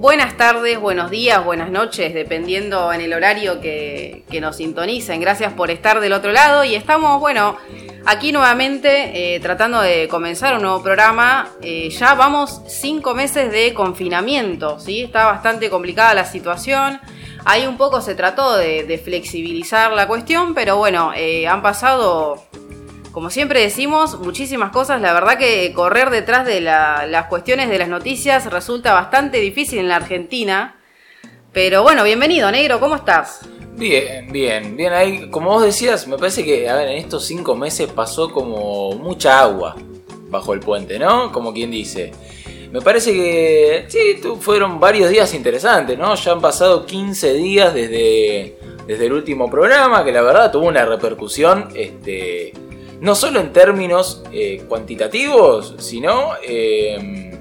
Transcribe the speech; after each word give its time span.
Buenas 0.00 0.38
tardes, 0.38 0.80
buenos 0.80 1.10
días, 1.10 1.44
buenas 1.44 1.70
noches, 1.70 2.14
dependiendo 2.14 2.90
en 2.90 3.02
el 3.02 3.12
horario 3.12 3.60
que, 3.60 4.24
nos 4.40 4.56
sintonicen. 4.56 5.20
Gracias 5.20 5.52
por 5.52 5.70
estar 5.70 6.00
del 6.00 6.14
otro 6.14 6.32
lado 6.32 6.64
y 6.64 6.74
estamos, 6.74 7.20
bueno, 7.20 7.58
aquí 8.06 8.32
nuevamente 8.32 9.34
eh, 9.34 9.40
tratando 9.40 9.82
de 9.82 10.08
comenzar 10.08 10.54
un 10.56 10.62
nuevo 10.62 10.82
programa. 10.82 11.50
Eh, 11.60 11.90
ya 11.90 12.14
vamos 12.14 12.62
cinco 12.66 13.14
meses 13.14 13.52
de 13.52 13.74
confinamiento, 13.74 14.80
¿sí? 14.80 15.02
Está 15.02 15.26
bastante 15.26 15.68
complicada 15.68 16.14
la 16.14 16.24
situación. 16.24 16.98
Ahí 17.44 17.66
un 17.66 17.76
poco 17.76 18.00
se 18.00 18.14
trató 18.14 18.56
de, 18.56 19.02
flexibilizar 19.04 19.92
la 19.92 20.06
cuestión, 20.06 20.54
pero 20.54 20.78
bueno, 20.78 21.12
eh, 21.14 21.46
han 21.46 21.60
pasado 21.60 22.42
como 23.12 23.30
siempre 23.30 23.60
decimos, 23.60 24.18
muchísimas 24.20 24.70
cosas. 24.70 25.00
La 25.00 25.12
verdad 25.12 25.38
que 25.38 25.72
correr 25.74 26.10
detrás 26.10 26.46
de 26.46 26.60
las 26.60 27.26
cuestiones 27.26 27.68
de 27.68 27.78
las 27.78 27.88
noticias 27.88 28.50
resulta 28.50 28.94
bastante 28.94 29.38
difícil 29.38 29.80
en 29.80 29.88
la 29.88 29.96
Argentina. 29.96 30.76
Pero 31.52 31.82
bueno, 31.82 32.04
bienvenido, 32.04 32.50
negro, 32.52 32.78
¿cómo 32.78 32.94
estás? 32.94 33.40
Bien, 33.74 34.30
bien, 34.30 34.76
bien. 34.76 35.30
Como 35.30 35.50
vos 35.50 35.64
decías, 35.64 36.06
me 36.06 36.16
parece 36.16 36.44
que, 36.44 36.68
a 36.68 36.76
ver, 36.76 36.88
en 36.88 36.98
estos 36.98 37.24
cinco 37.24 37.56
meses 37.56 37.90
pasó 37.90 38.30
como 38.30 38.92
mucha 38.92 39.40
agua 39.40 39.74
bajo 40.28 40.54
el 40.54 40.60
puente, 40.60 40.98
¿no? 40.98 41.32
Como 41.32 41.52
quien 41.52 41.70
dice. 41.72 42.12
Me 42.70 42.80
parece 42.80 43.12
que 43.12 43.86
sí, 43.88 44.20
fueron 44.38 44.78
varios 44.78 45.10
días 45.10 45.34
interesantes, 45.34 45.98
¿no? 45.98 46.14
Ya 46.14 46.30
han 46.30 46.40
pasado 46.40 46.86
15 46.86 47.32
días 47.32 47.74
desde, 47.74 48.56
desde 48.86 49.06
el 49.06 49.12
último 49.12 49.50
programa, 49.50 50.04
que 50.04 50.12
la 50.12 50.22
verdad 50.22 50.52
tuvo 50.52 50.68
una 50.68 50.84
repercusión 50.86 51.70
este, 51.74 52.52
no 53.00 53.14
solo 53.14 53.40
en 53.40 53.52
términos 53.52 54.22
eh, 54.32 54.64
cuantitativos, 54.68 55.74
sino 55.78 56.32
eh, 56.46 57.38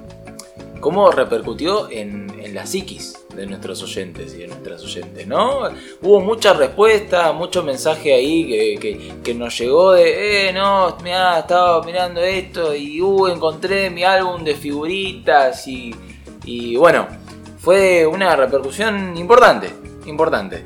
cómo 0.80 1.12
repercutió 1.12 1.90
en, 1.92 2.30
la 2.54 2.66
psiquis 2.66 3.14
de 3.36 3.46
nuestros 3.46 3.84
oyentes 3.84 4.34
y 4.34 4.40
de 4.40 4.48
nuestras 4.48 4.84
oyentes, 4.84 5.28
¿no? 5.28 5.70
Hubo 6.02 6.20
mucha 6.20 6.52
respuesta, 6.54 7.32
mucho 7.32 7.62
mensaje 7.62 8.12
ahí 8.12 8.76
que, 8.80 9.36
nos 9.36 9.56
llegó 9.56 9.92
de, 9.92 10.48
eh, 10.50 10.52
no, 10.52 10.98
mira, 11.04 11.38
estaba 11.38 11.84
mirando 11.84 12.22
esto 12.22 12.74
y 12.74 13.00
uh, 13.00 13.28
encontré 13.28 13.92
mi 13.92 14.04
álbum 14.04 14.44
de 14.44 14.56
figuritas 14.56 15.68
y, 15.68 15.94
y 16.44 16.76
bueno, 16.76 17.06
fue 17.60 18.08
una 18.08 18.36
repercusión 18.36 19.16
importante, 19.16 19.70
importante. 20.08 20.66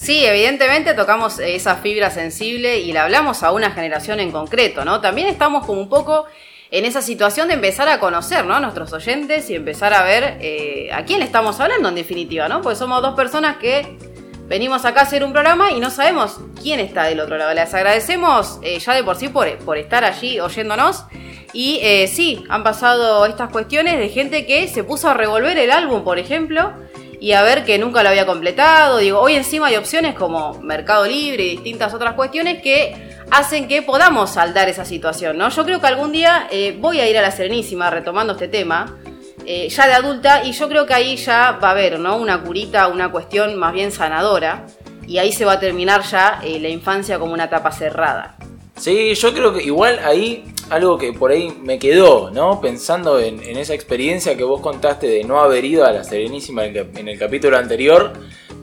Sí, 0.00 0.24
evidentemente 0.24 0.94
tocamos 0.94 1.38
esa 1.40 1.76
fibra 1.76 2.10
sensible 2.10 2.78
y 2.78 2.90
la 2.94 3.04
hablamos 3.04 3.42
a 3.42 3.52
una 3.52 3.70
generación 3.70 4.18
en 4.18 4.32
concreto, 4.32 4.82
¿no? 4.82 5.02
También 5.02 5.28
estamos 5.28 5.66
como 5.66 5.78
un 5.78 5.90
poco 5.90 6.24
en 6.70 6.86
esa 6.86 7.02
situación 7.02 7.48
de 7.48 7.54
empezar 7.54 7.86
a 7.86 8.00
conocer, 8.00 8.46
¿no? 8.46 8.58
Nuestros 8.60 8.94
oyentes 8.94 9.50
y 9.50 9.56
empezar 9.56 9.92
a 9.92 10.02
ver 10.02 10.38
eh, 10.40 10.88
a 10.90 11.04
quién 11.04 11.20
estamos 11.20 11.60
hablando 11.60 11.90
en 11.90 11.96
definitiva, 11.96 12.48
¿no? 12.48 12.62
Porque 12.62 12.78
somos 12.78 13.02
dos 13.02 13.14
personas 13.14 13.58
que 13.58 13.98
venimos 14.46 14.86
acá 14.86 15.00
a 15.00 15.02
hacer 15.02 15.22
un 15.22 15.34
programa 15.34 15.70
y 15.70 15.80
no 15.80 15.90
sabemos 15.90 16.40
quién 16.62 16.80
está 16.80 17.04
del 17.04 17.20
otro 17.20 17.36
lado. 17.36 17.52
Les 17.52 17.74
agradecemos 17.74 18.58
eh, 18.62 18.78
ya 18.78 18.94
de 18.94 19.04
por 19.04 19.16
sí 19.16 19.28
por, 19.28 19.54
por 19.58 19.76
estar 19.76 20.02
allí 20.04 20.40
oyéndonos. 20.40 21.04
Y 21.52 21.78
eh, 21.82 22.08
sí, 22.08 22.42
han 22.48 22.62
pasado 22.62 23.26
estas 23.26 23.50
cuestiones 23.50 23.98
de 23.98 24.08
gente 24.08 24.46
que 24.46 24.66
se 24.66 24.82
puso 24.82 25.10
a 25.10 25.14
revolver 25.14 25.58
el 25.58 25.70
álbum, 25.70 26.04
por 26.04 26.18
ejemplo 26.18 26.72
y 27.20 27.32
a 27.32 27.42
ver 27.42 27.64
que 27.64 27.78
nunca 27.78 28.02
lo 28.02 28.08
había 28.08 28.26
completado. 28.26 28.96
Digo, 28.98 29.20
hoy 29.20 29.34
encima 29.34 29.66
hay 29.66 29.76
opciones 29.76 30.14
como 30.14 30.54
Mercado 30.62 31.06
Libre 31.06 31.44
y 31.44 31.50
distintas 31.50 31.92
otras 31.92 32.14
cuestiones 32.14 32.62
que 32.62 33.10
hacen 33.30 33.68
que 33.68 33.82
podamos 33.82 34.30
saldar 34.30 34.68
esa 34.68 34.84
situación, 34.84 35.36
¿no? 35.36 35.50
Yo 35.50 35.64
creo 35.64 35.80
que 35.80 35.86
algún 35.86 36.12
día 36.12 36.48
eh, 36.50 36.76
voy 36.80 36.98
a 37.00 37.08
ir 37.08 37.16
a 37.18 37.22
la 37.22 37.30
Serenísima 37.30 37.90
retomando 37.90 38.32
este 38.32 38.48
tema, 38.48 38.96
eh, 39.44 39.68
ya 39.68 39.86
de 39.86 39.92
adulta, 39.92 40.44
y 40.44 40.52
yo 40.52 40.68
creo 40.68 40.86
que 40.86 40.94
ahí 40.94 41.16
ya 41.16 41.58
va 41.62 41.68
a 41.68 41.70
haber, 41.72 42.00
¿no? 42.00 42.16
Una 42.16 42.40
curita, 42.42 42.88
una 42.88 43.10
cuestión 43.10 43.56
más 43.58 43.72
bien 43.72 43.92
sanadora, 43.92 44.66
y 45.06 45.18
ahí 45.18 45.32
se 45.32 45.44
va 45.44 45.52
a 45.52 45.60
terminar 45.60 46.02
ya 46.02 46.40
eh, 46.42 46.58
la 46.58 46.68
infancia 46.68 47.18
como 47.18 47.34
una 47.34 47.44
etapa 47.44 47.70
cerrada. 47.70 48.36
Sí, 48.76 49.14
yo 49.14 49.34
creo 49.34 49.52
que 49.52 49.62
igual 49.62 50.00
ahí 50.02 50.54
algo 50.70 50.98
que 50.98 51.12
por 51.12 51.32
ahí 51.32 51.52
me 51.62 51.78
quedó, 51.78 52.30
¿no? 52.30 52.60
Pensando 52.60 53.18
en, 53.18 53.40
esa 53.56 53.74
experiencia 53.74 54.36
que 54.36 54.44
vos 54.44 54.60
contaste 54.60 55.08
de 55.08 55.24
no 55.24 55.40
haber 55.40 55.64
ido 55.64 55.84
a 55.84 55.92
la 55.92 56.04
Serenísima 56.04 56.64
en 56.64 57.08
el, 57.08 57.18
capítulo 57.18 57.58
anterior, 57.58 58.12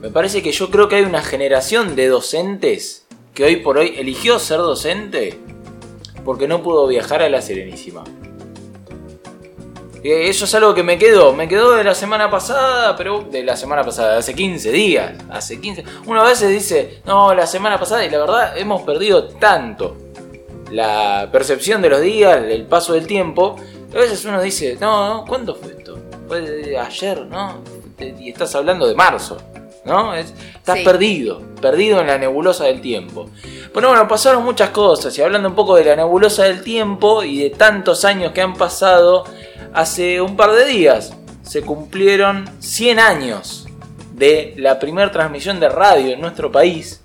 me 0.00 0.08
parece 0.08 0.42
que 0.42 0.50
yo 0.50 0.70
creo 0.70 0.88
que 0.88 0.96
hay 0.96 1.02
una 1.02 1.22
generación 1.22 1.94
de 1.94 2.08
docentes 2.08 3.06
que 3.34 3.44
hoy 3.44 3.56
por 3.56 3.76
hoy 3.78 3.94
eligió 3.98 4.38
ser 4.38 4.58
docente 4.58 5.38
porque 6.24 6.48
no 6.48 6.62
pudo 6.62 6.86
viajar 6.86 7.22
a 7.22 7.28
la 7.28 7.42
Serenísima. 7.42 8.04
Eh, 10.02 10.28
eso 10.28 10.46
es 10.46 10.54
algo 10.54 10.74
que 10.74 10.82
me 10.82 10.96
quedó, 10.96 11.34
me 11.34 11.46
quedó 11.46 11.72
de 11.72 11.84
la 11.84 11.94
semana 11.94 12.30
pasada, 12.30 12.96
pero 12.96 13.26
de 13.30 13.42
la 13.42 13.56
semana 13.56 13.82
pasada, 13.82 14.16
hace 14.16 14.34
15 14.34 14.72
días, 14.72 15.12
hace 15.28 15.60
15. 15.60 15.84
Uno 16.06 16.22
a 16.22 16.24
veces 16.24 16.48
dice, 16.50 17.02
no, 17.04 17.34
la 17.34 17.46
semana 17.46 17.78
pasada, 17.78 18.04
y 18.04 18.10
la 18.10 18.18
verdad 18.18 18.56
hemos 18.56 18.82
perdido 18.82 19.28
tanto 19.28 20.07
la 20.70 21.28
percepción 21.32 21.82
de 21.82 21.90
los 21.90 22.00
días, 22.00 22.42
el 22.44 22.66
paso 22.66 22.92
del 22.92 23.06
tiempo. 23.06 23.56
A 23.94 23.98
veces 23.98 24.24
uno 24.24 24.40
dice, 24.40 24.76
no, 24.80 25.08
no 25.08 25.24
¿cuándo 25.26 25.54
fue 25.54 25.72
esto? 25.72 25.98
Fue 26.26 26.76
ayer, 26.78 27.26
¿no? 27.26 27.62
Y 27.98 28.30
estás 28.30 28.54
hablando 28.54 28.86
de 28.86 28.94
marzo, 28.94 29.38
¿no? 29.84 30.14
estás 30.14 30.78
perdido, 30.80 31.42
perdido 31.60 32.00
en 32.00 32.06
la 32.06 32.18
nebulosa 32.18 32.64
del 32.64 32.80
tiempo. 32.80 33.28
Bueno, 33.72 33.88
bueno, 33.88 34.06
pasaron 34.06 34.44
muchas 34.44 34.70
cosas 34.70 35.16
y 35.18 35.22
hablando 35.22 35.48
un 35.48 35.54
poco 35.54 35.74
de 35.76 35.84
la 35.84 35.96
nebulosa 35.96 36.44
del 36.44 36.62
tiempo 36.62 37.24
y 37.24 37.42
de 37.42 37.50
tantos 37.50 38.04
años 38.04 38.32
que 38.32 38.40
han 38.40 38.54
pasado, 38.54 39.24
hace 39.72 40.20
un 40.20 40.36
par 40.36 40.52
de 40.52 40.66
días 40.66 41.14
se 41.42 41.62
cumplieron 41.62 42.48
100 42.60 42.98
años 42.98 43.66
de 44.12 44.54
la 44.58 44.78
primera 44.78 45.10
transmisión 45.10 45.58
de 45.60 45.68
radio 45.68 46.12
en 46.12 46.20
nuestro 46.20 46.52
país 46.52 47.02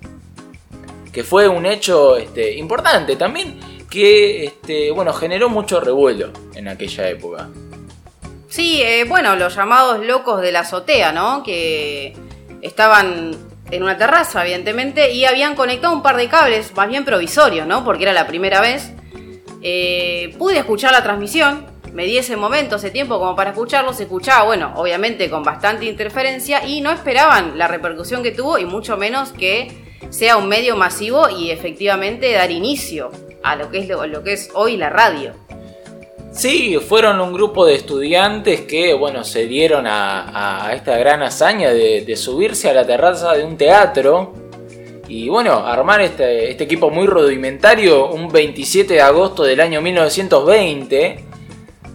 que 1.14 1.22
fue 1.22 1.46
un 1.46 1.64
hecho 1.64 2.16
este, 2.16 2.54
importante 2.54 3.14
también, 3.14 3.60
que 3.88 4.44
este, 4.44 4.90
bueno, 4.90 5.12
generó 5.12 5.48
mucho 5.48 5.80
revuelo 5.80 6.32
en 6.54 6.66
aquella 6.66 7.08
época. 7.08 7.48
Sí, 8.48 8.82
eh, 8.82 9.04
bueno, 9.04 9.36
los 9.36 9.54
llamados 9.54 10.04
locos 10.04 10.42
de 10.42 10.50
la 10.50 10.60
azotea, 10.60 11.12
¿no? 11.12 11.44
Que 11.44 12.16
estaban 12.62 13.36
en 13.70 13.82
una 13.82 13.96
terraza, 13.96 14.42
evidentemente, 14.42 15.12
y 15.12 15.24
habían 15.24 15.54
conectado 15.54 15.94
un 15.94 16.02
par 16.02 16.16
de 16.16 16.28
cables, 16.28 16.74
más 16.74 16.88
bien 16.88 17.04
provisorios, 17.04 17.66
¿no? 17.66 17.84
Porque 17.84 18.02
era 18.02 18.12
la 18.12 18.26
primera 18.26 18.60
vez. 18.60 18.92
Eh, 19.62 20.34
pude 20.36 20.58
escuchar 20.58 20.90
la 20.92 21.02
transmisión, 21.04 21.66
me 21.92 22.06
di 22.06 22.18
ese 22.18 22.36
momento, 22.36 22.76
ese 22.76 22.90
tiempo 22.90 23.20
como 23.20 23.36
para 23.36 23.50
escucharlo, 23.50 23.92
se 23.92 24.02
escuchaba, 24.02 24.44
bueno, 24.44 24.72
obviamente 24.74 25.30
con 25.30 25.44
bastante 25.44 25.84
interferencia 25.84 26.66
y 26.66 26.80
no 26.80 26.90
esperaban 26.90 27.56
la 27.56 27.68
repercusión 27.68 28.22
que 28.22 28.32
tuvo 28.32 28.58
y 28.58 28.66
mucho 28.66 28.96
menos 28.96 29.32
que 29.32 29.83
sea 30.10 30.36
un 30.36 30.48
medio 30.48 30.76
masivo 30.76 31.28
y 31.28 31.50
efectivamente 31.50 32.32
dar 32.32 32.50
inicio 32.50 33.10
a 33.42 33.56
lo 33.56 33.70
que 33.70 33.78
es, 33.78 33.88
lo, 33.88 34.22
que 34.22 34.32
es 34.32 34.50
hoy 34.54 34.76
la 34.76 34.90
radio. 34.90 35.34
Sí, 36.32 36.78
fueron 36.78 37.20
un 37.20 37.32
grupo 37.32 37.64
de 37.64 37.74
estudiantes 37.74 38.62
que, 38.62 38.92
bueno, 38.94 39.22
se 39.22 39.46
dieron 39.46 39.86
a, 39.86 40.72
esta 40.74 40.96
gran 40.96 41.22
hazaña 41.22 41.70
de, 41.70 42.16
subirse 42.16 42.68
a 42.68 42.74
la 42.74 42.84
terraza 42.84 43.34
de 43.34 43.44
un 43.44 43.56
teatro 43.56 44.34
y, 45.06 45.28
bueno, 45.28 45.64
armar 45.64 46.00
este, 46.00 46.50
este 46.50 46.64
equipo 46.64 46.90
muy 46.90 47.06
rudimentario 47.06 48.08
un 48.08 48.28
27 48.28 48.94
de 48.94 49.00
agosto 49.00 49.44
del 49.44 49.60
año 49.60 49.80
1920. 49.80 51.24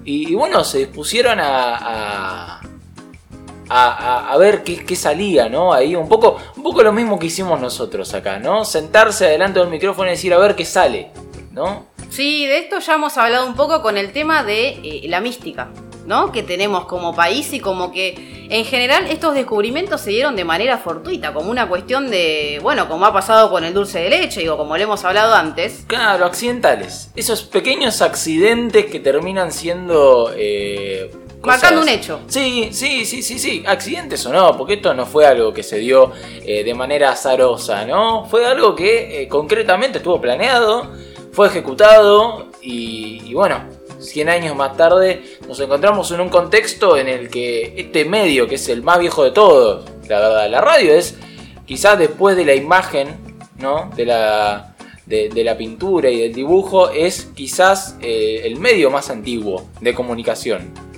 Y, 0.05 0.33
bueno, 0.35 0.63
se 0.63 0.79
dispusieron 0.79 1.39
a, 1.41 2.58
ver 4.39 4.63
qué, 4.63 4.95
salía, 4.95 5.50
¿no? 5.50 5.74
Ahí 5.74 5.95
un 5.95 6.07
poco, 6.07 6.38
un 6.56 6.63
poco 6.63 6.83
lo 6.83 6.92
mismo 6.92 7.19
que 7.19 7.27
hicimos 7.27 7.60
nosotros 7.60 8.13
acá, 8.13 8.39
¿no? 8.39 8.66
Sentarse 8.66 9.25
adelante 9.25 9.60
del 9.60 9.69
micrófono 9.69 10.07
y 10.07 10.12
decir 10.12 10.33
a 10.33 10.38
ver 10.38 10.56
qué 10.56 10.66
sale, 10.66 11.12
¿no? 11.51 11.88
Sí, 12.10 12.48
de 12.48 12.57
esto 12.57 12.80
ya 12.80 12.95
hemos 12.95 13.18
hablado 13.18 13.45
un 13.45 13.56
poco 13.56 13.81
con 13.81 13.98
el 13.98 14.12
tema 14.12 14.44
de 14.44 14.69
eh, 14.69 15.01
la 15.07 15.21
mística, 15.21 15.69
¿no? 16.07 16.31
Que 16.31 16.42
tenemos 16.42 16.86
como 16.86 17.13
país 17.13 17.54
y 17.54 17.60
como 17.60 17.92
que 17.92 18.48
en 18.50 18.66
general 18.66 19.06
estos 19.07 19.36
descubrimientos 19.36 20.01
se 20.01 20.10
dieron 20.10 20.36
de 20.36 20.44
manera 20.44 20.80
fortuita, 20.80 21.33
como 21.33 21.51
una 21.51 21.69
cuestión 21.69 22.10
de, 22.10 22.60
bueno, 22.63 22.89
como 22.89 23.06
ha 23.06 23.13
pasado 23.13 23.51
con 23.51 23.63
el 23.63 23.75
dulce 23.75 24.00
de 24.00 24.10
leche, 24.10 24.39
digo, 24.39 24.57
como 24.57 24.75
le 24.75 24.83
hemos 24.83 25.06
hablado 25.06 25.36
antes. 25.36 25.83
Claro, 25.86 26.25
accidentales. 26.25 27.12
Esos 27.15 27.44
pequeños 27.44 28.01
accidentes 28.01 28.86
que 28.88 29.00
terminan 29.00 29.51
siendo... 29.51 30.33
Eh, 30.36 31.12
Marcando 31.41 31.81
un 31.81 31.89
hecho. 31.89 32.21
Sí, 32.27 32.69
sí, 32.71 33.06
sí, 33.06 33.21
sí, 33.21 33.39
sí. 33.39 33.63
Accidentes 33.65 34.25
o 34.25 34.33
no, 34.33 34.57
porque 34.57 34.74
esto 34.75 34.94
no 34.94 35.06
fue 35.06 35.25
algo 35.25 35.53
que 35.53 35.63
se 35.63 35.77
dio 35.77 36.12
eh, 36.45 36.63
de 36.63 36.74
manera 36.74 37.12
azarosa, 37.12 37.86
¿no? 37.86 38.25
Fue 38.25 38.45
algo 38.45 38.75
que 38.75 39.21
eh, 39.21 39.27
concretamente 39.27 40.00
estuvo 40.00 40.19
planeado, 40.19 40.91
fue 41.31 41.47
ejecutado 41.47 42.47
y, 42.62 43.21
y 43.25 43.33
bueno, 43.33 43.63
100 44.00 44.30
años 44.30 44.56
más 44.56 44.75
tarde 44.75 45.38
nos 45.47 45.59
encontramos 45.59 46.12
en 46.12 46.21
un 46.21 46.30
contexto 46.30 46.97
en 46.97 47.07
el 47.07 47.30
que 47.30 47.74
este 47.77 48.06
medio, 48.06 48.47
que 48.47 48.56
es 48.56 48.69
el 48.69 48.83
más 48.83 49.00
viejo 49.00 49.24
de 49.24 49.31
todos, 49.31 49.86
la 50.07 50.19
verdad, 50.19 50.50
la 50.50 50.62
radio 50.62 50.94
es 50.94 51.18
quizás 51.65 52.00
después 52.00 52.36
de 52.36 52.45
la 52.45 52.56
imagen, 52.56 53.15
¿no? 53.57 53.91
De 53.95 54.06
la, 54.06 54.75
de, 55.06 55.44
la 55.44 55.57
pintura 55.57 56.09
y 56.09 56.19
del 56.19 56.33
dibujo, 56.33 56.89
es 56.89 57.30
quizás 57.36 57.95
eh, 58.01 58.41
el 58.44 58.57
medio 58.57 58.89
más 58.89 59.09
antiguo 59.09 59.68
de 59.81 59.94
comunicación. 59.94 60.88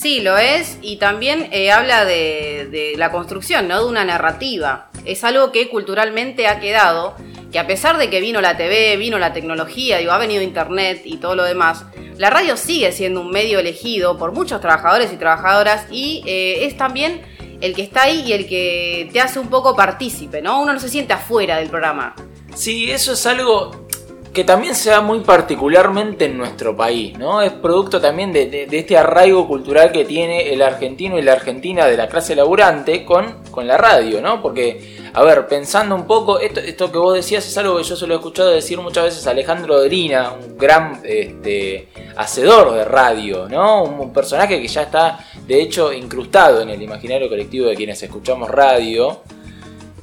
Sí, 0.00 0.20
lo 0.20 0.38
es, 0.38 0.78
y 0.80 0.96
también 0.96 1.50
eh, 1.52 1.70
habla 1.70 2.06
de, 2.06 2.94
la 2.96 3.12
construcción, 3.12 3.68
¿no? 3.68 3.80
De 3.82 3.86
una 3.86 4.02
narrativa. 4.02 4.88
Es 5.04 5.24
algo 5.24 5.52
que 5.52 5.68
culturalmente 5.68 6.48
ha 6.48 6.58
quedado, 6.58 7.14
que 7.52 7.58
a 7.58 7.66
pesar 7.66 7.98
de 7.98 8.08
que 8.08 8.22
vino 8.22 8.40
la 8.40 8.56
TV, 8.56 8.96
vino 8.96 9.18
la 9.18 9.34
tecnología, 9.34 9.98
digo, 9.98 10.12
ha 10.12 10.16
venido 10.16 10.40
Internet 10.40 11.02
y 11.04 11.18
todo 11.18 11.34
lo 11.34 11.44
demás, 11.44 11.84
la 12.16 12.30
radio 12.30 12.56
sigue 12.56 12.92
siendo 12.92 13.20
un 13.20 13.30
medio 13.30 13.58
elegido 13.58 14.16
por 14.16 14.32
muchos 14.32 14.62
trabajadores 14.62 15.12
y 15.12 15.18
trabajadoras 15.18 15.84
y 15.90 16.22
eh, 16.24 16.64
es 16.64 16.78
también 16.78 17.20
el 17.60 17.74
que 17.74 17.82
está 17.82 18.04
ahí 18.04 18.22
y 18.26 18.32
el 18.32 18.48
que 18.48 19.10
te 19.12 19.20
hace 19.20 19.38
un 19.38 19.48
poco 19.48 19.76
partícipe, 19.76 20.40
¿no? 20.40 20.62
Uno 20.62 20.72
no 20.72 20.80
se 20.80 20.88
siente 20.88 21.12
afuera 21.12 21.58
del 21.58 21.68
programa. 21.68 22.14
Sí, 22.54 22.90
eso 22.90 23.12
es 23.12 23.26
algo 23.26 23.86
que 24.32 24.44
también 24.44 24.74
se 24.74 24.90
da 24.90 25.00
muy 25.00 25.20
particularmente 25.20 26.26
en 26.26 26.38
nuestro 26.38 26.76
país, 26.76 27.18
¿no? 27.18 27.42
Es 27.42 27.52
producto 27.52 28.00
también 28.00 28.32
de, 28.32 28.68
este 28.70 28.96
arraigo 28.96 29.48
cultural 29.48 29.90
que 29.90 30.04
tiene 30.04 30.52
el 30.52 30.62
argentino 30.62 31.18
y 31.18 31.22
la 31.22 31.32
argentina 31.32 31.86
de 31.86 31.96
la 31.96 32.08
clase 32.08 32.36
laburante 32.36 33.04
con, 33.04 33.42
con 33.50 33.66
la 33.66 33.76
radio, 33.76 34.22
¿no? 34.22 34.40
Porque 34.40 35.00
a 35.12 35.24
ver, 35.24 35.48
pensando 35.48 35.96
un 35.96 36.06
poco, 36.06 36.38
esto, 36.38 36.60
esto 36.60 36.92
que 36.92 36.98
vos 36.98 37.14
decías 37.14 37.44
es 37.44 37.58
algo 37.58 37.76
que 37.76 37.82
yo 37.82 37.96
se 37.96 38.06
lo 38.06 38.14
he 38.14 38.16
escuchado 38.18 38.50
decir 38.50 38.78
muchas 38.78 39.04
veces 39.04 39.26
a 39.26 39.30
Alejandro 39.30 39.82
Drina, 39.82 40.32
un 40.32 40.56
gran 40.56 41.00
este, 41.02 41.88
hacedor 42.16 42.72
de 42.74 42.84
radio, 42.84 43.48
¿no? 43.48 43.82
Un, 43.82 44.12
personaje 44.12 44.60
que 44.60 44.68
ya 44.68 44.82
está, 44.82 45.26
de 45.46 45.60
hecho, 45.60 45.92
incrustado 45.92 46.62
en 46.62 46.70
el 46.70 46.80
imaginario 46.82 47.28
colectivo 47.28 47.66
de 47.66 47.74
quienes 47.74 48.02
escuchamos 48.02 48.48
radio. 48.48 49.22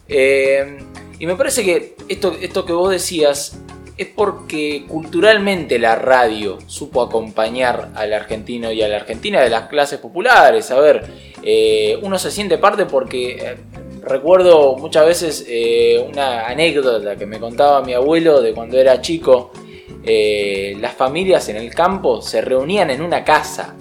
Eh, 0.09 0.79
y 1.19 1.25
me 1.25 1.35
parece 1.35 1.63
que 1.63 1.95
esto, 2.09 2.35
esto 2.39 2.65
que 2.65 2.73
vos 2.73 2.89
decías 2.89 3.59
es 3.97 4.07
porque 4.07 4.85
culturalmente 4.87 5.79
la 5.79 5.95
radio 5.95 6.59
supo 6.67 7.01
acompañar 7.01 7.89
al 7.95 8.13
argentino 8.13 8.71
y 8.71 8.83
a 8.83 8.87
la 8.87 8.97
argentina 8.97 9.41
de 9.41 9.49
las 9.49 9.67
clases 9.67 9.99
populares. 9.99 10.69
A 10.69 10.79
ver, 10.79 11.05
eh, 11.41 11.97
uno 12.03 12.19
se 12.19 12.29
siente 12.29 12.59
parte 12.59 12.85
porque 12.85 13.31
eh, 13.31 13.55
recuerdo 14.03 14.77
muchas 14.77 15.05
veces 15.05 15.45
eh, 15.47 16.05
una 16.07 16.45
anécdota 16.47 17.15
que 17.15 17.25
me 17.25 17.39
contaba 17.39 17.81
mi 17.81 17.93
abuelo 17.93 18.41
de 18.41 18.53
cuando 18.53 18.77
era 18.77 19.01
chico. 19.01 19.51
Las 20.09 20.93
familias 20.93 21.49
en 21.49 21.57
el 21.57 21.75
campo 21.75 22.21
se 22.21 22.39
reunían 22.39 22.89
en 22.91 23.01
una 23.01 23.25
casa. 23.25 23.75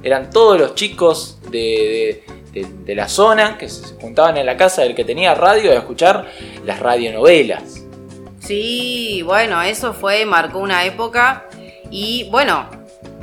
Eran 0.00 0.30
todos 0.30 0.60
los 0.60 0.76
chicos 0.76 1.40
de, 1.50 2.22
la 2.86 3.08
zona 3.08 3.58
que 3.58 3.68
se 3.68 3.96
juntaban 3.96 4.36
en 4.36 4.46
la 4.46 4.56
casa 4.56 4.82
del 4.82 4.94
que 4.94 5.04
tenía 5.04 5.34
radio 5.34 5.72
a 5.72 5.74
escuchar 5.74 6.26
las 6.64 6.78
radionovelas. 6.78 7.75
Sí, 8.46 9.22
bueno, 9.24 9.60
eso 9.60 9.92
fue, 9.92 10.24
marcó 10.24 10.60
una 10.60 10.84
época. 10.84 11.48
Y 11.90 12.28
bueno, 12.30 12.68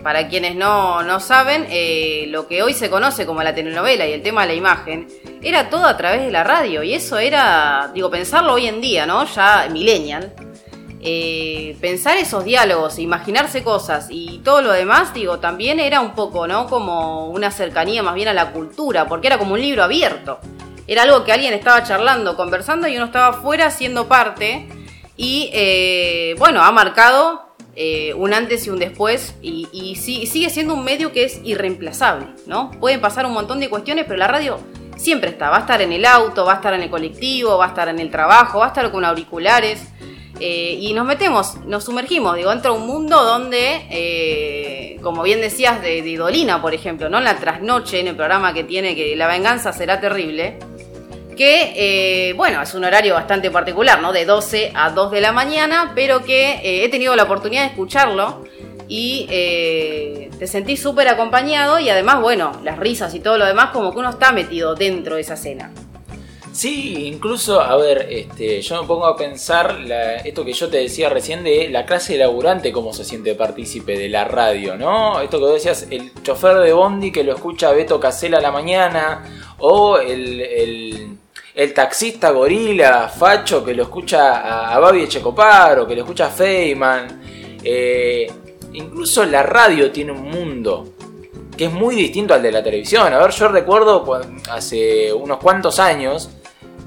para 0.03 0.27
quienes 0.27 0.53
no, 0.53 1.19
saben, 1.21 1.65
eh, 1.69 2.25
lo 2.27 2.45
que 2.45 2.61
hoy 2.61 2.73
se 2.73 2.89
conoce 2.89 3.25
como 3.25 3.41
la 3.41 3.55
telenovela 3.55 4.05
y 4.05 4.11
el 4.11 4.21
tema 4.21 4.41
de 4.41 4.47
la 4.49 4.53
imagen, 4.55 5.07
era 5.41 5.69
todo 5.69 5.85
a 5.85 5.95
través 5.95 6.23
de 6.25 6.31
la 6.31 6.43
radio. 6.43 6.83
Y 6.83 6.93
eso 6.93 7.17
era, 7.19 7.89
digo, 7.93 8.11
pensarlo 8.11 8.51
hoy 8.51 8.67
en 8.67 8.81
día, 8.81 9.05
¿no? 9.05 9.23
Ya 9.23 9.69
millennial. 9.71 10.33
Eh, 10.99 11.77
pensar 11.79 12.17
esos 12.17 12.43
diálogos, 12.43 12.99
imaginarse 12.99 13.63
cosas 13.63 14.07
y 14.09 14.39
todo 14.39 14.61
lo 14.61 14.71
demás, 14.73 15.13
digo, 15.13 15.39
también 15.39 15.79
era 15.79 16.01
un 16.01 16.15
poco, 16.15 16.47
¿no? 16.47 16.67
Como 16.67 17.29
una 17.29 17.49
cercanía 17.49 18.03
más 18.03 18.15
bien 18.15 18.27
a 18.27 18.33
la 18.33 18.51
cultura, 18.51 19.07
porque 19.07 19.27
era 19.27 19.37
como 19.37 19.53
un 19.53 19.61
libro 19.61 19.83
abierto. 19.83 20.39
Era 20.85 21.03
algo 21.03 21.23
que 21.23 21.31
alguien 21.31 21.53
estaba 21.53 21.81
charlando, 21.83 22.35
conversando 22.35 22.89
y 22.89 22.97
uno 22.97 23.05
estaba 23.05 23.27
afuera 23.37 23.71
siendo 23.71 24.09
parte. 24.09 24.82
Y 25.15 25.49
eh, 25.53 26.35
bueno, 26.39 26.63
ha 26.63 26.71
marcado 26.71 27.55
eh, 27.75 28.13
un 28.15 28.33
antes 28.33 28.65
y 28.65 28.69
un 28.69 28.79
después 28.79 29.35
y, 29.41 29.95
sigue 29.95 30.49
siendo 30.49 30.73
un 30.73 30.83
medio 30.83 31.11
que 31.11 31.23
es 31.23 31.39
irreemplazable, 31.43 32.27
¿no? 32.47 32.71
Pueden 32.79 33.01
pasar 33.01 33.25
un 33.25 33.33
montón 33.33 33.59
de 33.59 33.69
cuestiones, 33.69 34.05
pero 34.07 34.17
la 34.17 34.27
radio 34.27 34.59
siempre 34.97 35.29
está, 35.29 35.49
va 35.49 35.57
a 35.57 35.61
estar 35.61 35.81
en 35.81 35.91
el 35.91 36.05
auto, 36.05 36.45
va 36.45 36.53
a 36.53 36.55
estar 36.55 36.73
en 36.73 36.81
el 36.81 36.89
colectivo, 36.89 37.57
va 37.57 37.65
a 37.65 37.67
estar 37.69 37.87
en 37.89 37.99
el 37.99 38.09
trabajo, 38.09 38.59
va 38.59 38.65
a 38.65 38.67
estar 38.69 38.91
con 38.91 39.05
auriculares. 39.05 39.87
Eh, 40.39 40.77
y 40.81 40.93
nos 40.93 41.05
metemos, 41.05 41.57
nos 41.65 41.83
sumergimos, 41.83 42.35
digo, 42.35 42.51
entra 42.51 42.71
un 42.71 42.87
mundo 42.87 43.23
donde, 43.23 44.99
como 45.03 45.21
bien 45.21 45.41
decías, 45.41 45.79
de, 45.81 46.01
de 46.01 46.09
Idolina, 46.09 46.59
por 46.59 46.73
ejemplo, 46.73 47.07
¿no? 47.07 47.19
En 47.19 47.23
la 47.23 47.37
trasnoche, 47.37 47.99
en 47.99 48.07
el 48.07 48.15
programa 48.15 48.51
que 48.51 48.63
tiene 48.63 48.95
que 48.95 49.15
la 49.15 49.27
venganza 49.27 49.71
será 49.73 50.01
terrible, 50.01 50.57
que, 51.35 51.73
eh, 52.29 52.33
bueno, 52.33 52.61
es 52.61 52.73
un 52.73 52.83
horario 52.83 53.13
bastante 53.13 53.51
particular, 53.51 54.01
¿no? 54.01 54.13
De 54.13 54.25
12 54.25 54.71
a 54.75 54.91
2 54.91 55.11
de 55.11 55.21
la 55.21 55.31
mañana, 55.31 55.91
pero 55.95 56.23
que 56.23 56.53
eh, 56.63 56.85
he 56.85 56.89
tenido 56.89 57.15
la 57.15 57.23
oportunidad 57.23 57.63
de 57.63 57.69
escucharlo 57.69 58.43
y 58.87 59.27
eh, 59.29 60.29
te 60.37 60.47
sentís 60.47 60.81
súper 60.81 61.07
acompañado 61.07 61.79
y 61.79 61.89
además, 61.89 62.21
bueno, 62.21 62.51
las 62.63 62.77
risas 62.77 63.13
y 63.15 63.19
todo 63.19 63.37
lo 63.37 63.45
demás, 63.45 63.71
como 63.71 63.91
que 63.91 63.99
uno 63.99 64.09
está 64.09 64.31
metido 64.31 64.75
dentro 64.75 65.15
de 65.15 65.21
esa 65.21 65.35
escena. 65.35 65.71
Sí, 66.51 67.07
incluso, 67.07 67.59
a 67.59 67.75
ver, 67.77 68.05
este, 68.11 68.61
yo 68.61 68.79
me 68.79 68.87
pongo 68.87 69.07
a 69.07 69.17
pensar 69.17 69.75
esto 70.23 70.45
que 70.45 70.53
yo 70.53 70.69
te 70.69 70.77
decía 70.77 71.09
recién 71.09 71.43
de 71.43 71.67
la 71.69 71.83
clase 71.83 72.15
laburante, 72.15 72.71
cómo 72.71 72.93
se 72.93 73.03
siente 73.03 73.33
partícipe 73.33 73.97
de 73.97 74.07
la 74.07 74.25
radio, 74.25 74.77
¿no? 74.77 75.19
Esto 75.19 75.39
que 75.39 75.45
vos 75.45 75.53
decías, 75.55 75.87
el 75.89 76.11
chofer 76.21 76.57
de 76.59 76.71
Bondi 76.71 77.11
que 77.11 77.23
lo 77.23 77.33
escucha 77.33 77.71
Beto 77.71 77.99
Casella 77.99 78.37
a 78.37 78.41
la 78.41 78.51
mañana, 78.51 79.23
o 79.57 79.97
el 79.97 81.17
taxista 81.73 82.31
gorila, 82.31 83.07
facho, 83.09 83.63
que 83.63 83.73
lo 83.73 83.83
escucha 83.83 84.73
a, 84.73 84.79
Babi 84.79 85.03
Echecopar 85.03 85.79
o 85.79 85.87
que 85.87 85.95
lo 85.95 86.01
escucha 86.01 86.27
a 86.27 86.29
Feynman. 86.29 87.21
Eh, 87.63 88.31
incluso 88.73 89.23
la 89.25 89.43
radio 89.43 89.91
tiene 89.91 90.11
un 90.11 90.29
mundo 90.29 90.93
que 91.55 91.65
es 91.65 91.71
muy 91.71 91.95
distinto 91.95 92.33
al 92.33 92.41
de 92.41 92.51
la 92.51 92.63
televisión. 92.63 93.13
A 93.13 93.19
ver, 93.19 93.31
yo 93.31 93.47
recuerdo 93.47 94.03
hace 94.49 95.13
unos 95.13 95.37
cuantos 95.37 95.79
años, 95.79 96.29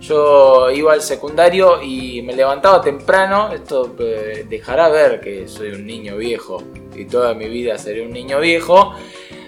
yo 0.00 0.70
iba 0.70 0.92
al 0.92 1.02
secundario 1.02 1.80
y 1.82 2.22
me 2.22 2.34
levantaba 2.34 2.80
temprano. 2.80 3.52
Esto 3.52 3.94
eh, 4.00 4.46
dejará 4.48 4.88
ver 4.88 5.20
que 5.20 5.48
soy 5.48 5.70
un 5.70 5.86
niño 5.86 6.16
viejo 6.16 6.62
y 6.94 7.04
toda 7.04 7.34
mi 7.34 7.48
vida 7.48 7.78
seré 7.78 8.04
un 8.04 8.12
niño 8.12 8.40
viejo. 8.40 8.94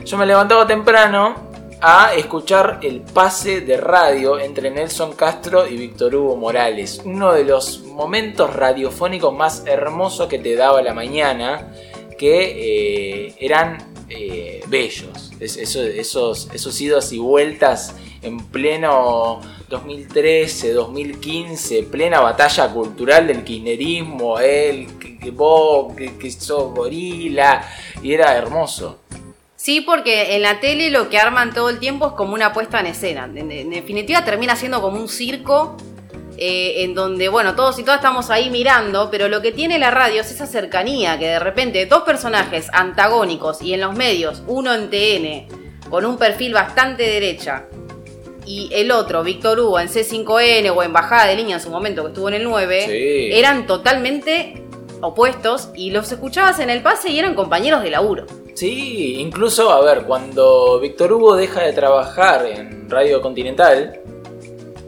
Yo 0.05 0.17
me 0.17 0.27
levantaba 0.27 0.67
temprano 0.67 1.48
a 1.81 2.15
escuchar 2.15 2.81
el 2.83 3.03
pase 3.03 3.61
de 3.61 3.77
radio 3.77 4.39
entre 4.39 4.71
Nelson 4.71 5.13
Castro 5.15 5.67
y 5.67 5.77
Víctor 5.77 6.15
Hugo 6.15 6.37
Morales. 6.37 7.01
Uno 7.05 7.33
de 7.33 7.45
los 7.45 7.83
momentos 7.85 8.55
radiofónicos 8.55 9.33
más 9.33 9.63
hermosos 9.67 10.29
que 10.29 10.39
te 10.39 10.57
daba 10.57 10.83
la 10.83 10.93
mañana, 10.93 11.73
que 12.19 13.29
eh, 13.29 13.35
eran 13.39 13.79
eh, 14.09 14.61
bellos. 14.67 15.31
esos, 15.39 16.49
esos 16.53 17.13
y 17.13 17.19
vueltas 17.19 17.95
en 18.23 18.39
pleno 18.49 19.41
2013, 19.69 20.73
2015, 20.73 21.85
plena 21.85 22.21
batalla 22.21 22.69
cultural 22.73 23.29
del 23.29 23.45
kirchnerismo, 23.45 24.41
él, 24.41 24.89
que, 24.99 25.31
vos, 25.31 25.95
que, 25.95 26.17
que 26.17 26.31
sos 26.33 26.75
gorila, 26.75 27.63
y 28.03 28.13
era 28.13 28.37
hermoso. 28.37 28.99
Sí, 29.69 29.83
porque 29.83 30.35
en 30.35 30.41
la 30.41 30.61
tele 30.61 30.89
lo 30.89 31.11
que 31.11 31.19
arman 31.19 31.53
todo 31.53 31.69
el 31.69 31.79
tiempo 31.79 32.07
es 32.07 32.13
como 32.15 32.33
una 32.33 32.55
puesta 32.55 32.81
en 32.81 32.87
escena. 32.87 33.29
En, 33.35 33.69
definitiva 33.69 34.25
termina 34.25 34.57
siendo 34.57 34.81
como 34.81 34.99
un 34.99 35.11
circo 35.11 35.77
eh, 36.39 36.85
en 36.85 36.95
donde, 36.95 37.29
bueno, 37.29 37.55
todos 37.55 37.79
y 37.79 37.83
todas 37.83 37.99
estamos 37.99 38.31
ahí 38.31 38.49
mirando, 38.49 39.11
pero 39.11 39.29
lo 39.29 39.43
que 39.43 39.53
tiene 39.53 39.79
la 39.79 39.91
radio 39.91 40.23
es 40.23 40.31
esa 40.31 40.47
cercanía 40.47 41.19
que 41.19 41.27
de 41.27 41.39
repente 41.39 41.85
dos 41.85 42.05
personajes 42.05 42.69
antagónicos 42.73 43.61
y 43.61 43.75
en 43.75 43.83
los 43.83 43.95
medios, 43.95 44.43
uno 44.47 44.73
en 44.73 44.89
TN 44.89 45.91
con 45.91 46.07
un 46.07 46.17
perfil 46.17 46.55
bastante 46.55 47.03
derecha 47.03 47.67
y 48.47 48.71
el 48.73 48.91
otro, 48.91 49.23
Víctor 49.23 49.61
Hugo, 49.61 49.79
en 49.81 49.89
C5N 49.89 50.73
o 50.75 50.83
en 50.83 50.95
Bajada 50.95 51.27
de 51.27 51.37
Línea 51.37 51.57
en 51.57 51.63
su 51.63 51.69
momento 51.69 52.05
que 52.05 52.09
estuvo 52.09 52.29
en 52.29 52.37
el 52.37 52.45
9, 52.45 53.39
eran 53.39 53.67
totalmente 53.67 54.63
opuestos 55.03 55.69
y 55.75 55.91
los 55.91 56.11
escuchabas 56.11 56.59
en 56.59 56.71
el 56.71 56.81
pase 56.81 57.11
y 57.11 57.19
eran 57.19 57.35
compañeros 57.35 57.83
de 57.83 57.91
laburo. 57.91 58.25
Sí, 58.59 59.15
incluso, 59.21 59.71
a 59.71 59.81
ver, 59.83 60.03
cuando 60.03 60.81
Víctor 60.81 61.13
Hugo 61.13 61.37
deja 61.37 61.63
de 61.63 61.73
trabajar 61.73 62.45
en 62.47 62.91
Radio 62.91 63.21
Continental, 63.21 64.01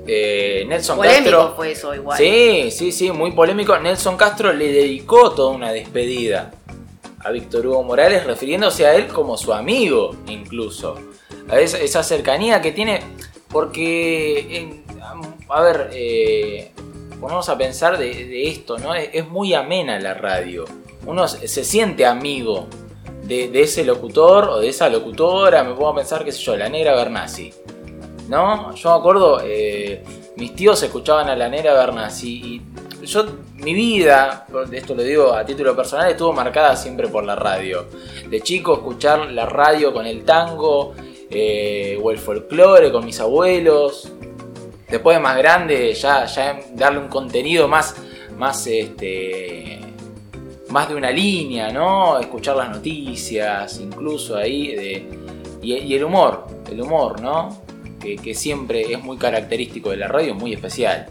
eh, 0.09 0.65
Nelson 0.69 0.97
Polémico 0.97 1.23
Castro. 1.31 1.53
fue 1.55 1.71
eso 1.73 1.95
igual. 1.95 2.19
Sí, 2.19 2.71
sí, 2.73 2.91
sí, 2.91 3.13
muy 3.13 3.31
polémico. 3.31 3.79
Nelson 3.79 4.17
Castro 4.17 4.53
le 4.53 4.73
dedicó 4.73 5.31
toda 5.31 5.53
una 5.53 5.71
despedida 5.73 6.51
a 7.21 7.31
Víctor 7.31 7.65
Hugo 7.69 7.85
Morales, 7.85 8.25
refiriéndose 8.25 8.87
a 8.87 8.95
él 8.97 9.07
como 9.07 9.37
su 9.37 9.53
amigo, 9.53 10.17
incluso. 10.27 10.97
A 11.49 11.61
esa, 11.61 11.79
esa 11.79 12.03
cercanía 12.03 12.61
que 12.61 12.73
tiene, 12.73 13.01
porque, 13.49 14.57
en- 14.57 14.85
a 15.49 15.61
ver, 15.63 15.91
eh, 15.93 16.73
ponemos 17.21 17.49
a 17.49 17.57
pensar 17.57 17.99
de, 17.99 18.07
de 18.27 18.49
esto, 18.49 18.79
¿no? 18.79 18.95
Es, 18.95 19.11
es 19.13 19.29
muy 19.29 19.55
amena 19.55 19.99
la 20.01 20.15
radio. 20.15 20.65
Uno 21.07 21.29
se 21.29 21.65
siente 21.65 22.05
amigo 22.07 22.67
de, 23.31 23.63
ese 23.63 23.85
locutor 23.85 24.49
o 24.49 24.59
de 24.59 24.69
esa 24.69 24.89
locutora. 24.89 25.63
Me 25.63 25.73
a 25.73 25.95
pensar, 25.95 26.25
qué 26.25 26.33
sé 26.33 26.43
yo, 26.43 26.57
la 26.57 26.69
negra 26.69 26.95
Bernasi. 26.95 27.53
¿No? 28.29 28.75
Yo 28.75 28.91
me 28.91 28.99
acuerdo, 28.99 29.41
eh, 29.43 30.05
mis 30.37 30.55
tíos 30.55 30.83
escuchaban 30.83 31.29
a 31.29 31.37
la 31.37 31.49
negra 31.49 31.75
Bernasi 31.75 32.29
y 32.29 32.63
yo, 33.07 33.25
mi 33.55 33.75
vida, 33.75 34.47
esto 34.73 34.95
lo 34.95 35.03
digo 35.03 35.33
a 35.33 35.45
título 35.45 35.75
personal, 35.75 36.11
estuvo 36.11 36.33
marcada 36.33 36.77
siempre 36.77 37.09
por 37.09 37.25
la 37.25 37.35
radio. 37.35 37.87
De 38.29 38.41
chico 38.41 38.75
escuchar 38.75 39.31
la 39.31 39.47
radio 39.47 39.93
con 39.93 40.07
el 40.07 40.25
tango 40.25 40.95
eh, 41.31 41.99
o 42.03 42.11
el 42.11 42.19
folclore 42.19 42.93
con 42.93 43.05
mis 43.05 43.19
abuelos. 43.21 44.13
Después 44.89 45.17
de 45.17 45.23
más 45.23 45.37
grande, 45.39 45.93
ya, 45.95 46.27
ya 46.27 46.61
darle 46.75 46.99
un 46.99 47.09
contenido 47.09 47.69
más, 47.69 47.97
más, 48.37 48.67
este, 48.67 49.81
más 50.71 50.89
de 50.89 50.95
una 50.95 51.11
línea, 51.11 51.71
¿no? 51.73 52.19
Escuchar 52.19 52.57
las 52.57 52.71
noticias, 52.71 53.79
incluso 53.81 54.37
ahí, 54.37 54.75
de, 54.75 55.09
y, 55.63 55.95
el 55.95 56.05
humor, 56.05 56.47
el 56.71 56.81
humor, 56.81 57.21
¿no? 57.21 57.63
Que, 58.01 58.17
que 58.17 58.35
siempre 58.35 58.93
es 58.93 59.03
muy 59.03 59.17
característico 59.17 59.91
de 59.91 59.99
la 59.99 60.09
radio, 60.09 60.35
muy 60.35 60.53
especial. 60.53 61.09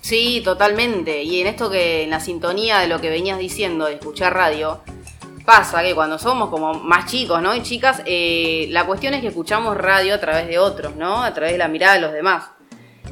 Sí, 0.00 0.40
totalmente. 0.44 1.24
Y 1.24 1.40
en 1.40 1.48
esto 1.48 1.68
que, 1.68 2.04
en 2.04 2.10
la 2.10 2.20
sintonía 2.20 2.78
de 2.78 2.86
lo 2.86 3.00
que 3.00 3.10
venías 3.10 3.38
diciendo, 3.38 3.86
de 3.86 3.94
escuchar 3.94 4.34
radio, 4.34 4.80
pasa 5.44 5.82
que 5.82 5.94
cuando 5.94 6.18
somos 6.18 6.50
como 6.50 6.74
más 6.74 7.10
chicos, 7.10 7.40
¿no? 7.42 7.54
Y 7.54 7.62
chicas, 7.62 8.02
eh, 8.04 8.66
la 8.70 8.84
cuestión 8.84 9.14
es 9.14 9.20
que 9.20 9.28
escuchamos 9.28 9.76
radio 9.76 10.14
a 10.14 10.20
través 10.20 10.48
de 10.48 10.58
otros, 10.58 10.96
¿no? 10.96 11.22
A 11.22 11.32
través 11.34 11.52
de 11.52 11.58
la 11.58 11.68
mirada 11.68 11.94
de 11.94 12.00
los 12.00 12.12
demás. 12.12 12.50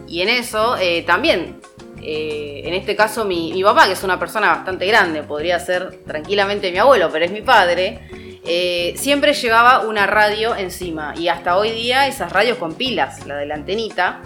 Y 0.06 0.20
en 0.20 0.28
eso 0.28 0.76
eh, 0.76 1.02
también, 1.02 1.60
eh, 2.04 2.62
en 2.64 2.74
este 2.74 2.94
caso 2.94 3.24
mi, 3.24 3.62
papá, 3.62 3.86
que 3.86 3.92
es 3.92 4.02
una 4.02 4.18
persona 4.18 4.48
bastante 4.48 4.86
grande, 4.86 5.22
podría 5.22 5.58
ser 5.58 6.00
tranquilamente 6.06 6.70
mi 6.70 6.78
abuelo, 6.78 7.08
pero 7.10 7.24
es 7.24 7.30
mi 7.30 7.40
padre, 7.40 8.00
eh, 8.46 8.92
siempre 8.96 9.32
llevaba 9.32 9.80
una 9.80 10.06
radio 10.06 10.54
encima. 10.54 11.14
Y 11.16 11.28
hasta 11.28 11.56
hoy 11.56 11.70
día 11.70 12.06
esas 12.06 12.32
radios 12.32 12.58
con 12.58 12.74
pilas, 12.74 13.26
la 13.26 13.36
de 13.36 13.46
la 13.46 13.54
antenita, 13.54 14.20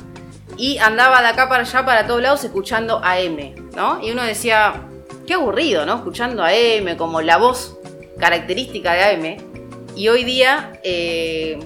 y 0.57 0.79
andaba 0.79 1.23
de 1.23 1.29
acá 1.29 1.49
para 1.49 1.63
allá, 1.63 1.85
para 1.85 2.07
todos 2.07 2.21
lados, 2.21 2.43
escuchando 2.43 3.01
AM, 3.05 3.55
¿no? 3.77 4.01
Y 4.03 4.11
uno 4.11 4.25
decía, 4.25 4.83
qué 5.27 5.35
aburrido, 5.35 5.87
¿no? 5.87 5.97
Escuchando 5.97 6.43
AM, 6.43 6.97
como 6.97 7.21
la 7.21 7.37
voz 7.37 7.79
característica 8.19 8.93
de 8.95 9.05
AM. 9.05 9.37
Y 9.95 10.09
hoy 10.09 10.25
día, 10.25 10.73
eh, 10.83 11.59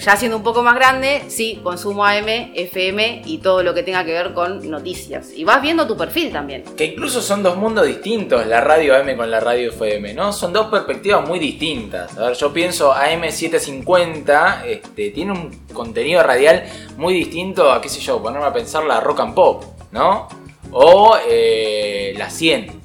ya 0.00 0.16
siendo 0.16 0.38
un 0.38 0.42
poco 0.42 0.62
más 0.62 0.74
grande, 0.74 1.24
sí, 1.28 1.60
consumo 1.62 2.04
AM, 2.04 2.52
FM 2.54 3.22
y 3.26 3.38
todo 3.38 3.62
lo 3.62 3.74
que 3.74 3.82
tenga 3.82 4.04
que 4.04 4.12
ver 4.12 4.32
con 4.32 4.68
noticias. 4.70 5.30
Y 5.34 5.44
vas 5.44 5.60
viendo 5.60 5.86
tu 5.86 5.96
perfil 5.96 6.32
también. 6.32 6.64
Que 6.76 6.86
incluso 6.86 7.20
son 7.20 7.42
dos 7.42 7.56
mundos 7.56 7.86
distintos, 7.86 8.46
la 8.46 8.60
radio 8.60 8.96
AM 8.96 9.16
con 9.16 9.30
la 9.30 9.40
radio 9.40 9.70
FM, 9.70 10.14
¿no? 10.14 10.32
Son 10.32 10.52
dos 10.52 10.68
perspectivas 10.68 11.26
muy 11.26 11.38
distintas. 11.38 12.16
A 12.16 12.28
ver, 12.28 12.36
yo 12.36 12.52
pienso 12.52 12.94
AM750 12.94 14.64
este, 14.64 15.10
tiene 15.10 15.32
un 15.32 15.66
contenido 15.72 16.22
radial 16.22 16.64
muy 16.96 17.14
distinto 17.14 17.70
a, 17.70 17.80
qué 17.80 17.88
sé 17.88 18.00
yo, 18.00 18.22
ponerme 18.22 18.46
a 18.46 18.52
pensar 18.52 18.84
la 18.84 19.00
rock 19.00 19.20
and 19.20 19.34
pop, 19.34 19.64
¿no? 19.92 20.28
O 20.72 21.16
eh, 21.28 22.14
la 22.16 22.30
100. 22.30 22.80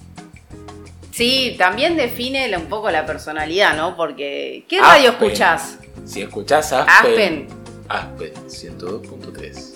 Sí, 1.11 1.55
también 1.57 1.95
define 1.95 2.53
un 2.57 2.65
poco 2.65 2.91
la 2.91 3.05
personalidad, 3.05 3.77
¿no? 3.77 3.95
Porque, 3.95 4.65
¿qué 4.67 4.79
Aspen. 4.79 4.91
radio 4.91 5.09
escuchás? 5.11 5.79
Si 6.05 6.21
escuchás 6.21 6.71
Aspen. 6.73 7.47
Aspen. 7.87 8.33
Aspen 8.33 8.33
102.3. 8.47 9.71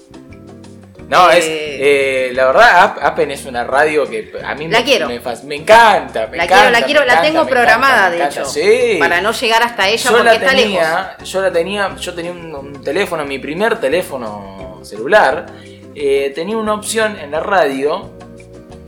No, 1.07 1.29
es. 1.31 1.43
Eh, 1.43 2.27
eh, 2.29 2.31
la 2.33 2.45
verdad, 2.45 2.97
Aspen 3.01 3.31
es 3.31 3.45
una 3.45 3.63
radio 3.63 4.07
que 4.07 4.31
a 4.45 4.53
mí 4.53 4.67
La 4.67 4.79
me, 4.79 4.85
quiero. 4.85 5.07
me, 5.07 5.19
me 5.45 5.55
encanta. 5.55 6.27
Me 6.27 6.37
La 6.37 6.43
encanta, 6.43 6.61
quiero, 6.61 6.71
la 6.71 6.81
quiero, 6.85 6.99
la 7.05 7.13
encanta, 7.13 7.21
tengo 7.31 7.47
programada, 7.47 8.15
encanta, 8.15 8.23
de 8.35 8.41
hecho. 8.41 8.45
Sí. 8.45 8.97
Para 8.99 9.19
no 9.19 9.31
llegar 9.31 9.63
hasta 9.63 9.87
ella 9.89 10.03
yo 10.03 10.11
porque 10.11 10.23
la 10.23 10.33
está 10.35 10.53
lejos. 10.53 10.63
tenía, 10.63 11.17
yo 11.23 11.41
la 11.41 11.51
tenía, 11.51 11.95
yo 11.95 12.13
tenía 12.13 12.31
un, 12.31 12.53
un 12.53 12.81
teléfono, 12.83 13.25
mi 13.25 13.39
primer 13.39 13.79
teléfono 13.79 14.79
celular, 14.83 15.47
eh, 15.95 16.31
tenía 16.35 16.57
una 16.57 16.75
opción 16.75 17.17
en 17.19 17.31
la 17.31 17.39
radio 17.39 18.11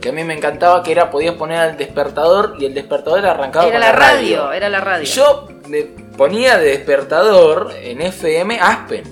que 0.00 0.10
a 0.10 0.12
mí 0.12 0.22
me 0.24 0.34
encantaba 0.34 0.82
que 0.82 0.92
era 0.92 1.10
podías 1.10 1.34
poner 1.34 1.70
el 1.70 1.76
despertador 1.76 2.56
y 2.58 2.66
el 2.66 2.74
despertador 2.74 3.24
arrancaba 3.26 3.66
Era 3.66 3.72
con 3.74 3.80
la 3.80 3.92
radio, 3.92 4.52
era 4.52 4.68
la 4.68 4.80
radio. 4.80 5.04
Yo 5.04 5.48
me 5.68 6.01
ponía 6.16 6.58
de 6.58 6.68
despertador 6.70 7.72
en 7.82 8.00
FM 8.00 8.58
Aspen. 8.60 9.04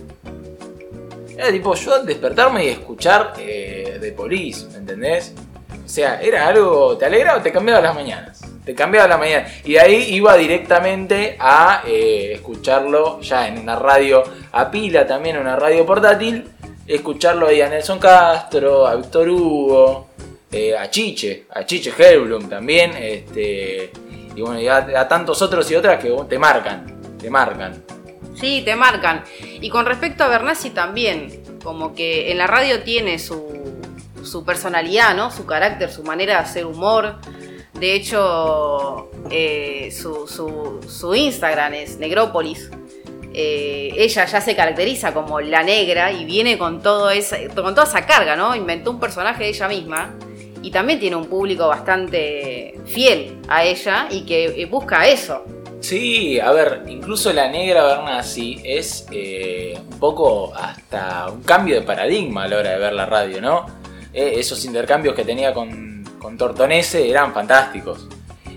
Era 1.37 1.50
tipo 1.50 1.75
yo 1.75 1.95
al 1.95 2.07
despertarme 2.07 2.66
y 2.66 2.69
escuchar 2.69 3.33
eh, 3.38 3.99
The 4.00 4.12
Police, 4.12 4.66
¿me 4.73 4.78
entendés? 4.78 5.33
O 5.85 5.88
sea, 5.88 6.21
era 6.21 6.47
algo, 6.47 6.97
te 6.97 7.07
alegraba, 7.07 7.42
te 7.42 7.50
cambiaba 7.50 7.80
las 7.80 7.95
mañanas. 7.95 8.42
Te 8.64 8.75
cambiaba 8.75 9.09
la 9.09 9.16
mañana. 9.16 9.49
Y 9.64 9.73
de 9.73 9.80
ahí 9.80 10.14
iba 10.14 10.37
directamente 10.37 11.37
a 11.40 11.83
eh, 11.87 12.33
escucharlo 12.35 13.21
ya 13.21 13.49
en 13.49 13.59
una 13.59 13.75
radio 13.76 14.23
a 14.52 14.71
pila, 14.71 15.07
también 15.07 15.38
una 15.38 15.57
radio 15.57 15.87
portátil. 15.87 16.45
Escucharlo 16.87 17.47
ahí 17.47 17.62
a 17.62 17.69
Nelson 17.69 17.99
Castro, 17.99 18.87
a 18.87 18.97
Víctor 18.97 19.30
Hugo, 19.30 20.09
eh, 20.52 20.76
a 20.76 20.90
Chiche, 20.90 21.47
a 21.50 21.64
Chiche 21.64 21.92
Helblum 21.97 22.49
también. 22.49 22.92
Este, 22.97 23.90
y 24.34 24.42
bueno, 24.42 24.60
y 24.60 24.68
a, 24.68 25.08
tantos 25.08 25.42
otros 25.42 25.70
y 25.70 25.75
otras 25.76 26.02
que 26.02 26.10
te 26.28 26.38
marcan, 26.38 27.00
te 27.18 27.30
marcan. 27.30 27.82
Sí, 28.34 28.62
te 28.64 28.75
marcan. 28.76 29.25
Y 29.60 29.68
con 29.68 29.84
respecto 29.87 30.25
a 30.25 30.28
Bernasi 30.28 30.70
también, 30.70 31.42
como 31.62 31.94
que 31.94 32.30
en 32.30 32.38
la 32.38 32.46
radio 32.46 32.82
tiene 32.82 33.18
su, 33.18 33.80
su 34.22 34.44
personalidad, 34.44 35.14
¿no? 35.14 35.30
Su 35.30 35.44
carácter, 35.46 35.90
su 35.90 36.02
manera 36.04 36.34
de 36.34 36.40
hacer 36.40 36.64
humor. 36.66 37.16
De 37.75 37.94
hecho, 37.94 39.10
eh, 39.30 39.90
su, 39.92 40.26
su- 40.26 40.80
su 40.88 41.14
Instagram 41.14 41.75
es 41.75 41.99
Negrópolis. 41.99 42.70
Eh, 43.32 43.92
ella 43.96 44.25
ya 44.25 44.40
se 44.40 44.56
caracteriza 44.56 45.14
como 45.14 45.40
la 45.40 45.62
negra 45.62 46.10
y 46.10 46.25
viene 46.25 46.58
con, 46.58 46.82
todo 46.82 47.10
esa, 47.10 47.37
con 47.54 47.75
toda 47.75 47.84
esa 47.87 48.04
carga, 48.06 48.34
¿no? 48.37 48.56
Inventó 48.56 48.90
un 48.90 48.99
personaje 49.00 49.44
de 49.44 49.49
ella 49.50 49.68
misma 49.68 50.14
y 50.62 50.71
también 50.71 50.99
tiene 51.00 51.17
un 51.17 51.26
público 51.26 51.67
bastante 51.69 52.79
fiel 52.87 53.38
a 53.49 53.64
ella 53.64 54.07
y 54.11 54.23
que 54.26 54.45
eh, 54.62 54.67
busca 54.67 55.07
eso. 55.07 55.45
Sí, 55.81 56.38
a 56.38 56.52
ver, 56.52 56.83
incluso 56.88 57.33
la 57.33 57.49
negra 57.49 57.85
Bernasi 57.85 58.61
es 58.64 59.07
eh, 59.11 59.79
un 59.90 59.99
poco 59.99 60.52
hasta 60.55 61.29
un 61.31 61.43
cambio 61.43 61.75
de 61.76 61.83
paradigma 61.83 62.45
a 62.45 62.49
la 62.49 62.59
hora 62.59 62.71
de 62.73 62.79
ver 62.79 62.93
la 62.93 63.07
radio, 63.07 63.40
¿no? 63.40 63.64
Eh, 64.12 64.35
esos 64.37 64.62
intercambios 64.67 65.14
que 65.14 65.25
tenía 65.25 65.55
con, 65.55 66.05
con 66.21 66.37
Tortonese 66.37 67.09
eran 67.09 67.33
fantásticos. 67.33 68.07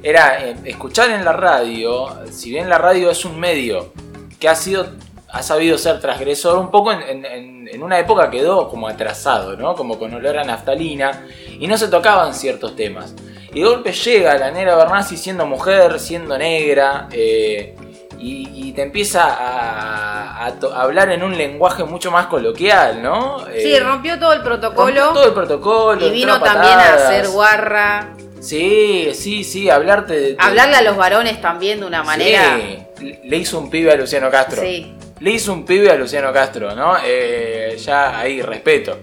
Era 0.01 0.49
escuchar 0.65 1.11
en 1.11 1.23
la 1.23 1.31
radio, 1.31 2.09
si 2.29 2.49
bien 2.49 2.67
la 2.67 2.77
radio 2.77 3.09
es 3.09 3.23
un 3.23 3.39
medio 3.39 3.93
que 4.39 4.49
ha 4.49 4.55
sido 4.55 4.85
ha 5.29 5.41
sabido 5.41 5.79
ser 5.79 5.99
transgresor 5.99 6.59
un 6.59 6.69
poco 6.69 6.91
en- 6.91 7.25
en 7.25 7.81
una 7.81 7.97
época 7.97 8.29
quedó 8.29 8.69
como 8.69 8.87
atrasado, 8.87 9.55
¿no? 9.57 9.73
Como 9.73 9.97
con 9.97 10.13
olor 10.13 10.37
a 10.37 10.43
naftalina 10.43 11.25
y 11.59 11.67
no 11.67 11.77
se 11.77 11.87
tocaban 11.87 12.33
ciertos 12.33 12.75
temas. 12.75 13.13
Y 13.53 13.61
de 13.61 13.67
golpe 13.67 13.91
llega 13.91 14.37
la 14.37 14.51
negra 14.51 14.75
Bernasi 14.75 15.15
siendo 15.17 15.45
mujer, 15.45 15.99
siendo 15.99 16.37
negra, 16.37 17.07
eh, 17.11 17.75
y, 18.19 18.49
y 18.69 18.71
te 18.73 18.81
empieza 18.83 19.23
a, 19.25 20.45
a 20.45 20.51
to- 20.59 20.73
a 20.73 20.81
hablar 20.83 21.11
en 21.11 21.23
un 21.23 21.37
lenguaje 21.37 21.83
mucho 21.83 22.09
más 22.09 22.27
coloquial, 22.27 23.01
¿no? 23.03 23.39
Sí, 23.55 23.73
Eh, 23.75 23.79
rompió 23.79 24.17
todo 24.17 24.33
el 24.33 24.41
protocolo. 24.41 24.85
rompió 24.87 25.07
todo 25.13 25.25
el 25.27 25.33
protocolo. 25.33 26.07
Y 26.07 26.11
vino 26.11 26.39
también 26.41 26.73
a 26.79 26.93
hacer 26.95 27.27
guarra, 27.27 28.13
Sí, 28.39 29.11
sí, 29.13 29.43
sí, 29.45 29.69
hablarte 29.69 30.13
de... 30.13 30.21
de- 30.31 30.37
hablarle 30.37 30.75
a 30.75 30.81
los 30.81 30.97
varones 30.97 31.39
también 31.39 31.79
de 31.79 31.85
una 31.85 32.03
manera. 32.03 32.57
Sí, 32.99 33.15
le 33.23 33.37
hizo 33.37 33.57
un 33.59 33.69
pibe 33.69 33.91
a 33.91 33.95
Luciano 33.95 34.29
Castro. 34.29 34.61
Sí. 34.61 34.95
Le 35.19 35.31
hizo 35.31 35.53
un 35.53 35.63
pibe 35.65 35.89
a 35.89 35.95
Luciano 35.95 36.33
Castro, 36.33 36.75
¿no? 36.75 36.95
Eh, 37.05 37.77
ya 37.79 38.19
ahí, 38.19 38.41
respeto. 38.41 38.97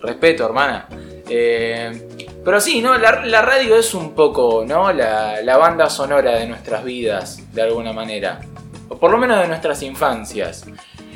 Respeto, 0.00 0.46
hermana. 0.46 0.86
Eh, 1.28 2.08
pero 2.44 2.60
sí, 2.60 2.80
¿no? 2.80 2.96
La, 2.96 3.24
la 3.24 3.42
radio 3.42 3.76
es 3.76 3.92
un 3.94 4.14
poco, 4.14 4.64
¿no? 4.66 4.92
La, 4.92 5.42
la 5.42 5.56
banda 5.56 5.90
sonora 5.90 6.32
de 6.32 6.46
nuestras 6.46 6.84
vidas, 6.84 7.40
de 7.52 7.62
alguna 7.62 7.92
manera. 7.92 8.40
O 8.88 8.96
por 8.96 9.10
lo 9.10 9.18
menos 9.18 9.40
de 9.40 9.48
nuestras 9.48 9.82
infancias. 9.82 10.64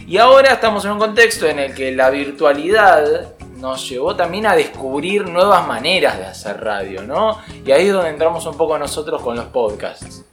Y 0.06 0.18
ahora 0.18 0.54
estamos 0.54 0.84
en 0.84 0.92
un 0.92 0.98
contexto 0.98 1.46
en 1.46 1.60
el 1.60 1.74
que 1.74 1.92
la 1.92 2.10
virtualidad 2.10 3.34
nos 3.58 3.88
llevó 3.88 4.16
también 4.16 4.46
a 4.46 4.56
descubrir 4.56 5.28
nuevas 5.28 5.66
maneras 5.68 6.18
de 6.18 6.24
hacer 6.24 6.60
radio, 6.60 7.02
¿no? 7.02 7.38
Y 7.64 7.70
ahí 7.70 7.86
es 7.86 7.92
donde 7.92 8.10
entramos 8.10 8.44
un 8.46 8.56
poco 8.56 8.76
nosotros 8.78 9.22
con 9.22 9.36
los 9.36 9.46
podcasts. 9.46 10.24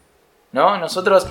¿No? 0.53 0.77
Nosotros 0.77 1.27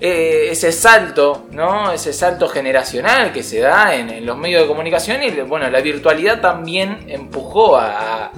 eh, 0.00 0.48
ese 0.50 0.72
salto, 0.72 1.46
¿no? 1.50 1.92
Ese 1.92 2.14
salto 2.14 2.48
generacional 2.48 3.32
que 3.32 3.42
se 3.42 3.60
da 3.60 3.94
en, 3.94 4.24
los 4.24 4.38
medios 4.38 4.62
de 4.62 4.68
comunicación 4.68 5.22
y 5.22 5.30
bueno, 5.42 5.68
la 5.68 5.82
virtualidad 5.82 6.40
también 6.40 7.04
empujó 7.08 7.76
a, 7.76 8.32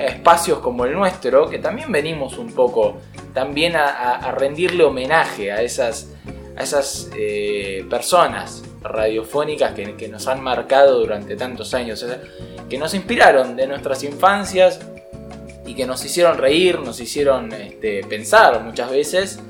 espacios 0.00 0.58
como 0.58 0.84
el 0.86 0.94
nuestro, 0.94 1.48
que 1.48 1.58
también 1.58 1.92
venimos 1.92 2.38
un 2.38 2.52
poco 2.52 2.96
también 3.34 3.76
a, 3.76 4.32
rendirle 4.32 4.82
homenaje 4.82 5.52
a 5.52 5.62
esas, 5.62 6.08
a 6.56 6.62
esas 6.62 7.10
eh, 7.16 7.84
personas 7.88 8.64
radiofónicas 8.82 9.74
que, 9.74 10.08
nos 10.08 10.26
han 10.26 10.42
marcado 10.42 10.98
durante 10.98 11.36
tantos 11.36 11.72
años, 11.74 12.04
que 12.68 12.78
nos 12.78 12.94
inspiraron 12.94 13.54
de 13.54 13.66
nuestras 13.66 14.02
infancias 14.02 14.80
y 15.72 15.74
que 15.74 15.86
nos 15.86 16.04
hicieron 16.04 16.36
reír, 16.36 16.80
nos 16.80 17.00
hicieron 17.00 17.50
este, 17.50 18.04
pensar 18.04 18.62
muchas 18.62 18.90
veces 18.90 19.40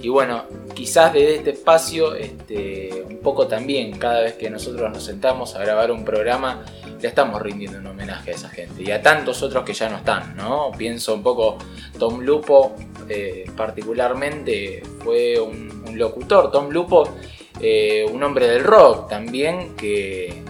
y 0.00 0.08
bueno, 0.08 0.44
quizás 0.74 1.12
desde 1.12 1.34
este 1.34 1.50
espacio, 1.50 2.14
este, 2.14 3.04
un 3.10 3.18
poco 3.18 3.48
también, 3.48 3.98
cada 3.98 4.20
vez 4.20 4.34
que 4.34 4.48
nosotros 4.48 4.92
nos 4.92 5.02
sentamos 5.02 5.56
a 5.56 5.58
grabar 5.58 5.90
un 5.90 6.04
programa, 6.04 6.64
le 7.00 7.08
estamos 7.08 7.42
rindiendo 7.42 7.78
un 7.78 7.86
homenaje 7.88 8.30
a 8.30 8.34
esa 8.34 8.48
gente 8.48 8.80
y 8.80 8.92
a 8.92 9.02
tantos 9.02 9.42
otros 9.42 9.64
que 9.64 9.72
ya 9.72 9.88
no 9.88 9.96
están, 9.96 10.36
¿no? 10.36 10.70
Pienso 10.78 11.14
un 11.14 11.24
poco, 11.24 11.58
Tom 11.98 12.20
Lupo 12.20 12.76
eh, 13.08 13.50
particularmente 13.56 14.84
fue 15.02 15.40
un, 15.40 15.74
locutor, 15.94 16.52
Tom 16.52 16.70
Lupo, 16.70 17.08
eh, 17.60 18.06
un 18.08 18.22
hombre 18.22 18.46
del 18.46 18.62
rock 18.62 19.08
también, 19.08 19.74
que, 19.74 20.44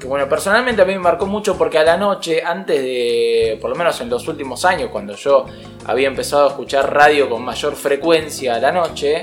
que 0.00 0.06
bueno, 0.06 0.28
personalmente 0.28 0.80
a 0.80 0.86
mí 0.86 0.94
me 0.94 1.00
marcó 1.00 1.26
mucho 1.26 1.56
porque 1.58 1.78
a 1.78 1.84
la 1.84 1.96
noche, 1.96 2.42
antes 2.42 2.80
de, 2.80 3.58
por 3.60 3.70
lo 3.70 3.76
menos 3.76 4.00
en 4.00 4.08
los 4.08 4.26
últimos 4.26 4.64
años, 4.64 4.88
cuando 4.90 5.14
yo 5.14 5.44
había 5.84 6.08
empezado 6.08 6.46
a 6.46 6.48
escuchar 6.48 6.92
radio 6.92 7.28
con 7.28 7.44
mayor 7.44 7.76
frecuencia 7.76 8.54
a 8.54 8.58
la 8.58 8.72
noche, 8.72 9.20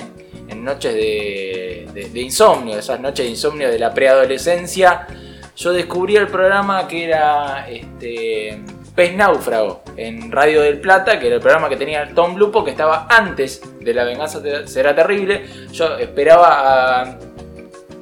en 0.47 0.63
noches 0.63 0.93
de, 0.93 2.11
insomnio, 2.13 2.77
esas 2.77 2.99
noches 2.99 3.25
de 3.25 3.31
insomnio 3.31 3.69
de 3.69 3.79
la 3.79 3.91
preadolescencia, 3.91 5.07
yo 5.55 5.73
descubrí 5.73 6.15
el 6.15 6.27
programa 6.27 6.87
que 6.87 7.05
era 7.05 7.67
este, 7.67 8.61
Pez 8.95 9.15
Náufrago 9.15 9.81
en 9.97 10.31
Radio 10.31 10.61
del 10.61 10.79
Plata, 10.79 11.19
que 11.19 11.25
era 11.25 11.37
el 11.37 11.41
programa 11.41 11.69
que 11.69 11.75
tenía 11.75 12.07
Tom 12.13 12.37
Lupo, 12.37 12.63
que 12.63 12.71
estaba 12.71 13.07
antes 13.09 13.63
de 13.79 13.93
La 13.95 14.03
Venganza 14.03 14.39
Será 14.67 14.93
Terrible. 14.93 15.43
Yo 15.71 15.97
esperaba 15.97 17.17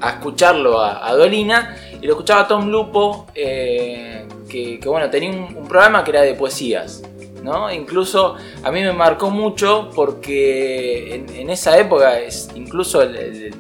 a, 0.01 0.10
escucharlo 0.10 0.82
a 0.82 1.13
Dolina 1.13 1.77
y 2.06 2.08
lo 2.08 2.14
escuchaba 2.14 2.48
Tom 2.48 2.70
Lupo, 2.70 3.26
eh, 3.34 4.28
que, 4.48 4.80
bueno, 4.86 5.10
tenía 5.10 5.32
un, 5.32 5.68
programa 5.68 6.04
que 6.04 6.12
era 6.12 6.22
de 6.22 6.36
poesías. 6.36 7.02
¿no? 7.42 7.72
Incluso 7.74 8.36
a 8.62 8.72
mí 8.72 8.82
me 8.82 8.94
marcó 8.94 9.32
mucho 9.32 9.90
porque 9.96 11.16
en, 11.16 11.50
esa 11.50 11.80
época 11.80 12.20
es 12.20 12.48
incluso 12.54 13.02
el, 13.02 13.56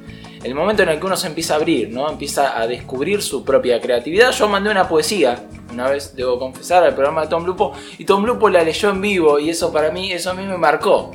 momento 0.53 0.83
en 0.83 0.89
el 0.89 0.99
que 0.99 1.05
uno 1.07 1.17
se 1.17 1.25
empieza 1.25 1.55
a 1.55 1.57
abrir, 1.57 1.89
¿no? 1.89 2.07
empieza 2.07 2.61
a 2.61 2.67
descubrir 2.67 3.23
su 3.23 3.43
propia 3.43 3.81
creatividad. 3.81 4.31
Yo 4.31 4.47
mandé 4.47 4.69
una 4.69 4.87
poesía, 4.87 5.47
una 5.73 5.89
vez 5.89 6.15
debo 6.15 6.37
confesar, 6.37 6.83
al 6.83 6.93
programa 6.93 7.21
de 7.23 7.29
Tom 7.29 7.47
Lupo 7.47 7.73
y 7.97 8.05
Tom 8.05 8.25
Lupo 8.25 8.47
la 8.47 8.63
leyó 8.63 8.91
en 8.91 9.01
vivo 9.01 9.39
y 9.39 9.49
eso 9.49 9.73
para 9.73 9.89
mí, 9.89 10.11
eso 10.11 10.29
a 10.29 10.33
mí 10.35 10.45
me 10.45 10.57
marcó. 10.57 11.09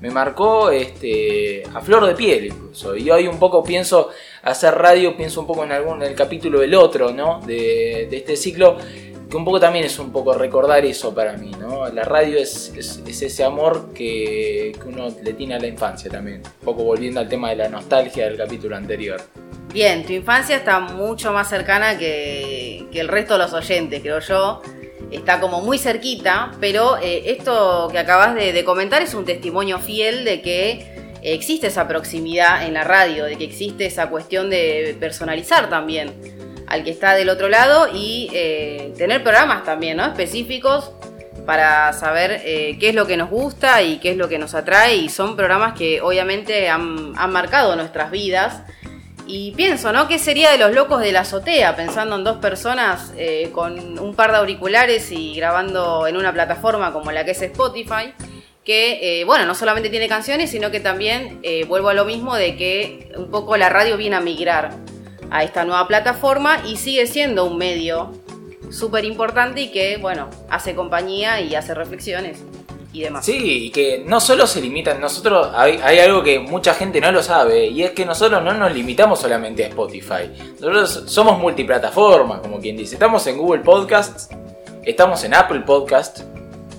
Me 0.00 0.10
marcó 0.10 0.70
este, 0.70 1.62
a 1.72 1.80
flor 1.80 2.06
de 2.06 2.14
piel 2.14 2.46
incluso. 2.46 2.96
Y 2.96 3.10
hoy 3.10 3.26
un 3.26 3.38
poco 3.38 3.62
pienso 3.62 4.10
hacer 4.42 4.74
radio, 4.74 5.16
pienso 5.16 5.40
un 5.40 5.46
poco 5.46 5.64
en 5.64 5.72
algún 5.72 6.02
en 6.02 6.08
el 6.10 6.14
capítulo 6.14 6.60
del 6.60 6.74
otro, 6.74 7.12
¿no? 7.12 7.40
De, 7.40 8.08
este 8.10 8.36
ciclo, 8.36 8.76
que 9.30 9.36
un 9.36 9.44
poco 9.44 9.58
también 9.58 9.84
es 9.84 9.98
un 9.98 10.12
poco 10.12 10.34
recordar 10.34 10.84
eso 10.84 11.14
para 11.14 11.34
mí, 11.34 11.50
¿no? 11.58 11.88
La 11.88 12.04
radio 12.04 12.38
es, 12.38 12.72
ese 12.76 13.44
amor 13.44 13.92
que, 13.94 14.76
uno 14.86 15.08
le 15.22 15.32
tiene 15.32 15.54
a 15.54 15.58
la 15.58 15.66
infancia 15.66 16.10
también. 16.10 16.42
Un 16.60 16.64
poco 16.64 16.84
volviendo 16.84 17.20
al 17.20 17.28
tema 17.28 17.50
de 17.50 17.56
la 17.56 17.68
nostalgia 17.68 18.26
del 18.26 18.36
capítulo 18.36 18.76
anterior. 18.76 19.20
Bien, 19.72 20.04
tu 20.06 20.12
infancia 20.12 20.56
está 20.56 20.78
mucho 20.78 21.32
más 21.32 21.48
cercana 21.48 21.98
que, 21.98 22.86
el 22.92 23.08
resto 23.08 23.34
de 23.34 23.40
los 23.40 23.52
oyentes, 23.52 24.02
creo 24.02 24.20
yo 24.20 24.62
está 25.10 25.40
como 25.40 25.60
muy 25.60 25.78
cerquita, 25.78 26.52
pero 26.60 26.98
eh, 26.98 27.32
esto 27.32 27.88
que 27.90 27.98
acabas 27.98 28.34
de, 28.34 28.64
comentar 28.64 29.02
es 29.02 29.14
un 29.14 29.24
testimonio 29.24 29.78
fiel 29.78 30.24
de 30.24 30.40
que 30.42 31.20
existe 31.22 31.68
esa 31.68 31.88
proximidad 31.88 32.66
en 32.66 32.74
la 32.74 32.84
radio, 32.84 33.24
de 33.24 33.36
que 33.36 33.44
existe 33.44 33.86
esa 33.86 34.10
cuestión 34.10 34.50
de 34.50 34.96
personalizar 35.00 35.70
también 35.70 36.12
al 36.66 36.84
que 36.84 36.90
está 36.90 37.14
del 37.14 37.28
otro 37.28 37.48
lado 37.48 37.88
y 37.92 38.30
eh, 38.32 38.92
tener 38.96 39.22
programas 39.22 39.64
también 39.64 39.96
¿no? 39.96 40.06
específicos 40.06 40.92
para 41.46 41.92
saber 41.92 42.40
eh, 42.44 42.76
qué 42.80 42.90
es 42.90 42.94
lo 42.94 43.06
que 43.06 43.16
nos 43.16 43.30
gusta 43.30 43.82
y 43.82 43.98
qué 43.98 44.12
es 44.12 44.16
lo 44.16 44.28
que 44.28 44.38
nos 44.38 44.54
atrae 44.54 44.96
y 44.96 45.08
son 45.08 45.36
programas 45.36 45.74
que 45.74 46.00
obviamente 46.00 46.68
han, 46.68 47.12
marcado 47.30 47.76
nuestras 47.76 48.10
vidas. 48.10 48.62
Y 49.26 49.52
pienso, 49.52 49.92
¿no? 49.92 50.06
¿Qué 50.06 50.18
sería 50.18 50.50
de 50.50 50.58
los 50.58 50.72
locos 50.72 51.00
de 51.00 51.12
la 51.12 51.20
azotea? 51.20 51.74
Pensando 51.76 52.16
en 52.16 52.24
dos 52.24 52.36
personas 52.38 53.12
eh, 53.16 53.50
con 53.52 53.98
un 53.98 54.14
par 54.14 54.32
de 54.32 54.38
auriculares 54.38 55.10
y 55.12 55.34
grabando 55.34 56.06
en 56.06 56.16
una 56.16 56.32
plataforma 56.32 56.92
como 56.92 57.10
la 57.10 57.24
que 57.24 57.30
es 57.30 57.40
Spotify 57.42 58.12
que, 58.64 59.20
eh, 59.20 59.24
bueno, 59.24 59.44
no 59.44 59.54
solamente 59.54 59.90
tiene 59.90 60.08
canciones, 60.08 60.50
sino 60.50 60.70
que 60.70 60.80
también 60.80 61.38
eh, 61.42 61.64
vuelvo 61.66 61.90
a 61.90 61.94
lo 61.94 62.04
mismo 62.04 62.34
de 62.34 62.56
que 62.56 63.12
un 63.16 63.30
poco 63.30 63.56
la 63.56 63.68
radio 63.68 63.96
viene 63.96 64.16
a 64.16 64.20
migrar 64.20 64.74
a 65.30 65.44
esta 65.44 65.64
nueva 65.64 65.86
plataforma 65.86 66.62
y 66.66 66.76
sigue 66.76 67.06
siendo 67.06 67.44
un 67.44 67.58
medio 67.58 68.12
súper 68.70 69.04
importante 69.04 69.60
y 69.60 69.70
que, 69.70 69.98
bueno, 69.98 70.30
hace 70.48 70.74
compañía 70.74 71.40
y 71.40 71.54
hace 71.54 71.74
reflexiones 71.74 72.42
Sí, 73.22 73.66
y 73.66 73.70
que 73.70 74.04
no 74.06 74.20
solo 74.20 74.46
se 74.46 74.60
limitan, 74.60 75.00
nosotros 75.00 75.48
hay, 75.52 75.80
hay, 75.82 75.98
algo 75.98 76.22
que 76.22 76.38
mucha 76.38 76.74
gente 76.74 77.00
no 77.00 77.10
lo 77.10 77.24
sabe, 77.24 77.66
y 77.66 77.82
es 77.82 77.90
que 77.90 78.06
nosotros 78.06 78.42
no 78.42 78.54
nos 78.54 78.72
limitamos 78.72 79.20
solamente 79.20 79.64
a 79.64 79.68
Spotify. 79.68 80.30
Nosotros 80.60 81.04
somos 81.06 81.38
multiplataforma, 81.38 82.40
como 82.40 82.60
quien 82.60 82.76
dice. 82.76 82.94
Estamos 82.94 83.26
en 83.26 83.36
Google 83.36 83.62
Podcasts, 83.62 84.28
estamos 84.84 85.24
en 85.24 85.34
Apple 85.34 85.60
Podcasts, 85.62 86.24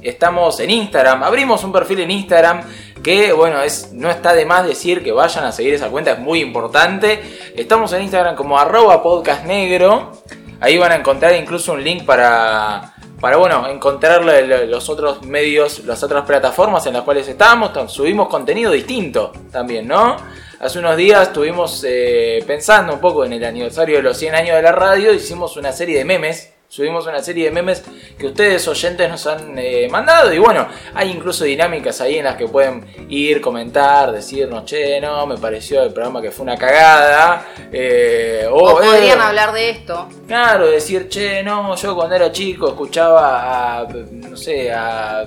estamos 0.01 0.59
en 0.61 0.69
Instagram, 0.69 1.21
abrimos 1.21 1.63
un 1.65 1.73
perfil 1.73 1.99
en 1.99 2.11
Instagram 2.11 2.63
que 3.03 3.33
bueno, 3.33 3.61
es, 3.61 3.91
no 3.93 4.09
está 4.09 4.33
de 4.33 4.47
más 4.47 4.65
decir 4.65 5.03
que 5.03 5.11
vayan 5.11 5.45
a 5.45 5.51
seguir 5.51 5.75
esa 5.75 5.89
cuenta, 5.89 6.13
es 6.13 6.19
muy 6.19 6.39
importante. 6.39 7.21
Estamos 7.55 7.93
en 7.93 8.01
Instagram 8.01 8.35
como 8.35 8.57
arroba 8.57 9.03
podcast 9.03 9.45
negro, 9.45 10.13
ahí 10.59 10.77
van 10.79 10.91
a 10.91 10.95
encontrar 10.95 11.35
incluso 11.35 11.73
un 11.73 11.83
link 11.83 12.03
para, 12.03 12.94
para 13.19 13.37
bueno, 13.37 13.67
encontrar 13.67 14.23
los 14.23 14.89
otros 14.89 15.23
medios, 15.23 15.85
las 15.85 16.03
otras 16.03 16.25
plataformas 16.25 16.85
en 16.85 16.93
las 16.93 17.03
cuales 17.03 17.27
estamos, 17.27 17.71
subimos 17.91 18.27
contenido 18.27 18.71
distinto 18.71 19.31
también, 19.51 19.87
¿no? 19.87 20.17
Hace 20.59 20.79
unos 20.79 20.95
días 20.97 21.27
estuvimos 21.27 21.83
eh, 21.87 22.43
pensando 22.47 22.93
un 22.93 22.99
poco 22.99 23.25
en 23.25 23.33
el 23.33 23.43
aniversario 23.43 23.97
de 23.97 24.03
los 24.03 24.17
100 24.17 24.35
años 24.35 24.55
de 24.55 24.61
la 24.61 24.71
radio, 24.71 25.13
hicimos 25.13 25.57
una 25.57 25.71
serie 25.71 25.97
de 25.97 26.05
memes 26.05 26.54
Subimos 26.75 27.07
una 27.07 27.23
serie 27.23 27.45
de 27.45 27.51
memes 27.51 27.85
que 28.17 28.27
ustedes 28.27 28.67
oyentes 28.67 29.09
nos 29.09 29.25
han 29.27 29.57
eh, 29.57 29.87
mandado 29.89 30.33
y 30.33 30.39
bueno, 30.39 30.67
hay 30.93 31.09
incluso 31.09 31.45
dinámicas 31.45 32.01
ahí 32.01 32.17
en 32.17 32.25
las 32.25 32.35
que 32.35 32.49
pueden 32.49 32.85
ir, 33.07 33.39
comentar, 33.39 34.11
decirnos, 34.11 34.65
che, 34.65 34.99
no, 34.99 35.25
me 35.25 35.37
pareció 35.37 35.83
el 35.83 35.93
programa 35.93 36.21
que 36.21 36.31
fue 36.31 36.43
una 36.43 36.57
cagada. 36.57 37.47
Eh, 37.71 38.45
o, 38.51 38.77
podrían 38.77 39.21
hablar 39.21 39.53
de 39.53 39.69
esto. 39.69 40.09
Claro, 40.27 40.67
decir, 40.67 41.07
che, 41.07 41.41
no, 41.43 41.77
yo 41.77 41.95
cuando 41.95 42.13
era 42.13 42.29
chico 42.29 42.67
escuchaba 42.67 43.79
a, 43.79 43.87
no 43.87 44.35
sé, 44.35 44.69
a... 44.73 45.23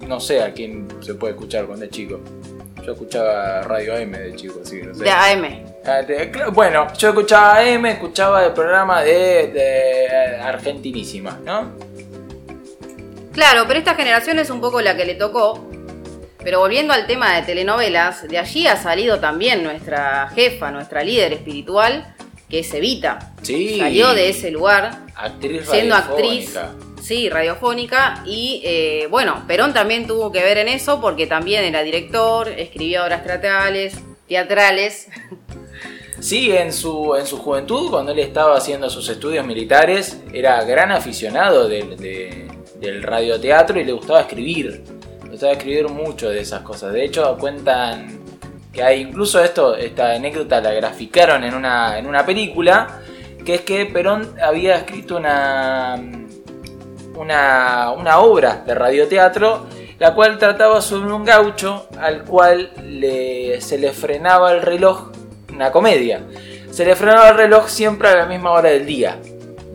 No 0.00 0.18
sé 0.18 0.42
a 0.42 0.52
quién 0.52 0.88
se 1.00 1.14
puede 1.14 1.34
escuchar 1.34 1.66
cuando 1.66 1.84
es 1.84 1.92
chico. 1.92 2.18
Yo 2.84 2.90
escuchaba 2.90 3.62
Radio 3.62 3.94
AM 3.94 4.10
de 4.10 4.34
chico, 4.34 4.58
así 4.64 4.82
no 4.82 4.96
sé. 4.96 5.04
De 5.04 5.10
AM. 5.10 5.77
Bueno, 6.52 6.92
yo 6.98 7.08
escuchaba 7.08 7.58
AM, 7.58 7.86
escuchaba 7.86 8.44
el 8.44 8.52
programa 8.52 9.02
de, 9.02 10.38
Argentinísima, 10.42 11.38
¿no? 11.44 11.72
Claro, 13.32 13.64
pero 13.66 13.78
esta 13.78 13.94
generación 13.94 14.38
es 14.38 14.50
un 14.50 14.60
poco 14.60 14.80
la 14.80 14.96
que 14.96 15.04
le 15.04 15.14
tocó. 15.14 15.66
Pero 16.42 16.60
volviendo 16.60 16.92
al 16.92 17.06
tema 17.06 17.34
de 17.36 17.42
telenovelas, 17.42 18.26
de 18.28 18.38
allí 18.38 18.66
ha 18.66 18.76
salido 18.76 19.20
también 19.20 19.62
nuestra 19.62 20.28
jefa, 20.34 20.70
nuestra 20.70 21.02
líder 21.02 21.32
espiritual, 21.32 22.14
que 22.48 22.60
es 22.60 22.74
Evita. 22.74 23.32
Sí. 23.42 23.78
Salió 23.78 24.14
de 24.14 24.30
ese 24.30 24.50
lugar. 24.50 25.06
Actriz 25.14 25.68
siendo 25.68 25.94
actriz. 25.94 26.58
Sí, 27.02 27.28
radiofónica. 27.28 28.22
Y 28.26 28.60
eh, 28.64 29.08
bueno, 29.10 29.44
Perón 29.46 29.72
también 29.72 30.06
tuvo 30.06 30.32
que 30.32 30.42
ver 30.42 30.58
en 30.58 30.68
eso 30.68 31.00
porque 31.00 31.26
también 31.26 31.64
era 31.64 31.82
director, 31.82 32.48
escribía 32.48 33.04
obras 33.04 33.24
teatrales, 33.24 33.94
teatrales. 34.26 35.08
Sí, 36.20 36.50
en 36.50 36.72
su, 36.72 37.14
en 37.14 37.26
su 37.26 37.38
juventud, 37.38 37.90
cuando 37.90 38.12
él 38.12 38.18
estaba 38.18 38.56
haciendo 38.56 38.90
sus 38.90 39.08
estudios 39.08 39.46
militares, 39.46 40.20
era 40.32 40.62
gran 40.64 40.90
aficionado 40.90 41.68
del, 41.68 41.96
del 41.96 43.02
radioteatro 43.02 43.80
y 43.80 43.84
le 43.84 43.92
gustaba 43.92 44.20
escribir. 44.22 44.82
Le 45.24 45.30
gustaba 45.30 45.52
escribir 45.52 45.88
mucho 45.88 46.28
de 46.28 46.40
esas 46.40 46.62
cosas. 46.62 46.92
De 46.92 47.04
hecho, 47.04 47.36
cuentan 47.38 48.18
que 48.72 48.82
hay 48.82 49.00
incluso 49.00 49.42
esto, 49.42 49.76
esta 49.76 50.14
anécdota 50.14 50.60
la 50.60 50.72
graficaron 50.72 51.44
en 51.44 51.54
una, 51.54 51.98
en 51.98 52.06
una 52.06 52.26
película, 52.26 53.00
que 53.44 53.56
es 53.56 53.60
que 53.62 53.86
Perón 53.86 54.34
había 54.42 54.76
escrito 54.76 55.16
una, 55.16 56.00
una, 57.14 57.92
una 57.92 58.18
obra 58.18 58.64
de 58.66 58.74
radioteatro 58.74 59.66
la 59.98 60.14
cual 60.14 60.38
trataba 60.38 60.80
sobre 60.80 61.12
un 61.12 61.24
gaucho 61.24 61.88
al 62.00 62.24
cual 62.24 62.70
le, 62.82 63.60
se 63.60 63.78
le 63.78 63.92
frenaba 63.92 64.52
el 64.52 64.62
reloj, 64.62 65.10
una 65.58 65.72
comedia, 65.72 66.20
se 66.70 66.84
le 66.84 66.94
frenaba 66.94 67.30
el 67.30 67.36
reloj 67.36 67.68
siempre 67.68 68.08
a 68.08 68.14
la 68.14 68.26
misma 68.26 68.52
hora 68.52 68.70
del 68.70 68.86
día. 68.86 69.18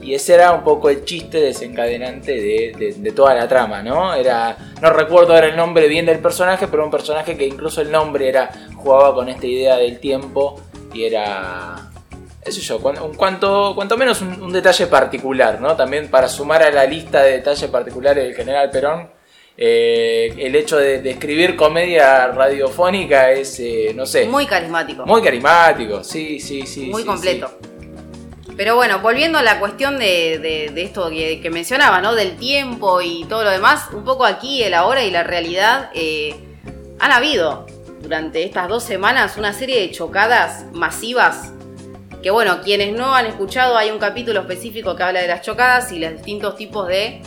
Y 0.02 0.14
ese 0.14 0.34
era 0.34 0.52
un 0.54 0.64
poco 0.64 0.90
el 0.90 1.04
chiste 1.04 1.40
desencadenante 1.40 2.34
de, 2.34 3.14
toda 3.14 3.34
la 3.34 3.48
trama, 3.48 3.82
¿no? 3.82 4.14
Era, 4.14 4.58
no 4.82 4.90
recuerdo 4.90 5.34
ahora 5.34 5.48
el 5.48 5.56
nombre 5.56 5.88
bien 5.88 6.06
del 6.06 6.20
personaje, 6.20 6.68
pero 6.68 6.86
un 6.86 6.92
personaje 6.92 7.38
que 7.38 7.46
incluso 7.46 7.82
el 7.82 7.92
nombre 7.92 8.28
era 8.28 8.50
jugaba 8.76 9.14
con 9.14 9.30
esta 9.30 9.46
idea 9.46 9.78
del 9.78 10.00
tiempo 10.00 10.62
y 10.94 11.04
era, 11.04 11.90
eso 12.44 12.62
yo, 12.62 12.80
cuanto, 13.18 13.74
cuanto 13.76 13.98
menos 13.98 14.22
un, 14.22 14.52
detalle 14.52 14.88
particular, 14.88 15.60
¿no? 15.60 15.76
También 15.76 16.10
para 16.10 16.28
sumar 16.28 16.64
a 16.64 16.72
la 16.72 16.86
lista 16.86 17.24
de 17.24 17.34
detalles 17.34 17.70
particulares 17.70 18.24
del 18.26 18.36
general 18.36 18.70
Perón, 18.70 19.10
eh, 19.56 20.34
el 20.38 20.56
hecho 20.56 20.78
de, 20.78 21.10
escribir 21.10 21.56
comedia 21.56 22.28
radiofónica 22.28 23.32
es, 23.32 23.60
eh, 23.60 23.94
no 23.96 24.06
sé. 24.06 24.26
Muy 24.26 24.46
carismático. 24.46 25.06
Muy 25.06 25.22
carismático, 25.22 26.04
sí, 26.04 26.40
sí, 26.40 26.66
sí. 26.66 26.88
Muy 26.88 27.04
completo. 27.04 27.52
Pero 28.56 28.76
bueno, 28.76 29.00
volviendo 29.00 29.40
a 29.40 29.44
la 29.44 29.60
cuestión 29.60 29.98
de, 29.98 30.72
esto 30.76 31.10
que, 31.10 31.50
mencionaba, 31.52 32.02
¿no? 32.02 32.14
Del 32.14 32.36
tiempo 32.38 33.02
y 33.02 33.26
todo 33.26 33.44
lo 33.44 33.50
demás, 33.50 33.88
un 33.94 34.04
poco 34.04 34.26
aquí, 34.26 34.64
el 34.64 34.74
ahora 34.74 35.04
y 35.04 35.12
la 35.12 35.24
realidad, 35.24 35.90
eh, 35.96 36.36
han 37.00 37.12
habido 37.12 37.66
durante 38.02 38.44
estas 38.44 38.68
dos 38.68 38.84
semanas 38.84 39.38
una 39.38 39.54
serie 39.54 39.82
de 39.82 39.92
chocadas 39.92 40.66
masivas. 40.72 41.52
Que 42.22 42.32
bueno, 42.32 42.62
quienes 42.62 42.94
no 42.94 43.16
han 43.16 43.26
escuchado, 43.26 43.76
hay 43.76 43.92
un 43.92 44.00
capítulo 44.00 44.42
específico 44.42 44.96
que 44.96 45.04
habla 45.04 45.22
de 45.22 45.28
las 45.28 45.42
chocadas 45.42 45.92
y 45.92 46.00
los 46.00 46.12
distintos 46.14 46.56
tipos 46.56 46.88
de 46.88 47.22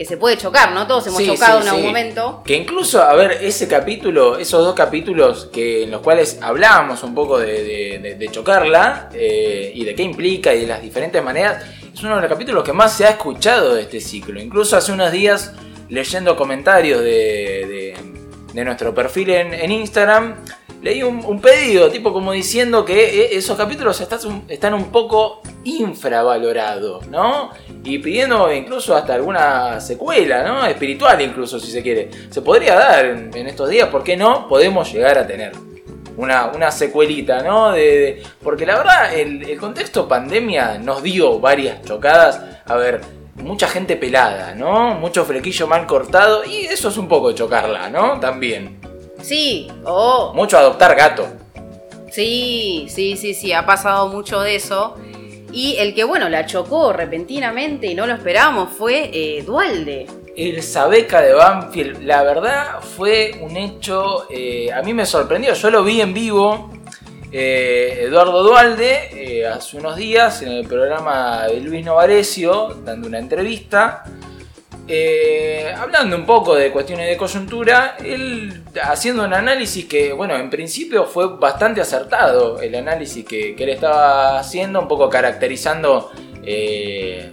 que 0.00 0.06
se 0.06 0.16
puede 0.16 0.38
chocar, 0.38 0.72
¿no? 0.72 0.86
Todos 0.86 1.08
hemos 1.08 1.22
chocado 1.22 1.60
en 1.60 1.68
algún 1.68 1.84
momento. 1.84 2.42
Que 2.42 2.56
incluso, 2.56 3.02
a 3.02 3.14
ver, 3.14 3.32
ese 3.32 3.68
capítulo, 3.68 4.38
esos 4.38 4.64
dos 4.64 4.74
capítulos 4.74 5.50
que 5.52 5.82
en 5.82 5.90
los 5.90 6.00
cuales 6.00 6.38
hablábamos 6.40 7.02
un 7.02 7.14
poco 7.14 7.38
de, 7.38 8.28
chocarla 8.32 9.10
eh, 9.12 9.70
y 9.74 9.84
de 9.84 9.94
qué 9.94 10.02
implica 10.02 10.54
y 10.54 10.62
de 10.62 10.68
las 10.68 10.80
diferentes 10.80 11.22
maneras, 11.22 11.62
es 11.92 12.02
uno 12.02 12.14
de 12.14 12.22
los 12.22 12.30
capítulos 12.30 12.64
que 12.64 12.72
más 12.72 12.96
se 12.96 13.04
ha 13.04 13.10
escuchado 13.10 13.74
de 13.74 13.82
este 13.82 14.00
ciclo. 14.00 14.40
Incluso 14.40 14.74
hace 14.74 14.90
unos 14.90 15.12
días, 15.12 15.52
leyendo 15.90 16.34
comentarios 16.34 17.02
de, 17.02 17.94
nuestro 18.54 18.94
perfil 18.94 19.28
en 19.28 19.70
Instagram, 19.70 20.36
leí 20.82 21.02
un, 21.02 21.40
pedido, 21.40 21.90
tipo 21.90 22.12
como 22.12 22.32
diciendo 22.32 22.84
que 22.84 23.22
eh, 23.22 23.28
esos 23.32 23.56
capítulos 23.56 24.00
están, 24.00 24.74
un 24.74 24.90
poco 24.90 25.42
infravalorados, 25.64 27.06
¿no? 27.08 27.50
Y 27.84 27.98
pidiendo 27.98 28.52
incluso 28.52 28.96
hasta 28.96 29.14
alguna 29.14 29.80
secuela, 29.80 30.42
¿no? 30.42 30.64
Espiritual 30.66 31.20
incluso, 31.20 31.60
si 31.60 31.70
se 31.70 31.82
quiere. 31.82 32.10
Se 32.30 32.42
podría 32.42 32.74
dar 32.74 33.04
en, 33.04 33.46
estos 33.46 33.68
días, 33.68 33.88
¿por 33.88 34.02
qué 34.02 34.16
no? 34.16 34.48
Podemos 34.48 34.92
llegar 34.92 35.18
a 35.18 35.26
tener. 35.26 35.52
Una, 36.16 36.50
una 36.54 36.70
secuelita, 36.70 37.42
¿no? 37.42 37.72
De, 37.72 38.22
porque 38.42 38.66
la 38.66 38.76
verdad, 38.76 39.14
el, 39.14 39.48
el 39.48 39.58
contexto 39.58 40.06
pandemia 40.06 40.76
nos 40.78 41.02
dio 41.02 41.38
varias 41.38 41.82
chocadas. 41.82 42.42
A 42.66 42.74
ver, 42.76 43.00
mucha 43.36 43.66
gente 43.68 43.96
pelada, 43.96 44.54
¿no? 44.54 44.94
Mucho 44.96 45.24
flequillo 45.24 45.66
mal 45.66 45.86
cortado 45.86 46.44
y 46.44 46.66
eso 46.66 46.88
es 46.88 46.98
un 46.98 47.08
poco 47.08 47.32
chocarla, 47.32 47.88
¿no? 47.88 48.20
También. 48.20 48.79
Sí, 49.22 49.70
o... 49.84 50.32
Mucho 50.34 50.58
adoptar 50.58 50.94
gato. 50.96 51.26
Sí, 52.10 52.86
sí, 52.88 53.16
sí, 53.16 53.34
sí, 53.34 53.52
ha 53.52 53.64
pasado 53.64 54.08
mucho 54.08 54.40
de 54.40 54.56
eso. 54.56 54.96
Y 55.52 55.76
el 55.78 55.94
que, 55.94 56.04
bueno, 56.04 56.28
la 56.28 56.46
chocó 56.46 56.92
repentinamente 56.92 57.86
y 57.86 57.94
no 57.94 58.06
lo 58.06 58.14
esperábamos 58.14 58.70
fue 58.70 59.10
eh, 59.12 59.42
Dualde. 59.42 60.06
El 60.36 60.62
Sabeca 60.62 61.20
de 61.20 61.34
Banfield, 61.34 62.02
la 62.02 62.22
verdad 62.22 62.80
fue 62.80 63.32
un 63.40 63.56
hecho, 63.56 64.26
eh, 64.30 64.72
a 64.72 64.80
mí 64.82 64.94
me 64.94 65.04
sorprendió, 65.04 65.52
yo 65.54 65.70
lo 65.70 65.82
vi 65.82 66.00
en 66.00 66.14
vivo, 66.14 66.72
eh, 67.32 68.04
Eduardo 68.04 68.42
Dualde, 68.42 69.46
hace 69.46 69.76
unos 69.76 69.96
días 69.96 70.40
en 70.42 70.52
el 70.52 70.66
programa 70.66 71.46
de 71.48 71.60
Luis 71.60 71.84
Novarecio, 71.84 72.76
dando 72.84 73.08
una 73.08 73.18
entrevista, 73.18 74.04
eh, 74.92 75.72
hablando 75.78 76.16
un 76.16 76.26
poco 76.26 76.56
de 76.56 76.72
cuestiones 76.72 77.08
de 77.08 77.16
coyuntura, 77.16 77.96
él 78.04 78.64
haciendo 78.82 79.24
un 79.24 79.32
análisis 79.32 79.84
que, 79.84 80.12
bueno, 80.12 80.36
en 80.36 80.50
principio 80.50 81.04
fue 81.04 81.36
bastante 81.36 81.80
acertado, 81.80 82.60
el 82.60 82.74
análisis 82.74 83.24
que, 83.24 83.54
él 83.56 83.68
estaba 83.68 84.40
haciendo, 84.40 84.80
un 84.80 84.88
poco 84.88 85.08
caracterizando 85.08 86.10
eh, 86.44 87.32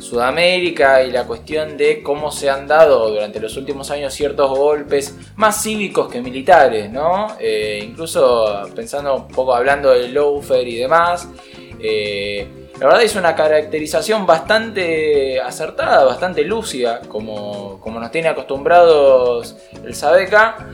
Sudamérica 0.00 1.04
y 1.04 1.12
la 1.12 1.24
cuestión 1.24 1.76
de 1.76 2.02
cómo 2.02 2.32
se 2.32 2.50
han 2.50 2.66
dado 2.66 3.10
durante 3.10 3.38
los 3.38 3.56
últimos 3.56 3.92
años 3.92 4.12
ciertos 4.12 4.50
golpes 4.50 5.16
más 5.36 5.62
cívicos 5.62 6.10
que 6.10 6.20
militares, 6.20 6.90
¿no? 6.90 7.36
Eh, 7.38 7.80
incluso 7.80 8.68
pensando 8.74 9.14
un 9.14 9.28
poco 9.28 9.54
hablando 9.54 9.90
del 9.90 10.12
lawfare 10.12 10.68
y 10.68 10.78
demás. 10.78 11.28
La 12.78 12.88
verdad 12.88 13.02
es 13.02 13.16
una 13.16 13.34
caracterización 13.34 14.26
bastante 14.26 15.40
acertada, 15.40 16.04
bastante 16.04 16.42
lúcida, 16.42 17.00
como, 17.08 17.80
como 17.80 17.98
nos 17.98 18.10
tiene 18.10 18.28
acostumbrados 18.28 19.56
el 19.82 19.94
Sabeca. 19.94 20.68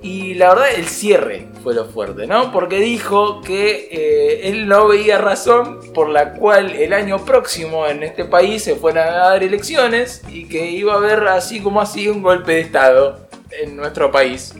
Y 0.00 0.34
la 0.34 0.48
verdad 0.48 0.74
el 0.74 0.86
cierre 0.86 1.46
fue 1.62 1.74
lo 1.74 1.84
fuerte, 1.84 2.26
¿no? 2.26 2.50
Porque 2.52 2.80
dijo 2.80 3.42
que 3.42 3.88
eh, 3.92 4.48
él 4.48 4.66
no 4.66 4.88
veía 4.88 5.18
razón 5.18 5.92
por 5.92 6.08
la 6.08 6.32
cual 6.32 6.70
el 6.70 6.92
año 6.92 7.24
próximo 7.24 7.86
en 7.86 8.02
este 8.02 8.24
país 8.24 8.64
se 8.64 8.74
fueran 8.74 9.08
a 9.10 9.18
dar 9.28 9.44
elecciones 9.44 10.22
y 10.28 10.48
que 10.48 10.70
iba 10.70 10.94
a 10.94 10.96
haber 10.96 11.28
así 11.28 11.60
como 11.60 11.80
así 11.80 12.08
un 12.08 12.22
golpe 12.22 12.52
de 12.52 12.60
Estado 12.62 13.28
en 13.50 13.76
nuestro 13.76 14.10
país. 14.10 14.54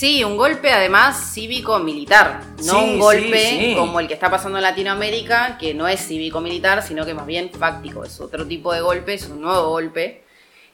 Sí, 0.00 0.24
un 0.24 0.38
golpe 0.38 0.72
además 0.72 1.34
cívico-militar, 1.34 2.40
no 2.64 2.84
un 2.84 2.98
golpe 2.98 3.74
como 3.76 4.00
el 4.00 4.08
que 4.08 4.14
está 4.14 4.30
pasando 4.30 4.56
en 4.56 4.62
Latinoamérica, 4.62 5.58
que 5.58 5.74
no 5.74 5.86
es 5.86 6.00
cívico-militar, 6.00 6.82
sino 6.82 7.04
que 7.04 7.12
más 7.12 7.26
bien 7.26 7.50
fáctico, 7.50 8.02
es 8.02 8.18
otro 8.18 8.46
tipo 8.46 8.72
de 8.72 8.80
golpe, 8.80 9.12
es 9.12 9.26
un 9.26 9.42
nuevo 9.42 9.68
golpe. 9.68 10.24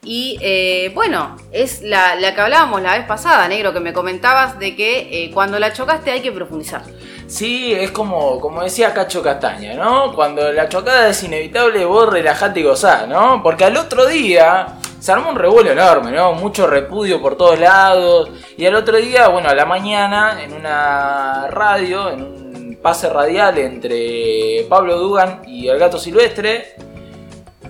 Y 0.09 0.39
eh, 0.41 0.93
bueno, 0.95 1.37
es 1.51 1.83
la, 1.83 2.17
que 2.33 2.41
hablábamos 2.41 2.81
la 2.81 2.97
vez 2.97 3.07
pasada, 3.07 3.49
negro, 3.49 3.73
que 3.73 3.81
me 3.81 3.93
comentabas 3.93 4.57
de 4.57 4.77
que 4.77 5.25
eh, 5.25 5.33
cuando 5.35 5.59
la 5.59 5.73
chocaste 5.73 6.13
hay 6.13 6.21
que 6.21 6.31
profundizar. 6.31 6.83
Sí, 7.27 7.73
es 7.73 7.91
como, 7.91 8.39
como 8.39 8.63
decía 8.63 8.95
Cacho 8.95 9.21
Castaña, 9.21 9.75
¿no? 9.75 10.15
Cuando 10.15 10.53
la 10.53 10.69
chocada 10.69 11.09
es 11.09 11.25
inevitable, 11.25 11.85
vos 11.85 12.09
relajate 12.09 12.61
y 12.61 12.63
gozá, 12.63 13.09
¿no? 13.09 13.43
Porque 13.43 13.65
al 13.65 13.77
otro 13.77 14.07
día 14.07 14.79
se 15.01 15.11
armó 15.11 15.31
un 15.31 15.37
revuelo 15.37 15.73
enorme, 15.73 16.13
¿no? 16.13 16.35
Mucho 16.35 16.69
repudio 16.69 17.21
por 17.21 17.37
todos 17.37 17.59
lados. 17.59 18.31
Y 18.57 18.65
al 18.65 18.77
otro 18.77 18.99
día, 18.99 19.27
bueno, 19.27 19.49
a 19.49 19.57
la 19.57 19.65
mañana, 19.65 20.41
en 20.41 20.53
una 20.53 21.49
radio, 21.51 22.11
en 22.11 22.23
un 22.23 22.79
pase 22.81 23.09
radial 23.09 23.59
entre 23.59 24.65
Pablo 24.69 24.99
Dugan 25.01 25.43
y 25.49 25.67
el 25.67 25.81
gato 25.81 25.99
silvestre, 25.99 26.77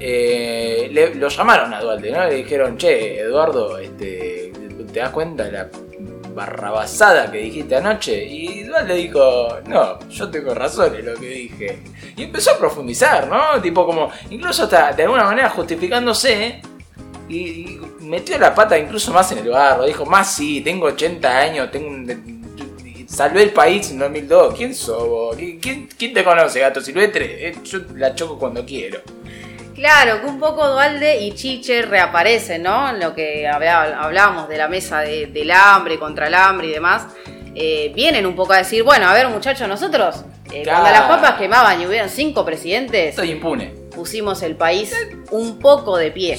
eh, 0.01 1.13
lo 1.17 1.29
llamaron 1.29 1.73
a 1.75 1.81
Duarte, 1.81 2.11
¿no? 2.11 2.25
Le 2.25 2.35
dijeron, 2.37 2.77
che, 2.77 3.21
Eduardo, 3.21 3.79
este, 3.79 4.53
¿te 4.93 5.01
das 5.01 5.11
cuenta 5.11 5.45
de 5.45 5.53
la 5.53 5.69
barrabasada 6.35 7.31
que 7.31 7.39
dijiste 7.39 7.77
anoche? 7.77 8.25
Y 8.25 8.65
Duarte 8.65 8.95
dijo, 8.95 9.59
no, 9.67 9.99
yo 10.09 10.31
tengo 10.31 10.55
razón 10.55 10.95
en 10.95 11.07
lo 11.07 11.15
que 11.15 11.29
dije. 11.29 11.79
Y 12.17 12.25
empezó 12.25 12.53
a 12.53 12.59
profundizar, 12.59 13.29
¿no? 13.29 13.61
Tipo 13.61 13.87
como, 13.87 14.11
incluso 14.31 14.65
hasta 14.65 14.93
de 14.93 15.05
alguna 15.05 15.25
manera 15.25 15.51
justificándose 15.51 16.61
y, 17.29 17.81
metió 18.01 18.39
la 18.39 18.55
pata 18.55 18.79
incluso 18.79 19.13
más 19.13 19.33
en 19.33 19.39
el 19.39 19.49
barro. 19.49 19.85
Dijo, 19.85 20.07
más 20.07 20.35
sí, 20.35 20.61
tengo 20.61 20.87
80 20.87 21.39
años, 21.39 21.71
tengo 21.71 21.91
salvé 23.07 23.45
el 23.45 23.51
país 23.51 23.91
en 23.91 23.99
2002. 23.99 24.55
¿Quién 24.55 24.75
sos 24.75 25.37
¿Quién, 25.37 25.89
te 25.89 26.25
conoce, 26.25 26.61
gato 26.61 26.81
silvestre? 26.81 27.49
Eh, 27.49 27.57
yo 27.65 27.81
la 27.95 28.15
choco 28.15 28.39
cuando 28.39 28.65
quiero. 28.65 29.01
Claro, 29.77 30.21
que 30.21 30.27
un 30.27 30.41
poco 30.41 30.67
Dualde 30.67 31.21
y 31.21 31.33
Chiche 31.33 31.83
reaparecen, 31.83 32.62
¿no? 32.62 32.89
En 32.91 32.99
lo 32.99 33.15
que 33.15 33.47
hablábamos 33.47 34.49
de 34.49 34.57
la 34.59 34.69
mesa 34.69 35.01
del 35.01 35.51
hambre, 35.51 35.99
contra 35.99 36.27
el 36.27 36.35
hambre 36.35 36.69
y 36.69 36.73
demás. 36.73 37.07
Eh, 37.55 37.93
vienen 37.95 38.27
un 38.27 38.35
poco 38.35 38.53
a 38.55 38.59
decir, 38.59 38.83
bueno, 38.83 39.09
a 39.09 39.15
ver 39.15 39.29
muchachos, 39.29 39.69
nosotros, 39.69 40.25
eh, 40.53 40.62
cuando 40.65 40.91
las 40.91 41.03
papas 41.03 41.35
quemaban 41.35 41.81
y 41.81 41.87
hubieron 41.87 42.09
cinco 42.09 42.45
presidentes... 42.45 43.11
Estoy 43.11 43.31
impune 43.31 43.87
pusimos 43.97 44.43
el 44.43 44.57
país 44.57 44.95
un 45.31 45.59
poco 45.59 45.97
de 45.97 46.11
pie. 46.11 46.37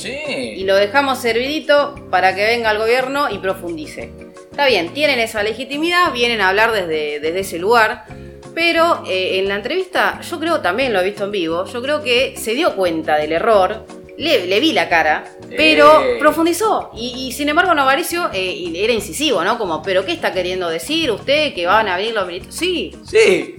Y 0.56 0.64
lo 0.64 0.76
dejamos 0.76 1.18
servidito 1.18 1.96
para 2.12 2.36
que 2.36 2.46
venga 2.46 2.72
el 2.72 2.78
gobierno 2.78 3.30
y 3.32 3.40
profundice. 3.40 4.12
Está 4.52 4.68
bien, 4.68 4.94
tienen 4.94 5.20
esa 5.20 5.42
legitimidad, 5.44 6.14
vienen 6.14 6.40
a 6.40 6.50
hablar 6.50 6.72
desde, 6.72 7.20
desde 7.20 7.40
ese 7.40 7.58
lugar. 7.58 8.06
Pero 8.54 9.04
eh, 9.08 9.40
en 9.40 9.48
la 9.48 9.56
entrevista, 9.56 10.22
yo 10.22 10.40
creo, 10.40 10.62
también 10.62 10.94
lo 10.94 11.00
he 11.00 11.04
visto 11.04 11.26
en 11.26 11.32
vivo, 11.32 11.66
yo 11.66 11.82
creo 11.82 12.02
que 12.02 12.36
se 12.38 12.54
dio 12.54 12.76
cuenta 12.76 13.18
del 13.18 13.34
error, 13.34 13.86
le, 14.18 14.60
vi 14.60 14.74
la 14.74 14.90
cara, 14.90 15.26
pero 15.56 16.02
profundizó. 16.20 16.90
Y, 16.96 17.32
sin 17.34 17.50
embargo, 17.50 17.76
Novaricio 17.76 18.30
eh, 18.34 18.72
era 18.76 18.94
incisivo, 18.94 19.44
¿no? 19.44 19.58
Como, 19.58 19.84
¿pero 19.84 20.06
qué 20.06 20.14
está 20.14 20.34
queriendo 20.34 20.70
decir 20.70 21.12
usted? 21.12 21.54
¿Que 21.54 21.68
van 21.68 21.88
a 21.88 21.98
venir 21.98 22.16
los 22.16 22.26
militares? 22.26 22.56
Sí. 22.56 22.96
Sí. 23.06 23.57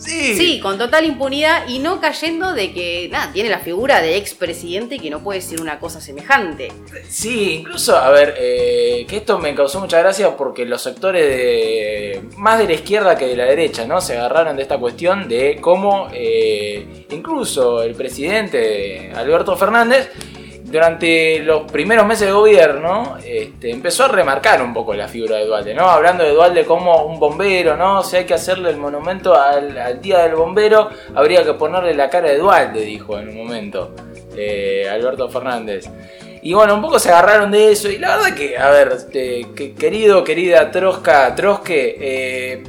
Sí. 0.00 0.34
Sí, 0.34 0.60
con 0.60 0.78
total 0.78 1.04
impunidad 1.04 1.68
y 1.68 1.78
no 1.78 2.00
cayendo 2.00 2.54
de 2.54 2.72
que, 2.72 3.08
nada, 3.10 3.32
tiene 3.32 3.50
la 3.50 3.58
figura 3.58 4.00
de 4.00 4.16
expresidente 4.16 4.98
que 4.98 5.10
no 5.10 5.20
puede 5.20 5.40
decir 5.40 5.60
una 5.60 5.78
cosa 5.78 6.00
semejante. 6.00 6.72
Sí, 7.08 7.56
incluso, 7.60 7.96
a 7.96 8.10
ver, 8.10 8.34
eh, 8.38 9.04
que 9.06 9.18
esto 9.18 9.38
me 9.38 9.54
causó 9.54 9.78
mucha 9.78 9.98
gracia 9.98 10.36
porque 10.36 10.64
los 10.64 10.82
sectores 10.82 11.28
de 11.28 12.22
más 12.36 12.58
de 12.58 12.66
la 12.66 12.72
izquierda 12.72 13.16
que 13.16 13.26
de 13.26 13.36
la 13.36 13.44
derecha, 13.44 13.86
¿no? 13.86 14.00
Se 14.00 14.16
agarraron 14.16 14.56
de 14.56 14.62
esta 14.62 14.78
cuestión 14.78 15.28
de 15.28 15.58
cómo 15.60 16.08
eh, 16.12 17.06
incluso 17.10 17.82
el 17.82 17.94
presidente 17.94 19.12
Alberto 19.14 19.56
Fernández 19.56 20.10
durante 20.70 21.40
los 21.40 21.70
primeros 21.70 22.06
meses 22.06 22.28
de 22.28 22.32
gobierno 22.32 23.16
este, 23.24 23.70
empezó 23.70 24.04
a 24.04 24.08
remarcar 24.08 24.62
un 24.62 24.72
poco 24.72 24.94
la 24.94 25.08
figura 25.08 25.36
de 25.36 25.46
Dualde, 25.46 25.74
¿no? 25.74 25.90
Hablando 25.90 26.22
de 26.22 26.30
Dualde 26.30 26.64
como 26.64 27.04
un 27.04 27.18
bombero, 27.18 27.76
¿no? 27.76 28.02
Si 28.04 28.16
hay 28.16 28.24
que 28.24 28.34
hacerle 28.34 28.70
el 28.70 28.76
monumento 28.76 29.34
al, 29.34 30.00
Día 30.00 30.20
del 30.20 30.36
Bombero, 30.36 30.88
habría 31.14 31.44
que 31.44 31.54
ponerle 31.54 31.94
la 31.94 32.08
cara 32.08 32.30
de 32.30 32.38
Dualde, 32.38 32.82
dijo 32.82 33.18
en 33.18 33.28
un 33.30 33.36
momento 33.36 33.94
eh, 34.36 34.88
Alberto 34.90 35.28
Fernández. 35.28 35.90
Y 36.42 36.54
bueno, 36.54 36.74
un 36.74 36.82
poco 36.82 36.98
se 36.98 37.10
agarraron 37.10 37.50
de 37.50 37.72
eso. 37.72 37.90
Y 37.90 37.98
la 37.98 38.16
verdad 38.16 38.34
que, 38.34 38.56
a 38.56 38.70
ver, 38.70 38.92
este, 38.96 39.48
que- 39.54 39.74
querido, 39.74 40.24
querida 40.24 40.70
Trosca, 40.70 41.34
Trosque, 41.34 41.96
eh, 42.00 42.62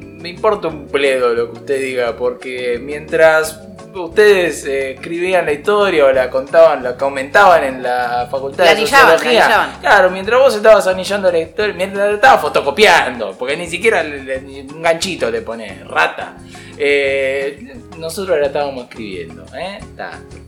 me 0.00 0.28
importa 0.30 0.68
un 0.68 0.88
pledo 0.88 1.32
lo 1.32 1.52
que 1.52 1.58
usted 1.60 1.80
diga, 1.80 2.16
porque 2.16 2.78
mientras 2.82 3.60
ustedes 3.94 4.64
eh, 4.66 4.92
escribían 4.92 5.44
la 5.46 5.52
historia 5.52 6.04
o 6.06 6.12
la 6.12 6.28
contaban, 6.30 6.82
la 6.82 6.96
comentaban 6.96 7.64
en 7.64 7.82
la 7.82 8.28
facultad 8.30 8.64
La 8.64 8.74
de 8.74 8.80
anillaban, 8.80 9.06
la 9.06 9.12
sociología, 9.18 9.44
anillaban. 9.44 9.80
claro, 9.80 10.10
mientras 10.10 10.40
vos 10.40 10.54
estabas 10.54 10.86
anillando 10.86 11.30
la 11.32 11.38
historia, 11.38 11.74
mientras 11.74 12.08
la 12.08 12.14
estaba 12.14 12.38
fotocopiando, 12.38 13.32
porque 13.38 13.56
ni 13.56 13.66
siquiera 13.66 14.02
le- 14.02 14.22
le- 14.24 14.40
ni 14.42 14.60
un 14.60 14.82
ganchito 14.82 15.30
le 15.30 15.42
pones, 15.42 15.86
rata. 15.86 16.34
Eh, 16.76 17.74
nosotros 17.98 18.38
la 18.38 18.46
estábamos 18.46 18.84
escribiendo, 18.84 19.44
¿eh? 19.56 19.78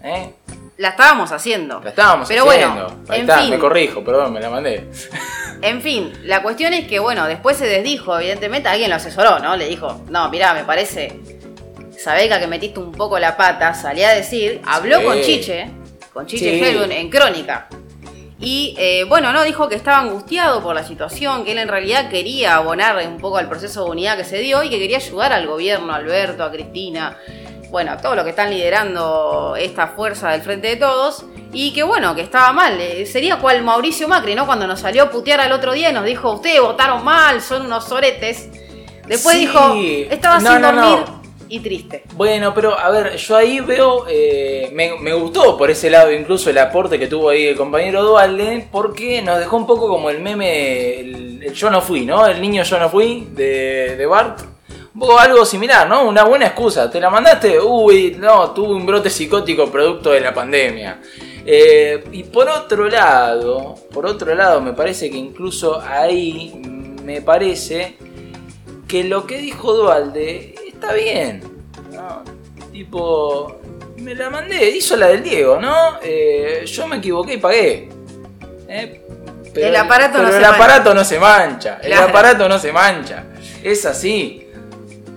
¿eh? 0.05 0.31
La 0.79 0.91
estábamos 0.91 1.31
haciendo. 1.33 1.81
La 1.83 1.91
estábamos 1.91 2.27
Pero 2.29 2.45
bueno, 2.47 2.67
haciendo. 2.73 3.13
Ahí 3.13 3.21
en 3.21 3.29
está, 3.29 3.39
fin. 3.43 3.51
me 3.51 3.59
corrijo, 3.59 4.03
perdón, 4.03 4.33
me 4.33 4.41
la 4.41 4.49
mandé. 4.49 4.87
En 5.61 5.83
fin, 5.83 6.11
la 6.25 6.41
cuestión 6.43 6.73
es 6.73 6.87
que, 6.89 6.99
bueno, 7.01 7.27
después 7.27 7.57
se 7.59 7.67
desdijo, 7.67 8.19
evidentemente, 8.19 8.69
alguien 8.71 8.89
lo 8.89 8.97
asesoró, 8.97 9.41
¿no? 9.41 9.57
Le 9.57 9.69
dijo, 9.69 10.01
no, 10.09 10.31
mirá, 10.31 10.55
me 10.55 10.65
parece, 10.65 11.13
Sabeca, 12.03 12.41
que 12.41 12.47
metiste 12.47 12.81
un 12.81 12.93
poco 12.93 13.19
la 13.19 13.37
pata, 13.37 13.75
salí 13.75 14.03
a 14.03 14.11
decir, 14.11 14.61
habló 14.67 14.99
Sí. 15.01 15.05
con 15.05 15.21
Chiche, 15.21 15.71
con 16.13 16.27
Chiche 16.27 16.59
Sí. 16.59 16.65
Helbun 16.65 16.93
en 16.93 17.11
Crónica. 17.11 17.69
Y 18.39 18.75
eh, 18.79 19.05
bueno, 19.05 19.33
no 19.35 19.43
dijo 19.45 19.69
que 19.69 19.75
estaba 19.75 19.99
angustiado 19.99 20.63
por 20.63 20.75
la 20.75 20.83
situación, 20.83 21.45
que 21.45 21.53
él 21.53 21.59
en 21.59 21.69
realidad 21.69 22.09
quería 22.09 22.57
abonar 22.57 22.97
un 23.07 23.19
poco 23.19 23.37
al 23.37 23.49
proceso 23.51 23.85
de 23.85 23.91
unidad 23.91 24.17
que 24.17 24.25
se 24.25 24.39
dio 24.39 24.63
y 24.63 24.71
que 24.71 24.79
quería 24.79 24.97
ayudar 24.97 25.33
al 25.35 25.47
gobierno, 25.47 25.93
a 25.93 25.97
Alberto, 25.97 26.43
a 26.43 26.51
Cristina, 26.51 27.19
bueno, 27.69 27.93
a 27.93 27.97
todos 27.99 28.17
los 28.17 28.25
que 28.25 28.31
están 28.31 28.49
liderando 28.51 29.57
esta 29.59 29.89
fuerza 29.89 30.31
del 30.31 30.41
Frente 30.41 30.69
de 30.69 30.77
Todos, 30.77 31.27
y 31.53 31.73
que 31.75 31.83
bueno, 31.83 32.15
que 32.15 32.23
estaba 32.23 32.51
mal. 32.53 32.81
Eh, 32.81 33.05
Sería 33.05 33.37
cual 33.37 33.63
Mauricio 33.63 34.09
Macri, 34.09 34.35
¿no? 34.35 34.47
Cuando 34.47 34.67
nos 34.67 34.81
salió 34.81 35.03
a 35.05 35.11
putear 35.11 35.41
al 35.43 35.53
otro 35.53 35.73
día 35.75 35.91
y 35.91 35.93
nos 35.93 36.07
dijo, 36.07 36.33
ustedes 36.33 36.63
votaron 36.63 37.05
mal, 37.05 37.43
son 37.43 37.67
unos 37.67 37.85
soretes. 37.85 38.49
Después 39.07 39.35
Sí. 39.37 39.41
dijo, 39.47 39.75
estaba 40.11 40.39
No, 40.41 40.53
sin 40.53 40.63
no, 40.63 40.73
no. 40.73 41.20
Y 41.51 41.59
triste. 41.61 42.05
Bueno, 42.15 42.55
pero 42.55 42.79
a 42.79 42.89
ver, 42.91 43.17
yo 43.17 43.37
ahí 43.37 43.61
veo, 43.61 44.07
eh, 44.09 44.71
me, 44.73 45.13
gustó 45.15 45.59
por 45.59 45.71
ese 45.71 45.91
lado 45.91 46.13
incluso 46.13 46.49
el 46.49 46.59
aporte 46.59 46.99
que 46.99 47.09
tuvo 47.09 47.31
ahí 47.31 47.47
el 47.47 47.57
compañero 47.57 48.05
Dualde, 48.05 48.69
porque 48.71 49.21
nos 49.21 49.39
dejó 49.39 49.57
un 49.57 49.67
poco 49.67 49.89
como 49.89 50.09
el 50.11 50.21
meme, 50.21 51.01
el, 51.01 51.53
yo 51.53 51.71
no 51.71 51.83
fui, 51.83 52.07
¿no? 52.07 52.25
El 52.27 52.41
niño 52.41 52.63
yo 52.63 52.79
no 52.79 52.89
fui 52.89 53.27
de, 53.33 53.97
de 53.97 54.07
Bart. 54.07 54.41
Un 54.95 55.19
algo 55.19 55.45
similar, 55.45 55.89
¿no? 55.89 56.05
Una 56.07 56.25
buena 56.25 56.47
excusa. 56.47 56.91
¿Te 56.91 57.01
la 57.01 57.11
mandaste? 57.11 57.59
Uy, 57.59 58.17
no, 58.19 58.51
tuve 58.51 58.75
un 58.75 58.85
brote 58.85 59.09
psicótico 59.09 59.71
producto 59.71 60.11
de 60.11 60.21
la 60.21 60.35
pandemia. 60.35 61.01
Eh, 61.47 62.05
y 62.13 62.25
por 62.25 62.49
otro 62.49 62.89
lado, 62.89 63.77
por 63.93 64.05
otro 64.07 64.35
lado, 64.35 64.61
me 64.61 64.73
parece 64.73 65.11
que 65.11 65.17
incluso 65.17 65.81
ahí 65.81 66.53
me 67.03 67.23
parece 67.23 67.97
que 68.87 69.05
lo 69.05 69.27
que 69.27 69.39
dijo 69.39 69.73
Dualde 69.73 70.55
está 70.81 70.95
bien. 70.95 71.43
¿no? 71.93 72.23
Tipo, 72.73 73.61
me 73.99 74.15
la 74.15 74.31
mandé, 74.31 74.71
hizo 74.71 74.97
la 74.97 75.09
del 75.09 75.23
Diego, 75.23 75.61
¿no? 75.61 75.99
Eh, 76.03 76.65
yo 76.67 76.87
me 76.87 76.97
equivoqué 76.97 77.35
y 77.35 77.37
pagué. 77.39 77.89
Eh, 78.69 79.03
El 79.55 79.77
aparato 79.77 80.13
pero 80.19 80.29
no 80.29 80.35
el 80.37 80.41
se 80.41 80.47
aparato 80.47 80.95
no 80.95 81.05
se 81.05 81.19
mancha. 81.19 81.79
El 81.83 81.91
Claro. 81.93 82.09
aparato 82.09 82.49
no 82.49 82.59
se 82.59 82.73
mancha. 82.73 83.25
Es 83.63 83.85
así. 83.85 84.47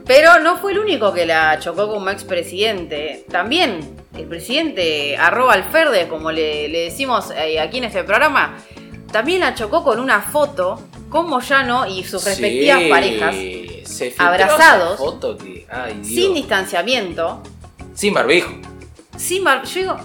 Pero 0.05 0.39
no 0.39 0.57
fue 0.57 0.73
el 0.73 0.79
único 0.79 1.13
que 1.13 1.25
la 1.25 1.57
chocó 1.59 1.87
como 1.89 2.09
expresidente. 2.09 3.25
También 3.31 3.95
el 4.17 4.25
presidente 4.25 5.15
arroba 5.17 5.53
Alferde, 5.53 6.07
como 6.09 6.31
le, 6.31 6.67
le 6.67 6.79
decimos 6.85 7.31
eh, 7.37 7.59
aquí 7.59 7.77
en 7.77 7.85
este 7.85 8.03
programa, 8.03 8.57
también 9.11 9.39
la 9.41 9.53
chocó 9.53 9.83
con 9.83 9.99
una 9.99 10.21
foto 10.21 10.81
con 11.13 11.29
Moyano 11.29 11.85
y 11.87 12.03
sus 12.03 12.25
respectivas 12.25 12.79
Sí, 12.81 12.89
parejas, 12.89 13.35
se 13.85 14.15
abrazados, 14.17 14.95
esa 14.95 14.97
foto 14.97 15.37
que- 15.37 15.67
ay, 15.69 15.93
Dios. 16.01 16.07
sin 16.07 16.33
distanciamiento, 16.33 17.41
Sin 17.93 18.13
barbijo. 18.15 18.51
sin 19.15 19.43
mar- 19.43 19.63
Yo 19.63 19.79
digo, 19.79 19.97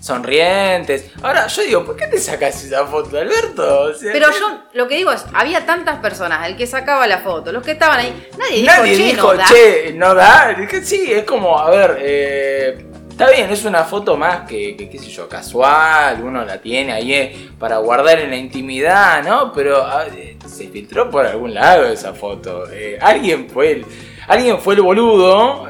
Sonrientes. 0.00 1.12
Ahora, 1.22 1.46
yo 1.46 1.62
digo, 1.62 1.84
¿por 1.84 1.94
qué 1.94 2.08
te 2.08 2.18
sacas 2.18 2.64
esa 2.64 2.84
foto, 2.86 3.16
Alberto? 3.18 3.82
O 3.82 3.94
sea, 3.94 4.12
pero 4.12 4.30
¿qué- 4.30 4.38
yo 4.40 4.58
lo 4.72 4.88
que 4.88 4.96
digo 4.96 5.12
es, 5.12 5.24
había 5.32 5.64
tantas 5.64 5.98
personas, 6.00 6.44
el 6.48 6.56
que 6.56 6.66
sacaba 6.66 7.06
la 7.06 7.18
foto, 7.18 7.52
los 7.52 7.62
que 7.62 7.70
estaban 7.70 8.00
ahí, 8.00 8.28
nadie 8.36 8.56
dijo, 8.62 8.66
Nadie 8.76 8.96
che, 8.96 9.02
dijo, 9.04 9.32
no 9.32 9.38
da". 9.38 9.44
che, 9.44 9.92
no 9.94 10.14
da. 10.16 10.50
Es 10.60 10.68
que 10.68 10.82
sí, 10.84 11.04
es 11.12 11.22
como, 11.22 11.56
a 11.56 11.70
ver, 11.70 11.98
eh, 12.00 12.86
está 13.10 13.30
bien, 13.30 13.48
es 13.50 13.64
una 13.64 13.84
foto 13.84 14.16
más 14.16 14.40
que, 14.48 14.76
que, 14.76 14.90
qué 14.90 14.98
sé 14.98 15.08
yo, 15.08 15.28
casual, 15.28 16.20
uno 16.20 16.44
la 16.44 16.58
tiene 16.60 16.92
ahí 16.94 17.14
eh, 17.14 17.50
para 17.56 17.76
guardar 17.76 18.18
en 18.18 18.30
la 18.30 18.36
intimidad, 18.36 19.22
¿no? 19.22 19.52
Pero 19.52 19.86
eh, 20.06 20.31
se 20.46 20.68
filtró 20.68 21.10
por 21.10 21.26
algún 21.26 21.54
lado 21.54 21.86
esa 21.86 22.12
foto. 22.14 22.70
Eh, 22.70 22.98
alguien 23.00 23.48
fue 23.48 23.72
el, 23.72 23.86
alguien 24.28 24.58
fue 24.58 24.74
el 24.74 24.82
boludo, 24.82 25.68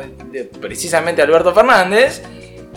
precisamente 0.61 1.23
Alberto 1.23 1.53
Fernández, 1.55 2.23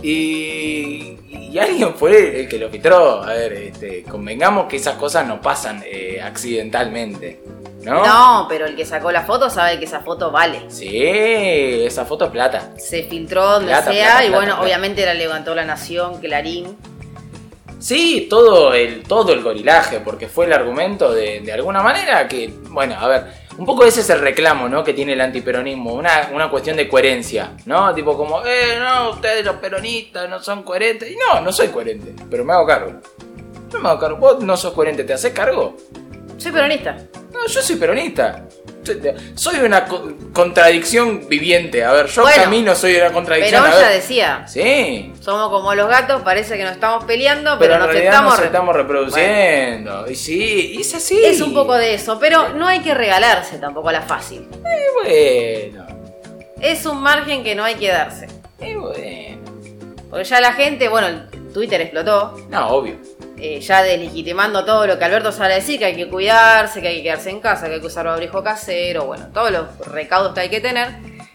y, 0.02 1.18
y 1.30 1.58
alguien 1.58 1.96
fue 1.96 2.42
el 2.42 2.48
que 2.48 2.58
lo 2.60 2.70
filtró. 2.70 3.24
A 3.24 3.34
ver, 3.34 3.54
este, 3.54 4.04
convengamos 4.04 4.68
que 4.68 4.78
esas 4.78 4.96
cosas 4.96 5.26
no 5.28 5.42
pasan 5.42 5.84
eh, 5.86 6.22
accidentalmente, 6.22 7.42
¿no? 7.84 8.06
No, 8.06 8.46
pero 8.50 8.66
el 8.66 8.76
que 8.76 8.86
sacó 8.86 9.12
la 9.12 9.24
foto 9.24 9.50
sabe 9.50 9.80
que 9.80 9.86
esa 9.86 10.02
foto 10.02 10.32
vale. 10.32 10.66
Sí, 10.70 10.90
esa 10.92 12.06
foto 12.06 12.26
es 12.26 12.32
plata. 12.32 12.74
Se 12.78 13.04
filtró 13.04 13.46
donde 13.54 13.68
Plata, 13.68 13.92
sea 13.92 14.06
plata, 14.06 14.26
y 14.26 14.30
bueno, 14.32 14.62
obviamente 14.62 15.06
la 15.06 15.14
levantó 15.14 15.56
la 15.56 15.66
Nación, 15.66 16.20
Clarín. 16.20 16.76
Sí, 17.80 18.28
todo 18.30 18.74
el, 18.74 19.04
todo 19.04 19.34
el 19.34 19.44
gorilaje, 19.44 20.00
porque 20.00 20.28
fue 20.28 20.46
el 20.46 20.54
argumento 20.54 21.14
de, 21.14 21.42
de 21.42 21.54
alguna 21.54 21.82
manera 21.84 22.28
que, 22.28 22.52
bueno, 22.70 22.96
a 23.00 23.08
ver, 23.08 23.26
un 23.58 23.66
poco 23.66 23.86
ese 23.86 24.02
es 24.02 24.10
el 24.10 24.20
reclamo, 24.20 24.68
¿no? 24.68 24.84
Que 24.84 24.94
tiene 24.94 25.14
el 25.14 25.22
antiperonismo, 25.22 25.94
una, 25.94 26.30
una 26.34 26.50
cuestión 26.50 26.76
de 26.76 26.90
coherencia, 26.90 27.52
¿no? 27.66 27.94
Tipo 27.94 28.18
como, 28.18 28.46
eh, 28.46 28.78
no, 28.80 29.12
ustedes 29.12 29.46
los 29.46 29.56
peronistas 29.56 30.30
no 30.30 30.42
son 30.42 30.64
coherentes. 30.64 31.10
Y 31.10 31.16
no, 31.16 31.40
no 31.42 31.52
soy 31.54 31.70
coherente, 31.70 32.14
pero 32.30 32.44
me 32.44 32.54
hago 32.54 32.66
cargo. 32.66 33.00
Yo 33.72 33.80
me 33.80 33.90
hago 33.90 34.00
cargo. 34.00 34.18
Vos 34.18 34.44
no 34.44 34.58
sos 34.58 34.74
coherente, 34.74 35.04
¿te 35.04 35.14
haces 35.14 35.32
cargo? 35.32 35.78
Soy 36.46 36.52
peronista. 36.54 36.96
No, 37.34 37.48
yo 37.48 37.60
soy 37.60 37.76
peronista. 37.78 38.46
Soy 39.34 39.56
una 39.62 39.86
co- 39.86 40.14
contradicción 40.32 41.28
viviente. 41.28 41.84
A 41.84 41.92
ver, 41.92 42.06
yo 42.06 42.22
Bueno, 42.22 42.44
camino 42.44 42.76
soy 42.76 42.96
una 42.98 43.12
contradicción. 43.12 43.64
Perón 43.64 43.76
a 43.76 43.82
ya 43.82 43.90
decía, 43.90 44.46
Sí, 44.48 45.12
somos 45.22 45.50
como 45.50 45.74
los 45.74 45.90
gatos, 45.90 46.22
parece 46.22 46.56
que 46.56 46.64
nos 46.64 46.74
estamos 46.74 47.04
peleando, 47.06 47.58
pero, 47.58 47.60
pero, 47.60 47.74
en 47.74 47.80
nos 47.80 47.88
realidad 47.90 48.14
estamos... 48.14 48.38
nos 48.38 48.46
estamos 48.46 48.76
reproduciendo. 48.76 50.08
Y 50.08 50.14
sí, 50.14 50.78
es 50.80 50.94
así. 50.94 51.20
Es 51.26 51.42
un 51.42 51.56
poco 51.56 51.74
de 51.74 51.96
eso, 51.96 52.20
pero 52.20 52.50
no 52.50 52.68
hay 52.68 52.82
que 52.82 52.94
regalarse 52.94 53.58
tampoco 53.58 53.90
a 53.90 53.94
la 53.94 54.02
fácil. 54.04 54.48
Y 54.52 55.72
bueno, 55.74 55.88
Es 56.62 56.86
un 56.86 57.02
margen 57.02 57.44
que 57.44 57.56
no 57.56 57.64
hay 57.64 57.74
que 57.74 57.88
darse. 57.88 58.28
y 58.62 58.76
bueno. 58.76 59.42
Porque 60.12 60.26
ya 60.26 60.40
la 60.42 60.54
gente, 60.54 60.90
bueno, 60.90 61.08
el 61.08 61.52
Twitter 61.52 61.82
explotó, 61.82 62.38
No, 62.50 62.68
obvio. 62.68 62.98
Eh, 63.46 63.60
ya 63.62 63.84
deslegitimando 63.84 64.66
todo 64.66 64.88
lo 64.88 64.98
que 64.98 65.06
Alberto 65.06 65.32
sale 65.32 65.54
a 65.54 65.58
decir, 65.58 65.78
que 65.80 65.86
hay 65.86 65.96
que 65.96 66.10
cuidarse, 66.10 66.82
que 66.82 66.88
hay 66.88 66.98
que 66.98 67.04
quedarse 67.04 67.30
en 67.30 67.40
casa, 67.40 67.68
que 67.68 67.76
hay 67.76 67.80
que 67.82 67.88
usar 67.88 68.08
abrigo 68.08 68.44
casero, 68.44 69.06
bueno, 69.06 69.28
todos 69.34 69.52
los 69.52 69.78
recaudos 69.88 70.34
que 70.34 70.40
hay 70.42 70.50
que 70.50 70.62
tener. 70.62 70.90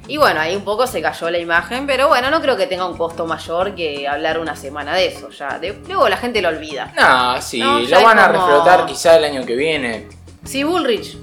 Y 0.09 0.17
bueno, 0.17 0.41
ahí 0.41 0.57
un 0.57 0.65
poco 0.65 0.89
se 0.89 1.01
cayó 1.01 1.31
la 1.31 1.39
imagen, 1.39 1.87
pero 1.87 2.09
bueno, 2.09 2.31
no 2.31 2.41
creo 2.41 2.57
que 2.57 2.67
tenga 2.67 2.85
un 2.87 2.97
costo 2.97 3.27
mayor 3.27 3.77
que 3.77 4.09
hablar 4.09 4.41
una 4.41 4.57
semana 4.57 4.95
de 4.95 5.07
eso. 5.07 5.31
Ya, 5.31 5.59
de- 5.61 5.79
luego 5.87 6.09
la 6.09 6.17
gente 6.17 6.43
lo 6.43 6.49
olvida. 6.49 6.93
No, 6.97 7.41
sí, 7.41 7.61
No, 7.61 7.79
lo 7.79 8.03
van 8.03 8.19
a 8.19 8.27
reflotar 8.29 8.87
quizá 8.87 9.17
el 9.17 9.25
año 9.25 9.47
que 9.47 9.55
viene. 9.55 10.09
Si 10.45 10.65
Bullrich 10.65 11.17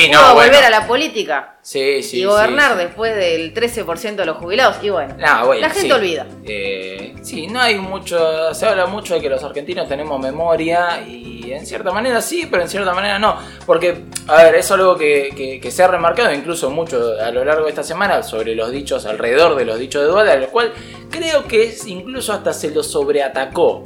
Sí, 0.00 0.08
pudo 0.08 0.20
no, 0.20 0.34
bueno. 0.34 0.50
volver 0.50 0.64
a 0.64 0.70
la 0.70 0.86
política 0.86 1.56
Sí, 1.62 2.02
sí. 2.02 2.20
y 2.20 2.24
gobernar 2.24 2.72
sí, 2.72 2.78
después 2.78 3.14
del 3.16 3.54
13% 3.54 4.16
de 4.16 4.26
los 4.26 4.36
jubilados, 4.38 4.76
y 4.82 4.90
bueno, 4.90 5.14
No, 5.18 5.46
bueno, 5.46 5.62
la 5.62 5.70
gente 5.70 5.92
olvida. 5.92 6.26
Eh, 6.44 7.14
sí, 7.22 7.46
no 7.46 7.60
hay 7.60 7.76
mucho, 7.78 8.52
se 8.54 8.66
habla 8.66 8.86
mucho 8.86 9.14
de 9.14 9.20
que 9.20 9.28
los 9.30 9.42
argentinos 9.42 9.88
tenemos 9.88 10.20
memoria 10.20 11.00
y 11.06 11.52
en 11.52 11.64
cierta 11.66 11.92
manera 11.92 12.20
sí, 12.20 12.46
pero 12.50 12.62
en 12.62 12.68
cierta 12.68 12.92
manera 12.92 13.18
no. 13.18 13.38
Porque, 13.66 14.04
a 14.28 14.42
ver, 14.42 14.54
es 14.56 14.70
algo 14.70 14.96
que, 14.96 15.32
que- 15.36 15.60
que 15.60 15.70
se 15.70 15.82
ha 15.82 15.88
remarcado 15.88 16.32
incluso 16.32 16.70
mucho 16.70 17.12
a 17.22 17.30
lo 17.30 17.44
largo 17.44 17.64
de 17.64 17.70
esta 17.70 17.82
semana 17.82 18.22
sobre 18.22 18.54
los 18.54 18.70
dichos, 18.70 19.06
alrededor 19.06 19.54
de 19.56 19.64
los 19.64 19.78
dichos 19.78 20.02
de 20.02 20.08
Dualde, 20.08 20.32
al 20.32 20.48
cual 20.48 20.72
creo 21.10 21.44
que 21.46 21.64
es- 21.64 21.86
incluso 21.86 22.32
hasta 22.32 22.52
se 22.52 22.70
lo 22.70 22.82
sobreatacó 22.82 23.84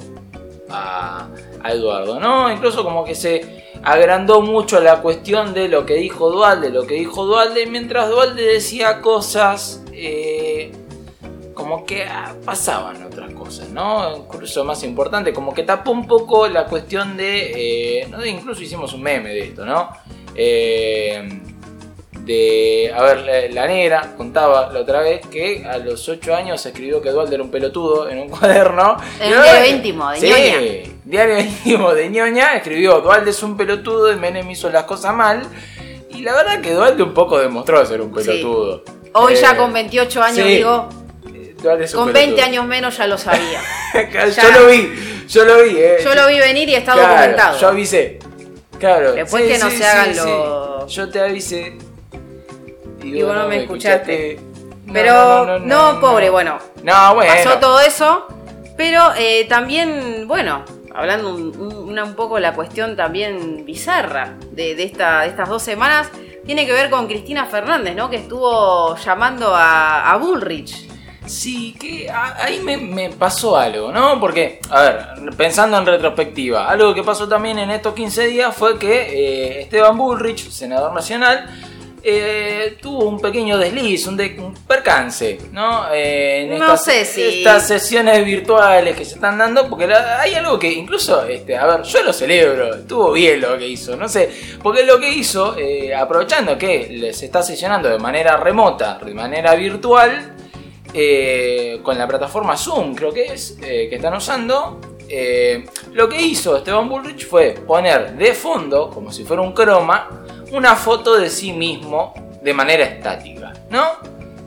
a, 0.71 1.29
a 1.63 1.73
Eduardo, 1.73 2.19
¿no? 2.21 2.51
Incluso 2.53 2.83
como 2.85 3.05
que 3.05 3.15
se 3.15 3.58
agrandó 3.83 4.41
mucho 4.41 4.81
la 4.81 5.01
cuestión 5.01 5.55
de 5.55 5.69
lo 5.69 5.87
que 5.87 5.95
dijo 5.95 6.31
Dualde, 6.31 6.71
lo 6.71 6.87
que 6.87 6.95
dijo 6.95 7.25
Dualde, 7.25 7.67
mientras 7.67 8.09
Dualde 8.09 8.43
decía 8.43 9.01
cosas 9.01 9.83
eh, 9.93 10.73
como 11.55 11.85
que 11.85 12.05
ah, 12.05 12.35
pasaban 12.45 13.03
otras 13.03 13.33
cosas, 13.35 13.69
¿no? 13.71 14.17
Incluso 14.17 14.65
más 14.65 14.83
importante, 14.85 15.33
como 15.33 15.53
que 15.53 15.65
tapó 15.65 15.91
un 15.91 16.07
poco 16.07 16.47
la 16.49 16.67
cuestión 16.67 17.17
de, 17.17 18.03
eh, 18.03 18.09
incluso 18.27 18.63
hicimos 18.63 18.93
un 18.93 19.03
meme 19.03 19.31
de 19.31 19.41
esto, 19.41 19.67
¿no? 19.67 19.91
Eh, 20.35 21.43
de, 22.29 22.93
a 22.95 23.03
ver, 23.03 23.51
la, 23.53 23.67
negra 23.67 24.13
contaba 24.17 24.71
la 24.71 24.81
otra 24.81 25.01
vez 25.01 25.27
que 25.27 25.65
a 25.67 25.79
los 25.79 26.07
8 26.09 26.35
años 26.35 26.65
escribió 26.65 27.01
que 27.01 27.11
Dualde 27.11 27.35
era 27.37 27.43
un 27.43 27.51
pelotudo 27.51 28.09
en 28.09 28.19
un 28.19 28.29
cuaderno. 28.39 28.97
En 29.19 29.33
un 29.35 29.43
diario 29.43 29.75
íntimo 29.77 30.11
de 30.11 30.21
sí, 30.21 30.27
ñoña. 30.29 30.93
diario 31.05 31.39
íntimo 31.41 31.95
de 31.95 32.09
ñoña, 32.11 32.55
escribió 32.55 33.01
Dualde 33.01 33.31
es 33.31 33.43
un 33.43 33.57
pelotudo 33.57 34.13
y 34.13 34.17
Menem 34.17 34.49
hizo 34.51 34.69
las 34.71 34.85
cosas 34.85 35.15
mal. 35.15 35.43
Y 36.11 36.23
la 36.23 36.35
verdad 36.35 36.61
que 36.61 36.73
Dualde 36.75 37.03
un 37.03 37.15
poco 37.15 37.39
demostró 37.39 37.85
ser 37.87 38.03
un 38.03 38.15
Sí. 38.21 38.27
pelotudo. 38.27 38.85
Hoy 39.15 39.33
Eh, 39.33 39.37
ya 39.41 39.57
con 39.57 39.73
28 39.73 40.23
años 40.23 40.47
sí. 40.47 40.55
digo, 40.57 40.89
eh, 41.33 41.55
con 41.63 41.79
pelotudo. 41.79 42.13
20 42.13 42.43
años 42.43 42.67
menos 42.67 42.97
ya 42.99 43.07
lo 43.07 43.17
sabía. 43.17 43.61
yo 43.95 44.27
Ya. 44.29 44.59
lo 44.61 44.67
vi, 44.67 45.25
yo 45.29 45.45
lo 45.47 45.63
vi, 45.63 45.77
eh. 45.79 45.97
Yo 46.05 46.15
lo 46.15 46.27
vi 46.29 46.39
venir 46.39 46.69
y 46.69 46.75
está 46.75 46.93
Claro, 46.93 47.09
documentado. 47.09 47.59
Yo 47.59 47.69
avisé. 47.69 48.19
Claro. 48.79 49.13
Después 49.15 49.45
sí, 49.45 49.49
que 49.53 49.59
no 49.59 49.71
sí, 49.71 49.77
se 49.79 49.87
hagan 49.87 50.15
sí, 50.15 50.21
los-. 50.21 50.93
Yo 50.95 51.09
te 51.09 51.21
avisé. 51.21 51.79
Y 53.17 53.23
vos 53.23 53.35
no 53.35 53.49
me 53.49 53.63
escuchaste. 53.63 54.41
Pero 54.93 55.59
no, 55.61 56.01
pobre, 56.01 56.31
bueno, 56.31 56.59
No, 56.83 57.15
bueno. 57.15 57.33
pasó 57.35 57.59
todo 57.59 57.79
eso, 57.81 58.27
pero 58.77 59.03
eh, 59.19 59.45
también, 59.49 60.27
bueno, 60.27 60.65
hablando 60.95 61.35
un, 61.35 61.55
un- 61.61 61.99
un 61.99 62.15
poco 62.15 62.39
la 62.39 62.55
cuestión 62.55 62.97
también 62.97 63.65
bizarra 63.67 64.35
de, 64.53 64.75
de 64.75 64.85
esta, 64.85 65.23
de 65.23 65.29
estas 65.29 65.49
dos 65.49 65.63
semanas, 65.63 66.11
tiene 66.47 66.65
que 66.65 66.73
ver 66.73 66.89
con 66.89 67.07
Cristina 67.07 67.45
Fernández, 67.45 67.95
¿no? 67.97 68.09
Que 68.09 68.17
estuvo 68.17 68.97
llamando 68.97 69.55
a, 69.55 70.11
a 70.11 70.17
Bullrich. 70.17 70.89
Sí, 71.27 71.75
que 71.79 72.09
a- 72.09 72.37
ahí 72.45 72.61
me, 72.61 72.79
me 72.79 73.11
pasó 73.11 73.59
algo, 73.59 73.93
¿no? 73.93 74.19
Porque, 74.19 74.61
a 74.71 74.81
ver, 74.83 75.07
pensando 75.37 75.77
en 75.77 75.85
retrospectiva, 75.85 76.67
algo 76.71 76.95
que 76.95 77.03
pasó 77.03 77.29
también 77.29 77.59
en 77.59 77.71
estos 77.71 77.93
15 77.93 78.27
días 78.29 78.57
fue 78.57 78.79
que 78.79 79.59
eh, 79.59 79.61
Esteban 79.63 79.99
Bullrich, 79.99 80.49
senador 80.49 80.95
nacional, 80.95 81.47
eh, 82.03 82.77
tuvo 82.81 83.05
un 83.09 83.21
pequeño 83.21 83.59
desliz, 83.59 84.07
un, 84.07 84.17
de- 84.17 84.37
un 84.39 84.55
percance, 84.55 85.39
¿no? 85.53 85.93
Eh, 85.93 86.43
en 86.43 86.49
No 86.51 86.55
estas, 86.57 86.85
sé 86.85 87.05
si- 87.05 87.39
Estas 87.39 87.67
sesiones 87.67 88.25
virtuales 88.25 88.97
que 88.97 89.05
se 89.05 89.15
están 89.15 89.37
dando, 89.39 89.69
porque 89.69 89.87
la- 89.87 90.21
hay 90.21 90.35
algo 90.35 90.59
que 90.59 90.71
incluso, 90.73 91.25
este, 91.27 91.57
a 91.57 91.67
ver, 91.67 91.83
yo 91.83 92.03
lo 92.03 92.13
celebro, 92.13 92.75
estuvo 92.75 93.13
bien 93.13 93.41
lo 93.41 93.57
que 93.59 93.67
hizo, 93.69 93.97
no 93.97 94.09
sé, 94.09 94.31
porque 94.63 94.85
lo 94.85 94.99
que 94.99 95.09
hizo, 95.11 95.57
eh, 95.59 95.95
aprovechando 95.95 96.57
que 96.57 97.11
se 97.13 97.27
está 97.27 97.43
sesionando 97.43 97.89
de 97.89 97.99
manera 97.99 98.37
remota, 98.37 98.99
de 99.05 99.15
manera 99.15 99.55
virtual, 99.55 100.35
con 101.83 101.99
la 101.99 102.07
plataforma 102.09 102.57
Zoom, 102.57 102.95
creo 102.95 103.13
que 103.13 103.27
es, 103.27 103.57
que 103.61 103.95
están 103.95 104.15
usando. 104.15 104.81
lo 105.93 106.09
que 106.09 106.21
hizo 106.21 106.57
Esteban 106.57 106.89
Bullrich 106.89 107.27
fue 107.27 107.53
poner 107.53 108.13
de 108.17 108.35
fondo, 108.35 108.91
como 108.91 109.11
si 109.13 109.25
fuera 109.25 109.43
un 109.43 109.53
croma, 109.53 110.27
una 110.53 110.77
foto 110.77 111.17
de 111.17 111.31
sí 111.31 111.53
mismo 111.53 112.15
de 112.43 112.55
manera 112.55 112.85
estática, 112.85 113.53
¿no? 113.71 113.85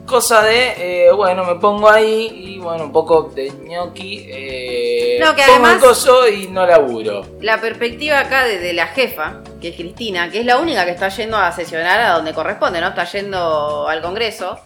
Cosa 0.06 0.42
de, 0.42 1.06
eh, 1.08 1.12
bueno, 1.14 1.46
me 1.46 1.56
pongo 1.56 1.90
ahí 1.90 2.28
y 2.56 2.60
bueno, 2.60 2.84
un 2.86 2.92
poco 2.92 3.32
de 3.34 3.50
ñoqui. 3.50 4.26
Eh, 4.30 5.18
No, 5.22 5.34
que 5.36 5.44
pongo 5.44 5.58
el 5.60 5.66
además- 5.66 5.84
coso 5.84 6.28
y 6.28 6.48
no 6.48 6.66
laburo. 6.66 7.26
La 7.40 7.62
perspectiva 7.62 8.20
acá 8.20 8.44
de, 8.44 8.60
de 8.60 8.74
la 8.74 8.88
jefa, 8.88 9.38
que 9.62 9.70
es 9.70 9.76
Cristina, 9.76 10.30
que 10.30 10.40
es 10.42 10.46
la 10.46 10.58
única 10.58 10.84
que 10.86 10.92
está 10.92 11.08
yendo 11.10 11.38
a 11.38 11.52
sesionar 11.54 12.00
a 12.02 12.12
donde 12.14 12.34
corresponde, 12.34 12.82
¿no? 12.82 12.90
Está 12.90 13.06
yendo 13.06 13.88
al 13.88 14.02
Congreso. 14.02 14.60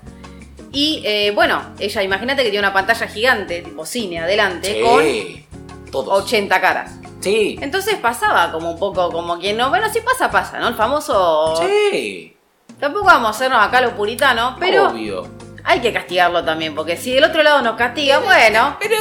Y 0.72 1.02
eh, 1.06 1.32
bueno, 1.36 1.62
ella, 1.80 2.02
imagínate 2.02 2.44
que 2.44 2.50
tiene 2.50 2.66
una 2.66 2.74
pantalla 2.74 3.08
gigante, 3.08 3.62
tipo 3.62 3.86
cine, 3.86 4.20
adelante, 4.20 4.82
con 4.82 5.92
todos. 5.92 6.24
80 6.24 6.60
caras. 6.60 6.92
Sí, 7.26 7.58
Entonces 7.60 7.96
pasaba 7.96 8.52
como 8.52 8.72
un 8.72 8.78
poco 8.80 9.12
como 9.12 9.40
quien 9.40 9.58
no. 9.58 9.70
Bueno, 9.70 9.88
sí 9.92 10.00
pasa, 10.02 10.30
pasa, 10.30 10.60
¿no? 10.60 10.68
El 10.68 10.76
famoso. 10.76 11.56
sí, 11.92 12.38
Tampoco 12.80 13.06
vamos 13.06 13.28
a 13.28 13.32
hacernos 13.32 13.66
acá 13.66 13.82
los 13.82 13.94
puritanos, 13.94 14.56
pero 14.60 14.90
obvio. 14.90 15.28
hay 15.64 15.80
que 15.80 15.92
castigarlo 15.92 16.44
también, 16.44 16.76
porque 16.76 16.98
si 16.98 17.14
del 17.14 17.24
otro 17.24 17.42
lado 17.42 17.62
nos 17.62 17.76
castiga, 17.78 18.20
bueno, 18.20 18.78
Pero 18.80 18.96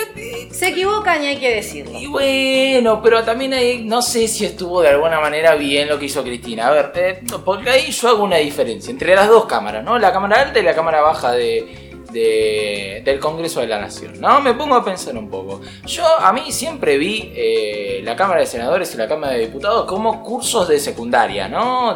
se 0.52 0.68
equivocan 0.68 1.22
y 1.22 1.26
hay 1.26 1.36
que 1.38 1.56
decirlo. 1.56 1.98
Y 1.98 2.06
bueno, 2.06 3.02
pero 3.02 3.22
también 3.24 3.52
ahí 3.52 3.82
no 3.84 4.00
sé 4.00 4.26
si 4.28 4.44
estuvo 4.46 4.80
de 4.80 4.88
alguna 4.90 5.20
manera 5.20 5.54
bien 5.56 5.88
lo 5.88 5.98
que 5.98 6.06
hizo 6.06 6.22
Cristina. 6.22 6.68
A 6.68 6.70
ver, 6.70 6.92
eh, 6.94 7.22
porque 7.44 7.68
ahí 7.68 7.90
yo 7.90 8.08
hago 8.08 8.22
una 8.24 8.36
diferencia 8.36 8.90
entre 8.90 9.14
las 9.14 9.28
dos 9.28 9.44
cámaras, 9.46 9.84
¿no? 9.84 9.98
La 9.98 10.12
cámara 10.12 10.40
alta 10.40 10.60
y 10.60 10.62
la 10.62 10.74
cámara 10.74 11.00
baja 11.02 11.32
de, 11.32 11.83
de- 12.14 13.02
del 13.04 13.18
Congreso 13.20 13.60
de 13.60 13.66
la 13.66 13.78
Nación, 13.80 14.18
¿no? 14.20 14.40
Me 14.40 14.54
pongo 14.54 14.74
a 14.76 14.84
pensar 14.84 15.14
un 15.18 15.28
poco. 15.28 15.60
Yo 15.86 16.04
a 16.20 16.32
mí 16.32 16.50
siempre 16.52 16.96
vi 16.96 17.32
eh, 17.36 18.00
la 18.04 18.16
Cámara 18.16 18.40
de 18.40 18.46
Senadores 18.46 18.94
y 18.94 18.96
la 18.96 19.06
Cámara 19.08 19.34
de 19.34 19.40
Diputados 19.40 19.84
como 19.84 20.22
cursos 20.22 20.66
de 20.68 20.78
secundaria, 20.78 21.48
¿no? 21.48 21.92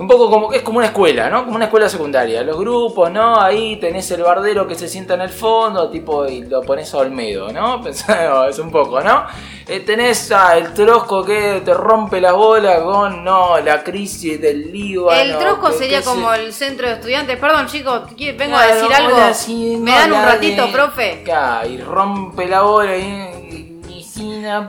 Un 0.00 0.08
poco 0.08 0.30
como 0.30 0.52
es 0.52 0.62
como 0.62 0.78
una 0.78 0.86
escuela, 0.86 1.28
¿no? 1.28 1.44
Como 1.44 1.56
una 1.56 1.66
escuela 1.66 1.86
secundaria. 1.88 2.42
Los 2.42 2.58
grupos, 2.58 3.10
¿no? 3.10 3.38
Ahí 3.38 3.76
tenés 3.76 4.10
el 4.10 4.22
bardero 4.22 4.66
que 4.66 4.74
se 4.74 4.88
sienta 4.88 5.12
en 5.14 5.20
el 5.20 5.28
fondo, 5.28 5.90
tipo, 5.90 6.26
y 6.26 6.42
lo 6.44 6.62
pones 6.62 6.92
a 6.94 6.98
Olmedo, 6.98 7.52
¿no? 7.52 7.80
Pensando, 7.84 8.46
es 8.48 8.58
un 8.58 8.70
poco, 8.70 9.00
¿no? 9.02 9.26
Eh, 9.68 9.80
tenés 9.80 10.32
ah, 10.32 10.56
el 10.56 10.72
trosco 10.72 11.22
que 11.24 11.60
te 11.64 11.74
rompe 11.74 12.20
la 12.20 12.32
bola 12.32 12.82
con, 12.82 13.22
no, 13.22 13.60
la 13.60 13.84
crisis 13.84 14.40
del 14.40 14.72
Líbano. 14.72 15.20
El 15.20 15.36
trosco 15.38 15.68
que- 15.68 15.74
sería 15.76 15.98
que 15.98 16.04
como 16.06 16.32
se- 16.34 16.40
el 16.46 16.52
centro 16.54 16.86
de 16.88 16.94
estudiantes. 16.94 17.36
Perdón, 17.38 17.66
chicos, 17.66 18.02
¿qui- 18.16 18.36
vengo 18.36 18.56
a 18.56 18.66
decir 18.66 18.92
algo. 18.92 19.14
hola, 19.16 19.34
sí, 19.34 19.76
¿Me 19.78 19.92
dan 19.92 20.12
un 20.12 20.24
ratito, 20.24 20.66
de- 20.66 20.72
profe? 20.72 21.24
Y 21.68 21.76
rompe 21.78 22.46
la 22.46 22.62
bola 22.62 22.96
y... 22.96 23.39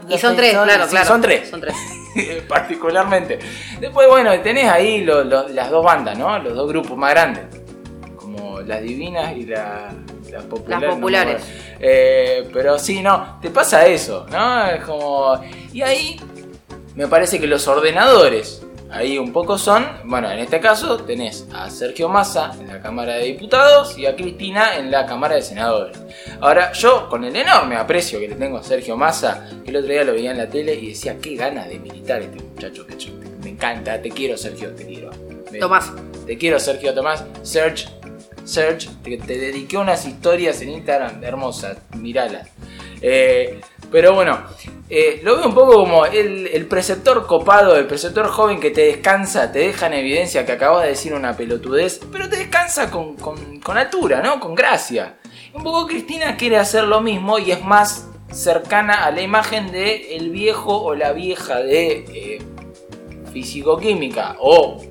y- 0.10 0.17
son 0.17 0.36
tres, 0.36 0.51
claro, 0.53 0.84
sí, 0.86 0.89
claro. 0.91 1.07
Son 1.07 1.21
tres. 1.21 1.49
Son 1.49 1.62
tres. 1.62 1.75
particularmente. 2.47 3.39
Después, 3.79 4.07
bueno, 4.07 4.38
tenés 4.41 4.69
ahí 4.69 5.01
lo- 5.03 5.23
lo- 5.23 5.47
las 5.49 5.69
dos 5.69 5.84
bandas, 5.84 6.17
¿no? 6.17 6.38
Los 6.39 6.55
dos 6.55 6.67
grupos 6.67 6.97
más 6.97 7.12
grandes. 7.12 7.43
Como 8.17 8.62
las 8.62 8.81
divinas 8.81 9.36
y 9.36 9.45
la- 9.45 9.91
las 10.31 10.43
populares. 10.45 10.88
Las 10.88 10.95
populares. 10.95 11.41
no. 11.43 11.77
Eh, 11.79 12.49
pero 12.53 12.77
sí, 12.79 13.01
no, 13.01 13.39
te 13.41 13.49
pasa 13.49 13.86
eso, 13.88 14.25
¿no? 14.29 14.65
Es 14.67 14.84
como... 14.84 15.41
Y 15.73 15.81
ahí 15.81 16.19
me 16.95 17.07
parece 17.07 17.39
que 17.39 17.47
los 17.47 17.67
ordenadores, 17.67 18.63
ahí 18.91 19.17
un 19.17 19.32
poco 19.34 19.58
son, 19.58 19.86
bueno, 20.06 20.30
en 20.32 20.39
este 20.39 20.60
caso 20.60 20.97
tenés 20.97 21.47
a 21.54 21.69
Sergio 21.69 22.10
Massa 22.10 22.51
en 22.60 22.67
la 22.67 22.82
Cámara 22.82 23.13
de 23.15 23.25
Diputados 23.25 23.97
y 23.97 24.06
a 24.06 24.15
Cristina 24.15 24.75
en 24.77 24.91
la 24.91 25.06
Cámara 25.06 25.36
de 25.36 25.41
Senadores. 25.41 25.97
Ahora, 26.39 26.71
yo 26.73 27.08
con 27.10 27.23
el 27.23 27.36
enorme 27.36 27.75
aprecio 27.75 28.19
que 28.19 28.27
le 28.30 28.36
tengo 28.36 28.58
a 28.58 28.63
Sergio 28.63 28.97
Massa, 28.97 29.47
que 29.63 29.69
el 29.71 29.77
otro 29.77 29.91
día 29.91 30.04
lo 30.04 30.13
veía 30.13 30.32
en 30.32 30.38
la 30.38 30.49
tele 30.49 30.75
y 30.75 30.89
decía, 30.89 31.17
qué 31.21 31.36
ganas 31.36 31.67
de 31.69 31.80
militar 31.80 32.21
este 32.21 32.43
muchacho, 32.43 32.86
que 32.86 32.97
yo- 32.97 33.12
me 33.43 33.49
encanta, 33.49 34.01
te 34.01 34.10
quiero 34.10 34.38
Sergio, 34.38 34.69
te 34.75 34.86
quiero. 34.86 35.10
Me- 35.51 35.60
Tomás. 35.60 35.91
Te 36.25 36.38
quiero 36.38 36.60
Sergio 36.60 36.93
Tomás, 36.93 37.23
Serge, 37.41 37.88
Serge, 38.43 38.88
te, 39.04 39.17
te 39.17 39.38
dediqué 39.38 39.77
unas 39.77 40.06
historias 40.06 40.62
en 40.62 40.69
Instagram 40.69 41.23
hermosas, 41.23 41.77
miralas. 41.97 42.47
Eh, 43.01 43.59
pero 43.91 44.13
bueno, 44.13 44.39
eh, 44.89 45.19
lo 45.23 45.37
veo 45.37 45.47
un 45.47 45.53
poco 45.53 45.73
como 45.73 46.05
el, 46.05 46.65
preceptor 46.67 47.25
copado, 47.27 47.75
el 47.75 47.87
preceptor 47.87 48.27
joven 48.27 48.59
que 48.59 48.71
te 48.71 48.81
descansa, 48.85 49.51
te 49.51 49.59
deja 49.59 49.87
en 49.87 49.93
evidencia 49.93 50.45
que 50.45 50.51
acabas 50.53 50.83
de 50.83 50.89
decir 50.89 51.13
una 51.13 51.35
pelotudez, 51.35 51.99
pero 52.11 52.29
te 52.29 52.37
descansa 52.37 52.89
con, 52.89 53.15
con- 53.15 53.59
con 53.59 53.77
altura, 53.77 54.21
¿no? 54.21 54.39
Con 54.39 54.55
gracia. 54.55 55.17
Un 55.53 55.63
poco 55.63 55.87
Cristina 55.87 56.37
quiere 56.37 56.57
hacer 56.57 56.85
lo 56.85 57.01
mismo 57.01 57.37
y 57.39 57.51
es 57.51 57.63
más 57.63 58.07
cercana 58.31 59.03
a 59.05 59.11
la 59.11 59.21
imagen 59.21 59.71
de 59.71 60.17
viejo 60.31 60.81
o 60.81 60.95
la 60.95 61.11
vieja 61.11 61.59
de 61.59 62.05
eh, 62.13 62.41
físico-química 63.33 64.37
o 64.39 64.81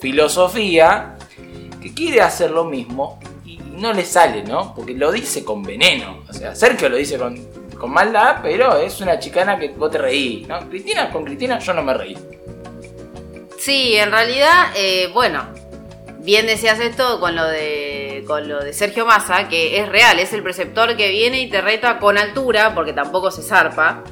filosofía 0.00 1.16
que 1.82 1.92
quiere 1.94 2.20
hacer 2.20 2.50
lo 2.50 2.64
mismo 2.64 3.18
no 3.80 3.92
le 3.92 4.04
sale, 4.04 4.42
¿no? 4.42 4.74
Porque 4.74 4.94
lo 4.94 5.10
dice 5.10 5.44
con 5.44 5.62
veneno. 5.62 6.22
O 6.28 6.32
sea, 6.32 6.54
Sergio 6.54 6.88
lo 6.88 6.96
dice 6.96 7.18
con, 7.18 7.36
con 7.78 7.90
maldad, 7.90 8.38
pero 8.42 8.76
es 8.78 9.00
una 9.00 9.18
chicana 9.18 9.58
que 9.58 9.68
vos 9.68 9.90
te 9.90 9.98
reí, 9.98 10.44
¿no? 10.46 10.68
Cristina, 10.68 11.10
con 11.10 11.24
Cristina 11.24 11.58
yo 11.58 11.72
no 11.72 11.82
me 11.82 11.94
reí. 11.94 12.16
Sí, 13.58 13.96
en 13.96 14.10
realidad, 14.10 14.68
eh, 14.76 15.10
bueno, 15.12 15.46
bien 16.20 16.46
decías 16.46 16.78
esto 16.80 17.20
con 17.20 17.34
lo 17.36 17.46
de 17.46 18.24
con 18.26 18.48
lo 18.48 18.62
de 18.62 18.72
Sergio 18.72 19.06
Massa, 19.06 19.48
que 19.48 19.80
es 19.80 19.88
real, 19.88 20.18
es 20.18 20.32
el 20.32 20.42
preceptor 20.42 20.96
que 20.96 21.10
viene 21.10 21.40
y 21.40 21.50
te 21.50 21.60
reta 21.60 21.98
con 21.98 22.16
altura, 22.16 22.74
porque 22.74 22.92
tampoco 22.92 23.30
se 23.30 23.42
zarpa. 23.42 24.04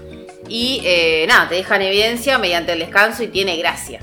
Y 0.49 0.81
eh, 0.85 1.27
nada, 1.29 1.49
te 1.49 1.57
deja 1.57 1.77
en 1.77 1.83
evidencia 1.83 2.39
mediante 2.39 2.73
el 2.73 2.81
descanso 2.81 3.23
y 3.23 3.29
tiene 3.29 3.57
gracia. 3.59 4.01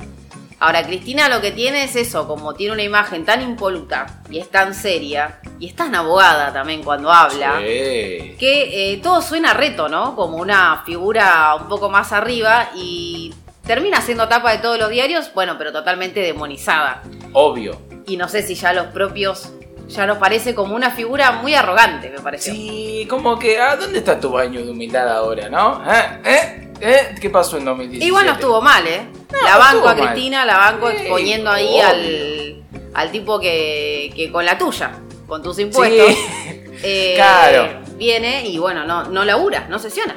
Ahora, 0.60 0.84
Cristina 0.84 1.28
lo 1.30 1.42
que 1.42 1.52
tiene 1.52 1.84
es 1.84 1.96
eso, 1.96 2.28
como 2.28 2.54
tiene 2.54 2.74
una 2.74 2.84
imagen 2.84 3.26
tan 3.26 3.42
impoluta 3.42 4.06
y 4.30 4.40
es 4.40 4.50
tan 4.50 4.74
seria, 4.74 5.40
y 5.60 5.68
es 5.68 5.76
tan 5.76 5.94
abogada 5.96 6.54
también 6.54 6.82
cuando 6.84 7.12
habla, 7.12 7.56
Sí. 7.60 8.36
que 8.40 8.94
eh, 8.94 9.00
todo 9.04 9.22
suena 9.22 9.54
reto, 9.54 9.90
¿no? 9.90 10.16
Como 10.16 10.38
una 10.38 10.84
figura 10.86 11.56
un 11.56 11.68
poco 11.68 11.90
más 11.90 12.14
arriba 12.14 12.70
y 12.74 13.34
termina 13.68 14.00
siendo 14.02 14.28
tapa 14.30 14.52
de 14.54 14.60
todos 14.60 14.80
los 14.80 14.90
diarios, 14.90 15.32
bueno, 15.34 15.56
pero 15.58 15.72
totalmente 15.74 16.22
demonizada. 16.22 17.04
Obvio. 17.34 17.82
Y 18.08 18.16
no 18.18 18.30
sé 18.30 18.42
si 18.44 18.56
ya 18.56 18.72
los 18.74 18.88
propios 18.88 19.50
ya 19.88 20.06
nos 20.08 20.18
parece 20.18 20.56
como 20.56 20.76
una 20.76 20.90
figura 20.92 21.32
muy 21.34 21.54
arrogante, 21.54 22.10
me 22.10 22.20
pareció. 22.20 22.54
Sí, 22.54 23.06
como 23.10 23.38
que, 23.38 23.60
ah, 23.60 23.76
¿dónde 23.76 24.00
está 24.00 24.20
tu 24.20 24.32
baño 24.32 24.64
de 24.66 24.72
humildad 24.72 25.08
ahora, 25.10 25.48
no? 25.50 25.84
¿Eh? 25.92 26.22
¿Eh? 26.26 26.65
¿Eh? 26.82 27.16
¿Qué 27.22 27.30
pasó 27.30 27.58
en 27.58 27.66
2017? 27.66 28.06
Igual 28.06 28.26
no 28.26 28.32
estuvo 28.34 28.62
mal, 28.62 28.86
¿eh? 28.86 29.08
No, 29.32 29.42
la 29.44 29.58
banco 29.58 29.88
a 29.90 29.96
mal. 29.96 30.12
Cristina, 30.12 30.46
la 30.46 30.58
banco 30.58 30.90
Sí, 30.90 30.98
exponiendo 30.98 31.50
ahí 31.52 31.68
obvio. 31.68 31.88
al, 31.88 32.64
al 32.94 33.12
tipo 33.12 33.40
que, 33.40 34.12
que 34.16 34.32
con 34.32 34.46
la 34.46 34.58
tuya, 34.58 34.92
con 35.28 35.42
tus 35.42 35.58
impuestos, 35.60 36.16
eh, 36.84 37.14
Claro. 37.16 37.82
viene 37.98 38.46
y 38.48 38.58
bueno, 38.58 38.86
no, 38.86 39.04
no 39.06 39.24
labura, 39.26 39.68
no 39.70 39.80
sesiona. 39.80 40.16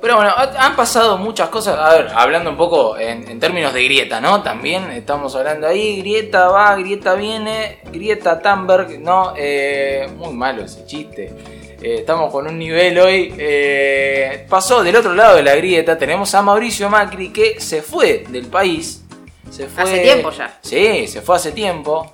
Pero 0.00 0.16
bueno, 0.16 0.30
ha- 0.36 0.66
han 0.66 0.74
pasado 0.74 1.16
muchas 1.16 1.48
cosas. 1.48 1.78
A 1.78 1.94
ver, 1.94 2.08
hablando 2.12 2.50
un 2.50 2.56
poco 2.56 2.98
en, 2.98 3.28
en 3.30 3.38
términos 3.38 3.72
de 3.72 3.84
grieta, 3.84 4.20
¿no? 4.20 4.42
También 4.42 4.90
estamos 4.90 5.36
hablando 5.36 5.68
ahí, 5.68 5.98
grieta 6.00 6.48
va, 6.48 6.74
grieta 6.74 7.14
viene, 7.14 7.78
grieta 7.92 8.40
Thunberg, 8.42 8.98
¿no? 8.98 9.34
Eh, 9.36 10.08
muy 10.16 10.32
malo 10.34 10.64
ese 10.64 10.84
chiste. 10.86 11.32
Eh, 11.82 11.96
estamos 11.98 12.30
con 12.30 12.46
un 12.46 12.58
nivel 12.58 12.98
hoy. 12.98 13.34
eh, 13.36 14.46
pasó 14.48 14.82
del 14.82 14.94
otro 14.96 15.14
lado 15.14 15.36
de 15.36 15.42
la 15.42 15.54
grieta, 15.56 15.98
tenemos 15.98 16.34
a 16.34 16.42
Mauricio 16.42 16.88
Macri 16.88 17.30
que 17.30 17.60
se 17.60 17.82
fue 17.82 18.24
del 18.28 18.46
país. 18.46 19.02
Se 19.50 19.66
fue, 19.66 19.82
Hace 19.82 19.98
tiempo 20.00 20.30
ya. 20.30 20.58
Sí, 20.62 21.06
se 21.08 21.20
fue 21.20 21.36
hace 21.36 21.52
tiempo. 21.52 22.12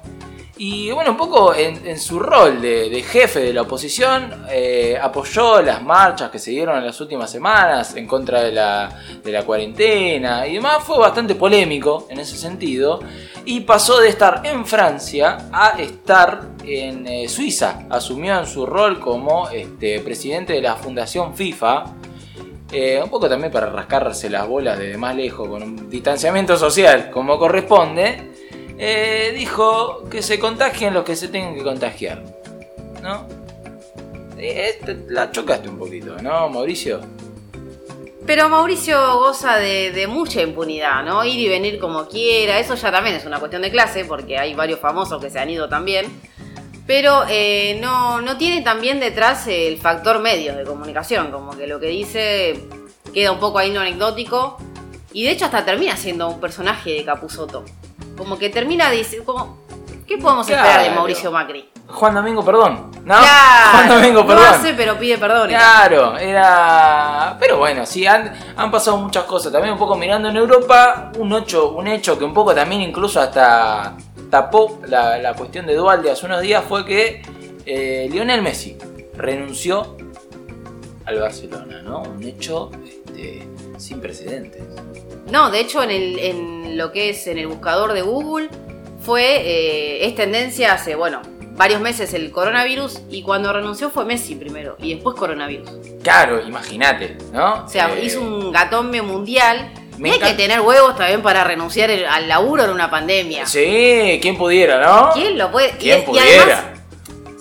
Y 0.60 0.90
bueno, 0.90 1.12
un 1.12 1.16
poco 1.16 1.54
en, 1.54 2.00
su 2.00 2.18
rol 2.18 2.60
de, 2.60 2.90
de 2.90 3.02
jefe 3.04 3.38
de 3.38 3.52
la 3.52 3.62
oposición, 3.62 4.44
eh, 4.50 4.98
apoyó 5.00 5.62
las 5.62 5.84
marchas 5.84 6.32
que 6.32 6.40
se 6.40 6.50
dieron 6.50 6.76
en 6.76 6.84
las 6.84 7.00
últimas 7.00 7.30
semanas 7.30 7.94
en 7.94 8.08
contra 8.08 8.42
de 8.42 8.50
la, 8.50 8.88
de 9.22 9.30
la 9.30 9.44
cuarentena 9.44 10.48
y 10.48 10.54
demás. 10.54 10.82
Fue 10.82 10.98
bastante 10.98 11.36
polémico 11.36 12.08
en 12.10 12.18
ese 12.18 12.36
sentido. 12.36 12.98
Y 13.44 13.60
pasó 13.60 14.00
de 14.00 14.08
estar 14.08 14.42
en 14.44 14.66
Francia 14.66 15.48
a 15.52 15.78
estar 15.78 16.48
en 16.64 17.06
eh, 17.06 17.28
Suiza. 17.28 17.86
Asumió 17.88 18.36
en 18.36 18.46
su 18.46 18.66
rol 18.66 18.98
como 18.98 19.48
este, 19.50 20.00
presidente 20.00 20.54
de 20.54 20.62
la 20.62 20.74
Fundación 20.74 21.36
FIFA. 21.36 21.84
Eh, 22.72 23.00
un 23.00 23.08
poco 23.08 23.28
también 23.28 23.52
para 23.52 23.70
rascarse 23.70 24.28
las 24.28 24.46
bolas 24.46 24.76
de 24.76 24.98
más 24.98 25.14
lejos 25.14 25.48
con 25.48 25.62
un 25.62 25.88
distanciamiento 25.88 26.56
social 26.56 27.10
como 27.10 27.38
corresponde. 27.38 28.37
Eh, 28.78 29.32
dijo 29.36 30.08
que 30.08 30.22
se 30.22 30.38
contagien 30.38 30.94
los 30.94 31.04
que 31.04 31.16
se 31.16 31.28
tengan 31.28 31.54
que 31.54 31.62
contagiar. 31.62 32.22
¿No? 33.02 33.26
Eh, 34.38 34.70
este- 34.70 35.04
la 35.08 35.30
chocaste 35.32 35.68
un 35.68 35.78
poquito, 35.78 36.16
¿no, 36.22 36.48
Mauricio? 36.48 37.00
Pero 38.24 38.48
Mauricio 38.48 39.18
goza 39.18 39.56
de, 39.56 40.06
mucha 40.06 40.42
impunidad, 40.42 41.02
¿no? 41.02 41.24
Ir 41.24 41.40
y 41.40 41.48
venir 41.48 41.78
como 41.78 42.06
quiera, 42.06 42.58
eso 42.58 42.74
ya 42.74 42.92
también 42.92 43.16
es 43.16 43.24
una 43.24 43.38
cuestión 43.38 43.62
de 43.62 43.70
clase, 43.70 44.04
porque 44.04 44.38
hay 44.38 44.54
varios 44.54 44.80
famosos 44.80 45.20
que 45.20 45.30
se 45.30 45.38
han 45.38 45.48
ido 45.48 45.68
también. 45.68 46.06
Pero 46.86 47.24
eh, 47.28 47.78
no, 47.80 48.20
no 48.20 48.36
tiene 48.36 48.62
también 48.62 49.00
detrás 49.00 49.46
el 49.46 49.78
factor 49.78 50.20
medios 50.20 50.56
de 50.56 50.64
comunicación, 50.64 51.30
como 51.30 51.56
que 51.56 51.66
lo 51.66 51.80
que 51.80 51.88
dice 51.88 52.60
queda 53.12 53.32
un 53.32 53.40
poco 53.40 53.58
ahí 53.58 53.70
no 53.70 53.80
anecdótico. 53.80 54.58
Y 55.12 55.24
de 55.24 55.30
hecho 55.30 55.46
hasta 55.46 55.64
termina 55.64 55.96
siendo 55.96 56.28
un 56.28 56.40
personaje 56.40 56.90
de 56.90 57.04
Capuzoto. 57.04 57.64
Como 58.18 58.36
que 58.36 58.50
termina 58.50 58.90
diciendo, 58.90 59.32
como, 59.32 59.58
¿qué 60.06 60.18
podemos 60.18 60.46
esperar 60.50 60.82
de. 60.82 60.90
Mauricio 60.90 61.30
Macri? 61.32 61.70
Juan 61.86 62.14
Domingo, 62.14 62.44
perdón. 62.44 62.90
¿No? 63.04 63.14
Claro, 63.18 63.70
Juan 63.72 63.88
Domingo, 63.88 64.20
no 64.20 64.26
perdón. 64.26 64.44
hace 64.46 64.74
pero 64.74 64.98
pide 64.98 65.16
perdón. 65.16 65.48
Claro, 65.48 66.18
era. 66.18 67.36
Pero 67.40 67.56
bueno, 67.56 67.86
sí, 67.86 68.06
han, 68.06 68.30
han 68.56 68.70
pasado 68.70 68.98
muchas 68.98 69.24
cosas. 69.24 69.50
También 69.50 69.72
un 69.72 69.78
poco 69.78 69.94
mirando 69.94 70.28
en 70.28 70.36
Europa, 70.36 71.10
un 71.16 71.32
hecho, 71.32 71.70
un 71.70 71.86
hecho 71.86 72.18
que 72.18 72.24
un 72.24 72.34
poco 72.34 72.54
también 72.54 72.82
incluso 72.82 73.20
hasta 73.20 73.94
tapó 74.30 74.80
la, 74.86 75.16
la 75.16 75.32
cuestión 75.32 75.64
de 75.66 75.74
Dualde 75.74 76.10
hace 76.10 76.26
unos 76.26 76.42
días 76.42 76.62
fue 76.68 76.84
que 76.84 77.22
eh, 77.64 78.08
Lionel 78.10 78.42
Messi 78.42 78.76
renunció 79.16 79.96
al 81.06 81.18
Barcelona, 81.18 81.80
¿no? 81.82 82.02
Un 82.02 82.22
hecho 82.22 82.70
este, 82.84 83.48
sin 83.78 84.00
precedentes. 84.00 84.62
No, 85.30 85.50
de 85.50 85.60
hecho 85.60 85.82
en, 85.82 85.90
el, 85.90 86.18
en 86.18 86.78
lo 86.78 86.92
que 86.92 87.10
es 87.10 87.26
en 87.26 87.38
el 87.38 87.46
buscador 87.46 87.92
de 87.92 88.02
Google 88.02 88.48
fue, 89.00 89.22
eh, 89.42 90.06
es 90.06 90.14
tendencia 90.14 90.72
hace, 90.74 90.94
bueno, 90.94 91.22
varios 91.56 91.80
meses 91.80 92.14
el 92.14 92.30
coronavirus 92.30 93.00
y 93.10 93.22
cuando 93.22 93.52
renunció 93.52 93.90
fue 93.90 94.04
Messi 94.04 94.34
primero 94.36 94.76
y 94.78 94.94
después 94.94 95.16
coronavirus. 95.16 95.70
Claro, 96.02 96.40
imagínate, 96.46 97.16
¿no? 97.32 97.64
O 97.64 97.68
sea, 97.68 97.90
Eh, 97.94 98.04
hizo 98.04 98.20
un 98.20 98.52
gatombe 98.52 99.02
mundial. 99.02 99.72
me 99.98 100.12
hay 100.12 100.18
que 100.20 100.34
tener 100.34 100.60
huevos 100.60 100.94
también 100.96 101.20
para 101.22 101.42
renunciar 101.44 101.90
al 101.90 102.28
laburo 102.28 102.64
en 102.64 102.70
una 102.70 102.88
pandemia. 102.90 103.46
Sí, 103.46 104.18
¿quién 104.22 104.36
pudiera, 104.38 104.80
no? 104.84 105.10
¿Quién 105.12 105.36
lo 105.36 105.50
puede? 105.50 105.70
¿Quién 105.78 106.00
y 106.00 106.02
pudiera? 106.04 106.42
además 106.58 106.77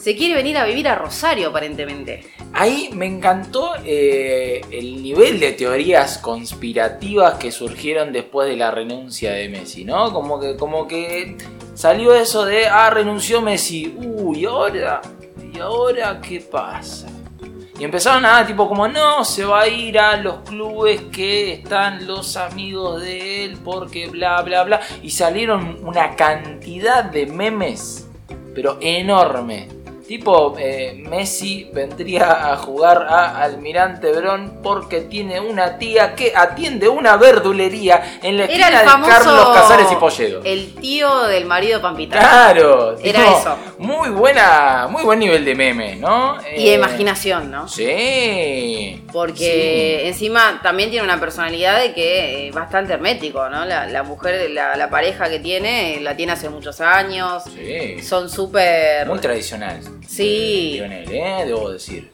se 0.08 0.16
quiere 0.16 0.36
venir 0.36 0.58
a 0.58 0.64
vivir 0.64 0.88
a 0.88 0.96
Rosario 0.96 1.50
aparentemente. 1.50 2.32
Ahí 2.54 2.92
me 2.94 3.06
encantó 3.06 3.74
eh, 3.84 4.62
el 4.72 5.04
nivel 5.04 5.38
de 5.38 5.52
teorías 5.52 6.20
conspirativas 6.20 7.34
que 7.34 7.52
surgieron 7.52 8.14
después 8.14 8.48
de 8.48 8.56
la 8.56 8.72
renuncia 8.72 9.34
de 9.34 9.50
Messi, 9.50 9.84
¿no? 9.84 10.14
Como 10.14 10.40
que, 10.40 10.56
como 10.56 10.88
que 10.88 11.36
salió 11.74 12.14
eso 12.14 12.46
de, 12.46 12.68
ah, 12.68 12.90
renunció 12.90 13.42
Messi, 13.42 13.98
uy, 13.98 14.44
¿y 14.44 14.46
ahora? 14.46 15.02
¿Y 15.54 15.60
ahora 15.60 16.22
qué 16.22 16.40
pasa? 16.40 17.08
Y 17.78 17.84
empezaron 17.84 18.24
a, 18.24 18.48
tipo, 18.48 18.66
como, 18.66 18.88
no, 18.88 19.26
se 19.26 19.44
va 19.44 19.64
a 19.64 19.68
ir 19.68 20.00
a 20.00 20.16
los 20.16 20.38
clubes 20.44 21.02
que 21.12 21.52
están 21.52 22.08
los 22.08 22.38
amigos 22.38 23.02
de 23.02 23.44
él, 23.44 23.58
porque 23.62 24.08
bla, 24.08 24.42
bla, 24.42 24.64
bla. 24.64 24.80
Y 25.04 25.10
salieron 25.10 25.86
una 25.86 26.16
cantidad 26.16 27.04
de 27.04 27.26
memes, 27.26 28.08
pero 28.56 28.78
enorme. 28.80 29.76
Tipo, 30.08 30.56
eh, 30.58 30.94
Messi 31.10 31.70
vendría 31.74 32.52
a 32.54 32.56
jugar 32.56 33.06
a 33.10 33.42
Almirante 33.44 34.10
Brón 34.14 34.60
porque 34.64 35.02
tiene 35.02 35.40
una 35.42 35.78
tía 35.78 36.16
que 36.16 36.32
atiende 36.34 36.88
una 36.88 37.18
verdulería 37.18 38.20
en 38.24 38.38
la 38.38 38.46
Era 38.46 38.54
esquina 38.54 38.68
el 38.68 38.86
de 38.86 38.92
famoso. 38.92 39.12
Carlos 39.12 39.50
Casares 39.54 39.88
y 39.92 39.96
Polledo. 39.96 40.42
El 40.46 40.76
tío 40.76 41.24
del 41.24 41.46
marido 41.46 41.82
Pampita. 41.82 42.20
Claro, 42.20 42.98
Era 43.04 43.20
tipo, 43.26 43.38
eso. 43.38 43.56
Muy 43.80 44.10
buena, 44.10 44.88
muy 44.90 45.04
buen 45.04 45.20
nivel 45.20 45.44
de 45.44 45.56
meme, 45.56 45.96
¿no? 45.98 46.38
Y 46.56 46.64
de 46.64 46.72
Eh, 46.72 46.76
imaginación, 46.76 47.52
¿no? 47.52 47.68
Sí. 47.68 49.04
Porque 49.12 50.08
encima 50.08 50.62
también 50.64 50.90
tiene 50.90 51.04
una 51.04 51.20
personalidad 51.20 51.82
de 51.82 51.94
que 51.94 52.48
es 52.48 52.56
bastante 52.56 52.94
hermético, 52.94 53.50
¿no? 53.50 53.66
La, 53.66 53.86
la 53.88 54.04
mujer, 54.04 54.50
la, 54.52 54.78
la 54.78 54.90
pareja 54.90 55.30
que 55.30 55.40
tiene, 55.40 56.00
la 56.02 56.16
tiene 56.16 56.32
hace 56.32 56.50
muchos 56.50 56.80
años. 56.80 57.44
Sí. 57.44 58.02
Son 58.02 58.30
súper... 58.30 59.06
Muy 59.08 59.20
tradicional. 59.20 59.80
Sí. 60.06 60.24
eh, 60.24 60.72
Lionel, 60.76 61.12
¿eh? 61.12 61.44
Debo 61.46 61.70
decir. 61.72 62.12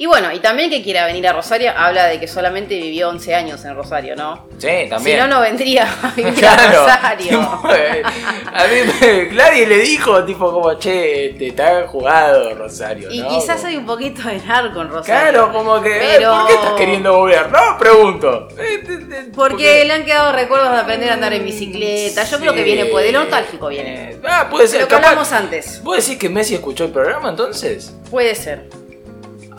Y 0.00 0.06
bueno, 0.06 0.32
y 0.32 0.38
también 0.38 0.70
que 0.70 0.82
quiera 0.82 1.04
venir 1.04 1.28
a 1.28 1.34
Rosario, 1.34 1.72
habla 1.76 2.06
de 2.06 2.18
que 2.18 2.26
solamente 2.26 2.74
vivió 2.74 3.10
11 3.10 3.34
años 3.34 3.62
en 3.66 3.74
Rosario, 3.76 4.16
¿no? 4.16 4.46
Sí, 4.56 4.86
también. 4.88 5.16
Si 5.18 5.22
no, 5.22 5.28
no 5.28 5.42
vendría 5.42 5.86
a 6.02 6.10
vivir 6.16 6.32
Claro. 6.38 6.80
a 6.84 6.86
Rosario. 6.86 7.38
a 7.60 8.64
mí 8.64 8.92
me- 9.02 9.26
nadie 9.32 9.66
le 9.66 9.76
dijo, 9.80 10.24
tipo, 10.24 10.50
como, 10.52 10.72
che, 10.78 11.34
te 11.38 11.48
está 11.48 11.86
jugado 11.86 12.54
Rosario. 12.54 13.08
Y 13.12 13.22
quizás 13.24 13.62
hay 13.66 13.76
un 13.76 13.84
poquito 13.84 14.22
de 14.26 14.38
narco 14.38 14.80
en 14.80 14.88
Rosario. 14.88 15.32
Claro, 15.32 15.52
como 15.52 15.82
que, 15.82 15.94
eh, 15.94 16.14
Pero- 16.16 16.32
¿por 16.34 16.46
qué 16.46 16.54
estás 16.54 16.72
queriendo 16.78 17.18
volver? 17.18 17.50
No, 17.52 17.76
pregunto. 17.78 18.48
Eh, 18.58 19.30
Porque 19.36 19.84
le 19.84 19.92
han 19.92 20.06
quedado 20.06 20.32
recuerdos 20.32 20.72
de 20.72 20.78
aprender 20.78 21.10
a 21.10 21.12
andar 21.12 21.34
en 21.34 21.44
bicicleta. 21.44 22.24
Yo 22.24 22.38
creo 22.38 22.54
que 22.54 22.62
viene, 22.62 22.86
pues, 22.86 23.04
de 23.04 23.12
nostálgico 23.12 23.68
viene. 23.68 24.12
Eh, 24.12 24.20
Ah, 24.26 24.48
puede 24.50 24.66
ser. 24.66 24.80
Lo 24.80 24.88
que 24.88 24.94
capaz- 24.94 25.08
hablamos 25.08 25.30
antes. 25.32 25.82
¿Vos 25.84 25.98
decís 25.98 26.18
que 26.18 26.30
Messi 26.30 26.54
escuchó 26.54 26.84
el 26.86 26.90
programa 26.90 27.28
entonces? 27.28 27.94
Puede 28.10 28.34
ser. 28.34 28.70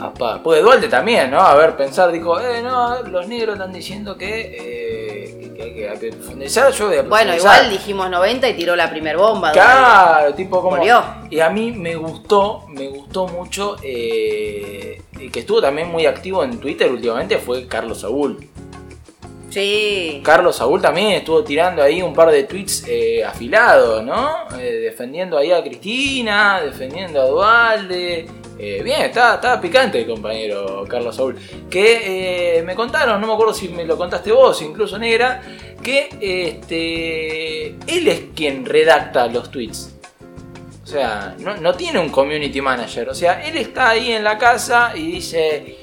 Apa, 0.02 0.42
puede 0.42 0.62
Dualde 0.62 0.88
también, 0.88 1.30
¿no? 1.30 1.40
A 1.40 1.54
ver, 1.56 1.76
pensar, 1.76 2.12
dijo, 2.12 2.40
eh, 2.40 2.62
no, 2.64 3.04
los 3.04 3.28
negros 3.28 3.54
están 3.56 3.72
diciendo 3.72 4.18
que, 4.18 4.58
eh, 4.60 5.52
que 5.56 5.62
hay 5.64 5.74
que, 5.74 5.90
hay 5.90 5.98
que 6.00 6.10
profundizar, 6.12 6.72
yo 6.74 6.88
voy 6.88 6.98
a 6.98 7.02
Bueno, 7.04 7.32
profundizar. 7.32 7.58
igual 7.64 7.70
dijimos 7.70 8.10
90 8.10 8.50
y 8.50 8.54
tiró 8.56 8.76
la 8.76 8.90
primer 8.90 9.18
bomba. 9.18 9.52
Claro, 9.52 10.34
tipo 10.34 10.62
como. 10.62 10.78
Volvió. 10.78 11.04
Y 11.30 11.40
a 11.40 11.50
mí 11.50 11.72
me 11.72 11.96
gustó, 11.96 12.66
me 12.70 12.88
gustó 12.88 13.28
mucho, 13.28 13.76
eh, 13.84 15.02
que 15.32 15.40
estuvo 15.42 15.62
también 15.62 15.90
muy 15.92 16.06
activo 16.08 16.44
en 16.44 16.60
Twitter 16.60 16.92
últimamente 16.92 17.38
fue 17.38 17.68
Carlos 17.68 18.02
Saúl. 18.02 18.50
Sí. 19.52 20.22
Carlos 20.24 20.56
Saúl 20.56 20.82
también 20.82 21.12
estuvo 21.12 21.44
tirando 21.44 21.84
ahí 21.84 22.02
un 22.02 22.14
par 22.14 22.32
de 22.32 22.44
tweets 22.44 22.86
eh, 22.88 23.24
afilados, 23.24 24.02
¿no? 24.02 24.30
Eh, 24.58 24.80
defendiendo 24.86 25.38
ahí 25.38 25.52
a 25.52 25.62
Cristina, 25.62 26.62
defendiendo 26.64 27.22
a 27.22 27.26
Dualde. 27.26 28.28
Eh, 28.58 28.82
bien, 28.84 29.02
estaba, 29.02 29.36
estaba 29.36 29.60
picante 29.60 30.02
el 30.02 30.08
compañero 30.08 30.86
Carlos 30.88 31.16
Saúl. 31.16 31.36
Que 31.70 32.58
eh, 32.58 32.64
me 32.64 32.76
contaron, 32.76 33.20
no 33.20 33.28
me 33.28 33.34
acuerdo 33.34 33.54
si 33.54 33.70
me 33.70 33.86
lo 33.86 33.98
contaste 33.98 34.32
vos, 34.32 34.62
incluso 34.62 34.98
negra, 34.98 35.42
que 35.82 36.10
este, 36.20 37.68
él 37.88 38.08
es 38.08 38.24
quien 38.36 38.66
redacta 38.66 39.28
los 39.28 39.50
tweets. 39.50 39.96
O 40.84 40.88
sea, 40.88 41.36
no, 41.40 41.56
no 41.58 41.74
tiene 41.74 42.00
un 42.00 42.10
community 42.10 42.60
manager. 42.62 43.10
O 43.10 43.16
sea, 43.16 43.46
él 43.46 43.58
está 43.58 43.92
ahí 43.92 44.12
en 44.12 44.24
la 44.24 44.38
casa 44.38 44.92
y 44.96 45.14
dice, 45.14 45.78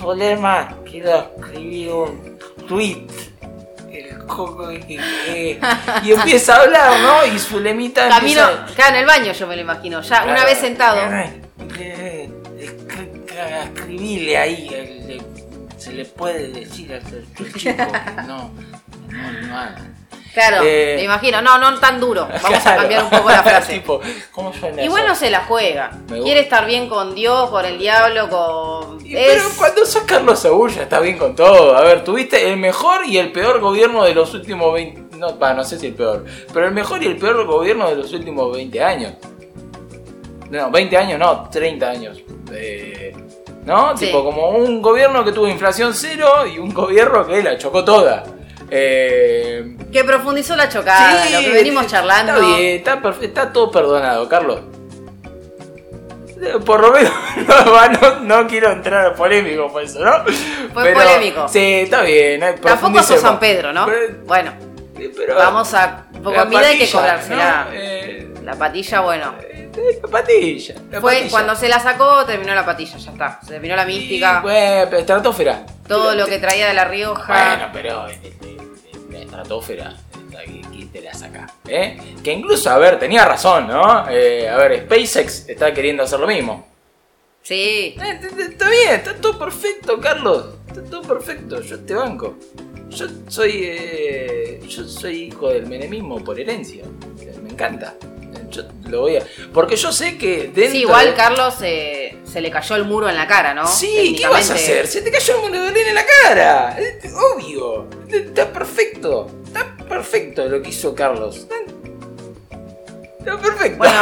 problema, 0.00 0.76
quiero 0.84 1.32
escribir 1.38 1.90
un 1.90 2.38
tweet. 2.68 3.06
Y 6.02 6.12
empieza 6.12 6.56
a 6.56 6.62
hablar, 6.62 7.00
¿no? 7.00 7.26
Y 7.34 7.38
su 7.38 7.60
lemita 7.60 8.08
Camino, 8.08 8.48
empieza... 8.48 8.88
en 8.88 8.96
el 8.96 9.06
baño 9.06 9.32
yo 9.32 9.46
me 9.46 9.56
lo 9.56 9.62
imagino, 9.62 10.00
ya 10.02 10.24
una 10.24 10.44
vez 10.44 10.58
sentado. 10.58 11.00
Eh, 11.78 12.30
escri- 12.58 13.10
Escribile 13.74 14.38
ahí, 14.38 15.20
se 15.78 15.92
le 15.92 16.04
puede 16.04 16.48
decir 16.48 16.92
al 16.92 17.00
al 17.02 17.52
chico 17.54 17.54
que 17.58 17.74
no, 18.26 18.50
no, 19.08 19.32
no 19.46 19.58
haga. 19.58 19.76
Claro, 20.34 20.62
Eh, 20.64 20.94
me 20.96 21.02
imagino, 21.04 21.42
no, 21.42 21.58
no 21.58 21.78
tan 21.78 22.00
duro. 22.00 22.26
Vamos 22.42 22.66
a 22.66 22.76
cambiar 22.76 23.04
un 23.04 23.10
poco 23.10 23.30
la 23.30 23.42
frase. 23.42 23.74
tipo, 23.74 24.00
¿cómo 24.30 24.52
suena 24.52 24.82
Igual 24.82 25.06
no 25.06 25.14
se 25.14 25.30
la 25.30 25.40
juega. 25.44 25.90
Quiere 26.08 26.40
estar 26.40 26.64
bien 26.66 26.88
con 26.88 27.14
Dios, 27.14 27.50
con 27.50 27.64
el 27.64 27.78
diablo, 27.78 28.28
con. 28.30 29.06
Y- 29.06 29.14
Pero 29.14 29.44
cuando 29.58 29.84
sos 29.84 30.02
Carlos 30.04 30.38
Saúl 30.40 30.70
está 30.70 31.00
bien 31.00 31.18
con 31.18 31.36
todo. 31.36 31.76
A 31.76 31.82
ver, 31.82 32.02
tuviste 32.04 32.48
el 32.50 32.56
mejor 32.56 33.04
y 33.06 33.18
el 33.18 33.30
peor 33.32 33.60
gobierno 33.60 34.04
de 34.04 34.14
los 34.14 34.32
últimos 34.34 34.72
20... 34.72 35.16
No, 35.18 35.36
no 35.54 35.64
sé 35.64 35.78
si 35.78 35.88
el 35.88 35.94
peor. 35.94 36.24
Pero 36.52 36.66
el 36.66 36.72
mejor 36.72 37.02
y 37.02 37.06
el 37.06 37.16
peor 37.16 37.44
gobierno 37.46 37.88
de 37.88 37.96
los 37.96 38.12
últimos 38.12 38.52
20 38.56 38.82
años. 38.82 39.12
No, 40.50 40.70
20 40.70 40.96
años 40.96 41.18
no, 41.18 41.48
30 41.50 41.88
años. 41.90 42.18
Eh, 42.52 43.14
¿No? 43.64 43.96
Sí. 43.96 44.06
Tipo, 44.06 44.24
como 44.24 44.48
un 44.50 44.82
gobierno 44.82 45.24
que 45.24 45.32
tuvo 45.32 45.46
inflación 45.48 45.94
cero 45.94 46.46
y 46.46 46.58
un 46.58 46.74
gobierno 46.74 47.26
que 47.26 47.42
la 47.42 47.56
chocó 47.56 47.84
toda. 47.84 48.24
Eh, 48.74 49.76
Que 49.92 50.02
profundizó 50.02 50.56
la 50.56 50.66
chocada, 50.68 51.24
Sí, 51.26 51.32
lo 51.34 51.40
que 51.40 51.50
venimos 51.50 51.86
charlando. 51.88 52.32
Está 52.56 52.96
bien, 52.96 53.14
está, 53.20 53.52
todo 53.52 53.70
perdonado, 53.70 54.26
Carlos. 54.30 54.60
Por 56.64 56.80
lo 56.80 56.90
menos 56.92 57.12
no, 57.66 57.72
va, 57.72 57.88
no, 57.88 58.20
no 58.20 58.46
quiero 58.48 58.72
entrar 58.72 59.14
polémico 59.14 59.70
por 59.70 59.82
eso, 59.82 60.00
¿no? 60.02 60.24
Fue 60.72 60.92
polémico. 60.92 61.46
Sí, 61.48 61.58
está 61.82 62.00
bien. 62.02 62.42
eh, 62.42 62.54
Tampoco 62.60 63.02
sos. 63.02 63.20
San 63.20 63.38
Pedro, 63.38 63.72
¿no? 63.72 63.86
Pero- 63.86 64.14
Bueno, 64.24 64.52
eh, 64.98 65.12
pero- 65.16 65.36
vamos 65.36 65.72
a. 65.74 66.06
Poco 66.22 66.34
comida 66.34 66.60
hay 66.60 66.78
que 66.78 66.84
patilla, 66.86 66.98
cobrársela. 67.00 67.64
¿no? 67.66 67.70
Eh, 67.74 68.28
La 68.42 68.54
patilla, 68.56 69.00
bueno. 69.00 69.34
Eh, 69.76 69.98
la 70.02 70.08
patilla. 70.08 70.74
la 70.90 71.00
Fue 71.00 71.12
patilla. 71.14 71.30
cuando 71.30 71.56
se 71.56 71.68
la 71.68 71.78
sacó, 71.80 72.24
terminó 72.24 72.54
la 72.54 72.64
patilla, 72.64 72.96
ya 72.98 73.10
está. 73.12 73.40
Se 73.42 73.48
terminó 73.52 73.76
la 73.76 73.84
mística. 73.84 74.38
Y, 74.38 74.42
bueno, 74.42 74.96
estratosfera. 74.98 75.66
todo 75.88 76.10
Pero 76.10 76.20
lo 76.22 76.26
que 76.26 76.38
traía 76.38 76.68
de 76.68 76.74
La 76.74 76.84
Rioja. 76.84 77.26
Bueno, 77.56 77.70
pero 77.72 78.08
eh, 78.08 78.18
eh, 78.42 78.56
la 79.10 79.18
estratosfera, 79.20 79.94
eh, 80.46 80.62
¿quién 80.72 80.88
te 80.90 81.00
la 81.00 81.14
saca? 81.14 81.46
¿Eh? 81.68 81.98
Que 82.22 82.32
incluso, 82.32 82.70
a 82.70 82.78
ver, 82.78 82.98
tenía 82.98 83.24
razón, 83.24 83.68
¿no? 83.68 84.08
Eh, 84.08 84.48
a 84.48 84.56
ver, 84.56 84.84
SpaceX 84.84 85.48
está 85.48 85.72
queriendo 85.72 86.02
hacer 86.02 86.20
lo 86.20 86.26
mismo. 86.26 86.68
Sí. 87.42 87.96
Eh, 88.00 88.20
Está 88.38 88.68
bien, 88.70 88.90
está 88.94 89.14
todo 89.16 89.38
perfecto, 89.38 90.00
Carlos. 90.00 90.46
Está 90.68 90.82
todo 90.84 91.02
perfecto, 91.02 91.60
yo 91.60 91.80
te 91.80 91.94
banco. 91.94 92.36
Yo 92.88 93.06
soy. 93.28 93.62
eh, 93.64 94.60
yo 94.68 94.84
soy 94.84 95.24
hijo 95.24 95.48
del 95.48 95.66
menemismo 95.66 96.22
por 96.22 96.38
herencia. 96.38 96.84
Eh, 97.20 97.34
Me 97.42 97.50
encanta. 97.50 97.94
Yo 98.52 98.62
lo 98.88 99.00
voy 99.00 99.16
a. 99.16 99.26
Porque 99.52 99.76
yo 99.76 99.92
sé 99.92 100.18
que 100.18 100.50
dentro. 100.54 100.72
Sí, 100.72 100.78
igual 100.78 101.14
Carlos 101.14 101.54
eh, 101.62 102.18
se 102.24 102.40
le 102.40 102.50
cayó 102.50 102.76
el 102.76 102.84
muro 102.84 103.08
en 103.08 103.16
la 103.16 103.26
cara, 103.26 103.54
¿no? 103.54 103.66
Sí, 103.66 104.14
¿qué 104.18 104.28
vas 104.28 104.50
a 104.50 104.54
hacer? 104.54 104.86
Se 104.86 105.02
te 105.02 105.10
cayó 105.10 105.36
un 105.36 105.42
monedolín 105.42 105.88
en 105.88 105.94
la 105.94 106.04
cara. 106.22 106.76
Obvio. 107.34 107.88
Está 108.08 108.52
perfecto. 108.52 109.30
Está 109.44 109.76
perfecto 109.88 110.46
lo 110.46 110.62
que 110.62 110.70
hizo 110.70 110.94
Carlos. 110.94 111.46
Está 113.24 113.38
perfecto. 113.38 113.78
Bueno, 113.78 114.00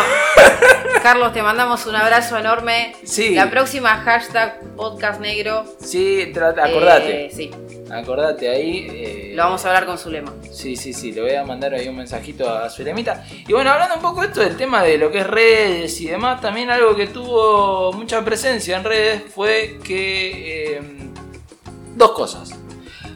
Carlos, 1.03 1.33
te 1.33 1.43
mandamos 1.43 1.85
un 1.87 1.95
abrazo 1.95 2.39
enorme. 2.39 2.95
Sí. 3.05 3.35
La 3.35 3.51
próxima 3.51 3.97
hashtag 3.99 4.61
podcast 4.77 5.21
negro. 5.21 5.65
Sí, 5.83 6.31
trata- 6.33 6.65
acordate. 6.65 7.27
eh, 7.27 7.31
sí, 7.31 7.51
Acordate 7.91 8.49
ahí. 8.49 8.87
eh, 8.91 9.33
lo 9.35 9.43
vamos 9.45 9.65
a 9.65 9.69
hablar 9.69 9.85
con 9.87 9.99
Zulema. 9.99 10.33
Sí, 10.53 10.77
sí, 10.77 10.93
sí, 10.93 11.13
le 11.13 11.21
voy 11.23 11.35
a 11.35 11.45
mandar 11.45 11.75
ahí 11.75 11.89
un 11.89 11.97
mensajito 11.97 12.49
a 12.49 12.71
Zulemita. 12.71 13.25
Y 13.47 13.53
bueno, 13.53 13.71
hablando 13.71 13.97
un 13.97 14.03
poco 14.03 14.21
de 14.23 14.29
esto 14.29 14.41
del 14.41 14.57
tema 14.57 14.83
de 14.83 14.97
lo 14.97 15.11
que 15.11 15.19
es 15.19 15.27
redes 15.27 16.01
y 16.01 16.07
demás, 16.07 16.41
también 16.41 16.71
algo 16.71 16.95
que 16.97 17.09
tuvo 17.09 17.93
mucha 17.93 18.25
presencia 18.25 18.77
en 18.77 18.85
redes 18.85 19.23
fue 19.35 19.79
que... 19.85 20.77
eh, 20.77 20.81
dos 21.97 22.13
cosas. 22.13 22.53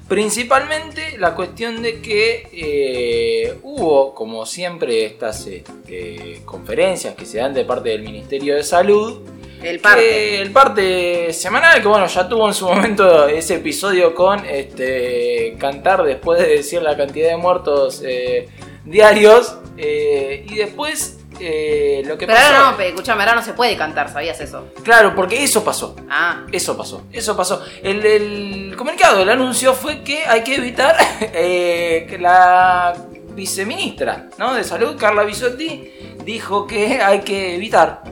Principalmente 0.09 1.17
la 1.19 1.35
cuestión 1.35 1.81
de 1.81 2.03
que 2.03 2.47
eh, 2.53 3.55
hubo, 3.63 4.15
como 4.15 4.45
siempre, 4.45 5.07
estas 5.07 5.47
este, 5.47 6.43
conferencias 6.45 7.15
que 7.15 7.25
se 7.25 7.39
dan 7.39 7.55
de 7.55 7.65
parte 7.65 7.89
del 7.89 8.03
Ministerio 8.03 8.55
de 8.55 8.63
Salud, 8.63 9.23
El 9.63 9.81
parte. 9.81 10.03
que 10.03 10.43
el 10.43 10.53
parte 10.53 11.33
semanal, 11.33 11.81
que 11.81 11.89
bueno, 11.89 12.07
ya 12.07 12.29
tuvo 12.29 12.47
en 12.47 12.55
su 12.55 12.67
momento 12.67 13.27
ese 13.29 13.55
episodio 13.55 14.15
con 14.15 14.45
este 14.45 15.57
cantar 15.59 16.03
después 16.05 16.39
de 16.39 16.49
decir 16.49 16.83
la 16.83 16.97
cantidad 16.97 17.31
de 17.31 17.37
muertos 17.39 18.03
eh, 18.05 18.49
diarios. 18.85 19.57
eh, 19.79 20.45
y 20.49 20.55
después 20.57 21.24
eh, 21.41 22.03
lo 22.07 22.17
que 22.19 22.27
Pero 22.27 22.39
pasó. 22.39 22.55
ahora 22.55 22.77
no, 22.77 22.83
escúchame, 22.83 23.23
ahora 23.23 23.35
no 23.37 23.43
se 23.43 23.53
puede 23.55 23.77
cantar, 23.77 24.13
¿sabías 24.13 24.41
eso? 24.41 24.69
Claro, 24.83 25.15
porque 25.15 25.43
eso 25.43 25.65
pasó. 25.65 25.97
Ah, 26.09 26.45
Eso 26.53 26.77
pasó, 26.77 27.03
eso 27.13 27.37
pasó. 27.37 27.63
El, 27.83 28.05
el 28.05 28.75
comunicado, 28.77 29.23
el 29.23 29.29
anuncio 29.29 29.75
fue 29.75 30.03
que 30.03 30.25
hay 30.27 30.43
que 30.43 30.57
evitar 30.57 30.97
eh, 31.21 32.07
que 32.09 32.19
la 32.19 32.95
viceministra 33.35 34.29
¿no? 34.39 34.55
de 34.55 34.65
Salud, 34.65 34.97
Carla 34.97 35.25
Bisotti, 35.25 35.91
dijo 36.25 36.67
que 36.67 37.03
hay 37.03 37.21
que 37.21 37.55
evitar 37.57 38.03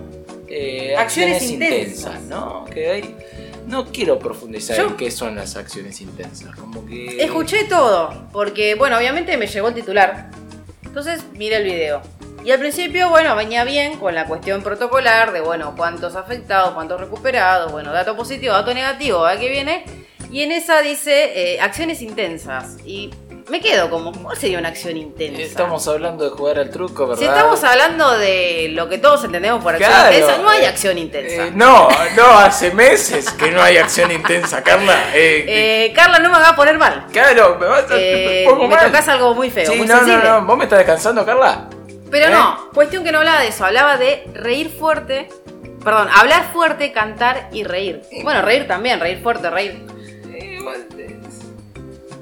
eh, 0.49 0.95
Acciones 0.97 1.37
acciones, 1.37 1.43
intensas. 1.71 2.07
intensas. 2.17 2.23
¿no? 2.29 2.65
Que 2.67 2.91
hay- 2.91 3.17
no 3.67 3.87
quiero 3.87 4.19
profundizar 4.19 4.77
Yo- 4.77 4.89
en 4.89 4.97
qué 4.97 5.11
son 5.11 5.37
las 5.37 5.57
acciones 5.57 6.01
intensas. 6.01 6.55
Como 6.57 6.85
que. 6.85 7.23
escuché 7.23 7.65
todo, 7.65 8.27
porque 8.33 8.75
bueno, 8.75 8.99
obviamente 8.99 9.37
me 9.37 9.47
llegó 9.47 9.69
el 9.69 9.75
titular. 9.75 10.31
Entonces 10.85 11.23
miré 11.35 11.57
el 11.57 11.65
video. 11.65 12.03
Y 12.45 12.51
al 12.51 12.59
principio, 12.59 13.09
bueno, 13.09 13.37
venía 13.37 13.63
bien 13.65 13.99
con 13.99 14.15
la 14.15 14.27
cuestión 14.27 14.63
protocolar 14.63 15.33
de, 15.33 15.41
bueno, 15.41 15.75
cuántos 15.77 16.17
afectados, 16.17 16.73
cuántos 16.73 17.01
recuperados, 17.01 17.71
bueno, 17.71 17.93
dato 17.93 18.17
positivo, 18.17 18.53
dato 18.55 18.75
negativo, 18.75 19.25
¿a 19.25 19.37
qué 19.37 19.49
viene? 19.49 19.85
Y 20.31 20.43
en 20.43 20.51
esa 20.51 20.81
dice 20.83 21.55
eh, 21.55 21.61
acciones 21.61 22.03
intensas. 22.03 22.79
Y 22.85 23.11
me 23.49 23.61
quedo 23.61 23.91
como, 23.91 24.11
¿cuál 24.13 24.37
sería 24.37 24.59
una 24.59 24.71
acción 24.71 24.97
intensa? 24.97 25.41
Estamos 25.43 25.87
hablando 25.87 26.25
de 26.25 26.31
jugar 26.31 26.59
al 26.59 26.71
truco, 26.71 27.07
¿verdad? 27.07 27.21
Si 27.21 27.27
estamos 27.29 27.63
hablando 27.63 28.11
de 28.19 28.71
lo 28.73 28.89
que 28.89 28.99
todos 28.99 29.23
entendemos 29.25 29.63
por 29.63 29.75
acción 29.75 29.91
Claro, 29.93 30.13
intensa, 30.13 30.39
no 30.43 30.49
hay 30.49 30.63
eh, 30.63 30.67
acción 30.69 30.99
intensa. 30.99 31.47
Eh, 31.47 31.53
no, 31.55 31.89
no, 32.17 32.27
hace 32.39 32.73
meses 32.73 33.31
que 33.33 33.53
no 33.53 33.63
hay 33.63 33.77
acción 33.77 34.11
intensa, 34.11 34.63
Carla. 34.65 35.11
Eh, 35.15 35.45
Eh, 35.47 35.93
Carla, 35.95 36.19
no 36.19 36.29
me 36.31 36.39
va 36.41 36.49
a 36.49 36.57
poner 36.57 36.77
mal. 36.79 37.07
claro, 37.13 37.57
me 37.61 37.67
vas 37.67 37.89
a. 37.89 37.95
Me 37.95 38.45
pongo 38.49 38.67
me 38.67 38.75
mal. 38.75 38.87
tocas 38.87 39.07
algo 39.09 39.33
muy 39.35 39.49
feo, 39.51 39.71
Sí, 39.71 39.79
muy 39.79 39.87
no, 39.87 39.97
sensible. 39.99 40.25
no, 40.25 40.41
no. 40.41 40.47
¿Vos 40.47 40.57
me 40.59 40.65
estás 40.65 40.79
descansando, 40.79 41.25
Carla? 41.25 41.69
Pero 42.13 42.27
¿Eh? 42.27 42.31
no, 42.31 42.71
cuestión 42.75 43.03
que 43.05 43.11
no 43.11 43.19
hablaba 43.19 43.41
de 43.41 43.49
eso, 43.49 43.65
hablaba 43.65 43.97
de 43.97 44.23
reír 44.35 44.69
fuerte. 44.69 45.29
Perdón, 45.83 46.09
hablar 46.15 46.53
fuerte, 46.53 46.93
cantar 46.93 47.49
y 47.53 47.65
reír. 47.65 48.03
Bueno, 48.23 48.43
reír 48.43 48.69
también, 48.69 49.01
reír 49.01 49.21
fuerte, 49.21 49.51
reír. 49.51 49.83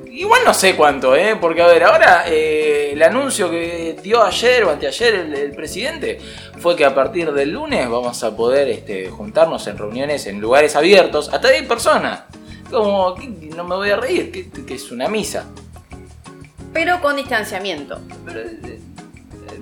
Igual, 0.07 0.43
no 0.45 0.55
sé 0.55 0.77
cuánto, 0.77 1.17
¿eh? 1.17 1.37
Porque, 1.41 1.63
a 1.63 1.67
ver, 1.67 1.83
ahora 1.83 2.25
eh, 2.29 2.91
el 2.93 3.03
anuncio 3.03 3.51
que 3.51 3.99
dio 4.03 4.23
ayer 4.23 4.65
o 4.65 4.71
anteayer 4.71 5.15
el, 5.15 5.35
el 5.35 5.53
presidente 5.53 6.21
fue 6.59 6.77
que 6.77 6.85
a 6.85 6.95
partir 6.95 7.33
del 7.33 7.51
lunes 7.51 7.89
vamos 7.89 8.23
a 8.23 8.37
poder 8.37 8.69
este, 8.69 9.09
juntarnos 9.09 9.67
en 9.67 9.79
reuniones 9.79 10.27
en 10.27 10.41
lugares 10.41 10.77
abiertos, 10.77 11.31
hasta 11.33 11.49
10 11.49 11.67
personas. 11.67 12.25
Como, 12.71 13.15
¿qué? 13.15 13.27
no 13.57 13.65
me 13.65 13.75
voy 13.75 13.91
a 13.91 13.97
reír, 13.97 14.31
que, 14.31 14.51
que 14.51 14.75
es 14.75 14.93
una 14.93 15.09
misa. 15.09 15.47
Pero 16.73 17.01
con 17.01 17.17
distanciamiento. 17.17 17.99
Pero, 18.25 18.41
eh, 18.41 18.79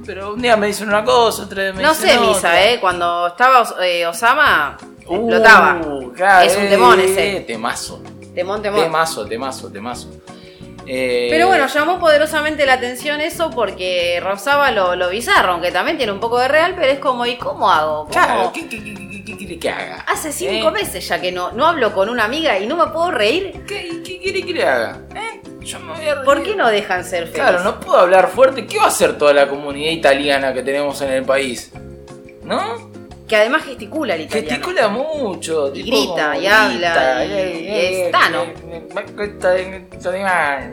pero 0.09 0.33
un 0.33 0.41
día 0.41 0.57
me 0.57 0.69
dicen 0.69 0.89
una 0.89 1.05
cosa, 1.05 1.43
otro 1.43 1.61
día 1.61 1.75
me 1.75 1.83
No 1.83 1.91
dicen 1.91 2.09
sé, 2.09 2.17
otra. 2.19 2.29
Misa, 2.31 2.65
¿eh? 2.65 2.81
Cuando 2.81 3.27
estaba 3.27 3.61
Os- 3.61 3.75
eh, 3.83 4.07
Osama, 4.07 4.79
Uh, 5.07 5.15
explotaba. 5.15 5.81
claro, 6.17 6.47
Es 6.47 6.57
un 6.57 6.67
temón 6.71 6.99
ese. 6.99 7.37
eh, 7.37 7.41
Temazo. 7.41 8.03
Temón, 8.35 8.63
temón. 8.63 8.81
Temazo, 8.81 9.27
temazo, 9.27 9.71
temazo. 9.71 10.09
Eh, 10.87 11.29
Pero 11.31 11.49
bueno, 11.49 11.67
llamó 11.67 11.99
poderosamente 11.99 12.65
la 12.65 12.75
atención 12.75 13.21
eso 13.21 13.51
porque 13.51 14.19
rozaba 14.23 14.71
lo, 14.71 14.97
lo 14.97 15.11
bizarro, 15.11 15.53
aunque 15.53 15.71
también 15.71 15.99
tiene 15.99 16.13
un 16.13 16.21
poco 16.21 16.39
de 16.39 16.49
real, 16.49 16.73
pero 16.75 16.87
es 16.91 16.99
como, 16.99 17.27
¿y 17.27 17.37
cómo 17.37 17.71
hago? 17.71 17.99
¿Cómo? 18.07 18.09
Claro, 18.11 18.51
¿qué, 18.55 18.67
qué, 18.67 18.83
qué, 18.83 18.95
qué- 18.95 19.25
qué 19.27 19.37
quiere 19.37 19.59
que 19.59 19.69
haga? 19.69 20.05
Hace 20.09 20.33
cinco 20.33 20.69
¿Eh? 20.69 20.73
meses 20.73 21.07
ya 21.07 21.21
que 21.21 21.31
no, 21.31 21.53
no 21.53 21.67
hablo 21.67 21.93
con 21.93 22.09
una 22.09 22.25
amiga 22.25 22.59
y 22.59 22.67
no 22.67 22.77
me 22.77 22.87
puedo 22.87 23.11
reír. 23.11 23.65
¿Qué, 23.69 24.01
qué 24.03 24.19
quiere 24.19 24.43
que 24.43 24.53
le 24.55 24.65
haga? 24.67 25.01
¿Eh? 25.15 25.43
Yo 25.69 25.81
me 25.81 25.93
voy 25.95 26.09
a. 26.09 26.23
¿Por 26.23 26.43
qué 26.43 26.57
no 26.57 26.69
dejan 26.69 27.05
ser 27.05 27.25
felices? 27.27 27.41
Claro, 27.41 27.62
no 27.62 27.79
puedo 27.81 27.99
hablar 27.99 28.29
fuerte. 28.31 28.66
¿Qué 28.66 28.79
va 28.79 28.85
a 28.85 28.89
hacer 28.89 29.19
toda 29.19 29.33
la 29.33 29.49
comunidad 29.49 29.91
italiana 29.93 30.53
que 30.55 30.62
tenemos 30.62 31.01
en 31.03 31.11
el 31.11 31.25
país? 31.25 31.71
¿No? 32.43 32.89
Que 33.29 33.37
además 33.37 33.62
gesticula 33.64 34.14
el 34.14 34.23
italiano. 34.23 34.49
Gesticula 34.49 34.89
mucho. 34.89 35.69
Y 35.75 35.83
tipo 35.85 36.14
grita, 36.14 36.39
y 36.39 36.47
habla, 36.47 37.25
y- 37.27 37.29
y 37.59 37.69
es 37.69 38.11
Tano. 38.11 38.43
eh, 38.45 38.89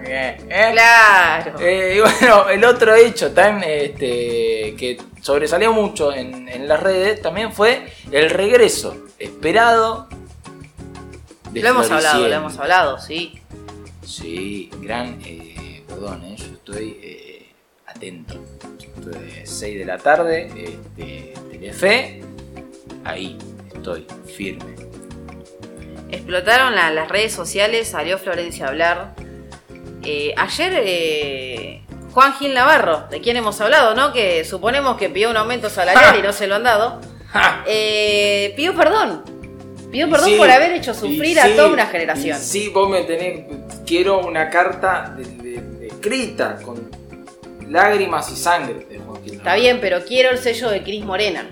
eh, 0.08 0.38
eh, 0.50 0.70
Claro. 0.72 1.60
Eh, 1.60 1.96
y 1.98 2.00
bueno, 2.00 2.48
el 2.50 2.64
otro 2.64 2.96
hecho 2.96 3.34
tan 3.34 3.62
este, 3.64 4.74
que 4.78 4.98
sobresalió 5.22 5.74
mucho 5.74 6.14
en, 6.14 6.48
en 6.48 6.68
las 6.70 6.80
redes 6.82 7.22
también 7.22 7.52
fue 7.52 7.91
el 8.10 8.30
regreso 8.30 8.96
esperado 9.20 10.08
de 11.52 11.62
lo 11.62 11.70
hemos 11.70 11.91
hablado, 11.91 12.28
lo 12.28 12.34
hemos 12.36 12.58
hablado, 12.58 13.00
sí. 13.00 13.41
Sí, 14.06 14.70
gran. 14.82 15.20
eh, 15.26 15.84
perdón, 15.88 16.24
eh, 16.26 16.36
yo 16.38 16.45
estoy 16.45 16.99
eh, 17.01 17.51
atento. 17.88 18.36
Estoy 18.80 19.41
6 19.45 19.80
de 19.80 19.86
la 19.86 19.97
tarde, 19.97 20.47
este, 20.56 21.34
Telefe. 21.51 22.22
Ahí 23.03 23.38
estoy, 23.74 24.06
firme. 24.36 24.76
Explotaron 26.10 26.76
la- 26.76 26.91
las 26.91 27.10
redes 27.10 27.34
sociales, 27.34 27.89
salió 27.89 28.18
Florencia 28.18 28.66
a 28.66 28.70
hablar. 28.70 29.16
Eh, 30.03 30.34
ayer 30.38 30.74
eh, 30.86 31.82
Juan 32.14 32.34
Gil 32.36 32.53
Navarro, 32.53 33.08
de 33.10 33.22
quien 33.22 33.38
hemos 33.38 33.60
hablado, 33.60 33.95
¿no? 33.95 34.14
Que 34.14 34.45
suponemos 34.45 34.97
que 34.97 35.10
pidió 35.10 35.30
un 35.32 35.38
aumento 35.38 35.70
salarial 35.70 36.18
y 36.20 36.22
no 36.22 36.32
se 36.32 36.47
lo 36.47 36.56
han 36.56 36.64
dado. 36.64 37.01
¡Ja! 37.32 37.64
Eh, 37.68 38.53
pidió 38.56 38.76
perdón. 38.76 39.24
Pidió 39.96 40.10
perdón 40.10 40.30
Sí, 40.30 40.36
por 40.36 40.52
haber 40.52 40.72
hecho 40.74 40.93
sufrir 40.93 41.39
a 41.39 41.43
sí, 41.46 41.54
toda 41.56 41.70
una 41.70 41.86
generación. 41.86 42.38
Sí, 42.38 42.68
vos 42.68 42.89
me 42.89 43.04
tenés. 43.04 43.46
Quiero 43.86 44.20
una 44.20 44.50
carta 44.50 45.14
de- 45.16 45.24
de- 45.24 45.62
de 45.62 45.88
escrita 45.88 46.58
con 46.62 46.89
lágrimas 47.70 48.30
y 48.30 48.36
sangre 48.36 48.86
de 48.89 49.00
Joaquín. 49.00 49.36
Está 49.36 49.56
bien, 49.56 49.80
pero 49.80 50.04
quiero 50.04 50.32
el 50.32 50.38
sello 50.38 50.70
de 50.70 50.84
Cris 50.84 51.06
Morena. 51.06 51.48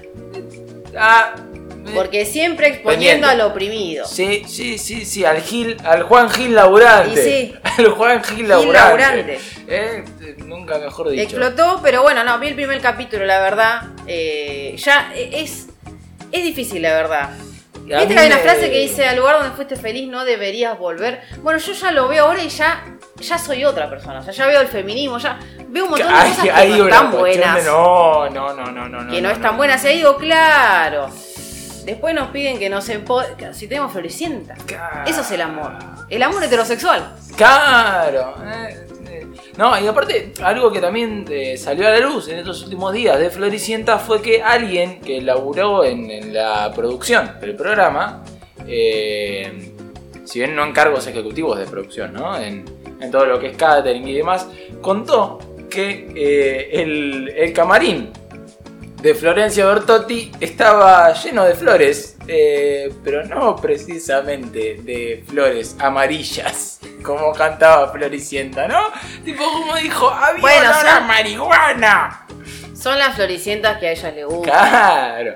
Ah, 0.97 1.35
eh, 1.37 1.91
Porque 1.95 2.25
siempre 2.25 2.67
exponiendo 2.67 3.27
Pendiente. 3.27 3.43
al 3.45 3.49
oprimido. 3.49 4.05
Sí, 4.05 4.43
sí, 4.45 4.77
sí, 4.77 5.05
sí, 5.05 5.23
al 5.23 5.41
Gil, 5.41 5.77
al 5.85 6.03
Juan 6.03 6.29
Gil 6.29 6.53
laburante. 6.53 7.13
Y 7.13 7.23
sí. 7.47 7.53
Al 7.77 7.91
Juan 7.91 8.21
Gil 8.25 8.49
laburante. 8.49 8.77
laburante. 8.99 9.39
Eh, 9.69 10.03
nunca 10.45 10.77
mejor 10.79 11.09
dicho. 11.09 11.23
Explotó, 11.23 11.79
pero 11.81 12.01
bueno, 12.03 12.25
no, 12.25 12.37
vi 12.39 12.47
el 12.49 12.55
primer 12.55 12.81
capítulo, 12.81 13.25
la 13.25 13.39
verdad. 13.39 13.83
eh, 14.05 14.75
ya 14.77 15.13
es, 15.15 15.67
es 16.31 16.43
difícil, 16.43 16.81
la 16.81 16.93
verdad. 16.93 17.29
Viste 17.85 18.13
que 18.13 18.19
hay 18.19 18.27
una 18.27 18.35
me- 18.37 18.41
frase 18.41 18.71
que 18.71 18.79
dice, 18.79 19.07
al 19.07 19.17
lugar 19.17 19.37
donde 19.39 19.51
fuiste 19.55 19.75
feliz 19.75 20.09
no 20.09 20.23
deberías 20.25 20.77
volver. 20.77 21.21
Bueno, 21.41 21.59
yo 21.59 21.73
ya 21.73 21.91
lo 21.91 22.07
veo 22.07 22.25
ahora 22.25 22.41
y 22.43 22.49
ya, 22.49 22.83
ya 23.17 23.37
soy 23.37 23.65
otra 23.65 23.89
persona. 23.89 24.19
O 24.19 24.23
sea, 24.23 24.33
ya 24.33 24.45
veo 24.47 24.61
el 24.61 24.67
feminismo, 24.67 25.17
ya 25.17 25.37
veo 25.67 25.85
un 25.85 25.91
montón 25.91 26.07
de 26.07 26.13
cosas 26.13 26.37
que 26.39 26.49
no 26.69 26.85
están 26.87 27.11
de 27.11 27.17
buenas. 27.17 27.65
no, 27.65 28.29
no, 28.29 28.53
no, 28.53 28.65
no, 28.71 28.87
no. 28.87 29.11
que 29.11 29.21
no, 29.21 29.29
están 29.29 29.57
buenas. 29.57 29.83
Y 29.83 29.87
ahí 29.87 29.97
digo, 29.97 30.17
claro. 30.17 31.09
Después 31.85 32.15
nos 32.15 32.29
piden 32.29 32.57
que 32.59 32.69
nos 32.69 32.87
empo... 32.87 33.21
Si 33.51 33.67
tenemos 33.67 33.91
florecienta. 33.91 34.55
Claro. 34.65 35.03
Eso 35.05 35.19
es 35.19 35.31
el 35.31 35.41
amor. 35.41 35.73
El 36.09 36.23
amor 36.23 36.41
heterosexual. 36.43 37.13
Claro. 37.35 38.35
eh. 38.45 38.87
No, 39.57 39.79
y 39.79 39.87
aparte, 39.87 40.33
algo 40.41 40.71
que 40.71 40.79
también 40.79 41.25
eh, 41.29 41.57
salió 41.57 41.87
a 41.87 41.91
la 41.91 41.99
luz 41.99 42.27
en 42.27 42.39
estos 42.39 42.63
últimos 42.63 42.93
días 42.93 43.19
de 43.19 43.29
Floricienta 43.29 43.99
fue 43.99 44.21
que 44.21 44.41
alguien 44.41 44.99
que 45.01 45.21
laburó 45.21 45.83
en, 45.83 46.33
la 46.33 46.71
producción 46.73 47.39
del 47.39 47.55
programa, 47.55 48.23
eh, 48.67 49.71
si 50.23 50.39
bien 50.39 50.55
no 50.55 50.63
en 50.63 50.71
cargos 50.71 51.05
ejecutivos 51.07 51.59
de 51.59 51.65
producción, 51.65 52.13
¿no? 52.13 52.37
En, 52.37 52.65
todo 53.11 53.25
lo 53.25 53.37
que 53.37 53.47
es 53.47 53.57
catering 53.57 54.07
y 54.07 54.13
demás, 54.13 54.47
contó 54.81 55.37
que 55.69 56.13
eh, 56.15 56.81
el 57.35 57.51
camarín 57.51 58.11
de 59.03 59.13
Florencia 59.13 59.65
Bertotti 59.65 60.31
estaba 60.39 61.11
lleno 61.11 61.43
de 61.43 61.55
flores, 61.55 62.12
eh, 62.27 62.91
pero 63.03 63.25
no 63.25 63.55
precisamente 63.55 64.79
de 64.81 65.23
flores 65.27 65.75
amarillas, 65.79 66.79
como 67.03 67.31
cantaba 67.33 67.91
Floricienta, 67.91 68.67
¿no? 68.67 68.79
Tipo 69.25 69.43
como 69.43 69.75
dijo, 69.75 70.09
había 70.09 70.41
Bueno, 70.41 70.69
olor 70.69 70.87
a 70.87 70.99
marihuana. 71.01 72.25
Son 72.75 72.97
las 72.99 73.15
floricientas 73.15 73.77
que 73.79 73.87
a 73.87 73.91
ellas 73.91 74.13
les 74.13 74.25
gusta. 74.25 74.51
Claro. 74.51 75.35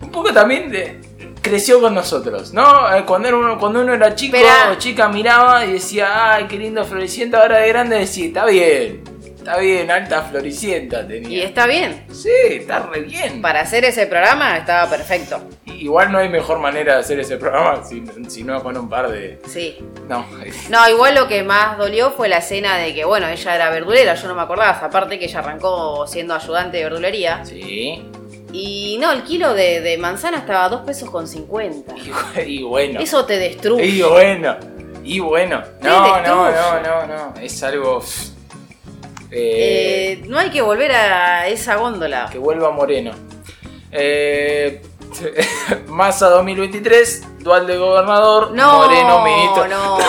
Un 0.00 0.10
poco 0.10 0.32
también 0.32 0.70
de- 0.70 1.00
creció 1.40 1.80
con 1.80 1.94
nosotros, 1.94 2.52
¿no? 2.52 2.94
Eh, 2.94 3.04
Cuando, 3.06 3.28
era 3.28 3.36
uno, 3.36 3.58
cuando 3.58 3.80
uno 3.80 3.94
era 3.94 4.14
chico 4.14 4.36
o 4.70 4.74
chica 4.74 5.08
miraba 5.08 5.64
y 5.64 5.72
decía, 5.74 6.34
ay, 6.34 6.46
qué 6.48 6.56
lindo 6.56 6.84
Floricienta, 6.84 7.40
ahora 7.40 7.58
de 7.58 7.68
grande 7.68 7.98
decía, 7.98 8.26
está 8.26 8.44
bien, 8.46 9.02
está 9.48 9.60
bien, 9.60 9.90
alta 9.90 10.22
Floricienta 10.22 11.06
tenía. 11.06 11.38
Y 11.38 11.40
está 11.40 11.66
bien. 11.66 12.04
Sí, 12.12 12.30
está 12.50 12.80
re 12.80 13.00
bien. 13.00 13.40
Para 13.40 13.60
hacer 13.60 13.84
ese 13.86 14.06
programa 14.06 14.58
estaba 14.58 14.90
perfecto. 14.90 15.40
Igual 15.64 16.12
no 16.12 16.18
hay 16.18 16.28
mejor 16.28 16.58
manera 16.58 16.94
de 16.94 17.00
hacer 17.00 17.18
ese 17.20 17.38
programa 17.38 17.82
si, 17.82 18.02
si 18.28 18.44
no 18.44 18.62
con 18.62 18.76
un 18.76 18.90
par 18.90 19.10
de. 19.10 19.40
Sí. 19.46 19.78
No. 20.06 20.26
No, 20.68 20.88
igual 20.90 21.14
lo 21.14 21.28
que 21.28 21.42
más 21.42 21.78
dolió 21.78 22.10
fue 22.10 22.28
la 22.28 22.38
escena 22.38 22.76
de 22.76 22.94
que, 22.94 23.06
bueno, 23.06 23.26
ella 23.26 23.54
era 23.54 23.70
verdulera, 23.70 24.14
yo 24.14 24.28
no 24.28 24.34
me 24.34 24.42
acordaba, 24.42 24.72
aparte 24.72 25.18
que 25.18 25.24
ella 25.24 25.38
arrancó 25.38 26.06
siendo 26.06 26.34
ayudante 26.34 26.76
de 26.76 26.84
verdulería. 26.84 27.42
Sí. 27.44 28.04
Y 28.52 28.98
no, 29.00 29.12
el 29.12 29.22
kilo 29.22 29.54
de, 29.54 29.80
de 29.80 29.96
manzana 29.96 30.38
estaba 30.38 30.66
a 30.66 30.68
2 30.68 30.82
pesos 30.82 31.10
con 31.10 31.26
50. 31.26 31.94
Y, 31.96 32.40
y 32.58 32.62
bueno. 32.62 33.00
Eso 33.00 33.24
te 33.24 33.38
destruye. 33.38 33.86
Y 33.86 34.02
bueno. 34.02 34.56
Y 35.04 35.20
bueno. 35.20 35.62
No, 35.80 36.20
no, 36.20 36.50
no, 36.50 36.80
no, 36.82 37.06
no. 37.06 37.34
Es 37.40 37.62
algo. 37.62 38.02
Eh, 39.30 40.18
Eh, 40.20 40.24
no 40.28 40.38
hay 40.38 40.50
que 40.50 40.62
volver 40.62 40.92
a 40.92 41.46
esa 41.48 41.76
góndola. 41.76 42.28
que 42.30 42.38
vuelva 42.38 42.70
Moreno. 42.70 43.12
Eh, 43.90 44.82
Massa 45.88 46.28
2023, 46.28 47.38
dual 47.40 47.66
de 47.66 47.76
gobernador, 47.78 48.50
No, 48.52 48.78
Moreno 48.78 49.24
ministro. 49.24 49.66
no, 49.68 49.98
no. 49.98 50.04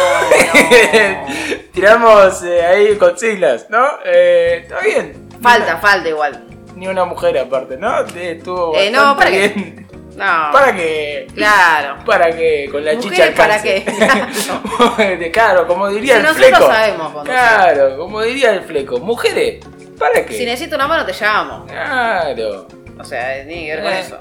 Tiramos 1.74 2.44
eh, 2.44 2.66
ahí 2.66 2.96
consignas, 2.98 3.68
¿no? 3.70 3.86
Eh, 4.06 4.62
está 4.64 4.80
bien. 4.82 5.30
Falta, 5.42 5.78
falta 5.78 6.10
igual. 6.10 6.46
Ni 6.76 6.88
una 6.88 7.06
mujer 7.06 7.38
aparte, 7.38 7.78
¿no? 7.78 8.00
Estuvo 8.06 8.76
Eh, 8.76 8.92
no, 8.92 9.16
¿para 9.16 9.30
bien. 9.30 9.88
No. 10.20 10.50
¿Para 10.52 10.76
qué? 10.76 11.28
Claro. 11.34 11.98
¿Para 12.06 12.32
qué? 12.36 12.68
Con 12.72 12.84
la 12.84 12.94
Mujeres, 12.94 13.12
chicha 13.18 13.28
al 13.30 13.34
¿para 13.34 13.62
qué? 13.62 15.30
claro, 15.34 15.66
como 15.68 15.88
diría 15.90 16.14
Si 16.16 16.18
el 16.20 16.24
nosotros 16.26 16.48
fleco. 16.50 16.68
sabemos. 16.72 17.24
Claro, 17.24 17.98
como 17.98 18.22
diría 18.22 18.52
el 18.52 18.62
fleco. 18.64 19.00
Mujeres, 19.00 19.66
¿para 19.98 20.26
qué? 20.26 20.34
Si 20.38 20.46
necesito 20.46 20.76
una 20.76 20.88
mano 20.88 21.06
te 21.06 21.14
llamo. 21.14 21.66
Claro. 21.68 22.68
O 23.00 23.04
sea, 23.04 23.46
tiene 23.46 23.66
que 23.66 23.76
ver 23.76 23.84
con 23.84 23.94
Eh. 23.94 24.00
eso. 24.02 24.18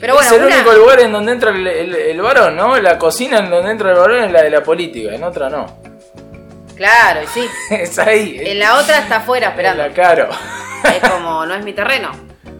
Pero 0.00 0.14
bueno, 0.14 0.28
es 0.28 0.36
el 0.36 0.44
una- 0.44 0.56
único 0.56 0.72
lugar 0.72 1.00
en 1.00 1.12
donde 1.12 1.32
entra 1.32 1.50
el, 1.50 1.66
el- 1.66 1.94
el 1.94 2.20
varón, 2.20 2.56
¿no? 2.56 2.76
La 2.80 2.98
cocina 2.98 3.38
en 3.38 3.48
donde 3.48 3.70
entra 3.70 3.90
el 3.92 3.96
varón 3.96 4.24
es 4.24 4.32
la 4.32 4.42
de 4.42 4.50
la 4.50 4.62
política, 4.62 5.14
en 5.14 5.22
otra 5.24 5.48
no. 5.48 5.64
Claro, 6.76 7.22
y 7.22 7.26
sí. 7.28 7.48
es 7.70 7.98
ahí. 7.98 8.36
En 8.40 8.58
la 8.58 8.78
otra 8.78 8.98
está 8.98 9.16
afuera 9.18 9.48
esperando. 9.48 9.82
La 9.82 9.92
caro. 9.94 10.28
Es 10.84 11.08
como, 11.08 11.46
no 11.46 11.54
es 11.54 11.64
mi 11.64 11.72
terreno. 11.72 12.10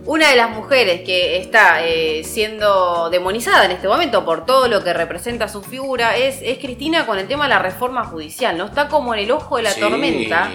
Una 0.07 0.31
de 0.31 0.37
las 0.37 0.51
mujeres 0.51 1.01
que 1.03 1.37
está 1.39 1.85
eh, 1.85 2.23
siendo 2.23 3.11
demonizada 3.11 3.65
en 3.65 3.73
este 3.73 3.89
momento 3.89 4.25
por 4.25 4.47
todo 4.47 4.69
lo 4.69 4.85
que 4.85 4.93
representa 4.93 5.49
su 5.49 5.63
figura 5.63 6.17
es, 6.17 6.39
es 6.43 6.59
Cristina 6.59 7.07
con 7.07 7.19
el 7.19 7.27
tema 7.27 7.45
de 7.45 7.51
la 7.51 7.59
reforma 7.59 8.05
judicial, 8.05 8.57
¿no? 8.57 8.67
Está 8.67 8.87
como 8.89 9.15
en 9.15 9.21
el 9.21 9.31
ojo 9.33 9.57
de 9.57 9.65
la 9.65 9.71
Sí. 9.71 9.81
tormenta 9.81 10.51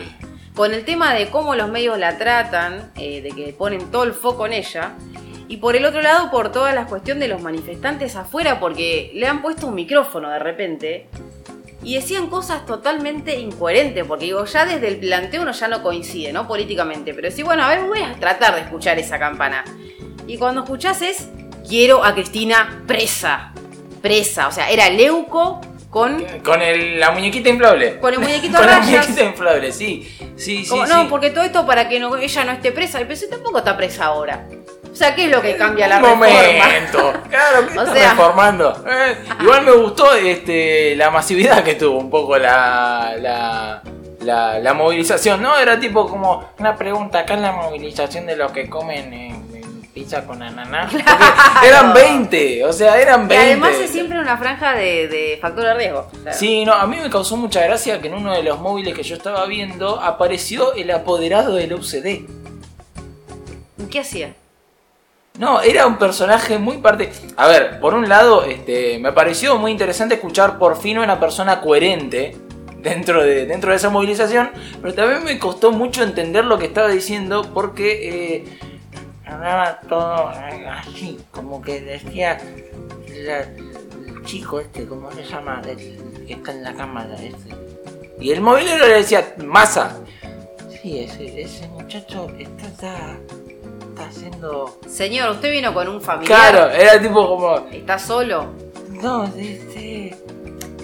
con 0.55 0.73
el 0.73 0.85
tema 0.85 1.13
de 1.13 1.29
cómo 1.29 1.55
los 1.55 1.69
medios 1.69 1.97
la 1.97 2.17
tratan, 2.17 2.91
eh, 2.95 3.21
de 3.21 3.29
que 3.31 3.53
ponen 3.53 3.91
todo 3.91 4.03
el 4.03 4.13
foco 4.13 4.45
en 4.45 4.53
ella. 4.53 4.93
Y 5.49 5.57
por 5.57 5.75
el 5.75 5.83
otro 5.85 6.01
lado, 6.01 6.31
por 6.31 6.51
toda 6.53 6.73
la 6.73 6.85
cuestión 6.85 7.19
de 7.19 7.27
los 7.27 7.41
manifestantes 7.41 8.15
afuera, 8.15 8.57
porque 8.59 9.11
le 9.13 9.27
han 9.27 9.41
puesto 9.41 9.67
un 9.67 9.75
micrófono 9.75 10.29
de 10.29 10.39
repente 10.39 11.09
y 11.83 11.95
decían 11.95 12.27
cosas 12.27 12.65
totalmente 12.65 13.39
incoherentes, 13.39 14.03
porque 14.05 14.25
digo, 14.25 14.45
ya 14.45 14.65
desde 14.65 14.87
el 14.87 14.97
planteo 14.97 15.41
uno 15.41 15.51
ya 15.51 15.67
no 15.67 15.81
coincide, 15.81 16.31
¿no? 16.31 16.47
Políticamente, 16.47 17.13
pero 17.13 17.31
sí, 17.31 17.43
bueno, 17.43 17.63
a 17.63 17.69
ver, 17.69 17.81
voy 17.85 18.01
a 18.01 18.13
tratar 18.19 18.55
de 18.55 18.61
escuchar 18.61 18.99
esa 18.99 19.17
campana. 19.17 19.63
Y 20.27 20.37
cuando 20.37 20.61
escuchás 20.63 21.01
es, 21.01 21.27
quiero 21.67 22.03
a 22.03 22.13
Cristina 22.13 22.83
presa, 22.87 23.53
presa, 24.01 24.47
o 24.47 24.51
sea, 24.51 24.69
era 24.69 24.89
Leuco 24.89 25.59
con... 25.89 26.23
Con 26.43 26.61
el- 26.61 26.99
la 26.99 27.11
muñequita 27.11 27.49
inflable. 27.49 27.99
Con 27.99 28.13
el 28.13 28.19
muñequito 28.19 28.57
Con 28.59 28.67
la 28.67 28.79
muñequita 28.79 29.23
inflable, 29.23 29.71
sí. 29.71 30.07
Sí, 30.37 30.63
sí, 30.63 30.69
como, 30.69 30.85
sí. 30.87 30.93
no, 30.93 31.09
porque 31.09 31.31
todo 31.31 31.43
esto 31.43 31.65
para 31.65 31.89
que 31.89 31.99
no- 31.99 32.15
ella 32.15 32.43
no 32.45 32.51
esté 32.51 32.71
presa, 32.71 32.99
pero 32.99 33.15
si 33.15 33.29
tampoco 33.29 33.57
está 33.57 33.75
presa 33.75 34.05
ahora. 34.05 34.47
O 35.01 35.03
sea, 35.03 35.15
¿qué 35.15 35.25
es 35.25 35.31
lo 35.31 35.41
que 35.41 35.55
cambia 35.57 35.87
la 35.87 35.97
reforma? 35.97 36.27
momento. 36.27 37.13
Claro, 37.31 37.67
¿qué 37.71 37.79
O 37.79 37.81
estás 37.81 37.97
sea- 37.97 38.11
reformando? 38.11 38.85
Eh, 38.87 39.15
igual 39.41 39.65
me 39.65 39.71
gustó 39.71 40.13
este, 40.13 40.95
la 40.95 41.09
masividad 41.09 41.63
que 41.63 41.73
tuvo 41.73 41.97
un 41.97 42.11
poco 42.11 42.37
la, 42.37 43.15
la, 43.19 43.81
la, 44.19 44.59
la 44.59 44.73
movilización, 44.75 45.41
¿no? 45.41 45.57
Era 45.57 45.79
tipo 45.79 46.07
como 46.07 46.51
una 46.59 46.75
pregunta, 46.75 47.17
acá 47.21 47.33
es 47.33 47.41
la 47.41 47.51
movilización 47.51 48.27
de 48.27 48.35
los 48.35 48.51
que 48.51 48.69
comen 48.69 49.41
pizza 49.91 50.23
con 50.23 50.43
ananá. 50.43 50.87
Eran 51.65 51.95
20, 51.95 52.63
o 52.65 52.71
sea, 52.71 53.01
eran 53.01 53.23
Y 53.25 53.27
20. 53.29 53.37
además 53.45 53.71
es 53.81 53.89
siempre 53.89 54.19
una 54.19 54.37
franja 54.37 54.73
de, 54.75 55.07
de 55.07 55.39
factor 55.41 55.63
de 55.63 55.73
riesgo. 55.73 56.07
Sí, 56.31 56.63
no, 56.63 56.73
a 56.73 56.85
mí 56.85 56.97
me 57.01 57.09
causó 57.09 57.37
mucha 57.37 57.61
gracia 57.63 57.99
que 57.99 58.07
en 58.07 58.13
uno 58.13 58.33
de 58.33 58.43
los 58.43 58.59
móviles 58.59 58.93
que 58.93 59.01
yo 59.01 59.15
estaba 59.15 59.47
viendo 59.47 59.99
apareció 59.99 60.75
el 60.75 60.91
apoderado 60.91 61.55
del 61.55 61.73
UCD. 61.73 62.21
¿Qué 63.89 63.99
hacía? 63.99 64.33
No, 65.39 65.61
era 65.61 65.87
un 65.87 65.97
personaje 65.97 66.57
muy 66.59 66.77
parte. 66.77 67.11
A 67.37 67.47
ver, 67.47 67.79
por 67.79 67.93
un 67.93 68.07
lado, 68.07 68.43
este, 68.43 68.99
me 68.99 69.11
pareció 69.11 69.57
muy 69.57 69.71
interesante 69.71 70.15
escuchar 70.15 70.59
por 70.59 70.77
fin 70.77 70.97
a 70.97 71.03
una 71.03 71.19
persona 71.19 71.61
coherente 71.61 72.35
dentro 72.81 73.23
de, 73.23 73.45
dentro 73.45 73.71
de 73.71 73.77
esa 73.77 73.89
movilización, 73.89 74.51
pero 74.81 74.93
también 74.93 75.23
me 75.23 75.39
costó 75.39 75.71
mucho 75.71 76.03
entender 76.03 76.45
lo 76.45 76.57
que 76.57 76.65
estaba 76.65 76.89
diciendo 76.89 77.49
porque 77.53 78.39
eh, 78.39 78.59
hablaba 79.25 79.79
todo 79.87 80.29
así, 80.69 81.19
como 81.31 81.61
que 81.61 81.81
decía 81.81 82.39
el 83.07 84.23
chico 84.25 84.59
este, 84.59 84.85
¿cómo 84.85 85.11
se 85.11 85.23
llama? 85.23 85.61
Que 85.61 86.33
está 86.33 86.51
en 86.51 86.63
la 86.63 86.73
cámara, 86.73 87.15
este. 87.15 87.55
Y 88.19 88.31
el 88.31 88.41
movilero 88.41 88.87
le 88.87 88.95
decía, 88.95 89.33
masa. 89.37 89.97
Sí, 90.81 90.99
ese, 90.99 91.41
ese 91.41 91.67
muchacho 91.69 92.27
está, 92.37 92.67
está, 92.67 93.17
está 94.01 94.09
haciendo... 94.19 94.79
Señor, 94.87 95.31
usted 95.31 95.51
vino 95.51 95.73
con 95.73 95.87
un 95.87 96.01
familiar. 96.01 96.51
Claro, 96.51 96.71
era 96.71 97.01
tipo 97.01 97.27
como... 97.27 97.67
¿Está 97.71 97.97
solo? 97.99 98.47
No, 98.89 99.25
este... 99.25 100.15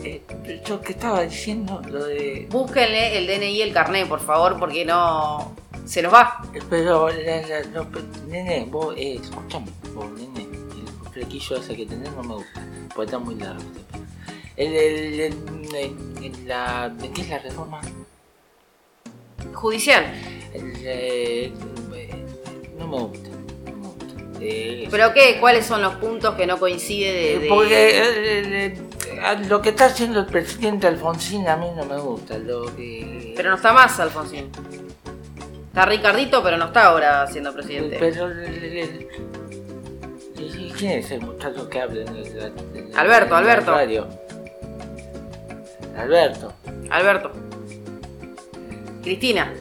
eh, 0.03 0.21
yo 0.65 0.81
que 0.81 0.93
estaba 0.93 1.21
diciendo 1.21 1.81
lo 1.89 2.05
de... 2.05 2.47
Búsquenle 2.49 3.17
el 3.17 3.27
DNI 3.27 3.45
y 3.57 3.61
el 3.61 3.73
carnet, 3.73 4.07
por 4.07 4.19
favor, 4.19 4.57
porque 4.59 4.85
no. 4.85 5.53
Se 5.85 6.01
nos 6.01 6.13
va. 6.13 6.41
Pero, 6.69 7.09
la, 7.09 7.41
la, 7.47 7.61
no, 7.73 7.87
pero, 7.89 8.05
nene, 8.27 8.65
vos, 8.69 8.93
eh, 8.97 9.19
escuchame, 9.23 9.67
vos, 9.93 10.09
nene, 10.11 10.41
el 10.43 11.11
flequillo 11.13 11.55
ese 11.57 11.75
que 11.77 11.85
tenés 11.85 12.11
no 12.11 12.23
me 12.23 12.33
gusta, 12.35 12.61
porque 12.93 13.05
está 13.05 13.19
muy 13.19 13.35
largo. 13.35 13.61
El, 14.57 14.73
el, 14.73 15.19
el- 15.21 16.47
la, 16.47 16.89
¿de 16.89 17.09
qué 17.11 17.21
es 17.21 17.29
la 17.29 17.39
reforma? 17.39 17.79
Judicial. 19.53 20.05
El, 20.53 20.73
eh, 20.83 21.53
no 22.77 22.87
me 22.87 22.97
gusta, 22.99 23.29
no 23.65 23.75
me 23.77 23.87
gusta. 23.87 24.05
Eh, 24.41 24.87
¿Pero 24.91 25.13
qué? 25.13 25.37
¿Cuáles 25.39 25.65
son 25.65 25.81
los 25.81 25.95
puntos 25.95 26.35
que 26.35 26.45
no 26.45 26.57
coincide 26.59 27.11
de.? 27.13 27.39
de- 27.39 27.47
Porque 27.49 27.89
eh, 27.89 28.03
eh, 28.05 28.77
eh, 29.11 29.37
lo 29.47 29.61
que 29.61 29.69
está 29.69 29.85
haciendo 29.85 30.19
el 30.19 30.25
presidente 30.27 30.87
Alfonsín 30.87 31.47
a 31.47 31.57
mí 31.57 31.67
no 31.75 31.85
me 31.85 31.97
gusta, 31.97 32.37
lo 32.37 32.65
que... 32.75 33.33
Pero 33.35 33.49
no 33.49 33.55
está 33.55 33.73
más, 33.73 33.99
Alfonsín. 33.99 34.49
Está 35.69 35.85
Ricardito, 35.85 36.41
pero 36.43 36.57
no 36.57 36.65
está 36.65 36.85
ahora 36.85 37.27
siendo 37.27 37.53
presidente. 37.53 37.97
Pero 37.99 38.27
el- 38.27 38.39
el- 38.39 38.77
el- 38.77 39.07
¿y 40.39 40.71
¿Quién 40.77 40.91
es 40.99 41.11
el 41.11 41.21
muchacho 41.21 41.67
que 41.69 41.81
habla 41.81 42.01
en 42.01 42.07
el, 42.15 42.27
en 42.27 42.37
el- 42.37 42.97
Alberto, 42.97 43.37
en 43.37 43.43
el 43.43 43.49
Alberto. 43.49 43.71
radio? 43.71 44.07
Alberto. 45.97 46.53
Alberto. 46.91 47.31
Cristina. 49.03 49.53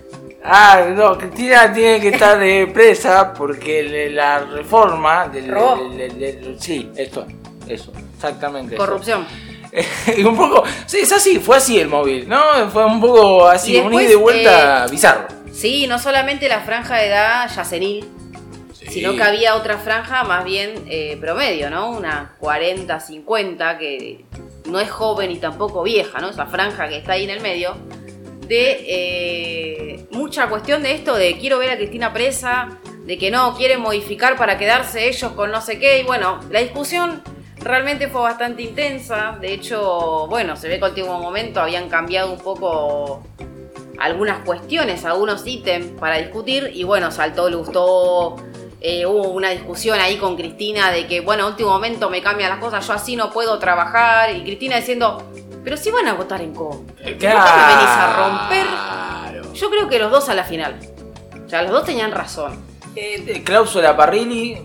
Ah, 0.48 0.84
no, 0.94 1.18
Cristina 1.18 1.72
tiene 1.72 2.00
que 2.00 2.08
estar 2.08 2.38
de 2.38 2.68
presa 2.68 3.32
porque 3.34 3.82
le- 3.82 4.10
la 4.10 4.38
reforma 4.40 5.28
del, 5.28 5.48
Robó. 5.50 5.88
del- 5.88 6.18
del- 6.18 6.40
del- 6.42 6.60
sí, 6.60 6.90
esto, 6.96 7.26
eso, 7.66 7.92
exactamente. 8.14 8.74
eso. 8.76 8.84
Corrupción. 8.84 9.26
y 10.16 10.22
un 10.24 10.36
poco, 10.36 10.62
sí, 10.86 10.98
es 11.00 11.12
así, 11.12 11.38
fue 11.38 11.56
así 11.56 11.78
el 11.78 11.88
móvil, 11.88 12.28
¿no? 12.28 12.40
Fue 12.70 12.84
un 12.84 13.00
poco 13.00 13.46
así, 13.48 13.74
Y 13.74 13.78
un 13.78 13.84
después, 13.86 14.04
ida 14.06 14.12
y 14.12 14.16
vuelta 14.16 14.84
eh, 14.86 14.90
bizarro. 14.90 15.28
Sí, 15.52 15.86
no 15.86 15.98
solamente 15.98 16.48
la 16.48 16.60
franja 16.60 16.96
de 16.96 17.06
edad 17.08 17.50
yacenil, 17.54 18.08
sino 18.88 19.14
que 19.16 19.22
había 19.22 19.56
otra 19.56 19.78
franja 19.78 20.22
más 20.24 20.44
bien 20.44 20.84
eh, 20.88 21.18
promedio, 21.20 21.68
¿no? 21.70 21.90
Una 21.90 22.34
40, 22.38 23.00
50, 23.00 23.78
que 23.78 24.24
no 24.66 24.78
es 24.80 24.90
joven 24.90 25.30
y 25.32 25.36
tampoco 25.38 25.82
vieja, 25.82 26.20
¿no? 26.20 26.30
Esa 26.30 26.46
franja 26.46 26.88
que 26.88 26.98
está 26.98 27.12
ahí 27.12 27.24
en 27.24 27.30
el 27.30 27.40
medio. 27.40 27.76
De 28.46 28.84
eh, 28.86 30.06
mucha 30.10 30.48
cuestión 30.48 30.82
de 30.82 30.92
esto 30.92 31.16
de 31.16 31.36
quiero 31.38 31.58
ver 31.58 31.70
a 31.70 31.76
Cristina 31.76 32.12
presa, 32.12 32.78
de 33.04 33.18
que 33.18 33.30
no, 33.30 33.54
quieren 33.56 33.80
modificar 33.80 34.36
para 34.36 34.58
quedarse 34.58 35.08
ellos 35.08 35.32
con 35.32 35.50
no 35.50 35.60
sé 35.60 35.78
qué. 35.78 36.00
Y 36.00 36.04
bueno, 36.04 36.40
la 36.50 36.60
discusión 36.60 37.22
realmente 37.58 38.08
fue 38.08 38.22
bastante 38.22 38.62
intensa. 38.62 39.38
De 39.40 39.52
hecho, 39.52 40.26
bueno, 40.28 40.56
se 40.56 40.68
ve 40.68 40.78
que 40.78 40.84
al 40.84 40.90
último 40.90 41.20
momento 41.20 41.60
habían 41.60 41.88
cambiado 41.88 42.32
un 42.32 42.38
poco 42.38 43.22
algunas 43.98 44.40
cuestiones, 44.40 45.04
algunos 45.04 45.46
ítems 45.46 45.86
para 45.98 46.18
discutir 46.18 46.70
y 46.74 46.84
bueno, 46.84 47.10
saltó 47.10 47.48
Lustó, 47.48 48.36
eh, 48.80 49.06
hubo 49.06 49.30
una 49.30 49.50
discusión 49.50 49.98
ahí 50.00 50.16
con 50.16 50.36
Cristina 50.36 50.90
de 50.90 51.06
que 51.06 51.20
bueno, 51.20 51.48
último 51.48 51.70
momento 51.70 52.10
me 52.10 52.22
cambian 52.22 52.50
las 52.50 52.58
cosas, 52.58 52.86
yo 52.86 52.92
así 52.92 53.16
no 53.16 53.30
puedo 53.30 53.58
trabajar 53.58 54.34
y 54.34 54.42
Cristina 54.42 54.76
diciendo, 54.76 55.22
pero 55.66 55.76
si 55.76 55.90
van 55.90 56.06
a 56.06 56.12
votar 56.14 56.40
en 56.42 56.54
contra, 56.54 56.94
¿por 56.94 57.18
qué 57.18 57.26
me 57.26 57.34
venís 57.34 57.40
a 57.40 58.48
romper? 59.32 59.52
Yo 59.52 59.68
creo 59.68 59.88
que 59.88 59.98
los 59.98 60.12
dos 60.12 60.28
a 60.28 60.34
la 60.34 60.44
final, 60.44 60.76
o 61.44 61.48
sea, 61.48 61.62
los 61.62 61.72
dos 61.72 61.84
tenían 61.84 62.12
razón. 62.12 62.60
Eh, 62.94 63.20
de 63.22 63.42
cláusula 63.42 63.96
Parrilli, 63.96 64.58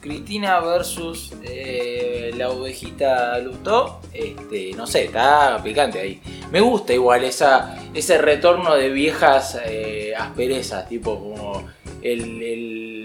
Cristina 0.00 0.60
versus 0.60 1.32
eh, 1.42 2.30
la 2.36 2.50
ovejita 2.50 3.36
Lutó. 3.40 3.98
Este, 4.12 4.70
no 4.76 4.86
sé, 4.86 5.06
está 5.06 5.60
picante 5.60 5.98
ahí. 5.98 6.22
Me 6.52 6.60
gusta 6.60 6.92
igual 6.92 7.24
esa, 7.24 7.76
ese 7.92 8.18
retorno 8.18 8.76
de 8.76 8.90
viejas 8.90 9.58
eh, 9.66 10.14
asperezas, 10.16 10.88
tipo 10.88 11.18
como 11.18 11.66
el. 12.00 12.20
el- 12.42 13.03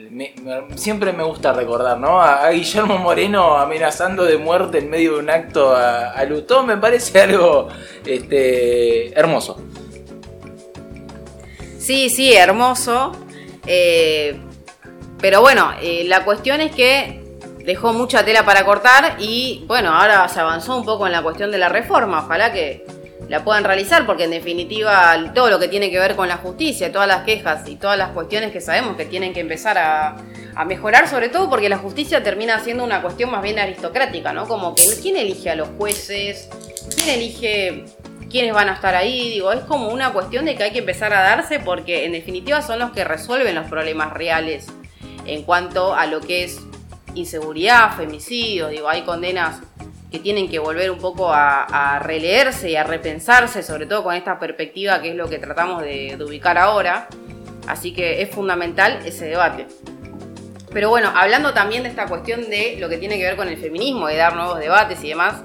siempre 0.76 1.14
me 1.14 1.24
gusta 1.24 1.54
recordar, 1.54 2.00
¿no? 2.00 2.22
A, 2.22 2.50
Guillermo 2.50 2.98
Moreno 2.98 3.58
amenazando 3.58 4.24
de 4.26 4.38
muerte 4.38 4.80
en 4.80 4.90
medio 4.90 5.14
de 5.14 5.20
un 5.20 5.30
acto 5.30 5.76
a, 5.76 6.12
a 6.12 6.26
Lutó 6.26 6.64
me 6.64 6.78
parece 6.78 7.22
algo 7.22 7.70
este, 8.06 9.18
hermoso. 9.18 9.62
Sí, 11.78 12.10
sí, 12.10 12.34
hermoso. 12.34 13.14
Eh, 13.66 14.40
pero 15.20 15.42
bueno, 15.42 15.72
eh, 15.82 16.04
la 16.06 16.24
cuestión 16.24 16.62
es 16.62 16.72
que 16.72 17.24
dejó 17.66 17.94
mucha 17.94 18.24
tela 18.24 18.46
para 18.46 18.66
cortar 18.66 19.16
y 19.20 19.64
bueno, 19.68 19.94
ahora 19.94 20.28
se 20.30 20.40
avanzó 20.40 20.78
un 20.78 20.86
poco 20.86 21.08
en 21.08 21.14
la 21.14 21.22
cuestión 21.22 21.52
de 21.52 21.58
la 21.58 21.70
reforma. 21.70 22.24
Ojalá 22.26 22.52
que 22.52 22.86
la 23.30 23.44
puedan 23.44 23.64
realizar 23.64 24.06
porque 24.08 24.24
en 24.24 24.32
definitiva 24.32 25.32
todo 25.34 25.50
lo 25.50 25.60
que 25.60 25.68
tiene 25.68 25.92
que 25.92 26.00
ver 26.00 26.16
con 26.16 26.28
la 26.28 26.38
justicia, 26.38 26.92
todas 26.92 27.08
las 27.08 27.24
quejas 27.24 27.68
y 27.70 27.76
todas 27.76 27.98
las 27.98 28.10
cuestiones 28.10 28.52
que 28.52 28.60
sabemos 28.60 28.98
que 28.98 29.06
tienen 29.06 29.34
que 29.34 29.40
empezar 29.40 29.78
a, 29.78 30.18
mejorar, 30.66 31.08
sobre 31.08 31.30
todo 31.30 31.50
porque 31.50 31.70
la 31.70 31.78
justicia 31.78 32.22
termina 32.22 32.60
siendo 32.60 32.84
una 32.84 33.02
cuestión 33.02 33.32
más 33.32 33.42
bien 33.42 33.58
aristocrática, 33.60 34.34
¿no? 34.34 34.46
Como 34.46 34.76
que 34.76 34.84
quién 35.02 35.16
elige 35.16 35.50
a 35.50 35.56
los 35.56 35.70
jueces, 35.78 36.50
quién 36.98 37.08
elige 37.08 37.86
quiénes 38.30 38.54
van 38.54 38.68
a 38.68 38.74
estar 38.74 38.94
ahí, 38.94 39.30
digo, 39.30 39.54
es 39.54 39.62
como 39.62 39.88
una 39.88 40.12
cuestión 40.12 40.44
de 40.44 40.56
que 40.56 40.64
hay 40.64 40.72
que 40.72 40.80
empezar 40.80 41.14
a 41.14 41.22
darse 41.22 41.62
porque 41.62 42.06
en 42.06 42.12
definitiva 42.12 42.62
son 42.62 42.80
los 42.80 42.92
que 42.92 43.06
resuelven 43.06 43.56
los 43.56 43.68
problemas 43.68 44.12
reales 44.12 44.68
en 45.26 45.44
cuanto 45.44 45.96
a 45.96 46.06
lo 46.08 46.20
que 46.20 46.44
es 46.44 46.60
inseguridad, 47.16 47.96
femicidios, 47.96 48.70
digo, 48.70 48.90
hay 48.90 49.04
condenas 49.04 49.62
que 50.12 50.20
tienen 50.20 50.50
que 50.50 50.58
volver 50.60 50.90
un 50.92 50.98
poco 51.00 51.32
a, 51.32 51.64
a 51.96 52.00
releerse 52.00 52.70
y 52.72 52.76
a 52.76 52.84
repensarse, 52.84 53.62
sobre 53.64 53.86
todo 53.86 54.04
con 54.04 54.16
esta 54.16 54.40
perspectiva 54.40 55.02
que 55.02 55.10
es 55.12 55.16
lo 55.16 55.30
que 55.30 55.38
tratamos 55.38 55.84
de, 55.84 56.18
ubicar 56.24 56.58
ahora, 56.58 57.08
así 57.68 57.94
que 57.94 58.22
es 58.22 58.30
fundamental 58.32 59.00
ese 59.06 59.26
debate. 59.26 59.68
Pero 60.72 60.90
bueno, 60.90 61.12
hablando 61.16 61.54
también 61.54 61.84
de 61.84 61.90
esta 61.90 62.06
cuestión 62.06 62.50
de 62.50 62.78
lo 62.80 62.90
que 62.90 62.98
tiene 62.98 63.18
que 63.18 63.24
ver 63.24 63.36
con 63.36 63.48
el 63.48 63.58
feminismo, 63.58 64.08
de 64.08 64.18
dar 64.18 64.36
nuevos 64.36 64.60
debates 64.60 65.04
y 65.04 65.10
demás, 65.10 65.42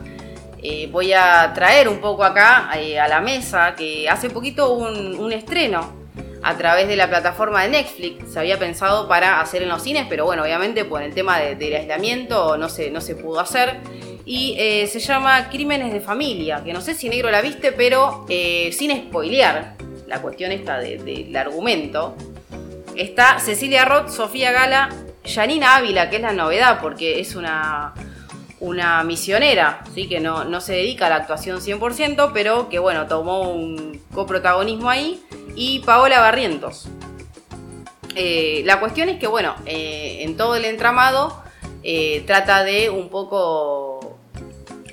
eh, 0.63 0.89
voy 0.91 1.13
a 1.13 1.53
traer 1.55 1.89
un 1.89 1.99
poco 1.99 2.25
acá 2.25 2.71
eh, 2.77 2.99
a 2.99 3.07
la 3.09 3.21
mesa 3.21 3.75
que 3.75 4.09
hace 4.09 4.31
poquito 4.31 4.71
hubo 4.73 4.87
un, 4.89 5.15
un 5.19 5.33
estreno 5.33 5.93
a 6.43 6.57
través 6.57 6.89
de 6.89 6.97
la 6.97 7.09
plataforma 7.09 7.63
de 7.63 7.69
Netflix. 7.71 8.33
Se 8.33 8.39
había 8.39 8.59
pensado 8.59 9.09
para 9.09 9.41
hacer 9.41 9.63
en 9.63 9.69
los 9.69 9.83
cines, 9.83 10.07
pero 10.09 10.25
bueno, 10.27 10.43
obviamente 10.43 10.85
por 10.87 11.03
el 11.03 11.13
tema 11.15 11.39
de- 11.39 11.55
del 11.55 11.75
aislamiento 11.75 12.57
no 12.59 12.69
se, 12.71 12.91
no 12.91 13.01
se 13.03 13.15
pudo 13.15 13.41
hacer. 13.41 13.79
Y 14.27 14.55
eh, 14.59 14.87
se 14.87 15.01
llama 15.01 15.51
Crímenes 15.51 15.93
de 15.93 16.01
Familia, 16.01 16.63
que 16.65 16.73
no 16.73 16.81
sé 16.81 16.95
si 16.95 17.09
negro 17.09 17.31
la 17.31 17.43
viste, 17.43 17.73
pero 17.73 18.25
eh, 18.29 18.71
sin 18.73 18.91
spoilear 18.97 19.75
la 20.07 20.23
cuestión 20.23 20.51
esta 20.53 20.79
de- 20.79 20.97
del 20.99 21.37
argumento. 21.37 22.17
Está 22.97 23.39
Cecilia 23.39 23.85
Roth, 23.85 24.09
Sofía 24.09 24.51
Gala, 24.53 24.89
Janina 25.25 25.77
Ávila, 25.77 26.09
que 26.09 26.17
es 26.17 26.23
la 26.23 26.33
novedad, 26.33 26.79
porque 26.81 27.21
es 27.21 27.35
una, 27.35 27.93
una 28.61 29.03
misionera, 29.05 29.83
¿sí? 29.95 30.09
que 30.09 30.21
no, 30.21 30.45
no 30.45 30.61
se 30.63 30.73
dedica 30.75 31.07
a 31.07 31.11
la 31.11 31.17
actuación 31.17 31.61
100%, 31.61 32.31
pero 32.33 32.69
que 32.71 32.79
bueno, 32.79 33.07
tomó 33.07 33.51
un 33.51 34.01
coprotagonismo 34.15 34.89
ahí, 34.89 35.23
y 35.57 35.81
Paola 35.81 36.21
Barrientos. 36.21 36.87
Eh, 38.17 38.63
la 38.65 38.79
cuestión 38.81 39.09
es 39.09 39.19
que, 39.19 39.27
bueno, 39.27 39.55
en 39.67 40.37
todo 40.37 40.55
el 40.57 40.65
entramado 40.65 41.43
trata 42.27 42.65
de 42.65 42.89
un 42.91 43.09
poco 43.11 43.84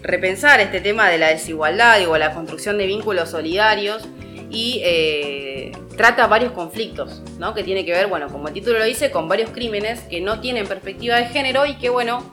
repensar 0.01 0.59
este 0.59 0.81
tema 0.81 1.09
de 1.09 1.17
la 1.17 1.27
desigualdad, 1.27 1.99
digo, 1.99 2.17
la 2.17 2.33
construcción 2.33 2.77
de 2.77 2.87
vínculos 2.87 3.29
solidarios 3.29 4.07
y 4.49 4.81
eh, 4.83 5.71
trata 5.95 6.27
varios 6.27 6.51
conflictos, 6.53 7.21
¿no? 7.39 7.53
Que 7.53 7.63
tiene 7.63 7.85
que 7.85 7.91
ver, 7.91 8.07
bueno, 8.07 8.27
como 8.29 8.47
el 8.47 8.53
título 8.53 8.79
lo 8.79 8.85
dice, 8.85 9.11
con 9.11 9.27
varios 9.27 9.51
crímenes 9.51 10.01
que 10.01 10.21
no 10.21 10.39
tienen 10.39 10.67
perspectiva 10.67 11.17
de 11.17 11.25
género 11.25 11.65
y 11.65 11.75
que, 11.75 11.89
bueno, 11.89 12.31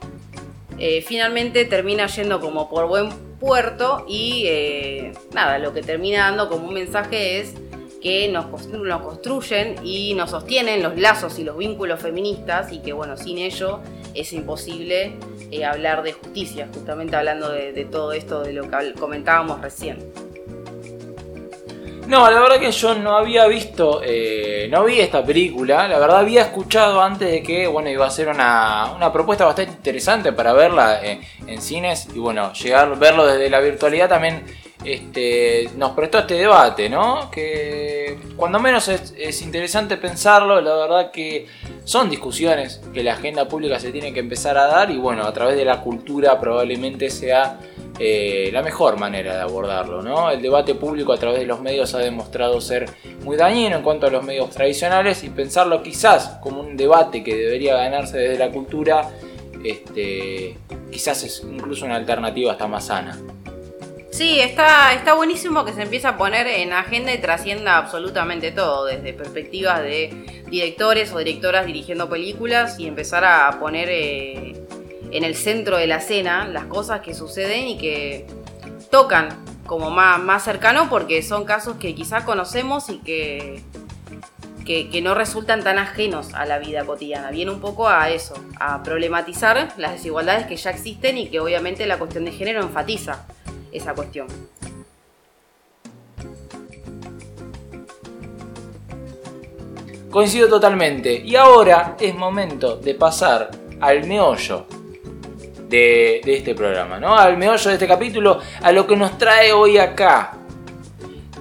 eh, 0.79 1.03
finalmente 1.07 1.64
termina 1.64 2.07
yendo 2.07 2.41
como 2.41 2.69
por 2.69 2.89
buen 2.89 3.11
puerto 3.39 4.05
y 4.09 4.45
eh, 4.47 5.12
nada, 5.33 5.59
lo 5.59 5.73
que 5.73 5.83
termina 5.83 6.25
dando 6.25 6.49
como 6.49 6.69
un 6.69 6.75
mensaje 6.75 7.41
es 7.41 7.55
que 8.01 8.29
nos, 8.29 8.47
nos 8.69 9.03
construyen 9.03 9.77
y 9.85 10.14
nos 10.14 10.31
sostienen 10.31 10.83
los 10.83 10.97
lazos 10.97 11.39
y 11.39 11.45
los 11.45 11.57
vínculos 11.59 12.01
feministas 12.01 12.73
y 12.73 12.79
que 12.79 12.93
bueno, 12.93 13.16
sin 13.16 13.39
ello 13.39 13.81
es 14.14 14.33
imposible 14.33 15.16
eh, 15.51 15.64
hablar 15.64 16.03
de 16.03 16.12
justicia, 16.12 16.68
justamente 16.72 17.16
hablando 17.16 17.51
de, 17.51 17.86
todo 17.90 18.12
esto 18.12 18.42
de 18.42 18.53
lo 18.53 18.68
que 18.70 18.92
comentábamos 18.99 19.61
recién. 19.61 19.99
No, 22.07 22.30
la 22.30 22.40
verdad 22.40 22.59
que 22.59 22.72
yo 22.72 22.94
no 22.94 23.18
había 23.18 23.46
visto, 23.46 24.01
eh, 24.03 24.66
no 24.70 24.84
vi 24.84 24.99
esta 24.99 25.22
película, 25.22 25.86
la 25.86 25.99
verdad 25.99 26.20
había 26.20 26.40
escuchado 26.40 27.03
antes 27.03 27.30
de 27.30 27.42
que, 27.42 27.66
bueno, 27.66 27.90
iba 27.90 28.07
a 28.07 28.11
ser 28.11 28.28
una, 28.28 28.92
una 28.96 29.12
propuesta 29.12 29.44
bastante 29.44 29.72
interesante 29.72 30.32
para 30.32 30.55
verla 30.55 31.05
eh, 31.05 31.20
en 31.46 31.61
cines 31.61 32.09
y 32.14 32.18
bueno, 32.18 32.55
llegar, 32.55 32.99
verlo 32.99 33.26
desde 33.26 33.51
la 33.51 33.61
virtualidad 33.61 34.09
también 34.09 34.42
este, 34.84 35.68
nos 35.76 35.92
prestó 35.92 36.20
este 36.20 36.34
debate, 36.34 36.88
¿no? 36.88 37.30
Que 37.30 38.07
cuando 38.39 38.61
menos 38.61 38.86
es, 38.89 39.12
es 39.18 39.43
interesante 39.43 39.97
pensarlo, 39.97 40.61
la 40.61 40.74
verdad 40.74 41.11
que 41.11 41.47
son 41.84 42.09
discusiones 42.09 42.80
que 42.95 43.03
la 43.03 43.14
agenda 43.14 43.49
pública 43.49 43.80
se 43.80 43.91
tiene 43.91 44.12
que 44.12 44.20
empezar 44.20 44.57
a 44.57 44.66
dar 44.66 44.91
y 44.91 44.97
bueno, 44.97 45.24
a 45.24 45.32
través 45.32 45.57
de 45.57 45.64
la 45.64 45.82
cultura 45.82 46.39
probablemente 46.39 47.11
sea 47.11 47.59
eh, 47.99 48.51
la 48.53 48.62
mejor 48.62 48.97
manera 48.97 49.34
de 49.34 49.41
abordarlo, 49.41 50.03
¿no? 50.03 50.30
El 50.30 50.41
debate 50.41 50.76
público 50.76 51.12
a 51.12 51.16
través 51.16 51.41
de 51.41 51.47
los 51.47 51.61
medios 51.61 51.95
ha 51.95 51.99
demostrado 51.99 52.61
ser 52.61 52.89
muy 53.24 53.36
dañino 53.36 53.76
en 53.76 53.82
cuanto 53.82 54.07
a 54.07 54.11
los 54.11 54.22
medios 54.22 54.51
tradicionales 54.51 55.24
y 55.24 55.30
pensarlo 55.30 55.82
quizás 55.82 56.39
como 56.41 56.61
un 56.61 56.76
debate 56.76 57.24
que 57.24 57.34
debería 57.34 57.74
ganarse 57.74 58.18
desde 58.18 58.39
la 58.39 58.53
cultura, 58.53 59.11
este, 59.64 60.57
quizás 60.93 61.24
es 61.24 61.43
incluso 61.43 61.86
una 61.86 61.97
alternativa 61.97 62.53
hasta 62.53 62.68
más 62.68 62.86
sana. 62.86 63.18
Sí, 64.11 64.40
está, 64.40 64.94
está 64.94 65.12
buenísimo 65.12 65.64
que 65.64 65.72
se 65.72 65.82
empiece 65.82 66.06
a 66.06 66.16
poner 66.16 66.46
en 66.46 66.72
agenda 66.72 67.12
y 67.12 67.18
trascienda 67.18 67.76
absolutamente 67.76 68.50
todo, 68.50 68.86
desde 68.86 69.12
perspectivas 69.12 69.82
de 69.82 70.42
directores 70.48 71.12
o 71.12 71.18
directoras 71.18 71.66
dirigiendo 71.66 72.09
películas 72.09 72.80
y 72.80 72.86
empezar 72.86 73.24
a 73.24 73.61
poner 73.61 73.88
eh, 73.90 74.56
en 75.11 75.24
el 75.24 75.36
centro 75.36 75.76
de 75.76 75.86
la 75.86 75.96
escena 75.96 76.48
las 76.48 76.64
cosas 76.64 77.00
que 77.00 77.14
suceden 77.14 77.68
y 77.68 77.78
que 77.78 78.26
tocan 78.90 79.28
como 79.66 79.90
más, 79.90 80.18
más 80.18 80.42
cercano 80.42 80.88
porque 80.88 81.22
son 81.22 81.44
casos 81.44 81.76
que 81.76 81.94
quizás 81.94 82.24
conocemos 82.24 82.88
y 82.88 82.98
que, 83.00 83.62
que, 84.64 84.88
que 84.88 85.02
no 85.02 85.14
resultan 85.14 85.62
tan 85.62 85.78
ajenos 85.78 86.32
a 86.32 86.46
la 86.46 86.59
vida 86.59 86.86
cotidiana. 86.86 87.30
Viene 87.30 87.50
un 87.50 87.61
poco 87.61 87.88
a 87.88 88.09
eso, 88.09 88.34
a 88.59 88.82
problematizar 88.82 89.68
las 89.76 89.92
desigualdades 89.92 90.46
que 90.46 90.56
ya 90.56 90.70
existen 90.70 91.18
y 91.18 91.28
que 91.28 91.40
obviamente 91.40 91.86
la 91.86 91.98
cuestión 91.98 92.24
de 92.24 92.32
género 92.32 92.62
enfatiza 92.62 93.26
esa 93.73 93.95
cuestión. 93.95 94.27
Coincido 100.11 100.49
totalmente. 100.49 101.12
Y 101.12 101.37
ahora 101.37 101.97
es 102.01 102.14
momento 102.14 102.77
de 102.77 102.95
pasar 102.95 103.51
al 103.81 104.07
meollo 104.07 104.66
de, 105.69 106.21
este 106.25 106.55
programa, 106.55 106.99
¿no? 106.99 107.16
Al 107.16 107.37
meollo 107.37 107.69
de 107.69 107.75
este 107.75 107.87
capítulo, 107.87 108.41
a 108.62 108.73
lo 108.73 108.87
que 108.87 108.97
nos 108.97 109.19
trae 109.19 109.53
hoy 109.53 109.77
acá. 109.77 110.39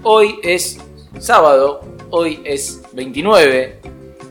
Hoy 0.04 0.40
es 0.44 0.80
sábado, 1.18 1.82
hoy 2.10 2.42
es 2.44 2.84
29. 2.92 3.80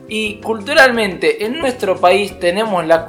Y 0.07 0.35
culturalmente 0.39 1.43
en 1.43 1.59
nuestro 1.59 1.97
país 1.97 2.39
tenemos 2.39 2.85
la, 2.85 3.07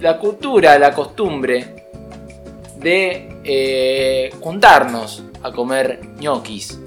la 0.00 0.18
cultura, 0.18 0.78
la 0.78 0.92
costumbre 0.92 1.86
de 2.76 3.39
eh, 3.52 4.30
juntarnos 4.40 5.24
a 5.42 5.50
comer 5.50 6.00
ñoquis. 6.20 6.78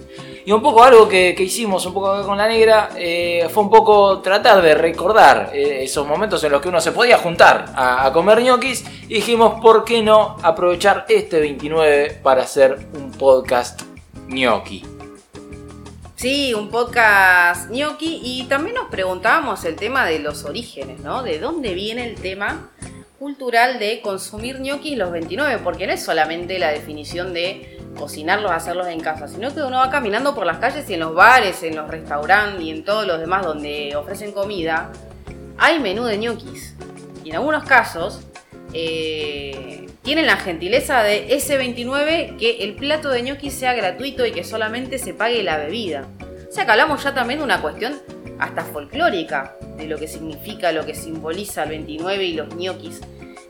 Y 0.45 0.51
un 0.53 0.61
poco 0.61 0.81
algo 0.81 1.09
que, 1.09 1.35
hicimos 1.37 1.85
un 1.85 1.93
poco 1.93 2.11
acá 2.11 2.25
con 2.25 2.37
la 2.37 2.47
negra 2.47 2.91
eh, 2.95 3.47
fue 3.49 3.63
un 3.63 3.69
poco 3.69 4.19
tratar 4.21 4.61
de 4.61 4.73
recordar 4.73 5.51
eh, 5.53 5.83
esos 5.83 6.07
momentos 6.07 6.41
en 6.45 6.53
los 6.53 6.61
que 6.61 6.69
uno 6.69 6.79
se 6.79 6.93
podía 6.93 7.17
juntar 7.17 7.65
a, 7.75 8.09
comer 8.13 8.41
ñoquis 8.41 8.85
y 9.09 9.15
dijimos, 9.15 9.59
¿por 9.61 9.83
qué 9.83 10.01
no 10.01 10.37
aprovechar 10.41 11.05
este 11.09 11.41
29 11.41 12.21
para 12.23 12.43
hacer 12.43 12.87
un 12.93 13.11
podcast 13.11 13.81
ñoqui? 14.29 14.85
Sí, 16.15 16.53
un 16.53 16.69
podcast 16.69 17.69
gnocchi 17.69 18.21
y 18.23 18.45
también 18.45 18.75
nos 18.75 18.87
preguntábamos 18.87 19.65
el 19.65 19.75
tema 19.75 20.05
de 20.05 20.19
los 20.19 20.45
orígenes, 20.45 21.01
¿no? 21.01 21.21
¿De 21.21 21.37
dónde 21.37 21.73
viene 21.73 22.07
el 22.07 22.15
tema 22.15 22.69
cultural 23.23 23.79
de 23.79 24.01
consumir 24.01 24.59
ñoquis 24.59 24.97
los 24.97 25.09
29? 25.09 25.61
Porque 25.63 25.87
no 25.87 25.93
es 25.93 26.03
solamente 26.03 26.59
la 26.59 26.71
definición 26.71 27.33
de 27.33 27.79
cocinarlos, 27.97 28.51
hacerlos 28.51 28.87
en 28.87 28.99
casa, 28.99 29.29
sino 29.29 29.53
que 29.55 29.61
uno 29.61 29.77
va 29.77 29.89
caminando 29.89 30.35
por 30.35 30.45
las 30.45 30.57
calles 30.57 30.89
y 30.89 30.95
en 30.95 30.99
los 30.99 31.15
bares, 31.15 31.63
en 31.63 31.77
los 31.77 31.89
restaurantes 31.89 32.61
y 32.61 32.69
en 32.69 32.83
todos 32.83 33.07
los 33.07 33.21
demás 33.21 33.45
donde 33.45 33.95
ofrecen 33.95 34.33
comida, 34.33 34.91
hay 35.57 35.79
menú 35.79 36.03
de 36.03 36.17
ñoquis. 36.17 36.75
Y 37.23 37.29
en 37.29 37.37
algunos 37.37 37.63
casos 37.63 38.19
eh, 38.73 39.87
tienen 40.01 40.25
la 40.25 40.35
gentileza 40.35 41.01
de 41.01 41.33
ese 41.33 41.55
29 41.57 42.35
que 42.37 42.57
el 42.65 42.75
plato 42.75 43.07
de 43.07 43.21
ñoqui 43.21 43.51
sea 43.51 43.73
gratuito 43.73 44.25
y 44.25 44.33
que 44.33 44.43
solamente 44.43 44.97
se 44.97 45.13
pague 45.13 45.43
la 45.43 45.55
bebida. 45.55 46.09
O 46.53 46.55
sea 46.55 46.65
que 46.67 46.71
hablamos 46.71 47.03
ya 47.03 47.11
también 47.15 47.39
de 47.39 47.45
una 47.45 47.59
cuestión 47.63 47.99
hasta 48.37 48.63
folclórica 48.63 49.55
de 49.75 49.87
lo 49.87 49.97
que 49.97 50.07
significa, 50.07 50.71
lo 50.71 50.85
que 50.85 50.93
simboliza 50.93 51.63
el 51.63 51.69
29 51.69 52.23
y 52.25 52.33
los 52.33 52.53
ñoquis 52.55 53.01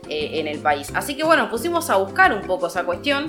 eh, 0.08 0.30
en 0.40 0.48
el 0.48 0.58
país. 0.60 0.90
Así 0.94 1.14
que 1.14 1.22
bueno, 1.22 1.50
pusimos 1.50 1.90
a 1.90 1.96
buscar 1.96 2.32
un 2.32 2.40
poco 2.46 2.68
esa 2.68 2.84
cuestión 2.84 3.26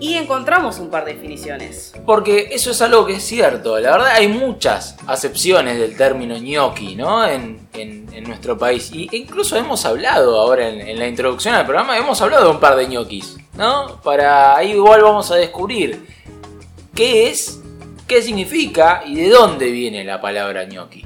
y 0.00 0.14
encontramos 0.14 0.78
un 0.78 0.88
par 0.88 1.04
de 1.04 1.12
definiciones. 1.12 1.92
Porque 2.06 2.48
eso 2.52 2.70
es 2.70 2.80
algo 2.80 3.04
que 3.04 3.16
es 3.16 3.22
cierto. 3.22 3.78
La 3.80 3.90
verdad 3.90 4.12
hay 4.14 4.28
muchas 4.28 4.96
acepciones 5.06 5.78
del 5.78 5.94
término 5.94 6.38
ñoqui, 6.38 6.96
¿no? 6.96 7.26
En, 7.26 7.68
en- 7.74 8.04
nuestro 8.24 8.56
país. 8.56 8.90
Y 8.94 9.14
incluso 9.14 9.58
hemos 9.58 9.84
hablado 9.84 10.40
ahora 10.40 10.70
en, 10.70 10.80
en 10.80 10.98
la 10.98 11.06
introducción 11.06 11.54
al 11.54 11.66
programa, 11.66 11.98
hemos 11.98 12.22
hablado 12.22 12.44
de 12.44 12.50
un 12.52 12.60
par 12.60 12.76
de 12.76 12.88
ñoquis, 12.88 13.36
¿no? 13.58 14.00
Para 14.02 14.56
ahí 14.56 14.70
igual 14.72 15.02
vamos 15.02 15.30
a 15.30 15.34
descubrir 15.36 16.06
qué 16.94 17.28
es, 17.28 17.60
qué 18.06 18.22
significa 18.22 19.02
y 19.06 19.14
de 19.16 19.28
dónde 19.30 19.70
viene 19.70 20.04
la 20.04 20.20
palabra 20.20 20.64
ñoqui. 20.64 21.04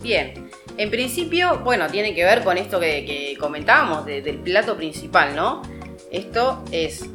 Bien, 0.00 0.48
en 0.76 0.90
principio, 0.90 1.60
bueno, 1.64 1.86
tiene 1.88 2.14
que 2.14 2.24
ver 2.24 2.42
con 2.42 2.58
esto 2.58 2.80
que, 2.80 3.04
que 3.04 3.36
comentábamos 3.38 4.04
de- 4.06 4.22
del 4.22 4.38
plato 4.38 4.76
principal, 4.76 5.34
¿no? 5.36 5.62
Esto 6.10 6.62
es, 6.72 7.06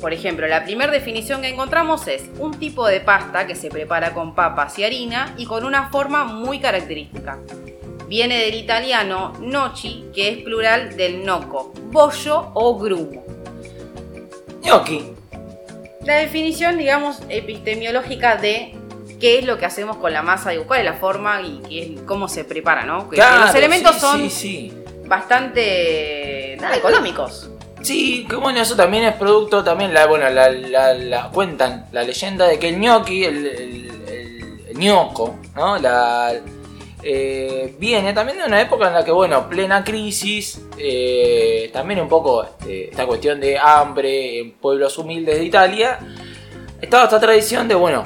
por 0.00 0.12
ejemplo, 0.12 0.46
la 0.46 0.64
primera 0.64 0.92
definición 0.92 1.40
que 1.42 1.48
encontramos 1.48 2.06
es 2.08 2.24
un 2.38 2.52
tipo 2.58 2.86
de 2.86 3.00
pasta 3.00 3.46
que 3.46 3.54
se 3.54 3.68
prepara 3.68 4.14
con 4.14 4.34
papas 4.34 4.78
y 4.78 4.84
harina 4.84 5.34
y 5.36 5.44
con 5.46 5.64
una 5.64 5.90
forma 5.90 6.24
muy 6.24 6.60
característica. 6.60 7.38
Viene 8.08 8.38
del 8.38 8.54
italiano 8.54 9.34
noci, 9.40 10.06
que 10.14 10.28
es 10.30 10.38
plural 10.38 10.96
del 10.96 11.24
noco, 11.26 11.72
bollo 11.90 12.50
o 12.54 12.78
grumo. 12.78 13.24
ñoqui. 14.62 15.02
La 16.08 16.14
definición, 16.16 16.78
digamos, 16.78 17.18
epistemiológica 17.28 18.36
de 18.36 18.74
qué 19.20 19.38
es 19.40 19.44
lo 19.44 19.58
que 19.58 19.66
hacemos 19.66 19.98
con 19.98 20.10
la 20.10 20.22
masa 20.22 20.54
y 20.54 20.56
cuál 20.60 20.78
es 20.80 20.86
la 20.86 20.94
forma 20.94 21.42
y 21.42 21.60
qué 21.68 21.82
es- 21.82 22.00
cómo 22.06 22.28
se 22.28 22.44
prepara, 22.44 22.86
¿no? 22.86 23.10
Que- 23.10 23.16
Claro, 23.16 23.44
los 23.44 23.54
elementos 23.54 23.94
sí, 23.96 24.00
son 24.00 24.20
Sí, 24.22 24.30
sí. 24.30 24.72
bastante 25.06 26.56
nada, 26.62 26.76
económicos. 26.76 27.50
Sí, 27.82 28.26
que 28.26 28.36
bueno, 28.36 28.58
eso 28.58 28.74
también 28.74 29.04
es 29.04 29.16
producto, 29.16 29.62
también 29.62 29.92
la, 29.92 30.06
bueno, 30.06 30.30
la, 30.30 30.48
la- 30.48 30.94
la- 30.94 31.28
cuentan 31.28 31.84
la 31.92 32.02
leyenda 32.04 32.46
de 32.46 32.58
que 32.58 32.70
el 32.70 32.78
ñoqui, 32.80 33.24
el, 33.24 33.46
el, 33.46 33.90
el- 34.08 34.64
el 34.70 34.78
ñoco, 34.78 35.38
¿no? 35.54 35.76
La, 35.78 36.32
eh, 37.02 37.74
viene 37.78 38.12
también 38.12 38.38
de 38.38 38.44
una 38.44 38.60
época 38.60 38.88
en 38.88 38.94
la 38.94 39.04
que, 39.04 39.12
bueno, 39.12 39.48
plena 39.48 39.84
crisis, 39.84 40.60
eh, 40.76 41.70
también 41.72 42.00
un 42.00 42.08
poco 42.08 42.42
este, 42.42 42.90
esta 42.90 43.06
cuestión 43.06 43.40
de 43.40 43.58
hambre 43.58 44.40
en 44.40 44.52
pueblos 44.52 44.98
humildes 44.98 45.38
de 45.38 45.44
Italia, 45.44 45.98
estaba 46.80 47.04
esta 47.04 47.20
tradición 47.20 47.68
de, 47.68 47.74
bueno, 47.74 48.04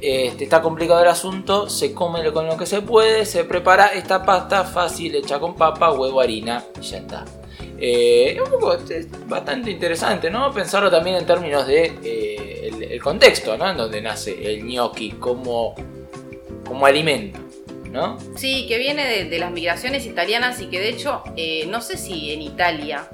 este, 0.00 0.44
está 0.44 0.60
complicado 0.60 1.02
el 1.02 1.08
asunto, 1.08 1.68
se 1.68 1.94
come 1.94 2.30
con 2.32 2.46
lo 2.46 2.56
que 2.56 2.66
se 2.66 2.82
puede, 2.82 3.24
se 3.24 3.44
prepara 3.44 3.88
esta 3.88 4.24
pasta 4.24 4.64
fácil 4.64 5.14
hecha 5.14 5.38
con 5.38 5.54
papa, 5.54 5.92
huevo, 5.92 6.20
harina 6.20 6.62
y 6.80 6.84
ya 6.84 6.98
está. 6.98 7.24
Eh, 7.78 8.38
un 8.42 8.50
poco 8.50 8.74
es 8.74 9.08
bastante 9.28 9.70
interesante, 9.70 10.30
¿no? 10.30 10.52
Pensarlo 10.52 10.90
también 10.90 11.16
en 11.16 11.26
términos 11.26 11.66
de 11.66 11.92
eh, 12.02 12.88
el 12.90 13.02
contexto, 13.02 13.56
¿no? 13.56 13.68
En 13.70 13.76
donde 13.76 14.00
nace 14.00 14.32
el 14.50 14.62
gnocchi 14.62 15.12
como, 15.12 15.74
como 16.66 16.86
alimento, 16.86 17.40
¿no? 17.96 18.18
Sí, 18.36 18.66
que 18.68 18.78
viene 18.78 19.04
de, 19.06 19.24
de 19.24 19.38
las 19.38 19.50
migraciones 19.50 20.06
italianas 20.06 20.60
y 20.60 20.66
que 20.66 20.78
de 20.78 20.90
hecho, 20.90 21.22
eh, 21.36 21.66
no 21.68 21.80
sé 21.80 21.96
si 21.96 22.32
en 22.32 22.42
Italia 22.42 23.08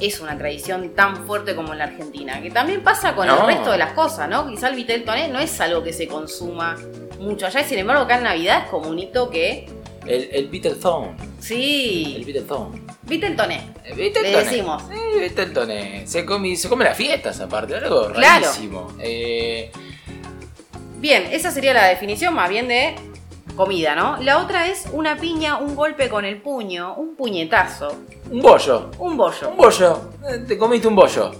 es 0.00 0.20
una 0.20 0.38
tradición 0.38 0.94
tan 0.94 1.26
fuerte 1.26 1.56
como 1.56 1.72
en 1.72 1.78
la 1.80 1.84
Argentina, 1.86 2.40
que 2.40 2.50
también 2.52 2.82
pasa 2.84 3.16
con 3.16 3.26
No. 3.26 3.40
el 3.40 3.46
resto 3.56 3.72
de 3.72 3.78
las 3.78 3.92
cosas, 3.94 4.28
¿no? 4.28 4.46
Quizá 4.48 4.68
el 4.68 4.76
vitel 4.76 5.04
toné 5.04 5.26
no 5.26 5.40
es 5.40 5.60
algo 5.60 5.82
que 5.82 5.92
se 5.92 6.06
consuma 6.06 6.76
mucho 7.18 7.46
allá, 7.46 7.62
y 7.62 7.64
sin 7.64 7.78
embargo 7.78 8.02
acá 8.04 8.18
en 8.18 8.22
Navidad 8.24 8.62
es 8.64 8.70
como 8.70 8.88
un 8.90 8.98
hito 9.00 9.28
que, 9.28 9.66
El, 10.06 10.28
el 10.32 10.48
Beatlethone. 10.48 11.16
El 11.18 11.42
sí. 11.42 12.14
El 12.16 12.24
Beatletoné. 12.24 13.62
Le 13.96 14.10
decimos. 14.44 14.82
Eh, 14.92 15.18
Beatletoné. 15.18 16.06
Se 16.06 16.24
come, 16.24 16.54
se 16.56 16.68
come 16.68 16.84
las 16.84 16.96
fiestas 16.96 17.40
aparte, 17.40 17.74
algo 17.74 18.12
Claro. 18.12 18.46
rarísimo. 18.46 18.92
Eh, 19.00 19.70
Bien, 21.00 21.28
esa 21.30 21.50
sería 21.50 21.72
la 21.74 21.86
definición 21.86 22.34
más 22.34 22.48
bien 22.48 22.66
de 22.68 22.94
comida, 23.58 23.94
¿no? 23.94 24.16
La 24.22 24.38
otra 24.38 24.68
es 24.68 24.86
una 24.92 25.16
piña, 25.18 25.58
un 25.58 25.74
golpe 25.74 26.08
con 26.08 26.24
el 26.24 26.40
puño, 26.40 26.94
un 26.94 27.14
puñetazo, 27.16 27.94
Un 28.30 28.40
bollo. 28.40 28.90
un 28.98 29.16
bollo. 29.18 29.50
Un 29.50 29.56
bollo. 29.58 30.00
Eh, 30.30 30.38
Te 30.46 30.56
comiste 30.56 30.88
un 30.88 30.94
bollo. 30.94 31.32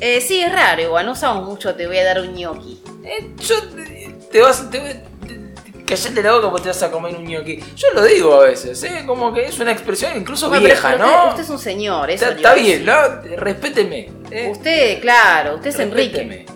Eh, 0.00 0.20
sí, 0.20 0.40
es 0.40 0.52
raro, 0.52 0.82
igual, 0.82 1.06
no 1.06 1.12
usamos 1.12 1.46
mucho, 1.48 1.74
te 1.74 1.86
voy 1.86 1.96
a 1.98 2.04
dar 2.04 2.20
un 2.20 2.34
gnocchi. 2.34 2.82
Eh, 3.04 3.30
yo 3.38 3.54
eh, 3.78 4.14
te 4.30 4.42
vas. 4.42 4.68
Te, 4.70 4.78
te- 4.80 4.94
te- 5.26 5.84
callate 5.86 6.22
la 6.22 6.32
boca 6.32 6.50
porque 6.50 6.62
te 6.64 6.68
vas 6.70 6.82
a 6.82 6.90
comer 6.90 7.14
un 7.14 7.24
gnocchi. 7.24 7.60
Yo 7.76 7.88
lo 7.94 8.02
digo 8.02 8.34
a 8.34 8.44
veces, 8.46 8.82
¿eh? 8.82 9.04
Como 9.06 9.32
que 9.32 9.46
es 9.46 9.58
una 9.60 9.70
expresión 9.72 10.12
incluso 10.16 10.48
Bueno, 10.48 10.62
pero- 10.64 10.74
vieja, 10.74 10.90
pero 10.92 11.06
¿no? 11.06 11.12
Usted, 11.12 11.28
usted 11.30 11.42
es 11.44 11.50
un 11.50 11.58
señor, 11.58 12.10
eso 12.10 12.24
está, 12.24 12.34
le 12.34 12.40
iba 12.40 12.50
está 12.50 12.60
a 12.60 12.62
bien, 12.62 12.84
decir. 13.22 13.30
¿no? 13.32 13.36
Respéteme. 13.44 14.12
¿eh? 14.30 14.48
Usted, 14.50 15.00
claro, 15.00 15.54
usted 15.54 15.68
es 15.70 15.78
Enrique. 15.78 16.18
Respéteme. 16.18 16.46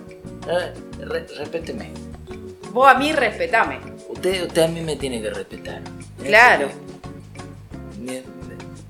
Eh, 0.48 0.74
re- 1.04 1.26
respéteme. 1.38 1.92
Vos 2.72 2.88
a 2.88 2.94
mí 2.94 3.12
respetame. 3.12 3.78
Usted, 4.08 4.46
usted 4.46 4.62
a 4.62 4.68
mí 4.68 4.80
me 4.80 4.96
tiene 4.96 5.20
que 5.22 5.30
respetar. 5.30 5.80
Claro. 6.22 6.68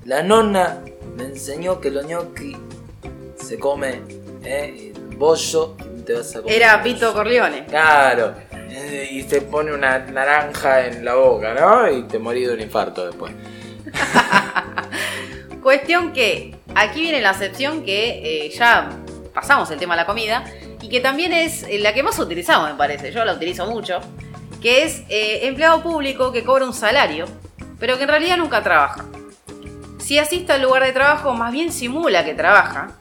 La 0.05 0.23
nonna 0.23 0.79
me 1.15 1.25
enseñó 1.25 1.79
que 1.79 1.91
los 1.91 2.05
gnocchi 2.07 2.55
se 3.35 3.59
come, 3.59 4.01
¿eh? 4.43 4.93
Bollo, 5.17 5.75
te 6.05 6.13
vas 6.13 6.35
a 6.35 6.41
comer. 6.41 6.55
Era. 6.55 6.81
Pito 6.81 7.13
Corleone. 7.13 7.65
Claro. 7.65 8.33
Eh, 8.51 9.07
Y 9.11 9.23
te 9.23 9.41
pone 9.41 9.73
una 9.73 9.99
naranja 9.99 10.85
en 10.87 11.03
la 11.03 11.15
boca, 11.15 11.53
¿no? 11.53 11.91
Y 11.91 12.03
te 12.03 12.17
morís 12.19 12.47
de 12.47 12.53
un 12.53 12.61
infarto 12.61 13.05
después. 13.05 13.33
Cuestión 15.63 16.13
que 16.13 16.55
aquí 16.75 17.01
viene 17.01 17.21
la 17.21 17.31
excepción 17.31 17.83
que 17.83 18.45
eh, 18.45 18.49
ya 18.51 18.89
pasamos 19.33 19.69
el 19.71 19.79
tema 19.79 19.95
de 19.95 20.01
la 20.01 20.05
comida 20.05 20.43
y 20.81 20.89
que 20.89 20.99
también 20.99 21.33
es 21.33 21.63
eh, 21.63 21.79
la 21.79 21.93
que 21.93 22.03
más 22.03 22.17
utilizamos, 22.19 22.69
me 22.69 22.75
parece. 22.75 23.11
Yo 23.11 23.23
la 23.25 23.33
utilizo 23.33 23.65
mucho. 23.65 23.99
Que 24.61 24.83
es 24.83 25.03
eh, 25.07 25.47
empleado 25.47 25.81
público 25.81 26.31
que 26.33 26.43
cobra 26.43 26.65
un 26.65 26.73
salario, 26.73 27.25
pero 27.79 27.97
que 27.97 28.03
en 28.03 28.09
realidad 28.09 28.37
nunca 28.37 28.61
trabaja. 28.61 29.05
Si 29.99 30.17
asiste 30.17 30.51
al 30.51 30.61
lugar 30.61 30.83
de 30.83 30.91
trabajo, 30.91 31.33
más 31.33 31.51
bien 31.51 31.71
simula 31.71 32.25
que 32.25 32.33
trabaja, 32.33 32.91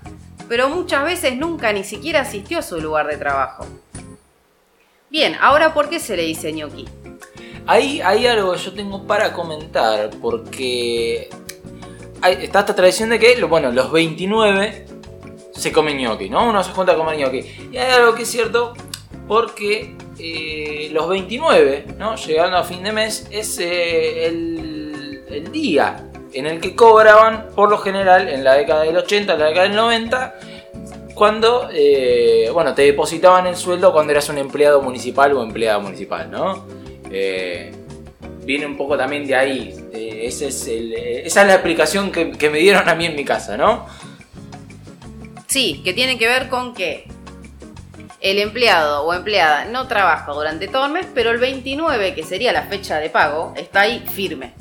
pero 0.49 0.69
muchas 0.69 1.05
veces 1.05 1.37
nunca 1.37 1.73
ni 1.73 1.85
siquiera 1.85 2.21
asistió 2.21 2.59
a 2.59 2.63
su 2.63 2.81
lugar 2.81 3.07
de 3.07 3.17
trabajo. 3.17 3.67
Bien, 5.11 5.37
ahora 5.41 5.75
¿por 5.75 5.89
qué 5.89 6.01
se 6.01 6.17
le 6.17 6.23
dice 6.23 6.53
ñoqui? 6.53 6.87
Hay, 7.67 8.01
hay 8.01 8.27
algo 8.27 8.53
que 8.53 8.59
yo 8.59 8.73
tengo 8.73 9.07
para 9.07 9.33
comentar, 9.33 10.11
porque 10.23 11.29
está 12.23 12.61
esta 12.61 12.75
tradición 12.75 13.11
de 13.11 13.19
que, 13.19 13.43
bueno, 13.45 13.71
los 13.71 13.93
29 13.93 14.87
se 15.59 15.73
comen 15.73 15.99
gnocchi, 15.99 16.31
¿no? 16.31 16.49
Uno 16.49 16.63
se 16.63 16.73
junta 16.73 16.93
a 16.93 16.97
comer 16.97 17.19
gnocchi. 17.19 17.71
Y 17.73 17.77
hay 17.77 17.91
algo 17.93 18.15
que 18.15 18.23
es 18.23 18.31
cierto, 18.31 18.75
porque 19.27 19.95
eh, 20.19 20.89
los 20.93 21.09
29, 21.09 21.87
¿no? 21.99 22.17
Llegando 22.17 22.57
a 22.57 22.65
fin 22.65 22.83
de 22.83 22.93
mes, 22.93 23.29
es 23.31 23.59
eh, 23.61 24.27
el, 24.27 25.53
día 25.53 26.05
en 26.33 26.47
el 26.47 26.61
que 26.61 26.75
cobraban, 26.75 27.49
por 27.55 27.71
lo 27.71 27.79
general, 27.79 28.29
en 28.29 28.45
la 28.45 28.55
década 28.55 28.83
del 28.83 28.97
80, 28.97 29.33
en 29.33 29.39
la 29.39 29.47
década 29.47 29.67
del 29.69 29.77
90, 29.77 30.35
cuando, 31.15 31.69
eh, 31.73 32.51
bueno, 32.53 32.75
te 32.75 32.83
depositaban 32.83 33.47
el 33.47 33.57
sueldo 33.57 33.93
cuando 33.93 34.13
eras 34.13 34.29
un 34.29 34.39
empleado 34.39 34.83
municipal 34.83 35.33
o 35.33 35.43
empleada 35.43 35.79
municipal, 35.79 36.31
¿no? 36.31 36.67
Viene 37.09 38.67
un 38.67 38.77
poco 38.77 38.97
también 38.97 39.27
de 39.27 39.35
ahí. 39.35 39.75
esa 39.93 40.47
es 40.47 41.35
la 41.37 41.55
explicación 41.55 42.11
que, 42.11 42.33
que 42.33 42.51
me 42.51 42.59
dieron 42.59 42.89
a 42.89 42.95
mí 42.95 43.07
en 43.07 43.15
mi 43.17 43.25
casa, 43.25 43.57
¿no? 43.57 43.87
Sí, 45.49 45.81
que 45.83 45.95
tiene 45.95 46.19
que 46.19 46.29
ver 46.29 46.51
con 46.51 46.75
que 46.75 47.09
el 48.21 48.39
empleado 48.39 49.05
o 49.05 49.15
empleada 49.15 49.65
no 49.65 49.89
trabaja 49.89 50.31
durante 50.33 50.69
todo 50.69 50.85
el 50.85 50.93
mes, 50.93 51.07
pero 51.15 51.31
el 51.31 51.39
29, 51.39 52.15
que 52.15 52.23
sería 52.23 52.53
la 52.53 52.65
fecha 52.65 52.99
de 52.99 53.09
pago, 53.09 53.55
está 53.57 53.83
ahí 53.83 54.05
firme, 54.13 54.53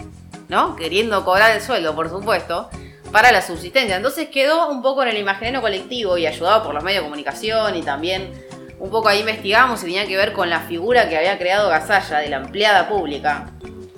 ¿no? 0.48 0.78
Queriendo 0.78 1.26
cobrar 1.26 1.52
el 1.52 1.62
sueldo, 1.62 1.94
por 1.94 2.10
supuesto, 2.10 2.70
para 3.12 3.34
la 3.34 3.42
subsistencia. 3.42 3.98
Entonces 3.98 4.30
quedó 4.30 4.70
un 4.70 4.82
poco 4.82 5.04
en 5.04 5.10
el 5.10 5.18
imaginario 5.18 5.60
colectivo 5.60 6.18
y 6.18 6.26
ayudado 6.26 6.64
por 6.64 6.74
los 6.74 6.86
medios 6.86 7.02
de 7.02 7.10
comunicación 7.10 7.76
y 7.76 7.82
también 7.82 8.32
un 8.80 8.90
poco 8.90 9.10
ahí 9.10 9.20
investigamos 9.20 9.82
y 9.82 9.88
tenía 9.88 10.08
que 10.08 10.16
ver 10.16 10.32
con 10.32 10.50
la 10.50 10.62
figura 10.62 11.10
que 11.10 11.18
había 11.18 11.38
creado 11.38 11.68
Gasalla 11.68 12.20
de 12.20 12.30
la 12.30 12.38
empleada 12.38 12.88
pública, 12.88 13.52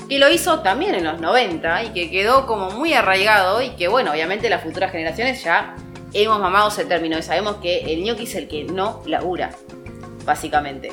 que 0.10 0.18
lo 0.18 0.28
hizo 0.32 0.62
también 0.62 0.96
en 0.96 1.04
los 1.04 1.22
90 1.22 1.84
y 1.84 1.90
que 1.90 2.10
quedó 2.10 2.48
como 2.48 2.72
muy 2.72 2.96
arraigado 2.96 3.62
y 3.62 3.70
que 3.76 3.88
bueno, 3.88 4.12
obviamente 4.12 4.50
las 4.50 4.64
futuras 4.64 4.92
generaciones 4.92 5.44
ya 5.44 5.76
hemos 6.14 6.40
mamado 6.40 6.70
ese 6.70 6.86
término 6.86 7.18
y 7.18 7.24
sabemos 7.24 7.58
que 7.58 7.80
el 7.94 8.04
ñoqui 8.04 8.24
es 8.24 8.36
el 8.36 8.48
que 8.48 8.64
no 8.64 9.02
labura, 9.06 9.52
básicamente. 10.26 10.92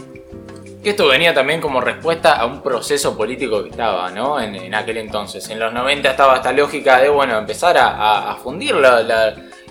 Esto 0.84 1.08
venía 1.08 1.34
también 1.34 1.60
como 1.60 1.80
respuesta 1.80 2.36
a 2.36 2.46
un 2.46 2.62
proceso 2.62 3.16
político 3.16 3.64
que 3.64 3.70
estaba, 3.70 4.08
¿no? 4.10 4.40
En, 4.40 4.72
aquel 4.72 4.98
entonces. 4.98 5.48
En 5.50 5.58
los 5.58 5.72
90 5.72 6.10
estaba 6.10 6.36
esta 6.36 6.52
lógica 6.52 7.00
de, 7.00 7.08
bueno, 7.08 7.36
empezar 7.36 7.76
a, 7.76 8.30
a- 8.30 8.36
fundir 8.36 8.76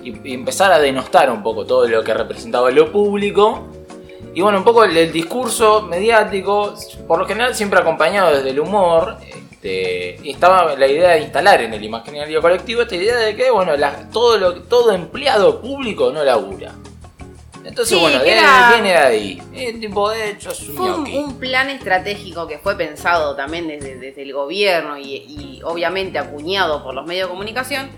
y, 0.03 0.33
empezar 0.33 0.73
a 0.73 0.79
denostar 0.79 1.31
un 1.31 1.41
poco 1.41 1.65
todo 1.65 1.87
lo 1.87 2.03
que 2.03 2.13
representaba 2.13 2.69
lo 2.69 2.91
público. 2.91 3.67
Y 4.33 4.41
bueno, 4.41 4.57
un 4.57 4.65
poco 4.65 4.83
el, 4.83 4.97
el 4.97 5.13
discurso 5.13 5.83
mediático, 5.83 6.73
por 7.07 7.19
lo 7.19 7.25
general 7.25 7.55
siempre 7.55 7.79
acompañado 7.79 8.35
desde 8.35 8.49
el 8.49 8.59
humor. 8.59 9.15
Este, 9.65 10.19
y 10.23 10.31
estaba 10.31 10.75
la 10.75 10.87
idea 10.87 11.11
de 11.11 11.21
instalar 11.21 11.61
en 11.61 11.73
el 11.73 11.83
imaginario 11.83 12.41
colectivo 12.41 12.83
esta 12.83 12.95
idea 12.95 13.17
de 13.17 13.35
que, 13.35 13.49
bueno, 13.49 13.75
la- 13.75 14.09
todo, 14.11 14.37
lo, 14.37 14.53
todo 14.63 14.91
empleado 14.91 15.59
público 15.61 16.11
no 16.11 16.23
labura. 16.23 16.71
Entonces, 17.63 17.97
Sí, 17.97 17.99
bueno, 18.01 18.21
viene, 18.23 18.39
era- 18.41 18.69
viene 18.73 18.89
de 18.89 18.95
ahí. 18.97 19.41
El 19.55 19.79
tipo 19.79 20.09
de 20.11 20.29
hecho 20.29 20.51
es 20.51 20.69
un 20.69 20.75
Fue 20.75 20.91
un, 20.91 20.99
ñoqui. 21.03 21.17
un 21.17 21.39
plan 21.39 21.69
estratégico 21.71 22.45
que 22.47 22.59
fue 22.59 22.77
pensado 22.77 23.35
también 23.35 23.67
desde, 23.67 23.95
desde 23.97 24.21
el 24.21 24.33
gobierno 24.33 24.99
y, 24.99 25.15
y 25.15 25.61
obviamente 25.63 26.19
acuñado 26.19 26.83
por 26.83 26.93
los 26.93 27.07
medios 27.07 27.27
de 27.27 27.31
comunicación, 27.31 27.89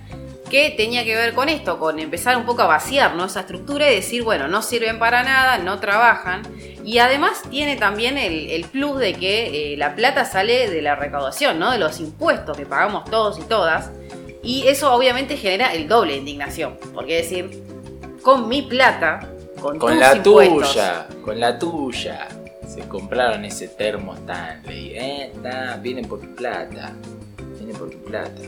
que 0.50 0.72
tenía 0.72 1.04
que 1.04 1.16
ver 1.16 1.34
con 1.34 1.50
esto, 1.50 1.80
con 1.80 2.00
empezar 2.00 2.38
un 2.38 2.46
poco 2.46 2.62
a 2.64 2.68
vaciar 2.68 3.16
¿no? 3.16 3.26
esa 3.26 3.42
estructura 3.42 3.92
y 3.92 3.96
decir, 3.96 4.24
bueno, 4.24 4.48
no 4.48 4.62
sirven 4.62 5.00
para 5.00 5.24
nada, 5.24 5.58
no 5.58 5.80
trabajan. 5.80 6.42
Y 6.84 7.00
además 7.00 7.42
tiene 7.50 7.76
también 7.76 8.18
el, 8.18 8.50
el 8.50 8.66
plus 8.66 8.98
de 9.00 9.14
que 9.14 9.74
eh, 9.74 9.78
la 9.78 9.96
plata 9.96 10.26
sale 10.26 10.70
de 10.70 10.82
la 10.82 10.96
recaudación, 10.96 11.60
¿no? 11.60 11.72
de 11.72 11.78
los 11.78 12.00
impuestos 12.00 12.58
que 12.58 12.66
pagamos 12.66 13.06
todos 13.06 13.38
y 13.40 13.44
todas. 13.44 13.92
Y 14.44 14.68
eso 14.68 14.94
obviamente 14.94 15.36
genera 15.36 15.74
el 15.74 15.88
doble 15.88 16.14
de 16.14 16.20
indignación, 16.20 16.78
porque 16.94 17.20
es 17.20 17.30
decir, 17.30 17.64
con 18.22 18.48
mi 18.48 18.62
plata, 18.62 19.20
con, 19.60 19.80
Con 19.80 19.92
tus 19.92 20.00
la 20.00 20.16
impuestos, 20.16 20.74
tuya, 20.74 21.08
con 21.24 21.40
la 21.40 21.60
tuya. 21.60 22.28
Se 22.68 22.82
compraron 22.88 23.44
ese 23.46 23.70
termo 23.70 24.14
Stanley. 24.14 24.94
Eh, 24.96 25.32
está, 25.34 25.78
vienen 25.78 26.08
por 26.08 26.20
tu 26.20 26.36
plata. 26.36 26.94
Vienen 27.58 27.76
por 27.76 27.90
tu 27.90 27.98
plata. 28.04 28.42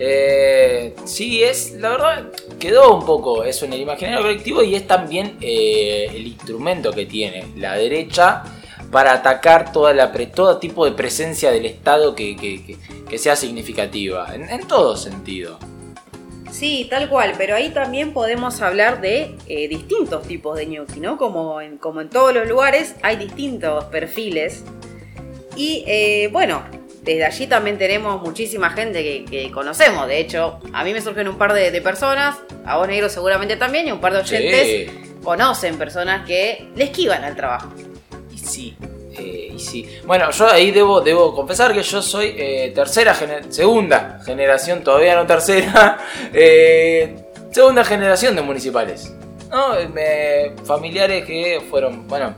Eh, 0.00 0.94
sí, 1.04 1.42
es, 1.42 1.72
la 1.72 1.90
verdad, 1.90 2.26
quedó 2.60 2.94
un 2.94 3.04
poco 3.04 3.42
eso 3.42 3.64
en 3.64 3.72
el 3.72 3.80
imaginario 3.80 4.20
colectivo 4.20 4.62
y 4.62 4.76
es 4.76 4.86
también 4.86 5.36
eh, 5.40 6.08
el 6.14 6.26
instrumento 6.26 6.92
que 6.92 7.04
tiene 7.04 7.46
la 7.56 7.74
derecha 7.74 8.44
para 8.92 9.12
atacar 9.12 9.72
toda 9.72 10.12
todo 10.32 10.58
tipo 10.58 10.84
de 10.84 10.92
presencia 10.92 11.50
del 11.50 11.66
Estado 11.66 12.14
que, 12.14 12.76
sea 13.16 13.34
significativa, 13.34 14.34
en, 14.34 14.48
en 14.48 14.66
todo 14.68 14.96
sentido. 14.96 15.58
Sí, 16.52 16.86
tal 16.88 17.08
cual, 17.10 17.34
pero 17.36 17.56
ahí 17.56 17.70
también 17.70 18.12
podemos 18.12 18.62
hablar 18.62 19.00
de 19.00 19.34
eh, 19.48 19.68
distintos 19.68 20.26
tipos 20.26 20.56
de 20.56 20.66
gnocchi, 20.66 21.00
¿no? 21.00 21.18
Como 21.18 21.60
en, 21.60 21.78
todos 22.08 22.32
los 22.32 22.48
lugares 22.48 22.94
hay 23.02 23.16
distintos 23.16 23.84
perfiles. 23.86 24.64
Y 25.56 26.28
bueno, 26.28 26.62
desde 27.14 27.24
allí 27.24 27.46
también 27.46 27.78
tenemos 27.78 28.20
muchísima 28.22 28.70
gente 28.70 29.02
que, 29.02 29.24
que 29.24 29.50
conocemos. 29.50 30.06
De 30.08 30.18
hecho, 30.20 30.60
a 30.72 30.84
mí 30.84 30.92
me 30.92 31.00
surgen 31.00 31.28
un 31.28 31.36
par 31.38 31.52
de, 31.52 31.70
de 31.70 31.80
personas, 31.80 32.36
a 32.64 32.76
vos 32.78 32.86
negro 32.88 33.08
seguramente 33.08 33.56
también, 33.56 33.88
y 33.88 33.92
un 33.92 34.00
par 34.00 34.12
de 34.12 34.20
oyentes 34.20 34.66
Sí. 34.66 35.14
conocen 35.22 35.76
personas 35.78 36.26
que 36.26 36.68
le 36.76 36.84
esquivan 36.84 37.24
al 37.24 37.34
trabajo. 37.36 37.72
Y 38.32 38.38
sí, 38.38 38.76
eh, 39.12 39.52
y 39.54 39.58
sí. 39.58 39.88
Bueno, 40.06 40.30
yo 40.30 40.48
ahí 40.50 40.70
debo, 40.70 41.00
debo 41.00 41.34
confesar 41.34 41.72
que 41.74 41.82
yo 41.82 42.00
soy 42.02 42.34
eh, 42.36 42.72
tercera, 42.74 43.14
gener- 43.14 43.50
segunda 43.50 44.20
generación, 44.24 44.82
todavía 44.84 45.14
no 45.16 45.26
tercera, 45.26 45.98
eh, 46.32 47.16
segunda 47.50 47.84
generación 47.84 48.36
de 48.36 48.42
municipales. 48.42 49.12
¿no? 49.50 49.68
Me- 49.94 50.52
familiares 50.64 51.24
que 51.24 51.62
fueron, 51.70 52.06
bueno, 52.06 52.34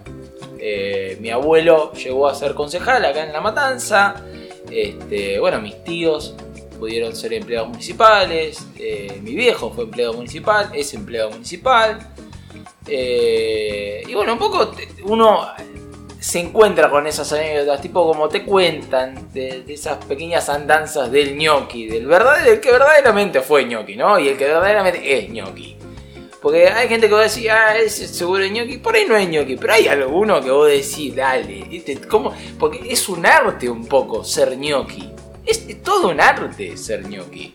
mi 1.21 1.31
abuelo 1.31 1.93
llegó 1.95 2.29
a 2.29 2.35
ser 2.35 2.55
concejal 2.55 3.05
acá 3.05 3.25
en 3.25 3.33
La 3.33 3.41
Matanza, 3.41 4.15
este, 4.71 5.39
bueno, 5.39 5.61
mis 5.61 5.83
tíos 5.85 6.35
pudieron 6.79 7.15
ser 7.15 7.35
empleados 7.35 7.69
municipales, 7.69 8.67
eh, 8.79 9.21
mi 9.23 9.35
viejo 9.35 9.71
fue 9.71 9.85
empleado 9.85 10.15
municipal, 10.15 10.71
es 10.75 10.95
empleado 10.95 11.31
municipal. 11.31 11.99
Eh, 12.87 14.03
y 14.09 14.15
bueno, 14.15 14.33
un 14.33 14.39
poco 14.39 14.73
uno 15.05 15.47
se 16.19 16.39
encuentra 16.39 16.91
con 16.91 17.07
esas 17.07 17.33
anécdotas, 17.33 17.81
tipo 17.81 18.07
como 18.07 18.29
te 18.29 18.45
cuentan 18.45 19.33
de, 19.33 19.63
de 19.63 19.75
esas 19.75 20.05
pequeñas 20.05 20.49
andanzas 20.49 21.11
del 21.11 21.37
ñoqui, 21.37 21.87
del, 21.87 22.07
verdadero, 22.07 22.51
del 22.51 22.61
que 22.61 22.73
verdaderamente 22.73 23.41
fue 23.41 23.65
ñoqui, 23.65 23.97
¿no? 23.97 24.19
Y 24.19 24.29
el 24.29 24.37
que 24.37 24.45
verdaderamente 24.45 25.19
es 25.19 25.31
ñoqui. 25.31 25.80
Porque 26.43 26.69
hay 26.69 26.89
gente 26.89 27.07
que 27.09 27.13
va 27.15 27.21
a 27.21 27.25
decir, 27.25 27.51
ah, 27.51 27.77
ese 27.77 28.09
seguro 28.09 28.43
es 28.43 28.51
ñoqui. 28.51 28.79
Por 28.79 28.95
ahí 28.95 29.05
no 29.07 29.15
es 29.17 29.29
ñoqui, 29.29 29.57
pero 29.57 29.75
hay 29.75 29.89
alguno 29.89 30.41
que 30.43 30.51
vos 30.51 30.69
decís, 30.69 31.15
dale. 31.15 31.65
¿viste? 31.65 32.01
¿Cómo? 32.01 32.35
Porque 32.59 32.81
es 32.91 33.09
un 33.09 33.27
arte 33.27 33.69
un 33.69 33.87
poco 33.87 34.25
ser 34.25 34.57
ñoqui. 34.57 35.11
Es, 35.47 35.65
es 35.69 35.83
todo 35.83 36.09
un 36.09 36.21
arte 36.21 36.77
ser 36.77 37.07
ñoqui. 37.07 37.53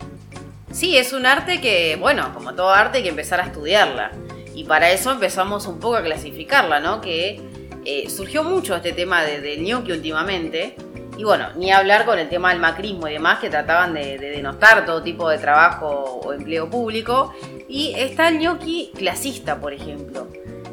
Sí, 0.72 0.96
es 0.96 1.12
un 1.12 1.26
arte 1.26 1.60
que, 1.60 1.96
bueno, 1.98 2.32
como 2.34 2.54
todo 2.54 2.70
arte 2.70 2.98
hay 2.98 3.02
que 3.02 3.08
empezar 3.10 3.40
a 3.40 3.44
estudiarla. 3.46 4.12
Y 4.54 4.64
para 4.64 4.90
eso 4.90 5.10
empezamos 5.10 5.66
un 5.66 5.80
poco 5.80 5.96
a 5.96 6.02
clasificarla, 6.02 6.80
¿no? 6.80 7.00
Que 7.00 7.40
eh, 7.84 8.08
surgió 8.08 8.42
mucho 8.44 8.74
este 8.76 8.92
tema 8.92 9.24
de- 9.24 9.40
del 9.40 9.62
ñoqui 9.62 9.92
últimamente. 9.92 10.76
Y 11.16 11.24
bueno, 11.24 11.48
ni 11.56 11.70
hablar 11.70 12.04
con 12.04 12.18
el 12.18 12.28
tema 12.28 12.50
del 12.50 12.60
macrismo 12.60 13.08
y 13.08 13.12
demás 13.12 13.38
que 13.38 13.48
trataban 13.48 13.94
de, 13.94 14.18
de 14.18 14.30
denostar 14.30 14.84
todo 14.84 15.02
tipo 15.02 15.28
de 15.28 15.38
trabajo 15.38 16.20
o 16.24 16.32
empleo 16.32 16.68
público. 16.68 17.32
Y 17.68 17.94
está 17.96 18.28
el 18.28 18.38
ñoqui 18.38 18.92
clasista, 18.94 19.60
por 19.60 19.72
ejemplo, 19.72 20.28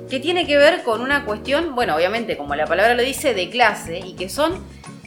que 0.09 0.19
tiene 0.19 0.45
que 0.45 0.57
ver 0.57 0.83
con 0.83 1.01
una 1.01 1.25
cuestión, 1.25 1.75
bueno, 1.75 1.95
obviamente, 1.95 2.37
como 2.37 2.55
la 2.55 2.67
palabra 2.67 2.93
lo 2.93 3.01
dice, 3.01 3.33
de 3.33 3.49
clase 3.49 3.99
y 3.99 4.13
que 4.13 4.29
son 4.29 4.61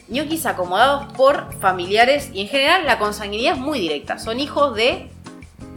ñoquis 0.09 0.45
acomodados 0.45 1.13
por 1.13 1.53
familiares 1.59 2.29
y 2.33 2.41
en 2.41 2.47
general 2.47 2.85
la 2.85 2.97
consanguinidad 2.97 3.53
es 3.53 3.59
muy 3.59 3.79
directa. 3.79 4.19
Son 4.19 4.39
hijos 4.39 4.75
de 4.75 5.09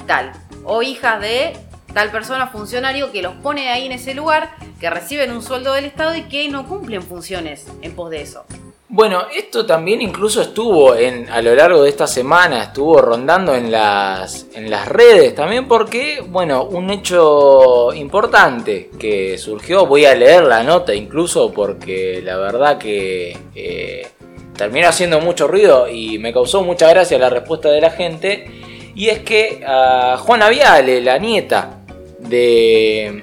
tal 0.07 0.33
o 0.65 0.83
hijas 0.83 1.21
de 1.21 1.57
tal 1.93 2.11
persona 2.11 2.47
funcionario 2.47 3.11
que 3.13 3.23
los 3.23 3.35
pone 3.37 3.71
ahí 3.71 3.87
en 3.87 3.93
ese 3.93 4.15
lugar, 4.15 4.51
que 4.79 4.91
reciben 4.91 5.33
un 5.33 5.43
sueldo 5.43 5.73
del 5.75 5.85
Estado 5.85 6.15
y 6.17 6.23
que 6.23 6.49
no 6.49 6.67
cumplen 6.67 7.03
funciones 7.03 7.67
en 7.83 7.95
pos 7.95 8.11
de 8.11 8.23
eso. 8.23 8.45
Bueno, 8.93 9.27
esto 9.33 9.65
también 9.65 10.03
incluso 10.03 10.43
estuvo 10.43 10.95
a 10.95 11.43
lo 11.43 11.55
largo 11.55 11.85
de 11.85 11.91
esta 11.91 12.09
semana, 12.09 12.65
estuvo 12.65 13.01
rondando 13.01 13.55
en 13.55 13.71
las, 13.71 14.47
en 14.53 14.69
las 14.69 14.89
redes 14.89 15.33
también 15.33 15.69
porque, 15.69 16.21
bueno, 16.27 16.65
un 16.65 16.91
hecho 16.91 17.93
importante 17.95 18.91
que 18.99 19.39
surgió, 19.39 19.87
voy 19.87 20.07
a 20.07 20.17
leer 20.17 20.43
la 20.43 20.65
nota 20.65 20.93
incluso 20.93 21.53
porque 21.53 22.21
la 22.25 22.37
verdad 22.39 22.79
que 22.79 23.39
eh, 23.55 24.09
terminó 24.57 24.89
haciendo 24.89 25.21
mucho 25.21 25.47
ruido 25.47 25.89
y 25.89 26.19
me 26.19 26.33
causó 26.33 26.65
mucha 26.65 26.89
gracia 26.89 27.17
la 27.17 27.31
respuesta 27.31 27.71
de 27.71 27.81
la 27.81 27.91
gente, 27.91 28.51
y 28.97 29.09
es 29.09 29.21
que 29.21 29.63
a 29.65 30.17
Juana 30.19 30.49
Viale, 30.49 31.01
la 31.01 31.17
nieta 31.19 31.85
de, 32.19 33.23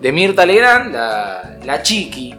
de 0.00 0.12
Mirta 0.12 0.46
Legrand, 0.46 0.94
la, 0.94 1.58
la 1.62 1.82
chiqui, 1.82 2.34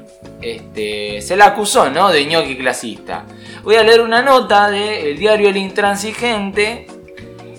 este, 0.54 1.22
se 1.22 1.36
la 1.36 1.46
acusó, 1.48 1.90
¿no? 1.90 2.10
De 2.12 2.26
ñoqui 2.26 2.58
clasista. 2.58 3.26
Voy 3.64 3.76
a 3.76 3.84
leer 3.84 4.02
una 4.02 4.22
nota 4.22 4.70
del 4.70 5.18
diario 5.18 5.50
El 5.50 5.58
Intransigente, 5.58 6.88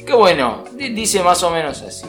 que 0.07 0.13
bueno, 0.13 0.65
di- 0.73 0.91
dice 0.91 1.23
más 1.23 1.43
o 1.43 1.51
menos 1.51 1.83
así. 1.83 2.07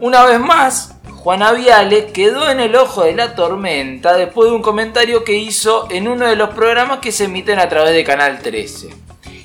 Una 0.00 0.24
vez 0.24 0.40
más, 0.40 0.94
Juana 1.16 1.52
Viale 1.52 2.06
quedó 2.06 2.50
en 2.50 2.58
el 2.60 2.74
ojo 2.74 3.04
de 3.04 3.14
la 3.14 3.34
tormenta 3.34 4.16
después 4.16 4.50
de 4.50 4.56
un 4.56 4.62
comentario 4.62 5.22
que 5.22 5.34
hizo 5.36 5.86
en 5.90 6.08
uno 6.08 6.26
de 6.26 6.34
los 6.36 6.50
programas 6.50 6.98
que 6.98 7.12
se 7.12 7.24
emiten 7.24 7.58
a 7.60 7.68
través 7.68 7.92
de 7.94 8.02
Canal 8.02 8.40
13 8.40 8.88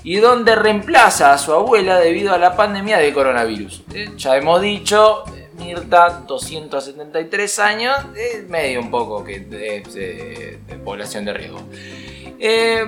y 0.04 0.16
donde 0.16 0.56
reemplaza 0.56 1.34
a 1.34 1.38
su 1.38 1.54
abuela 1.54 1.98
debido 2.00 2.34
a 2.34 2.38
la 2.38 2.56
pandemia 2.56 2.98
de 2.98 3.14
coronavirus. 3.14 3.84
Eh, 3.94 4.10
Ya 4.16 4.38
hemos 4.38 4.62
dicho, 4.62 5.24
eh, 5.36 5.47
Mirta, 5.58 6.24
273 6.28 7.60
años, 7.60 7.96
es 8.16 8.48
medio 8.48 8.82
un 8.82 8.92
poco 8.92 9.24
que 9.24 9.48
eh, 9.52 10.60
de 10.68 10.76
población 10.78 11.26
de 11.26 11.34
riesgo. 11.34 11.62
Eh, 12.40 12.86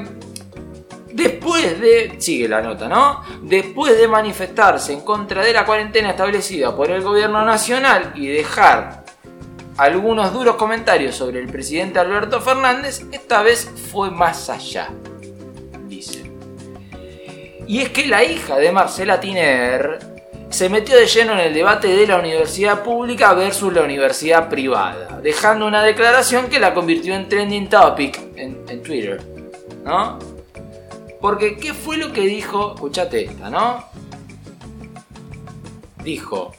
Después 1.11 1.81
de. 1.81 2.15
Sigue 2.19 2.47
la 2.47 2.61
nota, 2.61 2.87
¿no? 2.87 3.23
Después 3.41 3.97
de 3.97 4.07
manifestarse 4.07 4.93
en 4.93 5.01
contra 5.01 5.43
de 5.43 5.53
la 5.53 5.65
cuarentena 5.65 6.11
establecida 6.11 6.75
por 6.75 6.91
el 6.91 7.01
gobierno 7.01 7.43
nacional 7.43 8.13
y 8.15 8.27
dejar 8.27 9.03
algunos 9.77 10.33
duros 10.33 10.55
comentarios 10.55 11.15
sobre 11.15 11.39
el 11.39 11.47
presidente 11.47 11.99
Alberto 11.99 12.41
Fernández, 12.41 13.01
esta 13.11 13.41
vez 13.41 13.69
fue 13.91 14.11
más 14.11 14.49
allá. 14.49 14.89
Dice. 15.87 16.31
Y 17.67 17.81
es 17.81 17.89
que 17.89 18.07
la 18.07 18.23
hija 18.23 18.57
de 18.57 18.71
Marcela 18.71 19.19
Tiner 19.19 20.18
se 20.49 20.67
metió 20.67 20.97
de 20.97 21.05
lleno 21.05 21.33
en 21.33 21.39
el 21.39 21.53
debate 21.53 21.87
de 21.87 22.07
la 22.07 22.17
universidad 22.17 22.83
pública 22.83 23.33
versus 23.33 23.71
la 23.71 23.83
universidad 23.83 24.49
privada, 24.49 25.19
dejando 25.21 25.67
una 25.67 25.83
declaración 25.83 26.49
que 26.49 26.59
la 26.59 26.73
convirtió 26.73 27.13
en 27.15 27.29
trending 27.29 27.69
topic 27.69 28.19
en, 28.35 28.83
Twitter. 28.83 29.21
¿No? 29.83 30.17
Porque, 31.21 31.57
¿qué 31.57 31.73
fue 31.73 31.97
lo 31.97 32.11
que 32.11 32.21
dijo? 32.21 32.73
Escuchate 32.75 33.25
esta, 33.25 33.49
¿no? 33.49 33.85
Dijo, 36.03 36.53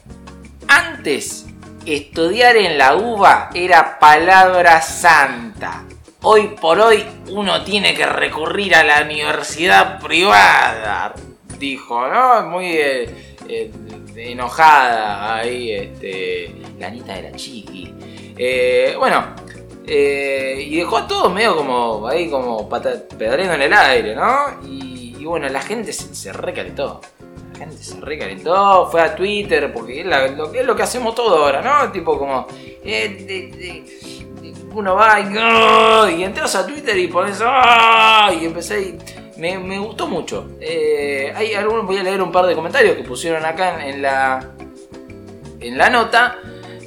antes 0.69 1.47
estudiar 1.87 2.57
en 2.57 2.79
la 2.79 2.95
UBA 2.95 3.51
era 3.55 3.99
palabra 3.99 4.83
santa. 4.83 5.85
Hoy 6.23 6.55
por 6.61 6.79
hoy 6.79 7.05
uno 7.31 7.65
tiene 7.65 7.95
que 7.95 8.05
recurrir 8.05 8.75
a 8.75 8.85
la 8.85 9.03
universidad 9.03 9.99
privada. 10.01 11.15
Dijo, 11.59 12.07
¿no? 12.09 12.43
Muy 12.43 12.67
eh, 12.67 13.30
eh, 13.49 13.71
enojada 14.17 15.37
ahí, 15.37 15.73
este, 15.73 16.55
la 16.79 16.89
Anita 16.89 17.15
de 17.15 17.23
la 17.23 17.33
chiqui. 17.33 17.95
Eh, 18.37 18.95
bueno, 18.99 19.35
eh, 19.87 20.67
y 20.69 20.77
dejó 20.77 20.99
a 20.99 21.07
todos 21.07 21.33
medio 21.33 21.57
como 21.57 22.07
ahí 22.07 22.31
como 22.31 22.69
pata- 22.69 23.05
en 23.19 23.63
el 23.63 23.73
aire, 23.73 24.15
¿no? 24.15 24.61
Y, 24.65 25.25
bueno, 25.25 25.49
la 25.49 25.61
gente 25.61 25.93
se, 25.93 26.15
se 26.15 26.33
recalentó. 26.33 27.01
La 27.53 27.59
gente 27.59 27.77
se 27.77 28.01
recalentó, 28.01 28.89
fue 28.91 29.03
a 29.03 29.15
Twitter, 29.15 29.73
porque 29.73 30.01
es, 30.01 30.67
lo, 30.67 30.77
que 30.77 30.83
hacemos 30.83 31.15
todo 31.15 31.45
ahora, 31.45 31.61
¿no? 31.61 31.93
Tipo 31.93 32.19
como... 32.19 32.47
uno 34.73 34.95
va 34.95 35.21
y, 35.21 35.35
¡ah! 35.39 36.11
y 36.17 36.23
entras 36.23 36.55
a 36.55 36.67
Twitter 36.67 36.97
y 36.97 37.09
pones... 37.09 37.41
¡ah! 37.45 38.33
y 38.41 38.47
empecé 38.47 38.81
y... 38.81 38.99
Me, 39.41 39.59
me 39.59 39.79
gustó 39.79 40.07
mucho. 40.07 40.51
Eh, 40.61 41.33
hay 41.35 41.55
algunos, 41.55 41.87
voy 41.87 41.97
a 41.99 42.03
leer 42.03 42.21
un 42.23 42.31
par 42.31 42.47
de 42.47 42.55
comentarios 42.55 42.95
que 42.97 43.03
pusieron 43.03 43.45
acá 43.45 43.83
en, 43.83 43.95
en 43.95 44.03
la, 44.03 44.51
en 45.61 45.79
la 45.79 45.89
nota. 45.91 46.37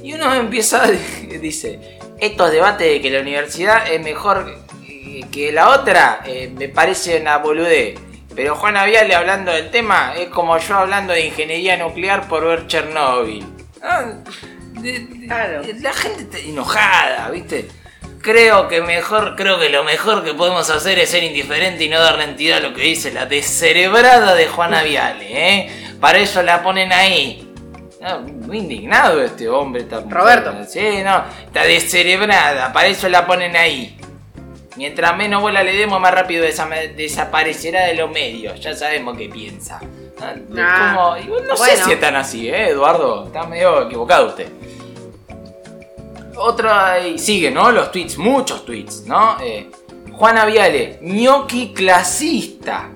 Y 0.02 0.12
uno 0.14 0.32
empieza, 0.34 0.86
dice, 1.40 1.98
estos 2.20 2.50
debates 2.52 2.86
de 2.88 3.00
que 3.00 3.10
la 3.10 3.20
universidad 3.20 3.90
es 3.92 4.00
mejor 4.02 4.62
que 5.32 5.50
la 5.52 5.70
otra, 5.70 6.20
eh, 6.26 6.52
me 6.56 6.68
parece 6.68 7.20
una 7.20 7.38
boludez. 7.38 7.98
Pero 8.36 8.54
Juana 8.56 8.84
Viale 8.84 9.14
hablando 9.14 9.52
del 9.52 9.70
tema 9.70 10.14
es 10.16 10.28
como 10.28 10.56
yo 10.58 10.76
hablando 10.76 11.12
de 11.12 11.26
ingeniería 11.26 11.76
nuclear 11.76 12.28
por 12.28 12.44
ver 12.44 12.66
Chernóbil. 12.66 13.44
Ah, 13.82 14.04
de- 14.80 14.98
de- 15.00 15.26
Claro. 15.26 15.62
La 15.80 15.92
gente 15.92 16.22
está 16.22 16.38
enojada, 16.38 17.30
¿viste? 17.30 17.68
Creo 18.24 18.68
que 18.68 18.80
mejor, 18.80 19.36
creo 19.36 19.58
que 19.60 19.68
lo 19.68 19.84
mejor 19.84 20.24
que 20.24 20.32
podemos 20.32 20.70
hacer 20.70 20.98
es 20.98 21.10
ser 21.10 21.22
indiferente 21.24 21.84
y 21.84 21.90
no 21.90 22.00
darle 22.00 22.24
entidad 22.24 22.56
a 22.56 22.60
lo 22.68 22.72
que 22.72 22.80
dice 22.80 23.12
la 23.12 23.26
descerebrada 23.26 24.34
de 24.34 24.46
Juana 24.48 24.82
Viale, 24.82 25.26
¿eh? 25.58 25.70
Para 26.00 26.18
eso 26.18 26.42
la 26.42 26.62
ponen 26.62 26.90
ahí. 26.90 27.52
Ah, 28.02 28.16
muy 28.18 28.58
indignado 28.58 29.22
este 29.22 29.46
hombre. 29.48 29.82
Está, 29.82 30.00
Roberto. 30.08 30.54
Sí, 30.66 30.80
no, 31.04 31.22
está 31.44 31.64
descerebrada, 31.64 32.72
para 32.72 32.88
eso 32.88 33.10
la 33.10 33.26
ponen 33.26 33.56
ahí. 33.56 33.94
Mientras 34.76 35.14
menos 35.18 35.42
bola 35.42 35.62
le 35.62 35.74
demos, 35.76 36.00
más 36.00 36.14
rápido 36.14 36.46
desa- 36.46 36.94
desaparecerá 36.96 37.84
de 37.86 37.94
los 37.94 38.10
medios. 38.10 38.58
Ya 38.58 38.74
sabemos 38.74 39.18
qué 39.18 39.28
piensa. 39.28 39.80
Ah, 40.20 40.32
Ah, 40.56 41.16
no 41.46 41.56
sé 41.56 41.76
si 41.76 41.92
es 41.92 42.00
tan 42.00 42.16
así, 42.16 42.48
¿eh, 42.48 42.68
Eduardo? 42.70 43.26
Está 43.26 43.44
medio 43.44 43.82
equivocado 43.82 44.28
usted. 44.28 44.48
Otra, 46.36 47.06
y 47.06 47.18
sigue, 47.18 47.50
¿no? 47.50 47.70
Los 47.70 47.92
tweets, 47.92 48.18
muchos 48.18 48.64
tweets, 48.64 49.04
¿no? 49.06 49.36
Eh, 49.40 49.70
Juana 50.12 50.44
Viale, 50.44 50.98
ñoqui 51.02 51.72
clasista, 51.72 52.90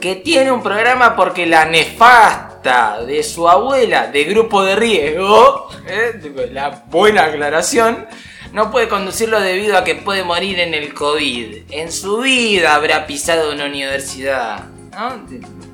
que 0.00 0.16
tiene 0.16 0.50
un 0.50 0.62
programa 0.62 1.14
porque 1.16 1.46
la 1.46 1.64
nefasta 1.64 3.02
de 3.04 3.22
su 3.22 3.48
abuela 3.48 4.08
de 4.08 4.24
grupo 4.24 4.64
de 4.64 4.76
riesgo, 4.76 5.68
¿eh? 5.86 6.48
la 6.52 6.84
buena 6.86 7.24
aclaración, 7.24 8.06
no 8.52 8.70
puede 8.70 8.88
conducirlo 8.88 9.40
debido 9.40 9.76
a 9.76 9.84
que 9.84 9.94
puede 9.94 10.24
morir 10.24 10.58
en 10.60 10.74
el 10.74 10.94
COVID. 10.94 11.64
En 11.70 11.92
su 11.92 12.18
vida 12.18 12.74
habrá 12.74 13.06
pisado 13.06 13.52
una 13.52 13.66
universidad. 13.66 14.64
¿no? 14.92 15.65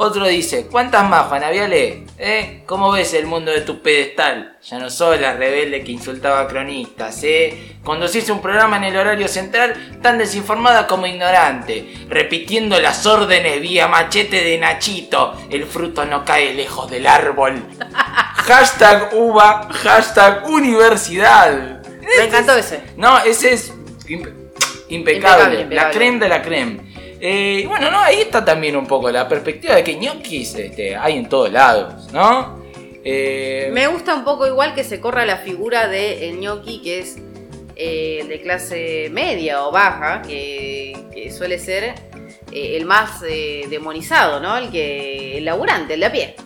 Otro 0.00 0.28
dice, 0.28 0.68
¿cuántas 0.70 1.02
más, 1.10 1.26
Juana 1.26 1.50
Viale? 1.50 2.04
¿Eh? 2.18 2.62
¿Cómo 2.66 2.92
ves 2.92 3.14
el 3.14 3.26
mundo 3.26 3.50
de 3.50 3.62
tu 3.62 3.82
pedestal? 3.82 4.56
Ya 4.62 4.78
no 4.78 4.90
soy 4.90 5.18
la 5.18 5.32
rebelde 5.32 5.82
que 5.82 5.90
insultaba 5.90 6.38
a 6.42 6.46
cronistas, 6.46 7.20
¿eh? 7.24 7.78
Conducirse 7.82 8.30
un 8.30 8.40
programa 8.40 8.76
en 8.76 8.84
el 8.84 8.96
horario 8.96 9.26
central 9.26 9.98
tan 10.00 10.16
desinformada 10.18 10.86
como 10.86 11.08
ignorante, 11.08 11.94
repitiendo 12.08 12.78
las 12.80 13.06
órdenes 13.06 13.60
vía 13.60 13.88
machete 13.88 14.44
de 14.44 14.56
Nachito, 14.58 15.34
el 15.50 15.64
fruto 15.66 16.04
no 16.04 16.24
cae 16.24 16.54
lejos 16.54 16.88
del 16.88 17.04
árbol. 17.04 17.60
hashtag 18.46 19.10
uva, 19.14 19.68
hashtag 19.72 20.48
universidad. 20.48 21.82
Me 22.16 22.24
encantó 22.24 22.54
ese. 22.54 22.82
No, 22.96 23.18
ese 23.18 23.52
es 23.52 23.72
impe- 24.06 24.32
impecable, 24.90 25.62
Impecable, 25.62 25.74
la 25.74 25.90
creme 25.90 26.18
de 26.20 26.28
la 26.28 26.40
creme. 26.42 26.87
Eh, 27.20 27.60
y 27.64 27.66
bueno, 27.66 27.90
no, 27.90 27.98
ahí 28.00 28.20
está 28.20 28.44
también 28.44 28.76
un 28.76 28.86
poco 28.86 29.10
la 29.10 29.26
perspectiva 29.28 29.74
de 29.74 29.82
que 29.84 29.96
ñoquis 29.96 30.54
este, 30.54 30.94
hay 30.96 31.16
en 31.18 31.28
todos 31.28 31.50
lados, 31.52 32.12
¿no? 32.12 32.62
Eh, 33.04 33.70
Me 33.72 33.86
gusta 33.88 34.14
un 34.14 34.24
poco 34.24 34.46
igual 34.46 34.74
que 34.74 34.84
se 34.84 35.00
corra 35.00 35.24
la 35.26 35.38
figura 35.38 35.88
de 35.88 36.28
el 36.28 36.38
ñoqui, 36.40 36.80
que 36.82 37.00
es 37.00 37.16
eh, 37.76 38.24
de 38.28 38.40
clase 38.42 39.08
media 39.10 39.66
o 39.66 39.72
baja, 39.72 40.22
que, 40.22 40.96
que 41.12 41.30
suele 41.30 41.58
ser 41.58 41.94
el 42.52 42.84
más 42.86 43.20
demonizado, 43.20 44.40
¿no? 44.40 44.56
El 44.56 44.70
que 44.70 45.38
el 45.38 45.44
laburante, 45.44 45.94
el 45.94 46.00
de 46.00 46.06
a 46.06 46.12
pie. 46.12 46.36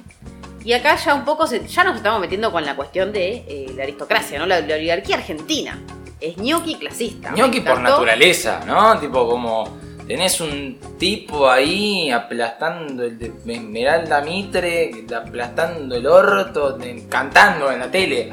Y 0.65 0.73
acá 0.75 0.97
ya 0.97 1.15
un 1.15 1.25
poco 1.25 1.47
se- 1.47 1.67
ya 1.67 1.85
nos 1.85 1.97
estamos 1.97 2.21
metiendo 2.21 2.53
con 2.53 2.65
la 2.65 2.77
cuestión 2.77 3.13
de 3.13 3.73
la 3.77 3.83
aristocracia, 3.85 4.39
¿no? 4.39 4.47
La, 4.47 4.61
la 4.61 4.75
oligarquía 4.75 5.17
argentina. 5.17 5.81
Es 6.21 6.37
ñoqui 6.37 6.77
clasista. 6.77 7.33
ñoqui 7.33 7.61
por 7.61 7.81
naturaleza, 7.81 8.61
¿no? 8.67 8.99
Tipo 9.01 9.29
como 9.29 9.77
tenés 10.07 10.41
un 10.41 10.79
tipo 10.99 11.49
ahí 11.49 12.11
aplastando 12.11 13.05
el 13.05 13.19
de 13.19 13.33
Esmeralda 13.47 14.21
Mitre, 14.23 15.05
aplastando 15.15 15.95
el 15.97 16.07
orto, 16.07 16.79
cantando 17.09 17.71
en 17.71 17.79
la 17.81 17.91
tele. 17.91 18.31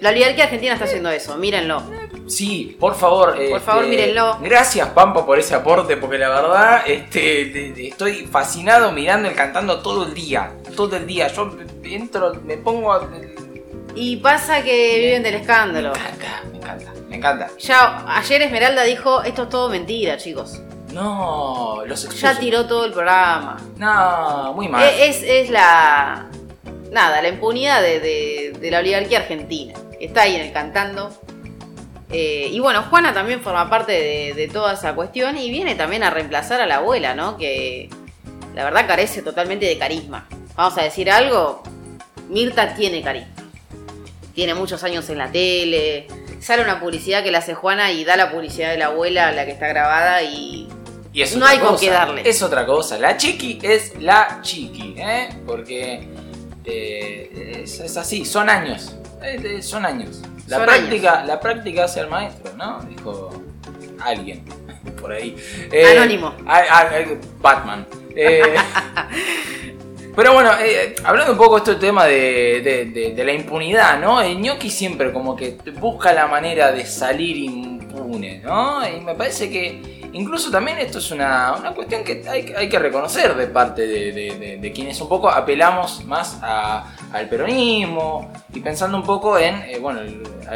La 0.00 0.10
oligarquía 0.10 0.44
argentina 0.44 0.72
está 0.74 0.84
haciendo 0.84 1.10
eso, 1.10 1.36
mírenlo. 1.36 1.82
Sí, 2.26 2.76
por 2.78 2.94
favor. 2.94 3.36
Por 3.50 3.60
favor, 3.60 3.84
este, 3.84 3.96
mírenlo. 3.96 4.38
Gracias, 4.42 4.88
Pampa, 4.90 5.24
por 5.24 5.38
ese 5.38 5.54
aporte, 5.54 5.96
porque 5.96 6.18
la 6.18 6.28
verdad 6.28 6.82
este, 6.86 7.88
estoy 7.88 8.26
fascinado 8.26 8.92
mirando 8.92 9.28
el 9.28 9.34
cantando 9.34 9.80
todo 9.80 10.04
el 10.06 10.14
día. 10.14 10.52
Todo 10.76 10.96
el 10.96 11.06
día. 11.06 11.28
Yo 11.28 11.56
entro, 11.84 12.34
me 12.44 12.56
pongo. 12.58 12.92
a- 12.92 13.08
Y 13.94 14.16
pasa 14.16 14.62
que 14.62 14.98
viven 14.98 15.22
del 15.22 15.34
escándalo. 15.36 15.92
Encanta. 17.28 17.50
Ya 17.58 18.04
ayer 18.16 18.42
Esmeralda 18.42 18.82
dijo, 18.84 19.22
esto 19.22 19.44
es 19.44 19.48
todo 19.48 19.68
mentira, 19.68 20.16
chicos. 20.16 20.60
No, 20.92 21.82
los 21.86 22.02
Ya 22.02 22.08
expuso. 22.30 22.40
tiró 22.40 22.66
todo 22.66 22.84
el 22.84 22.92
programa. 22.92 23.60
No, 23.78 24.52
muy 24.54 24.68
mal. 24.68 24.84
Eh, 24.84 25.08
Es, 25.08 25.22
es 25.22 25.50
la. 25.50 26.26
Nada, 26.92 27.20
la 27.20 27.28
impunidad 27.28 27.82
de, 27.82 27.98
de- 27.98 28.56
de 28.60 28.70
la 28.70 28.78
oligarquía 28.78 29.18
argentina. 29.18 29.74
Está 29.98 30.22
ahí 30.22 30.36
en 30.36 30.42
el 30.42 30.52
cantando. 30.52 31.10
Eh, 32.10 32.48
y 32.52 32.60
bueno, 32.60 32.82
Juana 32.84 33.12
también 33.12 33.40
forma 33.40 33.68
parte 33.68 33.90
de, 33.90 34.34
de 34.34 34.46
toda 34.46 34.74
esa 34.74 34.94
cuestión 34.94 35.36
y 35.36 35.50
viene 35.50 35.74
también 35.74 36.04
a 36.04 36.10
reemplazar 36.10 36.60
a 36.60 36.66
la 36.66 36.76
abuela, 36.76 37.14
¿no? 37.16 37.36
Que 37.36 37.90
la 38.54 38.62
verdad 38.62 38.86
carece 38.86 39.22
totalmente 39.22 39.66
de 39.66 39.76
carisma. 39.76 40.28
Vamos 40.54 40.78
a 40.78 40.82
decir 40.82 41.10
algo, 41.10 41.64
Mirta 42.28 42.74
tiene 42.76 43.02
carisma. 43.02 43.34
Tiene 44.32 44.54
muchos 44.54 44.84
años 44.84 45.08
en 45.10 45.18
la 45.18 45.32
tele. 45.32 46.06
Sale 46.44 46.62
una 46.62 46.78
publicidad 46.78 47.22
que 47.22 47.30
la 47.30 47.38
hace 47.38 47.54
Juana 47.54 47.90
y 47.90 48.04
da 48.04 48.16
la 48.16 48.30
publicidad 48.30 48.70
de 48.70 48.76
la 48.76 48.86
abuela, 48.86 49.32
la 49.32 49.46
que 49.46 49.52
está 49.52 49.66
grabada 49.68 50.22
y 50.22 50.68
Y 51.14 51.22
es 51.22 51.34
no 51.36 51.46
hay 51.46 51.58
con 51.58 51.78
qué 51.78 51.88
darle. 51.88 52.28
Es 52.28 52.42
otra 52.42 52.66
cosa. 52.66 52.98
La 52.98 53.16
chiqui 53.16 53.60
es 53.62 53.98
la 53.98 54.40
chiqui, 54.42 54.94
¿eh? 54.98 55.30
Porque 55.46 56.06
eh, 56.66 57.60
es, 57.64 57.80
es 57.80 57.96
así, 57.96 58.26
son 58.26 58.50
años. 58.50 58.94
Eh, 59.22 59.40
eh, 59.42 59.62
son 59.62 59.86
años. 59.86 60.20
La 60.46 60.58
Son 60.58 60.66
práctica, 60.66 61.24
la 61.24 61.40
práctica 61.40 61.84
hace 61.84 62.00
al 62.00 62.08
maestro, 62.10 62.52
¿no? 62.58 62.80
Dijo 62.82 63.42
alguien 64.02 64.44
por 65.00 65.12
ahí. 65.12 65.34
Eh, 65.72 65.96
Anónimo. 65.96 66.34
a- 66.46 66.58
a- 66.58 66.80
a- 66.82 67.04
Batman. 67.40 67.86
Eh, 68.14 68.54
pero 70.14 70.32
bueno, 70.32 70.50
eh, 70.60 70.94
hablando 71.04 71.32
un 71.32 71.38
poco 71.38 71.54
de 71.56 71.58
este 71.58 71.74
tema 71.86 72.04
de, 72.06 73.22
la 73.24 73.32
impunidad, 73.32 73.98
¿no? 74.00 74.20
El 74.20 74.40
siempre 74.70 75.12
como 75.12 75.34
que 75.34 75.56
busca 75.80 76.12
la 76.12 76.26
manera 76.26 76.72
de 76.72 76.86
salir 76.86 77.36
impune, 77.36 78.38
¿no? 78.38 78.86
Y 78.88 79.00
me 79.00 79.14
parece 79.14 79.50
que 79.50 80.08
incluso 80.12 80.50
también 80.50 80.78
esto 80.78 80.98
es 80.98 81.10
una, 81.10 81.54
una 81.58 81.72
cuestión 81.72 82.04
que 82.04 82.22
hay, 82.28 82.68
que 82.68 82.78
reconocer 82.78 83.34
de 83.34 83.46
parte 83.48 83.86
de, 83.86 84.72
quienes 84.72 85.00
un 85.00 85.08
poco 85.08 85.28
apelamos 85.28 86.04
más 86.04 86.38
a- 86.42 86.94
al 87.12 87.28
peronismo 87.28 88.32
y 88.52 88.60
pensando 88.60 88.96
un 88.96 89.04
poco 89.04 89.38
en, 89.38 89.56
eh, 89.62 89.78
bueno, 89.80 90.00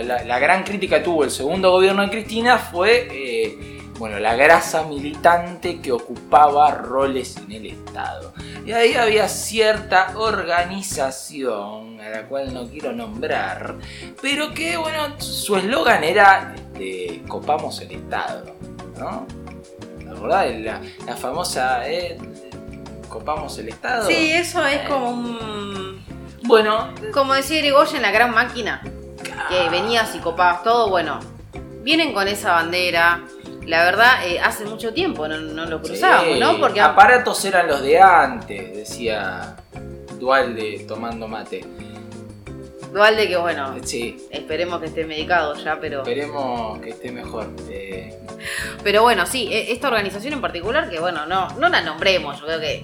la, 0.02 0.22
la 0.24 0.38
gran 0.38 0.62
crítica 0.62 0.98
que 0.98 1.04
tuvo 1.04 1.24
el 1.24 1.30
segundo 1.30 1.70
gobierno 1.72 2.02
de 2.02 2.10
Cristina 2.10 2.58
fue... 2.58 3.08
eh, 3.10 3.77
bueno, 3.98 4.18
la 4.18 4.36
grasa 4.36 4.84
militante 4.84 5.80
que 5.80 5.92
ocupaba 5.92 6.70
roles 6.72 7.36
en 7.36 7.52
el 7.52 7.66
Estado. 7.66 8.32
Y 8.64 8.72
ahí 8.72 8.94
había 8.94 9.28
cierta 9.28 10.12
organización, 10.16 12.00
a 12.00 12.08
la 12.10 12.26
cual 12.26 12.54
no 12.54 12.68
quiero 12.68 12.92
nombrar, 12.92 13.76
pero 14.22 14.54
que, 14.54 14.76
bueno, 14.76 15.20
su 15.20 15.56
eslogan 15.56 16.04
era 16.04 16.54
este, 16.54 17.22
copamos 17.26 17.80
el 17.80 17.92
Estado, 17.92 18.54
¿no? 18.98 19.26
¿La 20.04 20.14
verdad? 20.14 20.58
La, 20.58 20.80
la 21.06 21.16
famosa 21.16 21.88
eh, 21.88 22.18
copamos 23.08 23.58
el 23.58 23.70
Estado. 23.70 24.06
Sí, 24.06 24.32
eso 24.32 24.64
es 24.64 24.88
como 24.88 25.10
un. 25.10 26.04
Bueno, 26.44 26.94
Como 27.12 27.34
decía 27.34 27.58
Irigoyen, 27.58 28.02
la 28.02 28.10
gran 28.10 28.32
máquina. 28.32 28.82
Que 29.48 29.68
venías 29.70 30.14
y 30.14 30.18
copabas 30.18 30.62
todo. 30.62 30.88
Bueno, 30.88 31.20
vienen 31.82 32.12
con 32.12 32.28
esa 32.28 32.52
bandera. 32.52 33.22
La 33.68 33.84
verdad, 33.84 34.26
eh, 34.26 34.40
hace 34.40 34.64
mucho 34.64 34.92
tiempo 34.94 35.28
no, 35.28 35.36
no 35.38 35.66
lo 35.66 35.80
cruzábamos, 35.82 36.34
sí, 36.34 36.40
¿no? 36.40 36.58
Porque 36.58 36.80
aparatos 36.80 37.44
eran 37.44 37.66
los 37.68 37.82
de 37.82 38.00
antes, 38.00 38.74
decía 38.74 39.56
Dualde 40.18 40.84
tomando 40.88 41.28
mate. 41.28 41.64
Dualde, 42.92 43.28
que 43.28 43.36
bueno, 43.36 43.74
Sí, 43.84 44.16
esperemos 44.30 44.80
que 44.80 44.86
esté 44.86 45.04
medicado 45.04 45.54
ya, 45.56 45.78
pero. 45.78 45.98
esperemos 46.00 46.78
que 46.80 46.90
esté 46.90 47.12
mejor. 47.12 47.50
Eh, 47.68 48.18
Pero 48.82 49.02
bueno, 49.02 49.26
sí, 49.26 49.48
e- 49.52 49.70
esta 49.72 49.88
organización 49.88 50.32
en 50.32 50.40
particular, 50.40 50.88
que 50.88 50.98
bueno, 50.98 51.26
no, 51.26 51.48
no 51.58 51.68
la 51.68 51.82
nombremos, 51.82 52.40
yo 52.40 52.46
creo 52.46 52.60
que 52.60 52.82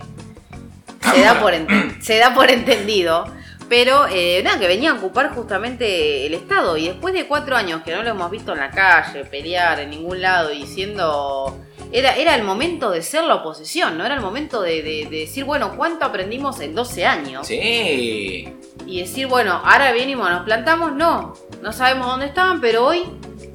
se 1.14 1.20
da 1.22 1.40
por, 1.40 1.54
se 2.02 2.18
da 2.18 2.34
por 2.34 2.50
entendido. 2.50 3.24
Pero 3.68 4.06
eh, 4.10 4.42
nada, 4.44 4.58
que 4.58 4.66
venía 4.66 4.90
a 4.90 4.94
ocupar 4.94 5.34
justamente 5.34 6.26
el 6.26 6.34
Estado. 6.34 6.76
Y 6.76 6.88
después 6.88 7.14
de 7.14 7.26
cuatro 7.26 7.56
años 7.56 7.82
que 7.82 7.92
no 7.94 8.02
lo 8.02 8.10
hemos 8.10 8.30
visto 8.30 8.52
en 8.52 8.58
la 8.60 8.70
calle, 8.70 9.24
pelear 9.24 9.80
en 9.80 9.90
ningún 9.90 10.20
lado 10.20 10.52
y 10.52 10.66
siendo. 10.66 11.58
Era, 11.92 12.16
era 12.16 12.34
el 12.34 12.42
momento 12.42 12.90
de 12.90 13.02
ser 13.02 13.24
la 13.24 13.36
oposición, 13.36 13.96
¿no? 13.96 14.04
Era 14.04 14.16
el 14.16 14.20
momento 14.20 14.60
de, 14.60 14.82
de- 14.82 15.06
de 15.08 15.16
decir, 15.20 15.44
bueno, 15.44 15.76
¿cuánto 15.76 16.04
aprendimos 16.04 16.58
en 16.60 16.74
12 16.74 17.06
años? 17.06 17.46
sí, 17.46 18.48
Y 18.86 19.00
decir, 19.00 19.28
bueno, 19.28 19.60
ahora 19.64 19.92
venimos, 19.92 20.28
nos 20.28 20.42
plantamos, 20.44 20.92
no. 20.92 21.34
No 21.62 21.72
sabemos 21.72 22.08
dónde 22.08 22.26
estaban, 22.26 22.60
pero 22.60 22.84
hoy 22.86 23.04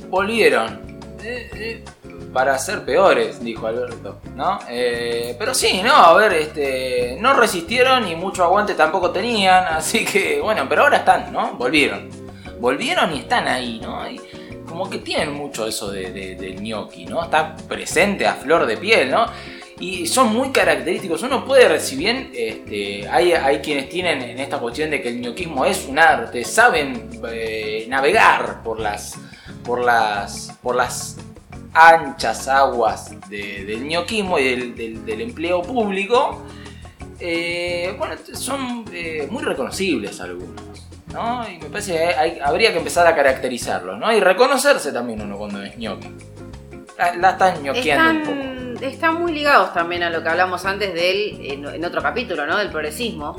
volvieron. 0.07 0.99
Eh, 1.21 1.49
eh, 1.53 1.83
para 2.33 2.57
ser 2.59 2.83
peores, 2.85 3.43
dijo 3.43 3.65
Alberto, 3.67 4.19
¿no? 4.35 4.59
Eh, 4.69 5.35
pero 5.39 5.53
sí, 5.53 5.81
no, 5.83 5.93
a 5.95 6.13
ver, 6.15 6.33
este, 6.33 7.17
no 7.19 7.33
resistieron 7.33 8.07
y 8.07 8.15
mucho 8.15 8.43
aguante 8.43 8.75
tampoco 8.75 9.09
tenían, 9.11 9.65
así 9.69 10.05
que, 10.05 10.39
bueno, 10.41 10.65
pero 10.69 10.83
ahora 10.83 10.97
están, 10.97 11.31
¿no? 11.33 11.53
Volvieron. 11.53 12.09
Volvieron 12.59 13.13
y 13.15 13.19
están 13.19 13.47
ahí, 13.47 13.79
¿no? 13.81 14.03
Como 14.67 14.89
que 14.89 14.99
tienen 14.99 15.33
mucho 15.33 15.65
eso 15.65 15.89
de, 15.91 16.11
de- 16.11 16.35
del 16.35 16.55
gnocchi, 16.61 17.05
¿no? 17.05 17.23
Está 17.23 17.55
presente 17.55 18.27
a 18.27 18.33
flor 18.35 18.65
de 18.65 18.77
piel, 18.77 19.09
¿no? 19.09 19.25
Y 19.79 20.05
son 20.07 20.33
muy 20.33 20.51
característicos. 20.51 21.23
Uno 21.23 21.45
puede, 21.45 21.79
bien 21.95 22.31
este, 22.35 23.07
hay, 23.09 23.31
hay 23.31 23.59
quienes 23.59 23.87
tienen 23.89 24.21
en 24.21 24.37
esta 24.39 24.59
cuestión 24.59 24.89
de 24.91 25.01
que 25.01 25.07
el 25.09 25.21
ñoquismo 25.21 25.63
es 25.65 25.87
un 25.87 25.97
arte, 25.97 26.43
saben 26.43 27.09
eh, 27.31 27.85
navegar 27.87 28.61
por 28.61 28.79
las, 28.79 29.15
por 29.63 29.83
las, 29.83 30.51
por 30.61 30.75
las 30.75 31.15
anchas 31.87 32.47
aguas 32.47 33.11
de- 33.29 33.65
del 33.65 33.85
ñoquismo 33.87 34.37
y 34.39 34.43
del, 34.43 34.75
del- 34.75 35.05
del 35.05 35.21
empleo 35.21 35.61
público, 35.61 36.43
eh, 37.19 37.93
bueno, 37.97 38.15
son 38.33 38.85
eh, 38.93 39.27
muy 39.29 39.43
reconocibles 39.43 40.19
algunos. 40.21 40.63
¿no? 41.13 41.43
Y 41.49 41.57
me 41.57 41.65
parece 41.69 41.93
que 41.93 41.99
hay- 42.03 42.39
habría 42.43 42.71
que 42.71 42.77
empezar 42.77 43.07
a 43.07 43.15
caracterizarlos, 43.15 43.97
¿no? 43.97 44.11
Y 44.15 44.19
reconocerse 44.19 44.91
también 44.91 45.21
uno 45.21 45.37
cuando 45.39 45.63
es 45.63 45.75
ñoqui. 45.75 46.07
La, 46.99 47.15
la 47.15 47.29
están 47.31 47.63
ñoqueando 47.63 48.29
un 48.31 48.37
poco. 48.75 48.85
Están, 48.85 49.15
muy 49.19 49.31
ligados 49.33 49.73
también 49.73 50.03
a 50.03 50.09
lo 50.11 50.21
que 50.21 50.29
hablamos 50.29 50.65
antes 50.65 50.93
de 50.93 51.11
él 51.11 51.39
en, 51.51 51.65
en 51.65 51.83
otro 51.85 52.01
capítulo, 52.03 52.45
¿no? 52.45 52.57
Del 52.57 52.69
progresismo. 52.69 53.35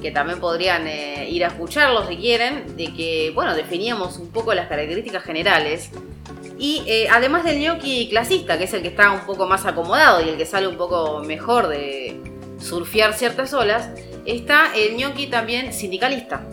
Que 0.00 0.10
también 0.12 0.38
podrían 0.40 0.86
eh, 0.86 1.28
ir 1.28 1.44
a 1.44 1.48
escucharlo 1.48 2.06
si 2.08 2.16
quieren. 2.16 2.76
De 2.76 2.92
que, 2.94 3.32
bueno, 3.34 3.54
definíamos 3.54 4.18
un 4.18 4.28
poco 4.30 4.54
las 4.54 4.68
características 4.68 5.24
generales. 5.24 5.90
Y 6.58 6.82
eh, 6.86 7.08
además 7.10 7.44
del 7.44 7.58
gnocchi 7.58 8.08
clasista, 8.08 8.58
que 8.58 8.64
es 8.64 8.74
el 8.74 8.82
que 8.82 8.88
está 8.88 9.10
un 9.10 9.26
poco 9.26 9.46
más 9.46 9.66
acomodado 9.66 10.24
y 10.24 10.28
el 10.28 10.36
que 10.36 10.46
sale 10.46 10.68
un 10.68 10.76
poco 10.76 11.20
mejor 11.20 11.68
de 11.68 12.20
surfear 12.60 13.14
ciertas 13.14 13.52
olas, 13.54 13.90
está 14.24 14.72
el 14.74 14.96
gnocchi 14.96 15.26
también 15.28 15.72
sindicalista. 15.72 16.46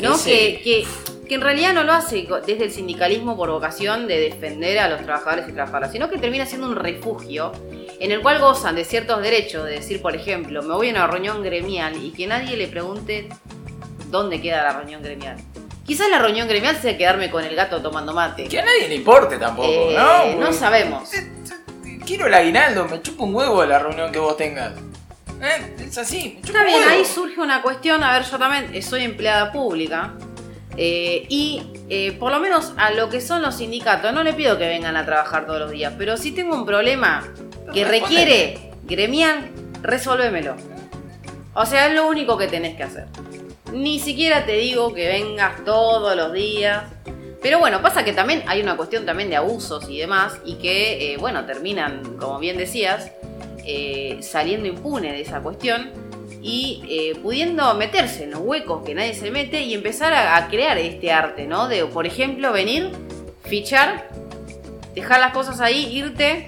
¿no? 0.00 0.16
Que, 0.22 0.60
que, 0.62 0.84
que 1.26 1.34
en 1.34 1.40
realidad 1.40 1.74
no 1.74 1.82
lo 1.82 1.92
hace 1.92 2.26
desde 2.46 2.64
el 2.64 2.70
sindicalismo 2.70 3.36
por 3.36 3.50
vocación 3.50 4.06
de 4.06 4.20
defender 4.20 4.78
a 4.78 4.88
los 4.88 5.02
trabajadores 5.02 5.48
y 5.48 5.52
trabajadoras, 5.52 5.92
sino 5.92 6.08
que 6.08 6.18
termina 6.18 6.46
siendo 6.46 6.68
un 6.68 6.76
refugio 6.76 7.52
en 7.98 8.12
el 8.12 8.20
cual 8.20 8.40
gozan 8.40 8.74
de 8.74 8.84
ciertos 8.84 9.22
derechos, 9.22 9.64
de 9.64 9.72
decir, 9.72 10.02
por 10.02 10.14
ejemplo, 10.14 10.62
me 10.62 10.74
voy 10.74 10.88
a 10.88 10.92
una 10.92 11.06
reunión 11.06 11.42
gremial 11.42 11.96
y 12.02 12.10
que 12.10 12.26
nadie 12.26 12.56
le 12.56 12.68
pregunte 12.68 13.28
dónde 14.10 14.40
queda 14.40 14.62
la 14.62 14.78
reunión 14.78 15.02
gremial. 15.02 15.36
Quizás 15.86 16.08
la 16.10 16.18
reunión 16.18 16.48
gremial 16.48 16.76
sea 16.76 16.96
quedarme 16.98 17.30
con 17.30 17.44
el 17.44 17.54
gato 17.54 17.80
tomando 17.80 18.12
mate. 18.12 18.44
Que 18.48 18.58
a 18.60 18.64
nadie 18.64 18.88
le 18.88 18.96
importe 18.96 19.38
tampoco, 19.38 19.68
Eh, 19.68 19.96
¿no? 19.96 20.46
no 20.46 20.52
sabemos. 20.52 21.08
Quiero 22.04 22.26
el 22.26 22.34
aguinaldo, 22.34 22.86
me 22.88 23.00
chupa 23.02 23.24
un 23.24 23.34
huevo 23.34 23.64
la 23.64 23.78
reunión 23.78 24.10
que 24.12 24.18
vos 24.18 24.36
tengas. 24.36 24.72
¿eh? 25.42 25.76
Es 25.86 25.98
así. 25.98 26.40
Está 26.44 26.64
bien, 26.64 26.82
ahí 26.88 27.04
surge 27.04 27.40
una 27.40 27.62
cuestión, 27.62 28.02
a 28.02 28.12
ver, 28.18 28.24
yo 28.28 28.38
también 28.38 28.82
soy 28.82 29.04
empleada 29.04 29.52
pública. 29.52 30.14
eh, 30.76 31.24
y 31.28 31.62
eh, 31.88 32.12
por 32.18 32.30
lo 32.32 32.38
menos 32.40 32.72
a 32.76 32.90
lo 32.90 33.08
que 33.08 33.20
son 33.20 33.40
los 33.42 33.56
sindicatos, 33.56 34.12
no 34.12 34.22
le 34.24 34.34
pido 34.34 34.58
que 34.58 34.66
vengan 34.66 34.96
a 34.96 35.06
trabajar 35.06 35.46
todos 35.46 35.58
los 35.60 35.70
días, 35.70 35.94
pero 35.96 36.16
si 36.16 36.32
tengo 36.32 36.54
un 36.54 36.66
problema 36.66 37.24
que 37.72 37.84
requiere 37.84 38.72
gremial, 38.84 39.50
resolvémelo. 39.82 40.56
O 41.54 41.64
sea, 41.64 41.86
es 41.86 41.94
lo 41.94 42.06
único 42.08 42.36
que 42.36 42.46
tenés 42.48 42.76
que 42.76 42.82
hacer. 42.82 43.06
Ni 43.76 43.98
siquiera 43.98 44.46
te 44.46 44.52
digo 44.52 44.94
que 44.94 45.06
vengas 45.06 45.62
todos 45.62 46.16
los 46.16 46.32
días. 46.32 46.84
Pero 47.42 47.58
bueno, 47.58 47.82
pasa 47.82 48.06
que 48.06 48.14
también 48.14 48.42
hay 48.46 48.62
una 48.62 48.74
cuestión 48.74 49.04
también 49.04 49.28
de 49.28 49.36
abusos 49.36 49.86
y 49.90 49.98
demás, 49.98 50.38
y 50.46 50.54
que, 50.54 51.12
eh, 51.12 51.16
bueno, 51.18 51.44
terminan, 51.44 52.16
como 52.16 52.38
bien 52.38 52.56
decías, 52.56 53.10
eh, 53.66 54.18
saliendo 54.22 54.66
impune 54.66 55.12
de 55.12 55.20
esa 55.20 55.42
cuestión 55.42 55.90
y 56.40 56.82
eh, 56.88 57.18
pudiendo 57.22 57.74
meterse 57.74 58.24
en 58.24 58.30
los 58.30 58.40
huecos 58.40 58.82
que 58.82 58.94
nadie 58.94 59.12
se 59.12 59.30
mete 59.30 59.60
y 59.60 59.74
empezar 59.74 60.14
a, 60.14 60.36
a 60.36 60.48
crear 60.48 60.78
este 60.78 61.12
arte, 61.12 61.46
¿no? 61.46 61.68
De, 61.68 61.84
por 61.84 62.06
ejemplo, 62.06 62.52
venir, 62.52 62.92
fichar, 63.44 64.08
dejar 64.94 65.20
las 65.20 65.32
cosas 65.32 65.60
ahí, 65.60 65.94
irte, 65.94 66.46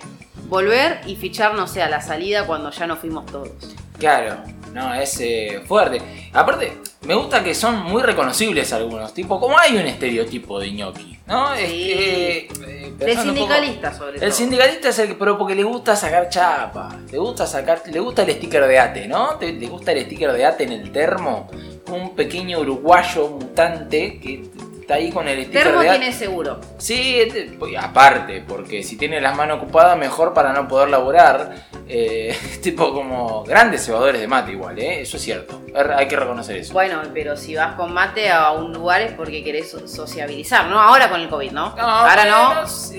volver 0.48 1.02
y 1.06 1.16
fichar, 1.16 1.54
no 1.54 1.66
sé, 1.66 1.82
a 1.82 1.90
la 1.90 2.00
salida 2.00 2.46
cuando 2.46 2.70
ya 2.70 2.86
no 2.86 2.96
fuimos 2.96 3.26
todos. 3.26 3.76
Claro, 3.98 4.38
no, 4.78 4.94
es 4.94 5.18
eh, 5.20 5.60
fuerte. 5.66 6.00
Aparte, 6.32 6.78
me 7.02 7.14
gusta 7.14 7.42
que 7.42 7.54
son 7.54 7.82
muy 7.84 8.02
reconocibles 8.02 8.72
algunos. 8.72 9.12
Tipo, 9.14 9.38
como 9.40 9.58
hay 9.58 9.76
un 9.76 9.86
estereotipo 9.86 10.58
de 10.60 10.72
ñoqui, 10.72 11.18
¿no? 11.26 11.52
Es 11.54 11.68
Sí. 11.70 11.76
que, 11.86 12.38
eh, 12.66 12.92
un 12.92 12.98
poco- 12.98 13.22
sindicalista, 13.22 13.94
sobre 13.94 14.14
todo. 14.16 14.26
El 14.26 14.32
sindicalista 14.32 14.88
es 14.88 14.98
el 14.98 15.08
que, 15.08 15.14
pero 15.14 15.36
porque 15.38 15.54
le 15.54 15.62
gusta 15.64 15.94
sacar 15.96 16.28
chapa, 16.28 16.96
le 17.10 17.18
gusta 17.18 17.46
sacar, 17.46 17.82
le 17.90 18.00
gusta 18.00 18.22
el 18.22 18.32
sticker 18.32 18.66
de 18.66 18.78
ATE, 18.78 19.08
¿no? 19.08 19.38
Le 19.40 19.66
gusta 19.66 19.92
el 19.92 20.04
sticker 20.04 20.32
de 20.32 20.44
ATE 20.46 20.64
en 20.64 20.72
el 20.72 20.90
termo, 20.92 21.48
un 21.90 22.14
pequeño 22.14 22.60
uruguayo 22.60 23.28
mutante 23.28 24.18
que 24.20 24.42
está 24.88 24.94
ahí 24.94 25.10
con 25.12 25.28
el 25.28 25.44
sticker 25.44 25.64
Termo 25.64 25.82
de 25.82 25.90
tiene 25.90 26.12
seguro. 26.14 26.60
Sí, 26.78 27.20
este, 27.20 27.50
pues, 27.58 27.74
aparte, 27.78 28.42
porque 28.48 28.82
si 28.82 28.96
tiene 28.96 29.20
las 29.20 29.36
manos 29.36 29.58
ocupadas, 29.58 29.98
mejor 29.98 30.32
para 30.32 30.54
no 30.54 30.66
poder 30.66 30.88
laburar. 30.88 31.66
Eh, 31.86 32.34
tipo 32.62 32.92
como 32.94 33.44
grandes 33.44 33.84
cebadores 33.84 34.18
de 34.20 34.26
mate 34.26 34.52
igual, 34.52 34.78
¿eh? 34.78 35.02
Eso 35.02 35.18
es 35.18 35.22
cierto. 35.22 35.60
Er- 35.74 35.92
Hay 35.94 36.08
que 36.08 36.16
reconocer 36.16 36.56
eso. 36.56 36.72
Bueno, 36.72 37.02
pero 37.12 37.36
si 37.36 37.54
vas 37.54 37.74
con 37.74 37.92
mate 37.92 38.30
a 38.30 38.50
un 38.52 38.72
lugar 38.72 39.02
es 39.02 39.12
porque 39.12 39.44
querés 39.44 39.70
so- 39.70 39.86
sociabilizar, 39.86 40.66
¿no? 40.68 40.80
Ahora 40.80 41.10
con 41.10 41.20
el 41.20 41.28
COVID, 41.28 41.50
¿no? 41.52 41.66
Ahora 41.78 42.24
no, 42.24 42.66
sí. 42.66 42.98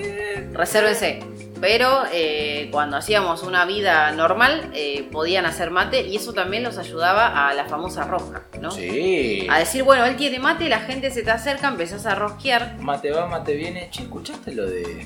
resérvense. 0.52 1.20
Pero 1.60 2.04
eh, 2.12 2.68
cuando 2.70 2.96
hacíamos 2.96 3.42
una 3.42 3.64
vida 3.66 4.12
normal, 4.12 4.70
eh, 4.74 5.06
podían 5.12 5.44
hacer 5.46 5.70
mate 5.70 6.06
y 6.06 6.16
eso 6.16 6.32
también 6.32 6.62
los 6.62 6.78
ayudaba 6.78 7.48
a 7.48 7.54
la 7.54 7.66
famosa 7.66 8.04
rosca, 8.04 8.44
¿no? 8.60 8.70
Sí. 8.70 9.46
A 9.50 9.58
decir, 9.58 9.82
bueno, 9.82 10.04
él 10.06 10.16
tiene 10.16 10.38
mate, 10.38 10.68
la 10.68 10.80
gente 10.80 11.10
se 11.10 11.22
te 11.22 11.30
acerca, 11.30 11.68
empezás 11.68 12.06
a 12.06 12.14
rosquear. 12.14 12.78
Mate 12.78 13.10
va, 13.10 13.26
mate 13.26 13.54
viene. 13.54 13.88
Che, 13.90 14.02
¿escuchaste 14.02 14.54
lo 14.54 14.66
de...? 14.66 15.02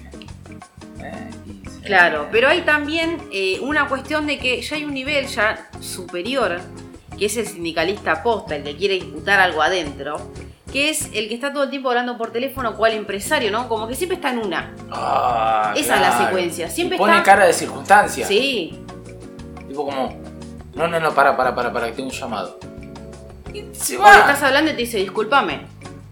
Eh, 1.00 1.30
Claro, 1.84 2.28
pero 2.32 2.48
hay 2.48 2.62
también 2.62 3.18
eh, 3.30 3.58
una 3.60 3.88
cuestión 3.88 4.26
de 4.26 4.38
que 4.38 4.60
ya 4.62 4.76
hay 4.76 4.84
un 4.84 4.94
nivel 4.94 5.26
ya 5.26 5.68
superior, 5.80 6.60
que 7.18 7.26
es 7.26 7.36
el 7.36 7.46
sindicalista 7.46 8.22
posta, 8.22 8.56
el 8.56 8.64
que 8.64 8.76
quiere 8.76 8.94
disputar 8.94 9.38
algo 9.38 9.60
adentro, 9.60 10.32
que 10.74 10.90
es 10.90 11.04
el 11.14 11.28
que 11.28 11.34
está 11.34 11.52
todo 11.52 11.62
el 11.62 11.70
tiempo 11.70 11.88
hablando 11.90 12.18
por 12.18 12.32
teléfono, 12.32 12.76
cual 12.76 12.92
empresario, 12.94 13.52
¿no? 13.52 13.68
Como 13.68 13.86
que 13.86 13.94
siempre 13.94 14.16
está 14.16 14.30
en 14.30 14.38
una. 14.40 14.74
Ah, 14.90 15.72
Esa 15.76 15.94
es 15.94 16.00
la 16.00 16.18
secuencia, 16.26 16.68
siempre 16.68 16.96
Y 16.96 16.98
pone 16.98 17.12
está- 17.12 17.22
cara 17.22 17.46
de 17.46 17.52
circunstancia. 17.52 18.26
Sí, 18.26 18.80
Tipo 19.68 19.84
como... 19.86 20.18
No, 20.74 20.88
no, 20.88 20.98
no, 20.98 21.14
para, 21.14 21.36
para, 21.36 21.54
para, 21.54 21.72
para, 21.72 21.86
que 21.86 21.92
tengo 21.92 22.08
un 22.08 22.14
llamado. 22.14 22.58
Y 23.52 23.64
se 23.72 23.96
o 23.96 24.00
le 24.00 24.04
va. 24.04 24.18
estás 24.18 24.42
hablando 24.42 24.72
y 24.72 24.74
te 24.74 24.80
dice, 24.80 24.98
discúlpame. 24.98 25.60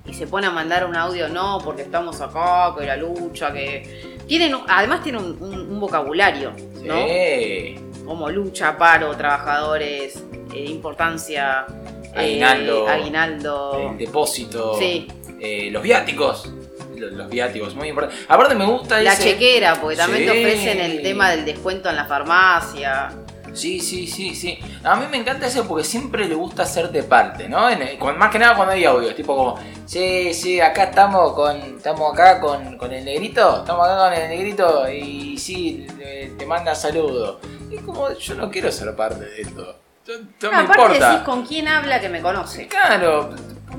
Y 0.06 0.14
se 0.14 0.28
pone 0.28 0.46
a 0.46 0.50
mandar 0.52 0.86
un 0.86 0.94
audio, 0.94 1.28
no, 1.28 1.58
porque 1.64 1.82
estamos 1.82 2.20
acá, 2.20 2.72
que 2.78 2.86
la 2.86 2.96
lucha, 2.96 3.52
que... 3.52 4.16
Tienen, 4.28 4.54
además 4.68 5.02
tiene 5.02 5.18
un, 5.18 5.36
un- 5.42 5.70
un 5.72 5.80
vocabulario, 5.80 6.52
¿no? 6.84 6.94
Sí. 7.08 7.74
como 8.06 8.30
lucha, 8.30 8.78
paro, 8.78 9.10
trabajadores, 9.16 10.22
eh, 10.54 10.64
importancia, 10.66 11.66
Aguinaldo. 12.14 12.88
aguinaldo. 12.88 13.90
El 13.92 13.98
depósito. 13.98 14.76
Sí. 14.78 15.08
eh, 15.40 15.68
los 15.70 15.82
viáticos. 15.82 16.48
Los, 16.96 17.28
viáticos, 17.28 17.74
muy 17.74 17.88
importante. 17.88 18.22
Aparte 18.28 18.54
me 18.54 18.64
gusta 18.64 19.00
La 19.00 19.14
ese- 19.14 19.24
chequera, 19.32 19.74
porque 19.80 19.96
también 19.96 20.24
te 20.24 20.30
ofrecen 20.30 20.78
el 20.80 21.02
tema 21.02 21.30
del 21.32 21.44
descuento 21.44 21.90
en 21.90 21.96
la 21.96 22.04
farmacia. 22.04 23.10
Sí, 23.52 23.80
sí, 23.80 24.06
sí, 24.06 24.34
sí. 24.36 24.56
A 24.84 24.94
mí 24.96 25.06
me 25.10 25.16
encanta 25.18 25.46
eso 25.48 25.66
porque 25.66 25.82
siempre 25.84 26.26
le 26.28 26.34
gusta 26.36 26.62
hacerte 26.62 27.02
parte, 27.02 27.48
¿no? 27.48 27.68
En 27.68 27.80
más 28.16 28.30
que 28.30 28.38
nada 28.38 28.54
cuando 28.56 28.72
hay 28.72 28.84
audios, 28.84 29.14
tipo 29.16 29.36
como, 29.36 29.58
sí, 29.84 30.32
sí, 30.32 30.60
acá 30.60 30.84
estamos 30.84 31.32
con, 31.34 31.56
estamos 31.76 32.12
acá 32.14 32.40
con, 32.40 32.78
con 32.78 32.92
el 32.92 33.04
negrito, 33.04 33.58
estamos 33.58 33.86
acá 33.86 34.08
con 34.10 34.12
el 34.22 34.28
negrito 34.30 34.88
y 34.90 35.36
sí, 35.36 35.86
le- 35.98 36.28
te 36.38 36.46
manda 36.46 36.74
saludos. 36.74 37.38
Y 37.70 37.76
como, 37.78 38.12
yo 38.14 38.34
no 38.36 38.48
quiero 38.50 38.70
ser 38.70 38.94
parte 38.94 39.24
de 39.24 39.42
esto. 39.42 39.76
Yo- 40.06 40.14
No, 40.42 40.50
me 40.50 40.56
aparte 40.64 40.82
importa. 40.82 41.10
decís 41.12 41.24
con 41.24 41.46
quién 41.46 41.68
habla 41.68 42.00
que 42.00 42.08
me 42.08 42.20
conoce. 42.20 42.66
Claro, 42.68 43.30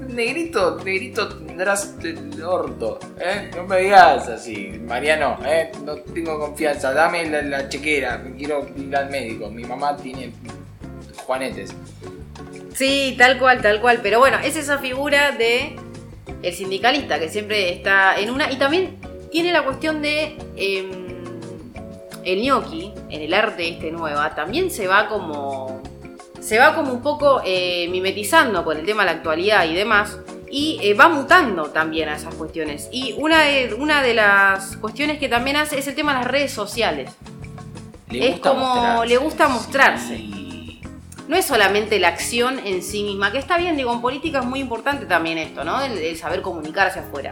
negrito, 0.08 0.78
negrito 0.84 1.28
tendrás 1.28 1.95
el 2.04 2.41
orto, 2.44 3.00
¿eh? 3.20 3.52
No 3.56 3.64
me 3.64 3.80
digas 3.82 4.28
así, 4.30 4.80
Mariano, 4.88 5.38
¿eh? 5.45 5.72
No 5.84 5.95
tengo 5.98 6.40
confianza, 6.40 6.94
dame 6.94 7.30
la, 7.30 7.41
la 7.41 7.70
chequera, 7.70 8.24
quiero 8.38 8.66
ir 8.78 8.95
al 8.95 9.10
médico, 9.10 9.50
mi 9.50 9.64
mamá 9.66 9.98
tiene 9.98 10.32
juanetes. 11.26 11.74
Sí, 12.74 13.16
tal 13.18 13.38
cual, 13.38 13.62
tal 13.62 13.82
cual. 13.82 14.00
Pero 14.02 14.20
bueno, 14.20 14.38
es 14.44 14.56
esa 14.56 14.80
figura 14.80 15.32
de 15.32 15.76
el 16.41 16.54
sindicalista 16.54 17.20
que 17.20 17.30
siempre 17.30 17.72
está 17.74 18.16
en 18.18 18.30
una. 18.32 18.52
Y 18.52 18.56
también 18.58 18.98
tiene 19.32 19.52
la 19.52 19.64
cuestión 19.64 20.02
de. 20.02 20.38
em, 20.56 21.04
el 22.26 22.41
gnocchi, 22.41 22.94
en 23.10 23.22
el 23.22 23.34
arte 23.34 23.68
este 23.70 23.91
nueva, 23.91 24.34
también 24.34 24.72
se 24.72 24.88
va 24.88 25.08
como. 25.08 25.82
Se 26.44 26.60
va 26.60 26.76
como 26.76 26.91
un 26.91 27.02
poco 27.02 27.41
eh, 27.45 27.88
mimetizando 27.90 28.64
con 28.65 28.78
el 28.78 28.86
tema 28.86 29.03
de 29.03 29.11
la 29.11 29.18
actualidad 29.18 29.65
y 29.65 29.74
demás. 29.74 30.18
Y 30.52 30.80
eh, 30.84 30.94
va 30.94 31.07
mutando 31.10 31.68
también 31.72 32.10
a 32.10 32.15
esas 32.18 32.36
cuestiones. 32.36 32.90
Y 32.91 33.15
una 33.18 33.41
de, 33.41 33.74
una 33.80 34.03
de 34.03 34.14
las 34.14 34.76
cuestiones 34.78 35.18
que 35.20 35.30
también 35.30 35.56
hace 35.56 35.80
es 35.80 35.88
el 35.88 35.95
tema 35.95 36.14
de 36.14 36.20
las 36.20 36.28
redes 36.28 36.52
sociales. 36.52 37.11
Le 38.10 38.30
Es 38.34 38.40
como- 38.40 39.03
le 39.06 39.18
gusta 39.18 39.48
mostrarse. 39.48 40.18
Sí. 40.18 40.82
No 41.28 41.38
es 41.38 41.45
solamente 41.45 41.98
la 41.99 42.10
acción 42.10 42.60
en 42.65 42.84
sí 42.84 43.03
misma, 43.03 43.32
que 43.32 43.38
está 43.40 43.57
bien, 43.57 43.78
digo, 43.78 43.94
en 43.94 44.02
política 44.02 44.40
es 44.40 44.45
muy 44.45 44.60
importante 44.60 45.06
también 45.06 45.38
esto, 45.38 45.64
¿no? 45.64 45.82
El, 45.82 45.98
el 45.98 46.18
saber 46.18 46.41
comunicar 46.41 46.88
hacia 46.88 47.02
afuera. 47.03 47.32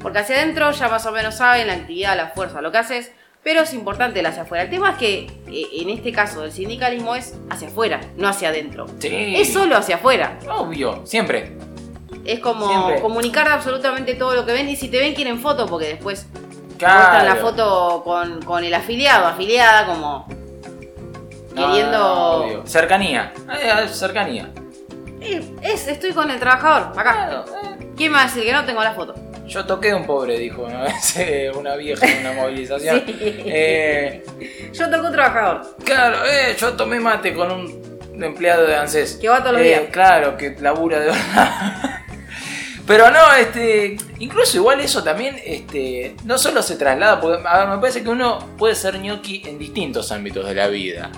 Porque 0.00 0.18
hacia 0.18 0.36
adentro 0.36 0.70
ya 0.70 0.88
más 0.88 1.06
o 1.06 1.12
menos 1.12 1.36
saben 1.36 1.66
la 1.66 1.72
actividad, 1.72 2.16
la 2.16 2.28
fuerza, 2.28 2.60
lo 2.60 2.70
que 2.70 2.78
haces, 2.78 3.10
pero 3.42 3.62
es 3.62 3.72
importante 3.74 4.20
el 4.20 4.26
hacia 4.26 4.42
afuera. 4.42 4.64
El 4.64 4.70
tema 4.70 4.90
es 4.92 4.96
que 4.98 5.18
eh, 5.48 5.66
en 5.80 5.90
este 5.90 6.12
caso 6.12 6.42
del 6.42 6.52
sindicalismo 6.52 7.14
es 7.14 7.34
hacia 7.50 7.68
afuera, 7.68 8.00
no 8.16 8.28
hacia 8.28 8.48
adentro. 8.50 8.86
Sí. 8.98 9.34
Es 9.36 9.52
solo 9.52 9.76
hacia 9.76 9.96
afuera. 9.96 10.38
Obvio, 10.50 11.00
siempre. 11.06 11.56
Es 12.24 12.40
como 12.40 12.68
Siempre. 12.68 13.00
comunicar 13.00 13.48
absolutamente 13.48 14.14
todo 14.14 14.34
lo 14.34 14.44
que 14.44 14.52
ven 14.52 14.68
y 14.68 14.76
si 14.76 14.88
te 14.88 14.98
ven 14.98 15.14
quieren 15.14 15.38
foto 15.40 15.66
porque 15.66 15.86
después 15.88 16.26
Claro. 16.76 16.98
muestran 16.98 17.26
la 17.26 17.36
foto 17.36 18.02
con, 18.04 18.42
con 18.42 18.62
el 18.64 18.74
afiliado, 18.74 19.26
afiliada, 19.26 19.86
como 19.86 20.26
queriendo... 21.56 21.98
no, 21.98 22.32
obvio. 22.44 22.66
Cercanía. 22.66 23.32
Eh, 23.62 23.88
cercanía. 23.88 24.50
Es, 25.62 25.88
estoy 25.88 26.12
con 26.12 26.30
el 26.30 26.38
trabajador, 26.38 26.98
acá. 26.98 27.12
Claro, 27.12 27.44
eh. 27.80 27.88
¿Quién 27.96 28.12
me 28.12 28.16
va 28.18 28.24
a 28.24 28.26
decir 28.26 28.44
que 28.44 28.52
no 28.52 28.64
tengo 28.64 28.82
la 28.82 28.92
foto? 28.92 29.14
Yo 29.50 29.66
toqué 29.66 29.90
a 29.90 29.96
un 29.96 30.06
pobre, 30.06 30.38
dijo 30.38 30.62
una 30.62 30.82
vez 30.84 31.16
una 31.56 31.74
vieja 31.76 32.06
en 32.06 32.20
una 32.26 32.32
movilización. 32.32 33.02
Sí. 33.06 33.14
Eh, 33.46 34.22
Yo 34.72 34.88
toco 34.90 35.06
un 35.08 35.12
trabajador. 35.12 35.76
Claro, 35.84 36.24
eh, 36.26 36.54
yo 36.56 36.72
tomé 36.74 37.00
mate 37.00 37.34
con 37.34 37.50
un 37.50 38.22
empleado 38.22 38.66
de 38.66 38.76
ANSES. 38.76 39.16
Que 39.20 39.28
va 39.28 39.40
todos 39.40 39.52
los 39.54 39.62
Eh, 39.62 39.64
días. 39.64 39.82
Claro, 39.90 40.36
que 40.36 40.56
labura 40.60 41.00
de 41.00 41.06
verdad. 41.06 42.00
Pero 42.86 43.10
no, 43.10 43.32
este, 43.38 43.96
incluso 44.18 44.56
igual 44.56 44.80
eso 44.80 45.02
también, 45.04 45.36
este, 45.44 46.16
no 46.24 46.38
solo 46.38 46.60
se 46.62 46.74
traslada, 46.76 47.20
porque 47.20 47.46
a 47.46 47.58
ver, 47.60 47.68
me 47.68 47.78
parece 47.78 48.02
que 48.02 48.08
uno 48.08 48.38
puede 48.58 48.74
ser 48.74 48.98
ñoqui 48.98 49.42
en 49.46 49.58
distintos 49.60 50.10
ámbitos 50.10 50.44
de 50.46 50.54
la 50.54 50.66
vida. 50.66 51.10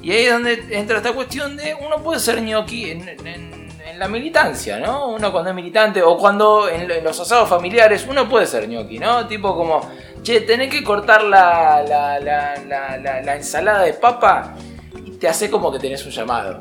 Y 0.00 0.12
ahí 0.12 0.26
es 0.26 0.32
donde 0.32 0.64
entra 0.70 0.98
esta 0.98 1.12
cuestión 1.12 1.56
de 1.56 1.74
uno 1.74 2.02
puede 2.04 2.20
ser 2.20 2.40
ñoqui 2.40 2.90
en, 2.92 3.08
en- 3.26 3.57
en 3.98 4.00
la 4.00 4.08
militancia, 4.08 4.78
¿no? 4.78 5.08
Uno 5.08 5.32
cuando 5.32 5.50
es 5.50 5.56
militante 5.56 6.00
o 6.04 6.16
cuando 6.16 6.68
en, 6.68 6.88
en 6.88 7.02
los 7.02 7.18
asados 7.18 7.48
familiares 7.48 8.06
uno 8.08 8.28
puede 8.28 8.46
ser 8.46 8.68
ñoqui, 8.68 9.00
¿no? 9.00 9.26
Tipo 9.26 9.56
como, 9.56 9.80
che, 10.22 10.42
tenés 10.42 10.70
que 10.70 10.84
cortar 10.84 11.24
la, 11.24 11.82
la, 11.82 12.20
la, 12.20 12.54
la, 12.64 12.96
la- 12.96 13.20
la 13.22 13.34
ensalada 13.36 13.82
de 13.82 13.94
papa 13.94 14.54
y 15.04 15.10
te 15.16 15.26
hace 15.26 15.50
como 15.50 15.72
que 15.72 15.80
tenés 15.80 16.04
un 16.06 16.12
llamado. 16.12 16.60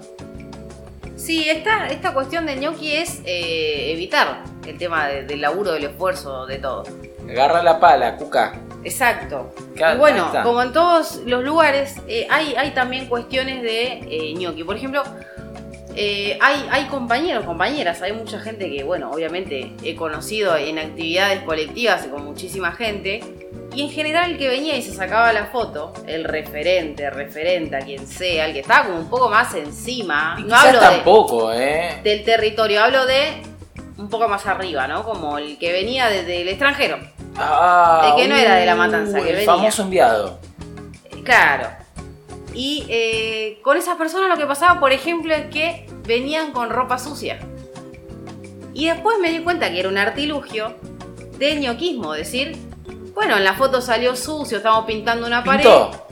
Sí, 1.15 1.47
esta, 1.47 1.87
esta 1.89 2.11
cuestión 2.11 2.47
de 2.47 2.55
ñoqui 2.55 2.93
es 2.93 3.21
eh, 3.25 3.91
evitar 3.93 4.41
el 4.65 4.75
tema 4.79 5.07
de- 5.07 5.23
del 5.23 5.41
laburo, 5.41 5.73
del 5.73 5.83
esfuerzo, 5.83 6.47
de 6.47 6.57
todo. 6.57 6.85
Agarra 7.29 7.61
la 7.61 7.79
pala, 7.79 8.15
cuca. 8.15 8.53
Exacto. 8.83 9.53
Y 9.75 9.97
bueno, 9.97 10.31
como 10.41 10.63
en 10.63 10.73
todos 10.73 11.17
los 11.27 11.43
lugares, 11.43 11.97
eh, 12.07 12.25
hay, 12.31 12.55
hay 12.55 12.71
también 12.71 13.05
cuestiones 13.07 13.61
de 13.61 13.99
eh, 14.09 14.33
ñoqui. 14.35 14.63
Por 14.63 14.75
ejemplo, 14.77 15.03
eh, 15.99 16.37
hay, 16.41 16.67
hay 16.69 16.85
compañeros, 16.85 17.43
compañeras, 17.43 18.01
hay 18.03 18.13
mucha 18.13 18.39
gente 18.39 18.69
que, 18.69 18.83
bueno, 18.83 19.09
obviamente 19.11 19.71
he 19.83 19.95
conocido 19.95 20.55
en 20.55 20.77
actividades 20.77 21.41
colectivas 21.41 22.05
con 22.05 22.23
muchísima 22.23 22.71
gente. 22.71 23.21
Y 23.73 23.81
en 23.83 23.89
general 23.89 24.31
el 24.31 24.37
que 24.37 24.47
venía 24.47 24.75
y 24.75 24.81
se 24.81 24.93
sacaba 24.93 25.33
la 25.33 25.47
foto, 25.47 25.93
el 26.07 26.23
referente, 26.23 27.09
referente, 27.09 27.75
a 27.75 27.79
quien 27.79 28.07
sea, 28.07 28.45
el 28.45 28.53
que 28.53 28.59
estaba 28.61 28.85
como 28.85 28.99
un 28.99 29.09
poco 29.09 29.29
más 29.29 29.53
encima. 29.55 30.35
Y 30.39 30.43
No 30.43 30.55
hablo 30.55 30.79
de, 30.79 30.85
tampoco, 30.85 31.51
¿eh? 31.53 31.99
del 32.03 32.23
territorio, 32.23 32.83
hablo 32.83 33.05
de 33.05 33.41
un 33.97 34.09
poco 34.09 34.27
más 34.27 34.45
arriba, 34.45 34.87
¿no? 34.87 35.03
Como 35.03 35.37
el 35.37 35.57
que 35.57 35.71
venía 35.71 36.07
desde 36.09 36.41
el 36.43 36.47
extranjero. 36.49 36.97
Ah, 37.35 38.13
El 38.15 38.21
que 38.23 38.27
no 38.29 38.35
era 38.35 38.55
de 38.55 38.65
la 38.65 38.75
matanza, 38.75 39.19
que 39.21 39.29
el 39.29 39.35
venía. 39.37 39.51
famoso 39.51 39.81
enviado. 39.83 40.39
Claro. 41.23 41.69
Y 42.57 42.87
eh, 42.89 43.59
con 43.61 43.77
esas 43.77 43.97
personas 43.97 44.29
lo 44.29 44.35
que 44.35 44.47
pasaba, 44.47 44.79
por 44.79 44.91
ejemplo, 44.91 45.31
es 45.31 45.45
que 45.45 45.85
venían 46.07 46.51
con 46.51 46.71
ropa 46.71 46.97
sucia. 46.97 47.37
Y 48.73 48.87
después 48.87 49.19
me 49.19 49.29
di 49.29 49.43
cuenta 49.43 49.69
que 49.69 49.79
era 49.79 49.89
un 49.89 49.97
artilugio 49.99 50.73
de 51.37 51.55
ñoquismo, 51.55 52.13
decir, 52.13 52.57
bueno, 53.13 53.37
en 53.37 53.43
la 53.43 53.53
foto 53.53 53.79
salió 53.79 54.15
sucio, 54.15 54.57
estamos 54.57 54.85
pintando 54.85 55.27
una 55.27 55.43
pared. 55.43 55.65
Pintó. 55.65 56.07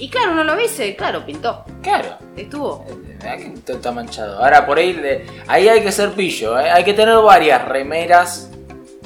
Y 0.00 0.10
claro, 0.10 0.32
uno 0.32 0.42
lo 0.42 0.56
dice, 0.56 0.96
claro, 0.96 1.24
pintó. 1.24 1.64
Claro. 1.80 2.18
Estuvo. 2.36 2.84
Que 3.20 3.52
esto 3.54 3.74
está 3.74 3.92
manchado. 3.92 4.42
Ahora 4.42 4.66
por 4.66 4.78
ahí, 4.78 5.00
ahí 5.46 5.68
hay 5.68 5.80
que 5.80 5.92
ser 5.92 6.10
pillo, 6.10 6.58
¿eh? 6.58 6.70
hay 6.70 6.82
que 6.82 6.94
tener 6.94 7.16
varias 7.18 7.64
remeras. 7.68 8.50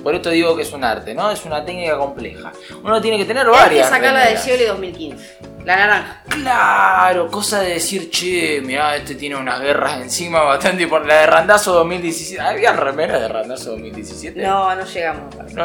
Por 0.02 0.14
esto 0.14 0.30
digo 0.30 0.56
que 0.56 0.62
es 0.62 0.72
un 0.72 0.84
arte, 0.84 1.14
¿no? 1.14 1.30
Es 1.30 1.44
una 1.44 1.64
técnica 1.64 1.98
compleja. 1.98 2.52
Uno 2.82 3.00
tiene 3.00 3.18
que 3.18 3.24
tener 3.24 3.46
Hay 3.46 3.52
que 3.52 3.58
varias. 3.58 3.88
sacarla 3.88 4.18
de 4.20 4.24
remeras. 4.26 4.42
Scioli 4.44 4.64
2015. 4.64 5.38
La 5.64 5.76
naranja. 5.76 6.22
Claro, 6.28 7.28
cosa 7.30 7.60
de 7.60 7.74
decir, 7.74 8.10
che, 8.10 8.60
mirá, 8.62 8.96
este 8.96 9.16
tiene 9.16 9.36
unas 9.36 9.60
guerras 9.60 10.00
encima 10.00 10.40
bastante 10.42 10.86
por 10.86 11.04
la 11.04 11.14
de 11.20 11.26
Randazo 11.26 11.72
2017. 11.74 12.40
¿Había 12.40 12.72
remeras 12.72 13.20
de 13.20 13.28
Randazo 13.28 13.70
2017? 13.72 14.40
No, 14.40 14.74
no 14.74 14.84
llegamos. 14.86 15.34
No, 15.52 15.64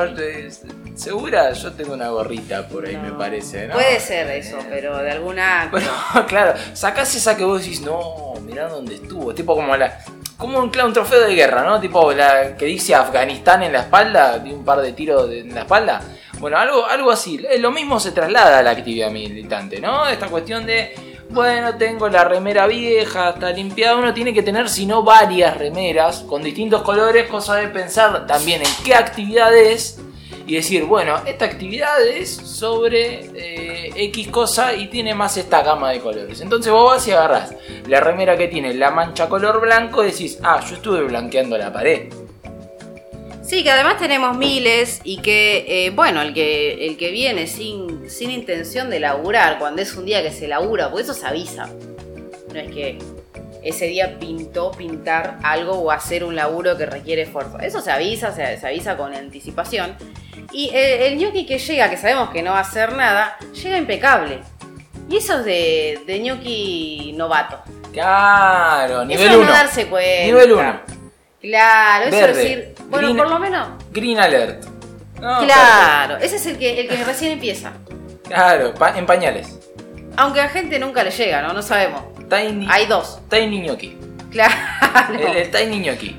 ¿Segura? 0.96 1.52
Yo 1.54 1.72
tengo 1.74 1.94
una 1.94 2.10
gorrita 2.10 2.68
por 2.68 2.86
ahí, 2.86 2.96
No. 2.96 3.02
me 3.04 3.12
parece, 3.14 3.68
¿no? 3.68 3.74
Puede 3.76 4.00
ser 4.00 4.30
eso, 4.30 4.58
Eh, 4.60 4.66
pero 4.70 4.98
de 4.98 5.12
alguna... 5.12 5.68
Bueno, 5.72 5.90
claro, 6.28 6.54
sacás 6.74 7.16
esa 7.16 7.36
que 7.38 7.44
vos 7.44 7.62
decís, 7.64 7.82
no, 7.82 8.34
mirá 8.42 8.68
dónde 8.68 8.96
estuvo. 8.96 9.34
Tipo 9.34 9.56
como 9.56 9.76
la. 9.76 10.00
Como 10.44 10.60
un, 10.60 10.78
un 10.78 10.92
trofeo 10.92 11.22
de 11.22 11.36
guerra, 11.36 11.64
¿no? 11.64 11.80
Tipo 11.80 12.12
la 12.12 12.58
que 12.58 12.66
dice 12.66 12.94
Afganistán 12.94 13.64
en 13.64 13.72
la 13.72 13.80
espalda, 13.80 14.40
de 14.40 14.54
un 14.54 14.66
par 14.66 14.82
de 14.82 14.92
tiros 14.92 15.32
en 15.32 15.56
la 15.56 15.62
espalda. 15.62 16.02
Bueno, 16.38 16.58
algo, 16.58 16.86
algo 16.86 17.12
así. 17.12 17.42
Eh, 17.50 17.60
Lo 17.60 17.72
mismo 17.72 17.98
se 17.98 18.12
traslada 18.12 18.60
a 18.60 18.62
la 18.62 18.72
actividad 18.72 19.10
militante, 19.10 19.80
¿no? 19.80 20.06
Esta 20.06 20.28
cuestión 20.28 20.66
de. 20.66 20.96
Bueno, 21.30 21.78
tengo 21.78 22.10
la 22.10 22.26
remera 22.26 22.68
vieja, 22.68 23.30
está 23.30 23.52
limpiada. 23.52 23.96
Uno 23.96 24.14
tiene 24.14 24.34
que 24.34 24.44
tener, 24.44 24.68
si 24.68 24.86
no, 24.86 25.02
varias 25.02 25.56
remeras 25.56 26.26
con 26.28 26.44
distintos 26.44 26.82
colores, 26.82 27.30
cosa 27.30 27.56
de 27.56 27.70
pensar 27.70 28.28
también 28.28 28.62
en 28.64 28.72
qué 28.84 28.96
actividad 28.96 29.56
es 29.56 30.02
y 30.46 30.56
decir, 30.56 30.84
bueno, 30.84 31.22
esta 31.26 31.46
actividad 31.46 32.06
es 32.06 32.30
sobre 32.36 33.30
eh, 33.36 33.92
X 33.96 34.28
cosa 34.28 34.74
y 34.74 34.88
tiene 34.88 35.16
más 35.16 35.38
esta 35.38 35.64
gama 35.64 35.92
de 35.92 36.00
colores. 36.00 36.42
Entonces 36.42 36.72
vos 36.72 36.92
vas 36.92 37.08
y 37.08 37.12
agarrás 37.12 37.56
la 37.88 38.00
remera 38.00 38.38
que 38.38 38.48
tiene 38.48 38.74
la 38.74 38.92
mancha 38.92 39.30
color 39.30 39.62
blanco 39.62 40.04
y 40.04 40.12
decís, 40.12 40.40
ah, 40.44 40.64
yo 40.68 40.76
estuve 40.76 41.04
blanqueando 41.04 41.58
la 41.58 41.72
pared. 41.72 42.10
Sí, 43.42 43.64
que 43.64 43.72
además 43.72 43.98
tenemos 43.98 44.38
miles 44.38 45.02
y 45.04 45.18
que, 45.18 45.66
eh, 45.68 45.90
bueno, 45.90 46.22
el 46.22 46.34
que, 46.34 46.88
el 46.88 46.98
que 46.98 47.12
viene 47.12 47.46
sin, 47.46 48.10
sin 48.10 48.32
intención 48.32 48.90
de 48.90 49.02
laburar, 49.02 49.60
cuando 49.60 49.82
es 49.82 49.96
un 49.96 50.06
día 50.06 50.24
que 50.24 50.32
se 50.32 50.48
labura, 50.48 50.90
porque 50.90 51.04
eso 51.04 51.14
se 51.14 51.28
avisa. 51.28 51.70
No 52.54 52.60
es 52.60 52.72
que 52.72 52.98
ese 53.64 53.86
día 53.86 54.18
pintó 54.20 54.72
pintar 54.72 55.38
algo 55.44 55.74
o 55.74 55.92
hacer 55.92 56.24
un 56.24 56.36
laburo 56.36 56.78
que 56.78 56.86
requiere 56.86 57.22
esfuerzo. 57.24 57.60
Eso 57.60 57.82
se 57.82 57.92
avisa, 57.92 58.34
se, 58.34 58.58
se 58.60 58.68
avisa 58.68 58.98
con 58.98 59.14
anticipación. 59.14 59.96
Y 60.52 60.70
eh, 60.74 61.08
el 61.08 61.18
ñoqui 61.18 61.46
que 61.46 61.58
llega, 61.58 61.90
que 61.90 61.98
sabemos 61.98 62.30
que 62.30 62.42
no 62.44 62.52
va 62.52 62.58
a 62.60 62.62
hacer 62.62 62.94
nada, 62.94 63.38
llega 63.54 63.78
impecable. 63.78 64.40
Y 65.10 65.18
eso 65.18 65.40
es 65.40 65.46
de, 65.46 66.02
de 66.06 66.20
ñoqui 66.20 67.14
novato. 67.18 67.62
Claro, 67.92 69.06
nivel 69.06 69.26
eso 69.28 69.32
es 69.34 69.38
1. 69.40 69.46
no 69.48 69.52
darse 69.52 69.88
cuenta. 69.88 70.26
Nivel 70.26 70.52
1. 70.54 70.80
Claro, 71.42 72.06
eso 72.06 72.26
es 72.26 72.36
decir, 72.38 72.76
bueno, 72.90 73.08
green- 73.08 73.18
por 73.18 73.30
lo 73.30 73.40
menos 73.40 73.68
Green 73.92 74.20
alert. 74.20 74.64
No, 75.20 75.40
Claro, 75.40 76.18
ese 76.18 76.38
es 76.38 76.46
el 76.46 76.58
que, 76.58 76.82
el 76.82 76.88
que 76.88 77.04
recién 77.04 77.34
empieza. 77.34 77.74
Claro, 78.28 78.74
pa- 78.74 78.98
en 78.98 79.06
pañales. 79.06 79.60
Aunque 80.18 80.42
a 80.42 80.50
gente 80.50 80.80
nunca 80.80 81.04
le 81.04 81.12
llega, 81.12 81.42
¿no? 81.42 81.54
No 81.54 81.62
sabemos. 81.62 82.02
Tiny, 82.36 82.68
Hay 82.70 82.86
dos. 82.88 83.20
tiny 83.30 83.62
ñoqui. 83.62 83.98
Claro. 84.32 84.54
El, 85.14 85.38
el 85.38 85.52
tiny 85.52 85.80
ñoqui. 85.80 86.16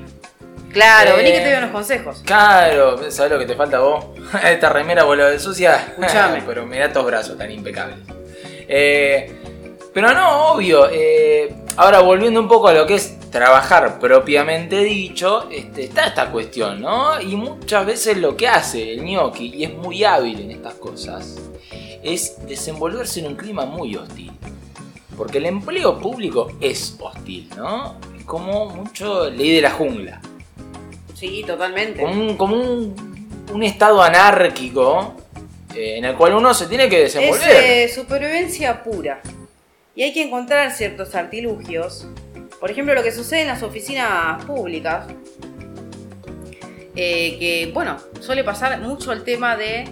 Claro, 0.71 1.11
Eh, 1.11 1.17
vení 1.17 1.31
que 1.31 1.39
te 1.39 1.49
doy 1.49 1.57
unos 1.59 1.71
consejos. 1.71 2.21
Claro, 2.25 3.09
¿sabes 3.11 3.31
lo 3.31 3.39
que 3.39 3.45
te 3.45 3.55
falta 3.55 3.79
vos? 3.79 4.05
Esta 4.43 4.69
remera 4.69 5.03
vuelo 5.03 5.25
de 5.25 5.39
sucia. 5.39 5.75
Escuchame. 5.97 6.41
Pero 6.47 6.65
mirá 6.65 6.85
estos 6.87 7.05
brazos 7.05 7.37
tan 7.37 7.49
impecables. 7.51 7.97
Eh, 8.67 9.41
pero 9.93 10.13
no, 10.13 10.51
obvio. 10.51 10.89
eh, 10.91 11.55
ahora 11.77 11.99
volviendo 12.01 12.39
un 12.41 12.47
poco 12.49 12.67
a 12.67 12.73
lo 12.73 12.85
que 12.85 12.95
es 12.95 13.17
trabajar 13.29 13.99
propiamente 13.99 14.79
dicho, 14.83 15.47
este, 15.51 15.85
está 15.85 16.07
esta 16.07 16.31
cuestión, 16.31 16.81
¿no? 16.81 17.21
Y 17.21 17.35
muchas 17.37 17.85
veces 17.85 18.17
lo 18.17 18.35
que 18.35 18.47
hace 18.49 18.91
el 18.93 19.01
gnocchi, 19.05 19.53
y 19.55 19.63
es 19.63 19.73
muy 19.73 20.03
hábil 20.03 20.41
en 20.41 20.51
estas 20.51 20.73
cosas, 20.75 21.35
es 22.03 22.45
desenvolverse 22.45 23.21
en 23.21 23.27
un 23.27 23.35
clima 23.35 23.65
muy 23.65 23.95
hostil. 23.95 24.31
Porque 25.17 25.37
el 25.37 25.45
empleo 25.45 25.99
público 25.99 26.51
es 26.59 26.95
hostil, 26.99 27.49
¿no? 27.55 27.95
Como 28.25 28.67
mucho 28.67 29.29
ley 29.29 29.51
de 29.55 29.61
la 29.61 29.71
jungla 29.71 30.19
Sí, 31.13 31.43
totalmente. 31.47 32.01
como 32.01 32.13
un, 32.21 32.35
como 32.37 32.55
un, 32.55 33.29
un 33.53 33.63
estado 33.63 34.01
anárquico 34.03 35.15
eh, 35.73 35.97
en 35.97 36.05
el 36.05 36.15
cual 36.15 36.33
uno 36.35 36.53
se 36.53 36.67
tiene 36.67 36.89
que 36.89 37.05
Es 37.05 37.13
desenvolver. 37.13 37.63
eh, 37.63 37.87
supervivencia 37.89 38.83
pura. 38.83 39.21
Y 39.95 40.03
hay 40.03 40.13
que 40.13 40.23
encontrar 40.23 40.71
ciertos 40.71 41.15
artilugios. 41.15 42.07
Por 42.59 42.69
ejemplo, 42.71 42.93
lo 42.95 43.03
que 43.03 43.11
sucede 43.13 43.41
en 43.41 43.47
las 43.47 43.63
oficinas 43.63 44.43
públicas. 44.45 45.05
eh, 46.95 47.37
que, 47.39 47.71
bueno, 47.73 47.97
suele 48.21 48.43
pasar 48.43 48.79
mucho 48.81 49.11
el 49.11 49.23
tema 49.23 49.55
de 49.57 49.85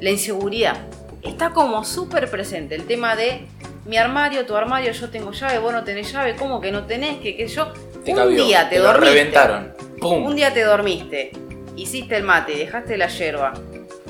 la 0.00 0.10
inseguridad. 0.10 0.76
Está 1.22 1.50
como 1.50 1.84
súper 1.84 2.30
presente 2.30 2.74
el 2.74 2.86
tema 2.86 3.14
de 3.16 3.46
mi 3.90 3.98
armario, 3.98 4.46
tu 4.46 4.56
armario, 4.56 4.92
yo 4.92 5.10
tengo 5.10 5.32
llave, 5.32 5.58
vos 5.58 5.72
no 5.72 5.82
tenés 5.82 6.12
llave, 6.12 6.36
¿cómo 6.36 6.60
que 6.60 6.70
no 6.70 6.86
tenés? 6.86 7.18
Que, 7.18 7.36
que 7.36 7.48
yo. 7.48 7.72
Te 8.04 8.12
un 8.12 8.16
cabió, 8.16 8.44
día 8.44 8.68
te, 8.70 8.78
lo 8.78 8.84
dormiste. 8.84 9.14
reventaron. 9.14 9.74
¡Pum! 9.98 10.24
Un 10.24 10.36
día 10.36 10.54
te 10.54 10.62
dormiste, 10.62 11.32
hiciste 11.76 12.16
el 12.16 12.22
mate, 12.22 12.56
dejaste 12.56 12.96
la 12.96 13.08
yerba 13.08 13.52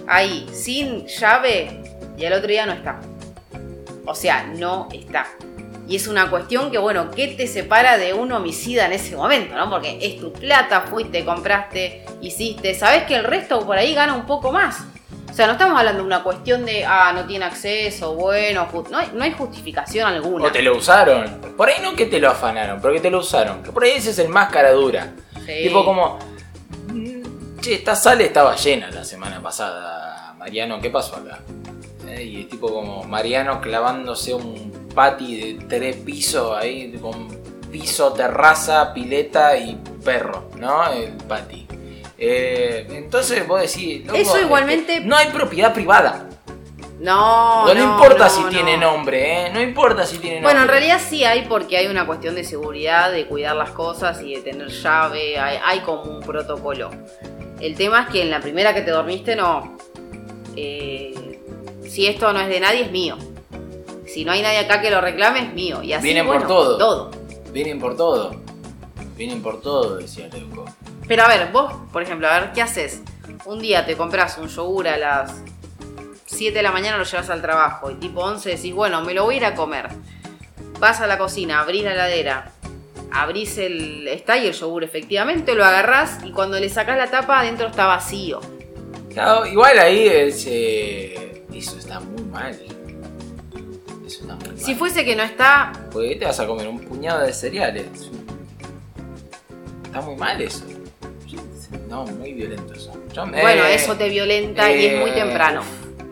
ahí 0.07 0.47
sin 0.53 1.07
llave 1.07 1.81
y 2.19 2.25
al 2.27 2.35
otro 2.35 2.49
día 2.49 2.67
no 2.67 2.73
está. 2.73 3.01
O 4.05 4.15
sea, 4.15 4.45
no 4.55 4.89
está. 4.93 5.27
Y 5.89 5.97
es 5.97 6.07
una 6.09 6.29
cuestión 6.31 6.71
que, 6.71 6.79
bueno, 6.79 7.11
¿qué 7.11 7.29
te 7.29 7.47
separa 7.47 7.97
de 7.97 8.13
un 8.13 8.31
homicida 8.33 8.87
en 8.87 8.93
ese 8.93 9.17
momento, 9.17 9.57
no? 9.57 9.71
Porque 9.71 9.99
es 10.03 10.21
tu 10.21 10.33
plata, 10.33 10.83
fuiste, 10.83 11.25
compraste, 11.25 12.05
hiciste. 12.21 12.75
Sabes 12.75 13.05
que 13.05 13.17
el 13.17 13.25
resto 13.25 13.65
por 13.67 13.79
ahí 13.79 13.95
gana 13.95 14.15
un 14.15 14.27
poco 14.27 14.53
más. 14.53 14.85
O 15.31 15.35
sea, 15.35 15.47
no 15.47 15.53
estamos 15.53 15.79
hablando 15.79 16.03
de 16.03 16.07
una 16.07 16.23
cuestión 16.23 16.67
de, 16.67 16.85
ah, 16.85 17.13
no 17.15 17.25
tiene 17.27 17.45
acceso, 17.45 18.15
bueno, 18.15 18.69
no 18.91 18.99
hay, 18.99 19.11
no 19.15 19.23
hay 19.25 19.33
justificación 19.33 20.07
alguna. 20.09 20.47
O 20.47 20.53
te 20.53 20.61
lo 20.63 20.77
usaron. 20.77 21.41
Por 21.57 21.69
ahí 21.69 21.77
no 21.83 21.95
que 21.95 22.07
te 22.07 22.19
lo 22.19 22.29
afanaron, 22.31 22.81
pero 22.81 22.95
que 22.95 23.01
te 23.01 23.11
lo 23.11 23.19
usaron. 23.21 23.63
Que 23.63 23.71
por 23.73 23.85
ahí 23.85 23.93
ese 23.93 24.11
es 24.11 24.19
el 24.19 24.29
más 24.29 24.51
cara 24.51 24.73
dura. 24.73 25.13
Sí. 25.47 25.63
Tipo 25.65 25.85
como. 25.85 26.19
mm, 26.89 27.61
Che, 27.61 27.75
esta 27.75 27.95
sala 27.95 28.23
estaba 28.23 28.57
llena 28.57 28.91
la 28.91 29.05
semana 29.05 29.41
pasada. 29.41 30.35
Mariano, 30.39 30.81
¿qué 30.81 30.91
pasó 30.91 31.17
acá? 31.17 31.39
Eh, 32.09 32.23
Y 32.23 32.45
tipo 32.45 32.73
como 32.73 33.05
Mariano 33.05 33.61
clavándose 33.61 34.33
un 34.35 34.89
patio 34.95 35.29
de 35.29 35.65
tres 35.69 35.97
pisos 35.97 36.57
ahí 36.57 36.93
con 37.01 37.29
piso, 37.71 38.13
terraza, 38.15 38.93
pileta 38.93 39.57
y 39.57 39.79
perro, 40.05 40.51
¿no? 40.59 40.91
El 40.93 41.13
patio. 41.29 41.59
Eh, 42.23 42.87
entonces 42.91 43.49
vos 43.49 43.61
decís, 43.63 44.05
loco, 44.05 44.19
Eso 44.19 44.33
es 44.33 44.39
que 44.41 44.45
igualmente- 44.45 45.01
no 45.01 45.17
hay 45.17 45.29
propiedad 45.29 45.73
privada. 45.73 46.29
No, 47.01 47.67
no, 47.67 47.73
no, 47.75 47.83
importa 47.83 48.25
no, 48.25 48.31
si 48.31 48.43
no. 48.43 48.49
tiene 48.51 48.77
nombre, 48.77 49.47
¿eh? 49.47 49.51
No 49.51 49.59
importa 49.63 50.05
si 50.05 50.19
tiene 50.19 50.37
nombre. 50.37 50.53
Bueno, 50.53 50.63
en 50.65 50.69
realidad 50.69 51.01
sí 51.01 51.25
hay 51.25 51.47
porque 51.47 51.79
hay 51.79 51.87
una 51.87 52.05
cuestión 52.07 52.35
de 52.35 52.45
seguridad, 52.45 53.11
de 53.11 53.27
cuidar 53.27 53.57
las 53.57 53.71
cosas 53.71 54.21
y 54.21 54.35
de 54.35 54.43
tener 54.43 54.69
llave, 54.69 55.39
hay, 55.39 55.59
hay 55.65 55.81
como 55.81 56.03
un 56.03 56.21
protocolo. 56.21 56.91
El 57.59 57.75
tema 57.75 58.03
es 58.03 58.09
que 58.09 58.21
en 58.21 58.31
la 58.31 58.41
primera 58.41 58.75
que 58.75 58.83
te 58.83 58.91
dormiste 58.91 59.35
no. 59.35 59.79
Eh, 60.57 61.41
si 61.89 62.07
esto 62.07 62.31
no 62.35 62.41
es 62.41 62.49
de 62.49 62.61
nadie, 62.61 62.83
es 62.83 62.91
mío. 62.91 63.17
Si 64.07 64.27
no 64.27 64.33
hay 64.33 64.43
nadie 64.43 64.59
acá 64.59 64.83
que 64.83 64.91
lo 64.91 65.01
reclame, 65.01 65.41
es 65.41 65.53
mío. 65.55 65.83
Y 65.83 65.95
así, 65.95 66.05
Vienen 66.05 66.27
por 66.27 66.47
todo. 66.47 66.77
todo. 66.77 67.11
Vienen 67.51 67.81
por 67.81 67.97
todo. 67.97 68.37
Vienen 69.17 69.43
por 69.43 69.63
todo, 69.63 69.97
decía 69.97 70.29
Leuco. 70.31 70.67
Pero 71.11 71.25
a 71.25 71.29
ver, 71.29 71.51
vos, 71.51 71.73
por 71.93 72.05
ejemplo, 72.05 72.29
a 72.29 72.39
ver, 72.39 72.53
¿qué 72.53 72.63
haces? 72.63 73.03
Un 73.45 73.59
día 73.59 73.85
te 73.85 73.97
compras 73.97 74.39
un 74.39 74.47
yogur 74.47 74.87
a 74.87 74.97
las 74.97 75.43
7 76.27 76.57
de 76.57 76.63
la 76.63 76.71
mañana 76.71 76.99
lo 76.99 77.03
llevas 77.03 77.29
al 77.31 77.43
trabajo 77.43 77.91
y 77.91 77.95
tipo 77.95 78.21
11 78.21 78.49
decís, 78.49 78.73
bueno, 78.73 79.03
me 79.03 79.13
lo 79.13 79.25
voy 79.25 79.35
a 79.35 79.39
ir 79.39 79.45
a 79.45 79.57
comer. 79.57 79.89
Vas 80.79 81.01
a 81.01 81.09
la 81.09 81.19
cocina, 81.19 81.59
abrís 81.59 81.83
la 81.83 81.95
heladera, 81.95 82.53
abrís 83.11 83.59
el... 83.59 84.07
Está 84.07 84.35
ahí 84.35 84.47
el 84.47 84.53
yogur 84.53 84.85
efectivamente, 84.85 85.57
lo 85.57 85.65
agarrás 85.65 86.21
y 86.25 86.31
cuando 86.31 86.61
le 86.61 86.69
sacás 86.69 86.97
la 86.97 87.11
tapa 87.11 87.41
adentro 87.41 87.67
está 87.67 87.87
vacío. 87.87 88.39
Claro, 89.13 89.47
igual 89.47 89.81
ahí 89.81 90.07
es, 90.07 90.47
eh, 90.47 91.45
eso 91.53 91.77
está 91.77 91.99
muy 91.99 92.23
mal. 92.23 92.57
Eso 94.07 94.21
está 94.21 94.37
muy 94.37 94.47
mal. 94.47 94.59
Si 94.59 94.77
fuese 94.77 95.05
que 95.05 95.17
no 95.17 95.25
está, 95.25 95.73
Porque 95.91 96.15
te 96.15 96.25
vas 96.25 96.39
a 96.39 96.47
comer 96.47 96.69
un 96.69 96.79
puñado 96.79 97.27
de 97.27 97.33
cereales. 97.33 98.13
Está 99.83 100.03
muy 100.03 100.15
mal 100.15 100.41
eso. 100.41 100.65
No, 101.89 102.05
muy 102.05 102.33
violento 102.33 102.73
eso. 102.75 102.93
Yo 103.13 103.27
me- 103.27 103.41
bueno, 103.41 103.65
eso 103.65 103.97
te 103.97 104.09
violenta 104.09 104.71
y 104.73 104.87
es 104.87 105.01
muy 105.01 105.11
eh, 105.11 105.15
temprano. 105.15 105.63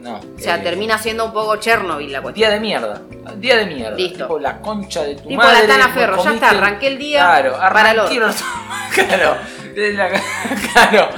No. 0.00 0.16
O 0.18 0.38
sea, 0.38 0.56
eh, 0.56 0.60
termina 0.62 0.98
siendo 0.98 1.24
un 1.26 1.32
poco 1.32 1.56
Chernobyl 1.56 2.10
la 2.12 2.22
cuestión. 2.22 2.48
Día 2.48 2.54
de 2.54 2.60
mierda. 2.60 3.02
Día 3.36 3.56
de 3.58 3.66
mierda. 3.66 3.96
Listo. 3.96 4.24
Tipo 4.24 4.38
la 4.38 4.60
concha 4.60 5.02
de 5.02 5.16
tu 5.16 5.28
Tipo 5.28 5.42
madre. 5.42 5.66
la 5.66 5.74
Tana 5.74 5.88
Ferro, 5.92 6.22
ya 6.24 6.34
está, 6.34 6.50
arranqué 6.50 6.86
el 6.88 6.98
día 6.98 7.20
Claro, 7.20 7.52
para 7.58 7.90
el 7.90 7.96
los- 7.96 8.10
Claro. 8.94 9.36
es 9.76 9.94
claro. 10.72 11.08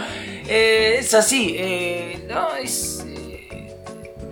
Eh, 0.48 0.96
es 0.98 1.14
así. 1.14 1.56
no, 2.28 2.54
es. 2.56 3.04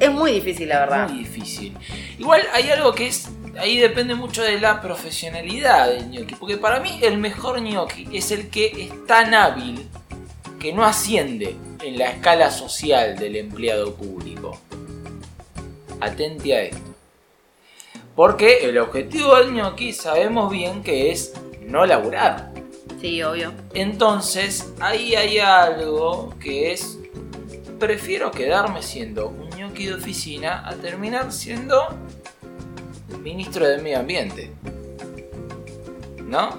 Es 0.00 0.10
muy 0.12 0.32
difícil, 0.32 0.68
la 0.68 0.80
verdad. 0.80 1.08
muy 1.08 1.18
difícil. 1.18 1.76
Igual 2.18 2.42
hay 2.52 2.70
algo 2.70 2.92
que 2.94 3.08
es. 3.08 3.28
Ahí 3.58 3.76
depende 3.78 4.14
mucho 4.14 4.42
de 4.42 4.60
la 4.60 4.80
profesionalidad 4.80 5.88
del 5.88 6.10
gnocchi. 6.10 6.34
Porque 6.36 6.56
para 6.56 6.78
mí 6.80 7.00
el 7.02 7.18
mejor 7.18 7.60
gnocchi 7.60 8.08
es 8.12 8.30
el 8.30 8.48
que 8.50 8.66
es 8.66 9.06
tan 9.06 9.34
hábil 9.34 9.88
que 10.58 10.72
no 10.72 10.84
asciende 10.84 11.56
en 11.82 11.98
la 11.98 12.10
escala 12.10 12.50
social 12.50 13.16
del 13.16 13.36
empleado 13.36 13.94
público. 13.94 14.58
Atente 16.00 16.54
a 16.54 16.62
esto. 16.62 16.94
Porque 18.14 18.68
el 18.68 18.78
objetivo 18.78 19.36
del 19.36 19.52
gnocchi 19.52 19.92
sabemos 19.92 20.50
bien 20.50 20.82
que 20.82 21.12
es 21.12 21.34
no 21.62 21.86
laburar. 21.86 22.52
Sí, 23.00 23.22
obvio. 23.22 23.52
Entonces, 23.74 24.72
ahí 24.80 25.14
hay 25.14 25.38
algo 25.38 26.34
que 26.40 26.72
es. 26.72 26.98
Prefiero 27.78 28.32
quedarme 28.32 28.82
siendo 28.82 29.28
un 29.28 29.48
ñoqui 29.50 29.86
de 29.86 29.94
oficina 29.94 30.68
a 30.68 30.74
terminar 30.74 31.32
siendo 31.32 31.86
ministro 33.22 33.68
del 33.68 33.82
medio 33.82 34.00
ambiente. 34.00 34.50
¿No? 36.26 36.50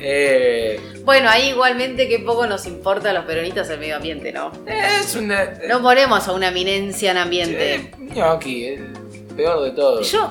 Eh, 0.00 0.80
Bueno, 1.04 1.28
ahí 1.30 1.50
igualmente 1.50 2.08
que 2.08 2.18
poco 2.20 2.46
nos 2.46 2.66
importa 2.66 3.10
a 3.10 3.12
los 3.12 3.24
peronistas 3.24 3.68
el 3.70 3.78
medio 3.80 3.96
ambiente, 3.96 4.32
¿no? 4.32 4.52
es 4.66 5.14
un. 5.14 5.32
No 5.68 5.82
ponemos 5.82 6.26
a 6.28 6.32
una 6.32 6.48
eminencia 6.48 7.10
en 7.10 7.18
ambiente. 7.18 7.74
eh, 7.74 7.90
ñoqui, 7.98 8.66
el 8.66 8.86
peor 9.36 9.62
de 9.64 9.70
todos. 9.72 10.10
Yo, 10.10 10.30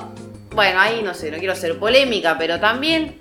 bueno, 0.54 0.80
ahí 0.80 1.02
no 1.02 1.14
sé, 1.14 1.30
no 1.30 1.38
quiero 1.38 1.54
ser 1.56 1.78
polémica, 1.78 2.36
pero 2.38 2.58
también 2.60 3.18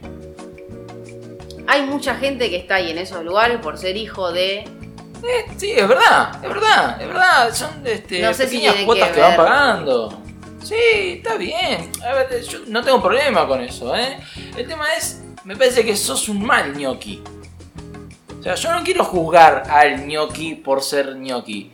hay 1.68 1.84
mucha 1.84 2.16
gente 2.16 2.50
que 2.50 2.58
está 2.58 2.76
ahí 2.76 2.92
en 2.92 2.98
esos 2.98 3.24
lugares 3.24 3.60
por 3.60 3.78
ser 3.78 3.96
hijo 3.96 4.32
de... 4.32 4.60
Eh, 5.24 5.46
sí, 5.56 5.72
es 5.72 5.88
verdad, 5.88 6.32
es 6.44 6.50
verdad, 6.50 7.02
es 7.02 7.08
verdad. 7.08 7.54
Son 7.54 7.70
este, 7.86 8.22
No 8.22 8.34
sé 8.34 8.48
si 8.48 8.56
pequeñas 8.56 8.74
tiene 8.74 8.86
cuotas 8.86 9.10
que 9.10 9.16
que, 9.16 9.22
van 9.22 9.36
pagando. 9.38 10.22
Sí, 10.64 10.76
está 11.18 11.38
bien. 11.38 11.92
A 12.04 12.14
ver, 12.14 12.42
yo 12.44 12.60
no 12.68 12.84
tengo 12.84 13.02
problema 13.02 13.48
con 13.48 13.62
eso, 13.62 13.96
¿eh? 13.96 14.18
El 14.58 14.68
tema 14.68 14.86
es, 14.98 15.21
me 15.44 15.56
parece 15.56 15.86
que 15.86 15.96
sos 15.96 16.30
un 16.30 16.44
mal 16.44 16.76
ñoqui. 16.76 17.22
O 18.40 18.44
sea, 18.44 18.56
yo 18.56 18.72
no 18.72 18.84
quiero 18.84 19.04
juzgar 19.04 19.64
al 19.70 20.08
ñoqui 20.08 20.56
por 20.56 20.82
ser 20.82 21.16
ñoqui. 21.16 21.72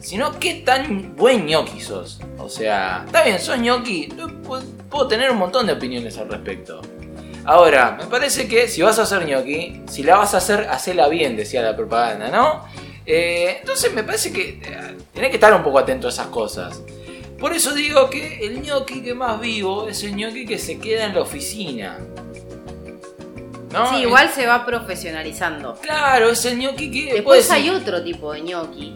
Sino 0.00 0.38
qué 0.38 0.62
tan 0.66 1.16
buen 1.16 1.46
ñoqui 1.46 1.80
sos. 1.80 2.20
O 2.38 2.48
sea, 2.48 3.04
está 3.06 3.24
bien, 3.24 3.40
sos 3.40 3.58
ñoqui. 3.58 4.08
Puedo, 4.44 4.64
puedo 4.90 5.08
tener 5.08 5.30
un 5.30 5.38
montón 5.38 5.66
de 5.66 5.72
opiniones 5.72 6.18
al 6.18 6.28
respecto. 6.28 6.82
Ahora, 7.46 7.96
me 7.98 8.06
parece 8.06 8.48
que 8.48 8.68
si 8.68 8.80
vas 8.82 8.98
a 8.98 9.02
hacer 9.02 9.26
ñoqui, 9.26 9.82
si 9.86 10.02
la 10.02 10.16
vas 10.16 10.34
a 10.34 10.38
hacer, 10.38 10.66
hacela 10.70 11.08
bien, 11.08 11.36
decía 11.36 11.62
la 11.62 11.76
propaganda, 11.76 12.28
¿no? 12.30 12.64
Eh, 13.06 13.58
entonces 13.60 13.92
me 13.92 14.02
parece 14.02 14.32
que 14.32 14.60
eh, 14.62 14.96
tenés 15.12 15.28
que 15.28 15.36
estar 15.36 15.52
un 15.54 15.62
poco 15.62 15.78
atento 15.78 16.06
a 16.06 16.10
esas 16.10 16.28
cosas. 16.28 16.82
Por 17.38 17.52
eso 17.52 17.74
digo 17.74 18.08
que 18.08 18.46
el 18.46 18.62
ñoqui 18.62 19.02
que 19.02 19.14
más 19.14 19.38
vivo 19.40 19.88
es 19.88 20.02
el 20.04 20.16
ñoqui 20.16 20.46
que 20.46 20.58
se 20.58 20.78
queda 20.78 21.04
en 21.04 21.14
la 21.14 21.20
oficina. 21.20 21.98
¿No? 23.74 23.90
Sí, 23.90 24.02
igual 24.02 24.30
se 24.30 24.46
va 24.46 24.64
profesionalizando. 24.64 25.74
Claro, 25.80 26.30
es 26.30 26.44
el 26.44 26.58
ñoqui 26.58 26.90
que. 26.90 27.14
Después 27.14 27.50
hay 27.50 27.70
otro 27.70 28.02
tipo 28.04 28.32
de 28.32 28.40
ñoqui, 28.42 28.94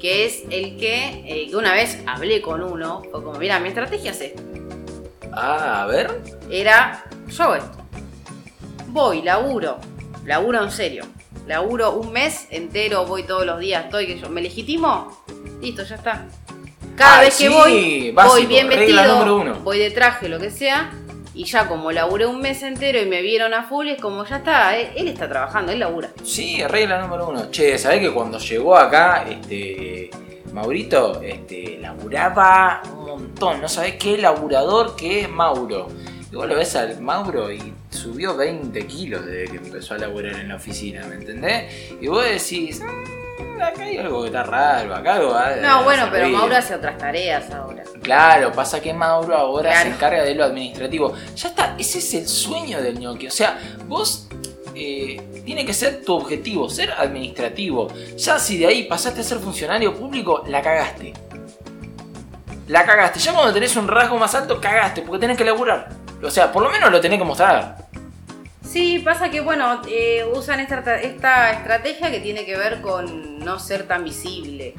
que 0.00 0.26
es 0.26 0.42
el 0.50 0.76
que, 0.76 1.22
eh, 1.24 1.46
que 1.48 1.56
una 1.56 1.72
vez 1.72 2.00
hablé 2.04 2.42
con 2.42 2.62
uno, 2.62 3.02
fue 3.10 3.22
como, 3.22 3.38
mira, 3.38 3.60
mi 3.60 3.68
estrategia 3.68 4.10
es 4.10 4.20
esta. 4.20 4.42
Ah, 5.32 5.84
a 5.84 5.86
ver. 5.86 6.20
Era, 6.50 7.04
yo 7.28 7.44
hago 7.44 7.54
esto. 7.54 7.78
Voy, 8.88 9.22
laburo, 9.22 9.78
laburo 10.24 10.64
en 10.64 10.72
serio. 10.72 11.04
Laburo 11.46 11.92
un 11.92 12.12
mes 12.12 12.46
entero, 12.50 13.06
voy 13.06 13.22
todos 13.22 13.46
los 13.46 13.60
días, 13.60 13.84
estoy 13.84 14.06
que 14.06 14.18
yo. 14.18 14.28
¿Me 14.28 14.42
legitimo? 14.42 15.24
Listo, 15.60 15.84
ya 15.84 15.94
está. 15.94 16.26
Cada 16.96 17.20
vez 17.20 17.36
que 17.36 17.44
sí, 17.44 17.48
voy, 17.48 18.10
básico, 18.10 18.34
voy 18.34 18.46
bien 18.46 18.68
vestido, 18.68 19.54
voy 19.62 19.78
de 19.78 19.90
traje, 19.90 20.28
lo 20.28 20.38
que 20.38 20.50
sea. 20.50 20.90
Y 21.34 21.44
ya 21.44 21.66
como 21.66 21.92
laburé 21.92 22.26
un 22.26 22.40
mes 22.40 22.62
entero 22.62 23.00
y 23.00 23.06
me 23.06 23.22
vieron 23.22 23.54
a 23.54 23.62
full, 23.64 23.88
es 23.88 24.00
como 24.00 24.24
ya 24.24 24.36
está, 24.36 24.76
él, 24.76 25.08
está 25.08 25.28
trabajando, 25.28 25.72
él 25.72 25.80
labura. 25.80 26.10
Sí, 26.22 26.62
regla 26.64 27.00
número 27.00 27.28
uno. 27.28 27.50
Che, 27.50 27.78
¿sabés 27.78 28.00
que 28.00 28.10
cuando 28.12 28.38
llegó 28.38 28.76
acá, 28.76 29.24
este. 29.28 30.10
Maurito, 30.52 31.22
este, 31.22 31.78
laburaba 31.80 32.82
un 32.98 33.06
montón. 33.06 33.62
No 33.62 33.68
sabés 33.68 33.94
qué 33.96 34.18
laburador 34.18 34.94
que 34.96 35.22
es 35.22 35.28
Mauro. 35.30 35.88
Y 36.30 36.36
vos 36.36 36.46
lo 36.46 36.56
ves 36.56 36.76
al 36.76 37.00
Mauro 37.00 37.50
y 37.50 37.72
subió 37.90 38.36
20 38.36 38.86
kilos 38.86 39.24
desde 39.24 39.50
que 39.50 39.56
empezó 39.56 39.94
a 39.94 39.98
laburar 39.98 40.34
en 40.34 40.48
la 40.48 40.56
oficina, 40.56 41.06
¿me 41.06 41.14
entendés? 41.14 41.94
Y 42.00 42.06
vos 42.08 42.24
decís, 42.24 42.80
"Mm, 42.80 43.21
acá 43.62 43.82
hay 43.84 43.98
algo 43.98 44.22
que 44.22 44.26
está 44.28 44.42
raro, 44.42 44.94
acá 44.94 45.14
algo 45.16 45.30
va 45.30 45.56
No, 45.56 45.84
bueno, 45.84 46.04
pero 46.10 46.24
servir". 46.24 46.36
Mauro 46.38 46.56
hace 46.56 46.74
otras 46.74 46.98
tareas 46.98 47.50
ahora. 47.50 47.82
Claro, 48.02 48.52
pasa 48.52 48.80
que 48.80 48.92
Mauro 48.92 49.36
ahora 49.36 49.70
Claro. 49.70 49.88
se 49.88 49.94
encarga 49.94 50.22
de 50.24 50.34
lo 50.34 50.44
administrativo. 50.44 51.14
Ya 51.36 51.48
está, 51.48 51.76
ese 51.78 51.98
es 51.98 52.14
el 52.14 52.28
sueño 52.28 52.82
del 52.82 52.98
ñoqui. 52.98 53.28
O 53.28 53.30
sea, 53.30 53.58
vos 53.86 54.26
eh, 54.74 55.42
tiene 55.44 55.64
que 55.66 55.74
ser 55.74 56.02
tu 56.04 56.14
objetivo, 56.14 56.68
ser 56.68 56.90
administrativo. 56.92 57.88
Ya 58.16 58.38
si 58.38 58.58
de 58.58 58.66
ahí 58.66 58.82
pasaste 58.84 59.20
a 59.20 59.24
ser 59.24 59.38
funcionario 59.38 59.94
público, 59.94 60.42
la 60.48 60.60
cagaste. 60.62 61.12
La 62.68 62.84
cagaste. 62.84 63.18
Ya 63.20 63.32
cuando 63.32 63.52
tenés 63.52 63.76
un 63.76 63.86
rasgo 63.86 64.18
más 64.18 64.34
alto, 64.34 64.60
cagaste, 64.60 65.02
porque 65.02 65.20
tenés 65.20 65.36
que 65.36 65.44
laburar. 65.44 65.88
O 66.22 66.30
sea, 66.30 66.50
por 66.50 66.62
lo 66.62 66.70
menos 66.70 66.90
lo 66.90 67.00
tenés 67.00 67.18
que 67.18 67.24
mostrar. 67.24 67.76
Sí, 68.72 69.00
pasa 69.00 69.30
que, 69.30 69.42
bueno, 69.42 69.82
eh, 69.86 70.24
usan 70.34 70.58
esta, 70.60 70.98
esta 70.98 71.50
estrategia 71.52 72.10
que 72.10 72.20
tiene 72.20 72.46
que 72.46 72.56
ver 72.56 72.80
con 72.80 73.38
no 73.38 73.58
ser 73.58 73.86
tan 73.86 74.02
visible. 74.02 74.72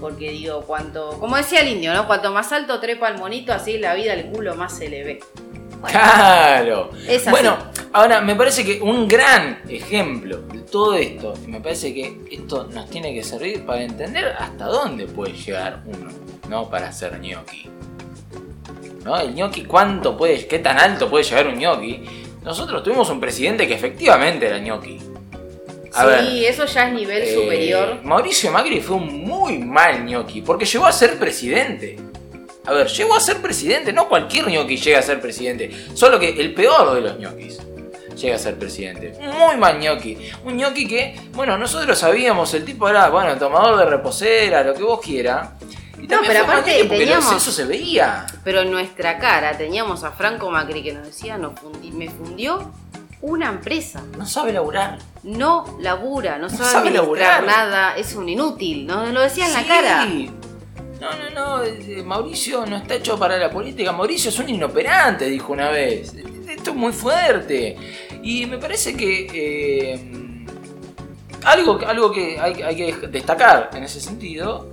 Porque 0.00 0.30
digo, 0.30 0.62
cuanto, 0.62 1.18
como 1.20 1.36
decía 1.36 1.60
el 1.60 1.68
indio, 1.68 1.92
¿no? 1.92 2.06
Cuanto 2.06 2.32
más 2.32 2.50
alto 2.52 2.80
trepa 2.80 3.08
el 3.08 3.18
monito, 3.18 3.52
así 3.52 3.76
la 3.76 3.94
vida 3.94 4.14
el 4.14 4.26
culo 4.30 4.54
más 4.54 4.76
se 4.78 4.88
le 4.88 5.04
ve. 5.04 5.20
Bueno, 5.82 5.98
Claro. 6.00 6.90
es 7.06 7.22
así. 7.22 7.30
Bueno, 7.30 7.58
ahora 7.92 8.22
me 8.22 8.34
parece 8.34 8.64
que 8.64 8.80
un 8.80 9.06
gran 9.06 9.60
ejemplo 9.68 10.38
de 10.38 10.60
todo 10.60 10.94
esto, 10.94 11.34
y 11.44 11.48
me 11.48 11.60
parece 11.60 11.92
que 11.92 12.18
esto 12.30 12.68
nos 12.72 12.88
tiene 12.88 13.12
que 13.12 13.22
servir 13.22 13.66
para 13.66 13.82
entender 13.82 14.34
hasta 14.38 14.64
dónde 14.64 15.06
puede 15.06 15.34
llegar 15.34 15.82
uno, 15.84 16.10
¿no? 16.48 16.70
Para 16.70 16.90
ser 16.90 17.20
ñoqui. 17.20 17.68
¿No? 19.04 19.18
El 19.18 19.34
ñoqui, 19.34 19.64
¿cuánto 19.64 20.16
puede, 20.16 20.46
qué 20.46 20.58
tan 20.58 20.78
alto 20.78 21.08
puede 21.10 21.24
llegar 21.24 21.46
un 21.48 21.58
ñoqui? 21.58 22.02
Nosotros 22.46 22.84
tuvimos 22.84 23.10
un 23.10 23.18
presidente 23.18 23.66
que 23.66 23.74
efectivamente 23.74 24.46
era 24.46 24.60
ñoqui. 24.60 25.00
A 25.92 26.02
sí, 26.02 26.06
ver, 26.06 26.44
eso 26.44 26.64
ya 26.64 26.86
es 26.86 26.94
nivel 26.94 27.22
eh, 27.24 27.34
superior. 27.34 27.98
Mauricio 28.04 28.52
Macri 28.52 28.80
fue 28.80 28.98
un 28.98 29.24
muy 29.24 29.58
mal 29.58 30.04
ñoqui, 30.04 30.42
porque 30.42 30.64
llegó 30.64 30.86
a 30.86 30.92
ser 30.92 31.18
presidente. 31.18 31.98
A 32.64 32.72
ver, 32.72 32.86
llegó 32.86 33.16
a 33.16 33.20
ser 33.20 33.38
presidente, 33.38 33.92
no 33.92 34.08
cualquier 34.08 34.46
ñoqui 34.46 34.76
llega 34.76 35.00
a 35.00 35.02
ser 35.02 35.20
presidente, 35.20 35.72
solo 35.94 36.20
que 36.20 36.28
el 36.40 36.54
peor 36.54 36.94
de 36.94 37.00
los 37.00 37.18
ñoquis 37.18 37.58
llega 38.16 38.36
a 38.36 38.38
ser 38.38 38.56
presidente. 38.56 39.14
Muy 39.20 39.56
mal 39.56 39.80
ñoqui. 39.80 40.16
Un 40.44 40.56
ñoqui 40.56 40.86
que, 40.86 41.16
bueno, 41.32 41.58
nosotros 41.58 41.98
sabíamos, 41.98 42.54
el 42.54 42.64
tipo 42.64 42.88
era, 42.88 43.10
bueno, 43.10 43.36
tomador 43.38 43.76
de 43.76 43.86
reposera, 43.86 44.62
lo 44.62 44.72
que 44.72 44.84
vos 44.84 45.00
quieras. 45.00 45.48
Y 46.06 46.08
también 46.08 46.32
pero 46.32 46.44
aparte 46.44 46.84
teníamos- 46.84 47.34
eso 47.36 47.50
se 47.50 47.64
veía. 47.64 48.26
Pero 48.44 48.60
en 48.60 48.70
nuestra 48.70 49.18
cara 49.18 49.56
teníamos 49.58 50.04
a 50.04 50.12
Franco 50.12 50.50
Macri 50.50 50.82
que 50.82 50.92
nos 50.92 51.04
decía, 51.06 51.36
no 51.36 51.52
fundi- 51.54 51.90
me 51.92 52.08
fundió 52.08 52.70
una 53.22 53.48
empresa. 53.48 54.02
No 54.16 54.24
sabe 54.24 54.52
laburar. 54.52 54.98
No 55.24 55.76
labura, 55.80 56.38
no, 56.38 56.48
No 56.48 56.56
sabe, 56.56 56.92
laburar. 56.92 57.44
nada, 57.44 57.96
es 57.96 58.14
un 58.14 58.28
inútil. 58.28 58.86
Nos 58.86 59.12
lo 59.12 59.20
decía 59.20 59.46
en 59.46 59.52
la 59.52 59.66
cara. 59.66 60.06
No, 60.06 61.10
no, 61.10 61.30
no, 61.58 61.64
eh, 61.64 62.02
Mauricio 62.04 62.64
no 62.66 62.76
está 62.76 62.94
hecho 62.94 63.18
para 63.18 63.36
la 63.36 63.50
política. 63.50 63.90
Mauricio 63.92 64.30
es 64.30 64.38
un 64.38 64.48
inoperante, 64.48 65.26
dijo 65.26 65.52
una 65.52 65.70
vez. 65.70 66.14
Esto 66.48 66.70
es 66.70 66.76
muy 66.76 66.92
fuerte. 66.92 67.76
Y 68.22 68.46
me 68.46 68.58
parece 68.58 68.96
que 68.96 69.26
eh, 69.34 70.44
algo, 71.44 71.78
algo 71.86 72.12
que 72.12 72.38
hay, 72.40 72.62
hay 72.62 72.76
que 72.76 73.08
destacar 73.08 73.70
en 73.74 73.82
ese 73.84 74.00
sentido 74.00 74.68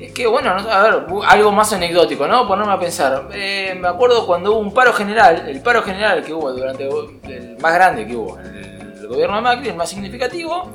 Es 0.00 0.12
que 0.12 0.26
bueno, 0.26 0.58
no- 0.58 0.70
a 0.70 0.82
ver, 0.82 1.04
algo 1.26 1.52
más 1.52 1.72
anecdótico, 1.72 2.26
¿no? 2.26 2.46
Ponerme 2.48 2.72
a 2.72 2.78
pensar. 2.78 3.28
Eh, 3.34 3.76
me 3.78 3.88
acuerdo 3.88 4.26
cuando 4.26 4.52
hubo 4.52 4.60
un 4.60 4.72
paro 4.72 4.92
general, 4.92 5.44
el 5.48 5.60
paro 5.60 5.82
general 5.82 6.22
que 6.24 6.32
hubo 6.32 6.50
durante 6.52 6.84
el 6.84 7.56
más 7.60 7.74
grande 7.74 8.06
que 8.06 8.16
hubo 8.16 8.38
en 8.40 8.54
el 8.98 9.06
gobierno 9.08 9.36
de 9.36 9.42
Macri, 9.42 9.68
el 9.68 9.76
más 9.76 9.88
significativo. 9.90 10.70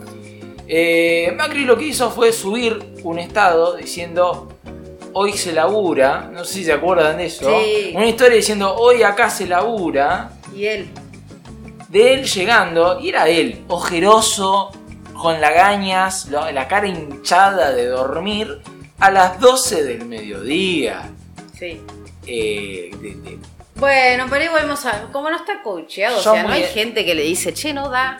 eh, 0.67 1.31
Macri 1.37 1.63
lo 1.65 1.77
que 1.77 1.85
hizo 1.85 2.09
fue 2.09 2.31
subir 2.31 2.95
un 3.03 3.19
estado 3.19 3.75
diciendo 3.75 4.49
hoy 5.13 5.33
se 5.33 5.53
labura, 5.53 6.29
no 6.33 6.43
sé 6.43 6.53
si 6.55 6.63
se 6.65 6.73
acuerdan 6.73 7.17
de 7.17 7.25
eso. 7.25 7.49
Sí. 7.49 7.93
Una 7.95 8.05
historia 8.07 8.35
diciendo 8.37 8.75
hoy 8.75 9.01
acá 9.03 9.29
se 9.29 9.47
labura 9.47 10.31
Y 10.55 10.65
él. 10.65 10.89
de 11.89 12.13
él 12.15 12.25
llegando, 12.25 12.99
y 12.99 13.09
era 13.09 13.27
él, 13.29 13.63
ojeroso, 13.69 14.71
con 15.21 15.39
lagañas, 15.39 16.27
la 16.29 16.67
cara 16.67 16.87
hinchada 16.87 17.71
de 17.71 17.87
dormir, 17.87 18.61
a 18.99 19.11
las 19.11 19.39
12 19.39 19.83
del 19.83 20.05
mediodía. 20.05 21.09
Sí. 21.57 21.81
Eh, 22.27 22.91
de- 23.01 23.15
de- 23.15 23.37
Bueno, 23.75 24.25
pero 24.29 24.45
igual. 24.45 24.73
Como 25.11 25.29
no 25.29 25.35
está 25.37 25.61
coacheado, 25.61 26.17
o 26.19 26.21
sea, 26.21 26.43
no 26.43 26.49
hay 26.49 26.63
gente 26.63 27.03
que 27.05 27.13
le 27.15 27.23
dice, 27.23 27.53
che, 27.53 27.73
no 27.73 27.89
da. 27.89 28.17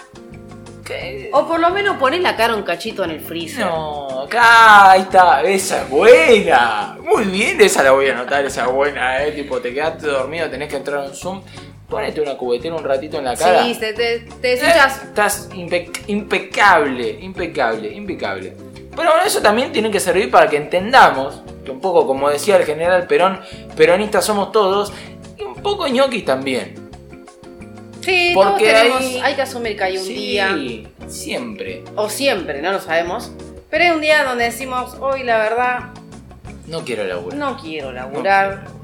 ¿qué? 0.84 1.30
O 1.34 1.48
por 1.48 1.60
lo 1.60 1.70
menos 1.72 1.98
pones 1.98 2.22
la 2.22 2.36
cara 2.36 2.56
un 2.56 2.62
cachito 2.64 3.04
en 3.04 3.12
el 3.12 3.20
freezer. 3.22 3.66
No, 3.66 4.22
acá, 4.22 4.92
ahí 4.92 5.02
está, 5.02 5.42
esa 5.44 5.82
es 5.84 5.90
buena. 5.90 6.98
Muy 7.02 7.24
bien, 7.26 7.60
esa 7.62 7.82
la 7.84 7.92
voy 7.92 8.08
a 8.10 8.14
anotar, 8.14 8.46
esa 8.46 8.66
es 8.66 8.72
buena, 8.72 9.24
eh. 9.26 9.32
Tipo, 9.32 9.60
te 9.60 9.74
quedaste 9.74 10.06
dormido, 10.08 10.48
tenés 10.50 10.70
que 10.70 10.76
entrar 10.76 11.06
en 11.06 11.16
Zoom, 11.16 11.42
ponete 11.90 12.22
una 12.22 12.36
cubetera 12.38 12.76
un 12.76 12.84
ratito 12.84 13.18
en 13.18 13.24
la 13.26 13.36
cara. 13.36 13.64
Sí, 13.64 13.76
te, 13.80 13.94
te, 13.94 14.20
te 14.42 14.54
Eh. 14.54 14.60
Estás 14.62 15.50
impe- 15.54 15.90
impecable, 16.08 17.18
impecable, 17.22 17.92
impecable. 17.92 18.54
Pero 18.96 19.10
bueno, 19.12 19.26
eso 19.26 19.42
también 19.42 19.72
tiene 19.72 19.92
que 19.92 20.00
servir 20.00 20.32
para 20.32 20.50
que 20.50 20.58
entendamos 20.58 21.42
que 21.66 21.72
un 21.72 21.82
poco, 21.82 22.06
como 22.08 22.30
decía 22.30 22.58
el 22.58 22.66
general 22.66 23.08
Perón, 23.08 23.42
peronistas 23.76 24.24
somos 24.26 24.52
todos, 24.52 24.94
y 25.38 25.44
un 25.44 25.56
poco 25.56 25.88
ñoquis 25.88 26.24
también. 26.26 26.76
Sí, 28.02 28.32
todos 28.34 28.52
porque 28.52 28.72
tenemos. 28.72 29.00
hay- 29.02 29.20
Hay 29.20 29.34
que 29.36 29.42
asumir 29.42 29.76
que 29.78 29.84
hay 29.84 29.98
un 29.98 30.04
sí, 30.06 30.14
día. 30.14 30.56
siempre. 31.08 31.84
O 31.96 32.08
siempre, 32.10 32.62
no 32.62 32.72
lo 32.72 32.80
sabemos. 32.80 33.32
Pero 33.70 33.84
hay 33.84 33.90
un 33.92 34.02
día 34.02 34.24
donde 34.24 34.46
decimos, 34.46 34.96
hoy 35.02 35.24
la 35.24 35.38
verdad, 35.40 35.80
No 36.68 36.84
quiero 36.86 37.04
laburar. 37.04 37.38
no 37.40 37.58
quiero 37.58 37.88
No 37.88 37.94
laburar. 37.94 38.22
quiero 38.22 38.62
laburar. 38.62 38.76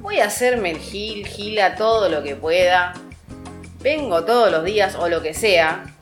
Voy 0.00 0.18
a 0.18 0.26
hacerme 0.26 0.72
el 0.72 0.78
gil, 0.78 1.26
gila 1.26 1.76
todo 1.76 2.08
lo 2.08 2.22
que 2.22 2.34
pueda. 2.36 2.94
Vengo 3.80 4.24
todos 4.24 4.50
los 4.50 4.64
días 4.64 4.96
o 4.96 5.08
lo 5.08 5.22
que 5.22 5.34
sea. 5.34 5.93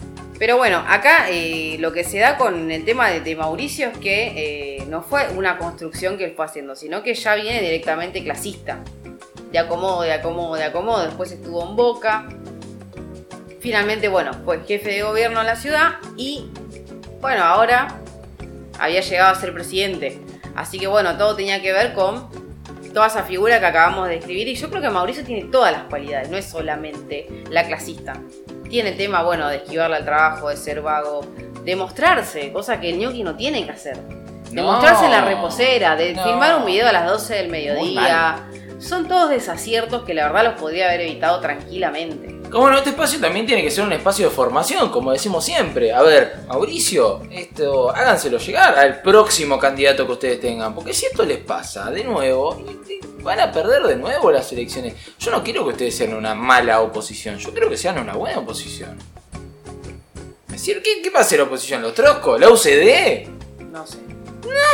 Pero 0.42 0.56
bueno, 0.56 0.82
acá 0.88 1.30
eh, 1.30 1.76
lo 1.78 1.92
que 1.92 2.02
se 2.02 2.18
da 2.18 2.36
con 2.36 2.68
el 2.72 2.84
tema 2.84 3.10
de, 3.10 3.36
Mauricio 3.36 3.90
es 3.90 3.98
que 3.98 4.78
eh, 4.80 4.84
no 4.88 5.00
fue 5.00 5.28
una 5.36 5.56
construcción 5.56 6.18
que 6.18 6.24
él 6.24 6.32
fue 6.34 6.44
haciendo, 6.44 6.74
sino 6.74 7.04
que 7.04 7.14
ya 7.14 7.36
viene 7.36 7.60
directamente 7.60 8.24
clasista. 8.24 8.80
De 9.52 9.60
acomodo, 9.60 10.02
de 10.02 10.12
acomodo, 10.12 10.56
de 10.56 10.64
acomodo. 10.64 11.04
Después 11.04 11.30
estuvo 11.30 11.64
en 11.64 11.76
Boca. 11.76 12.26
Finalmente, 13.60 14.08
bueno, 14.08 14.32
fue 14.44 14.64
jefe 14.66 14.90
de 14.90 15.02
gobierno 15.04 15.38
de 15.38 15.46
la 15.46 15.54
ciudad 15.54 15.92
y, 16.16 16.50
bueno, 17.20 17.44
ahora 17.44 18.00
había 18.80 19.00
llegado 19.00 19.30
a 19.30 19.40
ser 19.40 19.54
presidente. 19.54 20.18
Así 20.56 20.80
que, 20.80 20.88
bueno, 20.88 21.16
todo 21.16 21.36
tenía 21.36 21.62
que 21.62 21.72
ver 21.72 21.94
con 21.94 22.41
toda 22.92 23.06
esa 23.08 23.22
figura 23.24 23.58
que 23.60 23.66
acabamos 23.66 24.08
de 24.08 24.16
describir. 24.16 24.48
Y 24.48 24.54
yo 24.54 24.68
creo 24.70 24.82
que 24.82 24.90
Mauricio 24.90 25.24
tiene 25.24 25.44
todas 25.50 25.72
las 25.72 25.82
cualidades, 25.84 26.28
no 26.30 26.36
es 26.36 26.44
solamente 26.46 27.26
la 27.50 27.64
clasista. 27.64 28.14
Tiene 28.68 28.90
el 28.90 28.96
tema, 28.96 29.22
bueno, 29.22 29.48
de 29.48 29.56
esquivarle 29.56 29.96
al 29.96 30.04
trabajo, 30.04 30.48
de 30.48 30.56
ser 30.56 30.80
vago, 30.80 31.20
de 31.64 31.76
mostrarse, 31.76 32.52
cosa 32.52 32.80
que 32.80 32.90
el 32.90 32.98
ñoqui 32.98 33.22
no 33.22 33.36
tiene 33.36 33.64
que 33.64 33.72
hacer. 33.72 33.96
De 33.96 34.60
No. 34.60 34.64
mostrarse 34.72 35.06
en 35.06 35.10
la 35.12 35.22
reposera, 35.22 35.96
de 35.96 36.14
No. 36.14 36.22
filmar 36.24 36.56
un 36.56 36.66
video 36.66 36.88
a 36.88 36.92
las 36.92 37.06
12 37.06 37.34
del 37.34 37.48
mediodía. 37.48 38.36
Son 38.78 39.06
todos 39.08 39.30
desaciertos 39.30 40.02
que 40.02 40.12
la 40.14 40.24
verdad 40.26 40.44
los 40.52 40.60
podría 40.60 40.88
haber 40.88 41.02
evitado 41.02 41.40
tranquilamente. 41.40 42.41
Como 42.52 42.68
no, 42.68 42.76
este 42.76 42.90
espacio 42.90 43.18
también 43.18 43.46
tiene 43.46 43.62
que 43.62 43.70
ser 43.70 43.82
un 43.82 43.94
espacio 43.94 44.28
de 44.28 44.30
formación, 44.30 44.90
como 44.90 45.10
decimos 45.10 45.42
siempre. 45.42 45.90
A 45.90 46.02
ver, 46.02 46.40
Mauricio, 46.48 47.22
esto, 47.30 47.88
háganselo 47.88 48.36
llegar 48.36 48.78
al 48.78 49.00
próximo 49.00 49.58
candidato 49.58 50.04
que 50.04 50.12
ustedes 50.12 50.38
tengan. 50.38 50.74
Porque 50.74 50.92
si 50.92 51.06
esto 51.06 51.24
les 51.24 51.38
pasa 51.38 51.90
de 51.90 52.04
nuevo, 52.04 52.62
van 53.22 53.40
a 53.40 53.50
perder 53.50 53.84
de 53.84 53.96
nuevo 53.96 54.30
las 54.30 54.52
elecciones. 54.52 54.94
Yo 55.18 55.30
no 55.30 55.42
quiero 55.42 55.64
que 55.64 55.70
ustedes 55.70 55.96
sean 55.96 56.12
una 56.12 56.34
mala 56.34 56.82
oposición, 56.82 57.38
yo 57.38 57.52
quiero 57.52 57.70
que 57.70 57.78
sean 57.78 57.98
una 57.98 58.12
buena 58.12 58.40
oposición. 58.40 58.98
Es 60.48 60.52
decir, 60.52 60.82
¿qué, 60.84 61.00
qué 61.00 61.08
va 61.08 61.20
a 61.20 61.24
ser 61.24 61.40
oposición? 61.40 61.80
¿Los 61.80 61.94
troscos? 61.94 62.38
¿La 62.38 62.50
UCD? 62.50 63.28
No 63.70 63.86
sé. 63.86 63.96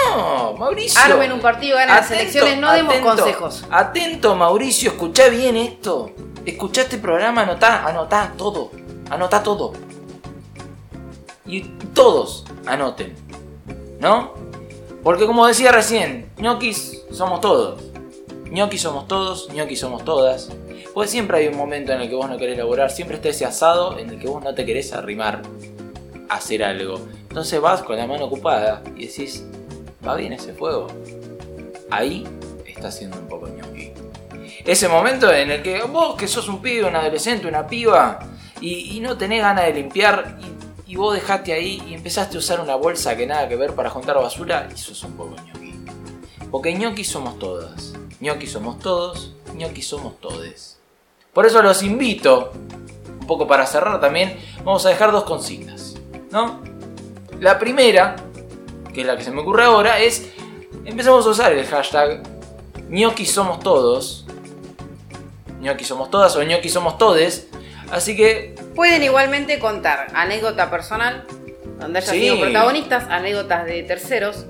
No, 0.08 0.54
Mauricio. 0.54 1.00
Armen 1.00 1.30
un 1.30 1.40
partido, 1.40 1.76
ganen 1.76 1.94
las 1.94 2.10
elecciones, 2.10 2.58
no 2.58 2.72
demos 2.72 2.96
consejos. 2.96 3.64
Atento, 3.70 4.34
Mauricio, 4.34 4.90
escuchá 4.90 5.28
bien 5.28 5.56
esto. 5.56 6.10
Escuchá 6.48 6.80
este 6.80 6.96
programa, 6.96 7.42
anotá, 7.42 7.84
anotá 7.84 8.32
todo. 8.38 8.70
Anotá 9.10 9.42
todo. 9.42 9.74
Y 11.44 11.60
todos 11.92 12.46
anoten. 12.64 13.14
¿No? 14.00 14.32
Porque 15.02 15.26
como 15.26 15.46
decía 15.46 15.72
recién, 15.72 16.30
ñoquis 16.38 17.04
somos 17.12 17.42
todos. 17.42 17.82
ñoquis 18.50 18.80
somos 18.80 19.06
todos, 19.06 19.52
ñoquis 19.52 19.78
somos 19.78 20.06
todas. 20.06 20.48
Pues 20.94 21.10
siempre 21.10 21.36
hay 21.36 21.48
un 21.48 21.56
momento 21.58 21.92
en 21.92 22.00
el 22.00 22.08
que 22.08 22.14
vos 22.14 22.30
no 22.30 22.38
querés 22.38 22.56
laburar, 22.56 22.90
siempre 22.90 23.16
está 23.16 23.28
ese 23.28 23.44
asado 23.44 23.98
en 23.98 24.08
el 24.08 24.18
que 24.18 24.26
vos 24.26 24.42
no 24.42 24.54
te 24.54 24.64
querés 24.64 24.94
arrimar 24.94 25.42
a 26.30 26.36
hacer 26.36 26.64
algo. 26.64 26.98
Entonces 27.28 27.60
vas 27.60 27.82
con 27.82 27.98
la 27.98 28.06
mano 28.06 28.24
ocupada 28.24 28.82
y 28.96 29.06
decís, 29.06 29.44
va 30.04 30.16
bien 30.16 30.32
ese 30.32 30.54
fuego. 30.54 30.86
Ahí 31.90 32.26
está 32.66 32.90
siendo 32.90 33.18
un 33.18 33.28
poco. 33.28 33.48
Ese 34.68 34.86
momento 34.86 35.32
en 35.32 35.50
el 35.50 35.62
que 35.62 35.80
vos 35.84 36.14
que 36.14 36.28
sos 36.28 36.46
un 36.46 36.60
pibe, 36.60 36.84
un 36.84 36.94
adolescente, 36.94 37.48
una 37.48 37.66
piba, 37.66 38.18
y, 38.60 39.00
no 39.00 39.16
tenés 39.16 39.40
ganas 39.40 39.64
de 39.64 39.72
limpiar, 39.72 40.38
y, 40.86 40.94
vos 40.94 41.14
dejaste 41.14 41.54
ahí 41.54 41.82
y 41.88 41.94
empezaste 41.94 42.36
a 42.36 42.38
usar 42.38 42.60
una 42.60 42.74
bolsa 42.74 43.16
que 43.16 43.26
nada 43.26 43.48
que 43.48 43.56
ver 43.56 43.74
para 43.74 43.88
juntar 43.88 44.16
basura, 44.16 44.68
y 44.70 44.76
sos 44.76 45.02
un 45.04 45.12
poco 45.12 45.36
ñoqui. 45.36 45.74
Porque 46.50 46.74
ñoqui 46.74 47.02
somos 47.02 47.38
todas, 47.38 47.94
ñoqui 48.20 48.46
somos 48.46 48.78
todos, 48.78 49.32
ñoqui 49.54 49.80
somos 49.80 50.20
todes. 50.20 50.78
Por 51.32 51.46
eso 51.46 51.62
los 51.62 51.82
invito, 51.82 52.52
un 53.20 53.26
poco 53.26 53.46
para 53.46 53.64
cerrar 53.64 53.98
también, 54.02 54.38
vamos 54.64 54.84
a 54.84 54.90
dejar 54.90 55.12
dos 55.12 55.24
consignas, 55.24 55.94
¿no? 56.30 56.60
La 57.40 57.58
primera, 57.58 58.16
que 58.92 59.00
es 59.00 59.06
la 59.06 59.16
que 59.16 59.24
se 59.24 59.30
me 59.30 59.40
ocurre 59.40 59.64
ahora, 59.64 59.98
es 59.98 60.28
empecemos 60.84 61.24
a 61.24 61.30
usar 61.30 61.52
el 61.54 61.64
hashtag 61.64 62.22
ñoqui 62.90 63.24
somos 63.24 63.60
todos, 63.60 64.26
ñoqui 65.60 65.84
somos 65.84 66.10
todas 66.10 66.34
o 66.36 66.42
ñoqui 66.42 66.68
somos 66.68 66.98
todes, 66.98 67.48
así 67.90 68.16
que 68.16 68.54
Pueden 68.74 69.02
igualmente 69.02 69.58
contar 69.58 70.06
anécdota 70.14 70.70
personal, 70.70 71.24
donde 71.80 71.98
hayan 71.98 72.14
Sí. 72.14 72.20
sido 72.20 72.38
protagonistas, 72.40 73.04
anécdotas 73.10 73.64
de 73.66 73.82
terceros. 73.82 74.46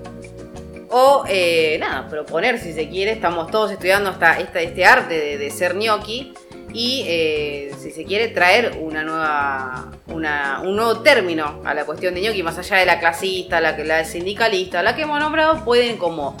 O 0.91 1.23
eh, 1.27 1.77
nada, 1.79 2.07
proponer 2.07 2.59
si 2.59 2.73
se 2.73 2.89
quiere. 2.89 3.11
Estamos 3.11 3.49
todos 3.51 3.71
estudiando 3.71 4.09
esta- 4.11 4.39
este 4.39 4.85
arte 4.85 5.13
de, 5.19 5.37
de 5.37 5.49
ser 5.51 5.75
ñoqui. 5.75 6.33
Y 6.73 7.03
eh, 7.07 7.71
si 7.79 7.89
se 7.91 8.05
quiere 8.05 8.27
traer 8.27 8.77
una 8.79 9.03
nueva, 9.03 9.91
una- 10.07 10.61
un 10.63 10.75
nuevo 10.75 10.99
término 11.01 11.61
a 11.65 11.73
la 11.73 11.85
cuestión 11.85 12.13
de 12.13 12.21
ñoqui, 12.21 12.43
más 12.43 12.57
allá 12.59 12.77
de 12.77 12.85
la 12.85 12.99
clasista, 12.99 13.59
la, 13.59 13.75
la 13.77 14.03
sindicalista, 14.05 14.83
la 14.83 14.95
que 14.95 15.03
hemos 15.03 15.19
nombrado, 15.19 15.63
pueden 15.65 15.97
como 15.97 16.37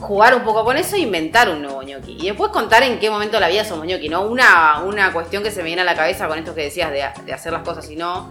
jugar 0.00 0.34
un 0.34 0.42
poco 0.42 0.64
con 0.64 0.76
eso 0.76 0.96
e 0.96 1.00
inventar 1.00 1.48
un 1.48 1.62
nuevo 1.62 1.82
ñoqui. 1.82 2.16
Y 2.20 2.26
después 2.26 2.50
contar 2.50 2.82
en 2.82 2.98
qué 2.98 3.10
momento 3.10 3.36
de 3.36 3.40
la 3.40 3.48
vida 3.48 3.64
somos 3.64 3.86
ñoqui, 3.86 4.08
¿no? 4.08 4.22
Una, 4.22 4.82
una 4.84 5.12
cuestión 5.12 5.42
que 5.42 5.50
se 5.50 5.58
me 5.58 5.66
viene 5.66 5.82
a 5.82 5.84
la 5.84 5.94
cabeza 5.94 6.28
con 6.28 6.38
esto 6.38 6.54
que 6.54 6.62
decías 6.62 6.90
de, 6.90 7.04
de 7.24 7.32
hacer 7.32 7.52
las 7.52 7.62
cosas 7.62 7.90
y 7.90 7.96
no, 7.96 8.30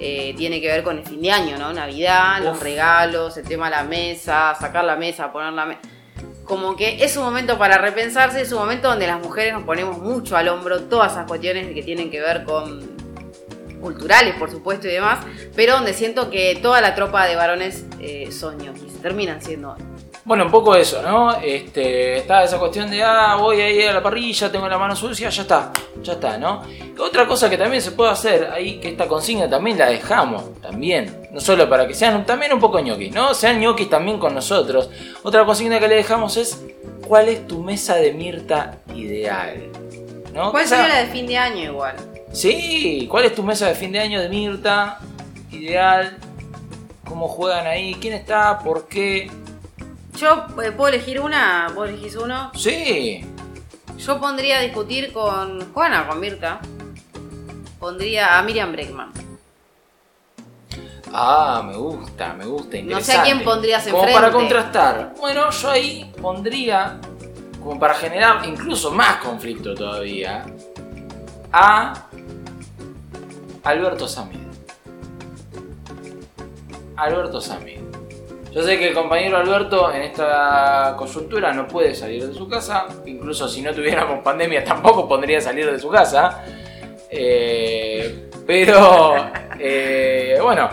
eh, 0.00 0.34
tiene 0.36 0.60
que 0.60 0.66
ver 0.66 0.82
con 0.82 0.98
el 0.98 1.06
fin 1.06 1.22
de 1.22 1.30
año, 1.30 1.56
¿no? 1.56 1.72
Navidad, 1.72 2.42
los 2.42 2.60
regalos, 2.60 3.36
el 3.36 3.44
tema 3.44 3.66
de 3.66 3.76
la 3.76 3.84
mesa, 3.84 4.56
sacar 4.58 4.84
la 4.84 4.96
mesa, 4.96 5.32
poner 5.32 5.52
la 5.52 5.66
mesa. 5.66 5.80
Como 6.44 6.76
que 6.76 7.02
es 7.02 7.16
un 7.16 7.24
momento 7.24 7.56
para 7.58 7.78
repensarse, 7.78 8.40
es 8.42 8.52
un 8.52 8.58
momento 8.58 8.88
donde 8.88 9.06
las 9.06 9.20
mujeres 9.20 9.54
nos 9.54 9.62
ponemos 9.62 9.98
mucho 9.98 10.36
al 10.36 10.48
hombro 10.48 10.82
todas 10.82 11.12
esas 11.12 11.26
cuestiones 11.26 11.72
que 11.72 11.82
tienen 11.82 12.10
que 12.10 12.20
ver 12.20 12.44
con 12.44 12.94
culturales, 13.80 14.34
por 14.36 14.50
supuesto, 14.50 14.88
y 14.88 14.92
demás, 14.92 15.24
pero 15.54 15.74
donde 15.74 15.94
siento 15.94 16.30
que 16.30 16.58
toda 16.60 16.80
la 16.80 16.94
tropa 16.94 17.26
de 17.26 17.36
varones 17.36 17.84
eh, 18.00 18.30
son 18.32 18.58
ñoquis, 18.58 19.00
terminan 19.00 19.42
siendo 19.42 19.76
Bueno, 20.24 20.46
un 20.46 20.50
poco 20.50 20.74
eso, 20.74 21.02
¿no? 21.02 21.34
Este, 21.36 22.16
está 22.16 22.44
esa 22.44 22.58
cuestión 22.58 22.90
de, 22.90 23.02
ah, 23.02 23.36
voy 23.38 23.60
ahí 23.60 23.82
a 23.82 23.92
la 23.92 24.02
parrilla, 24.02 24.50
tengo 24.50 24.66
la 24.66 24.78
mano 24.78 24.96
sucia, 24.96 25.28
ya 25.28 25.42
está, 25.42 25.70
ya 26.02 26.14
está, 26.14 26.38
¿no? 26.38 26.62
Otra 26.98 27.26
cosa 27.26 27.50
que 27.50 27.58
también 27.58 27.82
se 27.82 27.92
puede 27.92 28.10
hacer 28.10 28.48
ahí, 28.50 28.80
que 28.80 28.88
esta 28.88 29.06
consigna 29.06 29.50
también 29.50 29.78
la 29.78 29.90
dejamos, 29.90 30.58
también, 30.62 31.28
no 31.30 31.40
solo 31.40 31.68
para 31.68 31.86
que 31.86 31.92
sean 31.92 32.24
también 32.24 32.54
un 32.54 32.58
poco 32.60 32.80
ñoquis, 32.80 33.12
¿no? 33.12 33.34
Sean 33.34 33.60
ñoquis 33.60 33.90
también 33.90 34.18
con 34.18 34.34
nosotros. 34.34 34.88
Otra 35.24 35.44
consigna 35.44 35.78
que 35.78 35.88
le 35.88 35.96
dejamos 35.96 36.38
es, 36.38 36.64
¿cuál 37.06 37.28
es 37.28 37.46
tu 37.46 37.62
mesa 37.62 37.96
de 37.96 38.14
Mirta 38.14 38.78
ideal? 38.94 39.62
¿No? 40.32 40.52
¿Cuál 40.52 40.66
sería 40.66 40.88
la 40.88 40.98
de 41.02 41.06
fin 41.08 41.26
de 41.26 41.36
año 41.36 41.64
igual? 41.64 41.96
Sí, 42.32 43.06
¿cuál 43.10 43.26
es 43.26 43.34
tu 43.34 43.42
mesa 43.42 43.68
de 43.68 43.74
fin 43.74 43.92
de 43.92 44.00
año 44.00 44.22
de 44.22 44.30
Mirta? 44.30 45.00
Ideal. 45.52 46.16
¿Cómo 47.06 47.28
juegan 47.28 47.66
ahí? 47.66 47.94
¿Quién 48.00 48.14
está? 48.14 48.58
¿Por 48.58 48.88
qué? 48.88 49.30
Yo 50.16 50.46
eh, 50.62 50.70
puedo 50.72 50.88
elegir 50.88 51.20
una, 51.20 51.68
vos 51.74 51.88
elegís 51.88 52.16
uno. 52.16 52.52
Sí. 52.54 53.24
Yo 53.98 54.20
pondría 54.20 54.58
a 54.58 54.60
discutir 54.62 55.12
con 55.12 55.72
Juana, 55.72 56.06
con 56.06 56.20
Mirta. 56.20 56.60
Pondría 57.78 58.38
a 58.38 58.42
Miriam 58.42 58.72
Breckman. 58.72 59.12
Ah, 61.12 61.62
me 61.64 61.76
gusta, 61.76 62.32
me 62.34 62.44
gusta. 62.44 62.76
No 62.82 63.00
sé 63.00 63.12
a 63.12 63.22
quién 63.22 63.38
interesante. 63.38 63.44
pondrías 63.44 63.84
Como 63.84 63.98
enfrente. 63.98 64.20
para 64.20 64.32
contrastar. 64.32 65.14
Bueno, 65.18 65.50
yo 65.50 65.70
ahí 65.70 66.12
pondría, 66.20 66.98
como 67.62 67.78
para 67.78 67.94
generar 67.94 68.44
incluso 68.46 68.90
más 68.90 69.16
conflicto 69.18 69.74
todavía, 69.74 70.44
a 71.52 71.92
Alberto 73.62 74.08
Samid. 74.08 74.40
Alberto 76.96 77.40
Samid. 77.40 77.83
Yo 78.54 78.62
sé 78.62 78.78
que 78.78 78.88
el 78.88 78.94
compañero 78.94 79.36
Alberto 79.36 79.92
en 79.92 80.02
esta 80.02 80.94
coyuntura 80.96 81.52
no 81.52 81.66
puede 81.66 81.92
salir 81.92 82.24
de 82.24 82.32
su 82.32 82.48
casa. 82.48 82.86
Incluso 83.04 83.48
si 83.48 83.60
no 83.62 83.74
tuviéramos 83.74 84.22
pandemia 84.22 84.62
tampoco 84.64 85.08
pondría 85.08 85.40
salir 85.40 85.68
de 85.68 85.78
su 85.80 85.88
casa. 85.90 86.44
Eh, 87.10 88.30
pero, 88.46 89.16
eh, 89.58 90.38
bueno, 90.40 90.70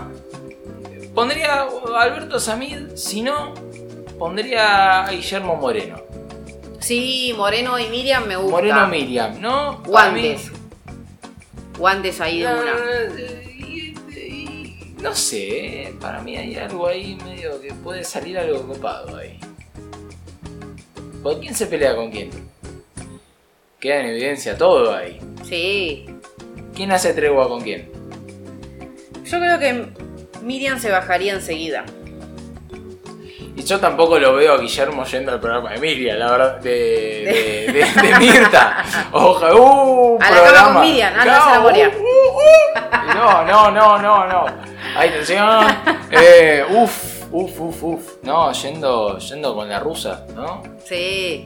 pondría 1.15 1.63
a 1.63 2.01
Alberto 2.01 2.39
Samid. 2.39 2.95
Si 2.95 3.23
no, 3.23 3.55
pondría 4.19 5.05
a 5.05 5.09
Guillermo 5.09 5.55
Moreno. 5.55 6.03
Sí, 6.79 7.33
Moreno 7.35 7.79
y 7.79 7.87
Miriam 7.87 8.27
me 8.27 8.35
gusta. 8.35 8.51
Moreno 8.51 8.87
Miriam, 8.89 9.41
¿no? 9.41 9.81
Guantes. 9.85 10.51
Guantes 11.79 12.21
ahí 12.21 12.41
de 12.41 12.47
una. 12.47 13.40
No 15.01 15.15
sé, 15.15 15.83
eh, 15.83 15.95
para 15.99 16.21
mí 16.21 16.37
hay 16.37 16.55
algo 16.55 16.85
ahí 16.85 17.17
medio 17.25 17.59
que 17.59 17.73
puede 17.73 18.03
salir 18.03 18.37
algo 18.37 18.61
copado 18.67 19.17
ahí. 19.17 19.39
¿Por 21.23 21.39
quién 21.39 21.55
se 21.55 21.65
pelea 21.65 21.95
con 21.95 22.11
quién? 22.11 22.29
Queda 23.79 24.01
en 24.01 24.09
evidencia 24.09 24.55
todo 24.55 24.93
ahí. 24.93 25.19
Sí. 25.43 26.05
¿Quién 26.75 26.91
hace 26.91 27.13
tregua 27.13 27.47
con 27.47 27.61
quién? 27.61 27.89
Yo 29.25 29.39
creo 29.39 29.59
que 29.59 29.87
Miriam 30.43 30.79
se 30.79 30.91
bajaría 30.91 31.33
enseguida. 31.33 31.85
Y 33.61 33.63
yo 33.63 33.79
tampoco 33.79 34.17
lo 34.17 34.33
veo 34.33 34.53
a 34.53 34.57
Guillermo 34.57 35.05
yendo 35.05 35.31
al 35.33 35.39
programa 35.39 35.69
de 35.69 35.75
Emilia, 35.75 36.15
la 36.15 36.31
verdad, 36.31 36.55
de, 36.61 36.71
de, 36.71 37.71
de- 37.73 38.01
de 38.11 38.15
Mirta. 38.19 38.83
Oja, 39.11 39.53
uh, 39.53 40.17
A 40.19 40.29
la 40.31 40.35
cama 40.35 40.41
programa. 40.41 40.73
con 40.73 40.81
Miriam, 40.81 41.13
ah, 41.15 41.25
no, 41.25 41.31
se 41.31 41.49
la 41.51 41.59
uh, 41.59 41.91
uh, 41.91 42.39
uh. 42.41 43.13
No, 43.13 43.43
no, 43.45 43.69
no, 43.71 43.99
no, 43.99 44.25
no. 44.27 44.45
Hay 44.97 45.11
tensión. 45.11 45.67
Eh, 46.09 46.65
uf, 46.71 47.23
uf, 47.31 47.59
uf, 47.59 47.83
uf. 47.83 48.01
No, 48.23 48.51
yendo, 48.51 49.19
yendo 49.19 49.53
con 49.53 49.69
la 49.69 49.79
rusa, 49.79 50.25
¿no? 50.35 50.63
Sí. 50.83 51.45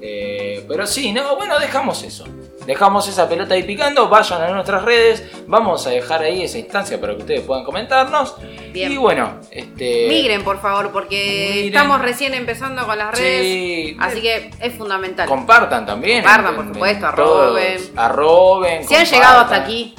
Eh, 0.00 0.64
pero 0.68 0.86
sí, 0.86 1.10
no, 1.12 1.34
bueno, 1.34 1.58
dejamos 1.58 2.00
eso. 2.04 2.24
Dejamos 2.66 3.06
esa 3.08 3.28
pelota 3.28 3.54
ahí 3.54 3.62
picando, 3.62 4.08
vayan 4.08 4.42
a 4.42 4.48
nuestras 4.48 4.82
redes, 4.82 5.22
vamos 5.46 5.86
a 5.86 5.90
dejar 5.90 6.22
ahí 6.22 6.42
esa 6.42 6.58
instancia 6.58 7.00
para 7.00 7.14
que 7.14 7.20
ustedes 7.20 7.40
puedan 7.42 7.64
comentarnos. 7.64 8.36
Bien. 8.72 8.90
Y 8.90 8.96
bueno, 8.96 9.40
este... 9.50 10.06
Migren, 10.08 10.42
por 10.42 10.60
favor, 10.60 10.90
porque 10.90 11.66
estamos 11.66 12.00
recién 12.00 12.34
empezando 12.34 12.86
con 12.86 12.96
las 12.96 13.16
redes. 13.16 13.42
Sí. 13.42 13.96
Así 14.00 14.22
que 14.22 14.50
es 14.60 14.74
fundamental. 14.74 15.28
Compartan 15.28 15.84
también. 15.84 16.22
Compartan, 16.22 16.56
por 16.56 16.66
supuesto, 16.68 17.10
todos. 17.14 17.46
arroben. 17.46 17.80
Arroben. 17.96 18.88
si 18.88 18.94
han 18.94 19.04
llegado 19.04 19.40
hasta 19.40 19.56
aquí, 19.56 19.94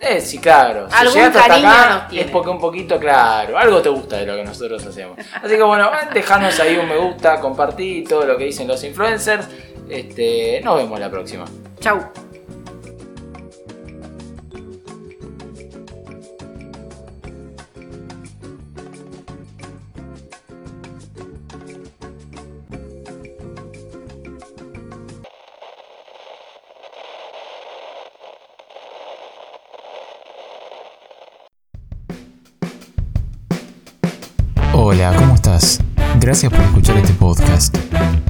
Eh, 0.00 0.20
sí, 0.20 0.38
claro. 0.38 0.88
Si 0.88 0.96
Algún 0.96 1.14
llegaste 1.14 1.38
hasta 1.38 1.56
acá, 1.56 2.08
es 2.12 2.30
porque 2.30 2.50
un 2.50 2.60
poquito, 2.60 2.98
claro, 3.00 3.58
algo 3.58 3.82
te 3.82 3.88
gusta 3.88 4.18
de 4.18 4.26
lo 4.26 4.36
que 4.36 4.44
nosotros 4.44 4.84
hacemos. 4.86 5.18
Así 5.42 5.56
que 5.56 5.62
bueno, 5.62 5.90
dejanos 6.14 6.58
ahí 6.60 6.76
un 6.76 6.88
me 6.88 6.96
gusta, 6.96 7.40
compartí 7.40 8.04
todo 8.04 8.24
lo 8.24 8.36
que 8.36 8.44
dicen 8.44 8.68
los 8.68 8.82
influencers. 8.84 9.48
Este, 9.88 10.60
nos 10.62 10.76
vemos 10.76 11.00
la 11.00 11.10
próxima. 11.10 11.44
chau. 11.80 11.98
Hola, 34.74 35.14
¿cómo 35.16 35.34
estás? 35.34 35.80
Gracias 36.20 36.52
por 36.52 36.60
escuchar 36.62 36.96
este 36.98 37.12
podcast. 37.14 37.87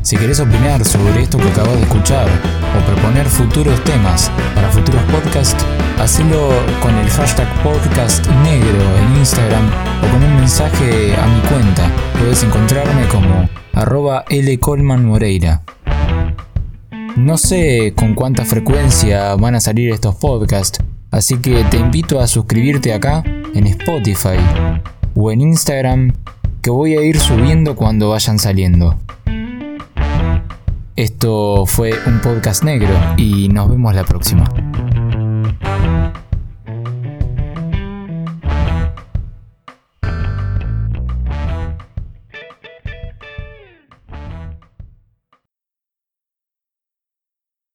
Si 0.09 0.17
querés 0.17 0.41
opinar 0.41 0.83
sobre 0.87 1.25
esto 1.25 1.37
que 1.37 1.49
acabas 1.49 1.75
de 1.75 1.83
escuchar 1.83 2.27
o 2.27 2.87
proponer 2.87 3.27
futuros 3.27 3.85
temas 3.85 4.33
para 4.55 4.71
futuros 4.71 5.03
podcasts, 5.03 5.63
hacelo 5.99 6.49
con 6.81 6.97
el 6.97 7.11
hashtag 7.11 7.47
podcast 7.63 8.27
negro 8.43 8.81
en 9.03 9.19
Instagram 9.19 9.69
o 9.69 10.11
con 10.11 10.23
un 10.23 10.37
mensaje 10.37 11.15
a 11.15 11.27
mi 11.27 11.41
cuenta. 11.41 11.93
Puedes 12.19 12.43
encontrarme 12.43 13.07
como 13.09 13.51
arroba 13.75 14.25
lcolmanmoreira. 14.31 15.61
No 17.17 17.37
sé 17.37 17.93
con 17.95 18.15
cuánta 18.15 18.47
frecuencia 18.47 19.35
van 19.35 19.57
a 19.57 19.61
salir 19.61 19.91
estos 19.91 20.15
podcasts, 20.15 20.79
así 21.11 21.37
que 21.37 21.65
te 21.65 21.77
invito 21.77 22.19
a 22.19 22.29
suscribirte 22.29 22.95
acá 22.95 23.23
en 23.55 23.67
Spotify 23.67 24.39
o 25.15 25.31
en 25.31 25.43
Instagram 25.43 26.15
que 26.63 26.71
voy 26.71 26.97
a 26.97 27.03
ir 27.03 27.21
subiendo 27.21 27.77
cuando 27.77 28.09
vayan 28.09 28.39
saliendo. 28.39 28.97
Esto 30.99 31.65
fue 31.65 31.93
un 32.07 32.21
podcast 32.21 32.65
negro 32.65 32.93
y 33.17 33.49
nos 33.51 33.71
vemos 33.71 33.95
la 33.95 34.03
próxima. 34.03 34.49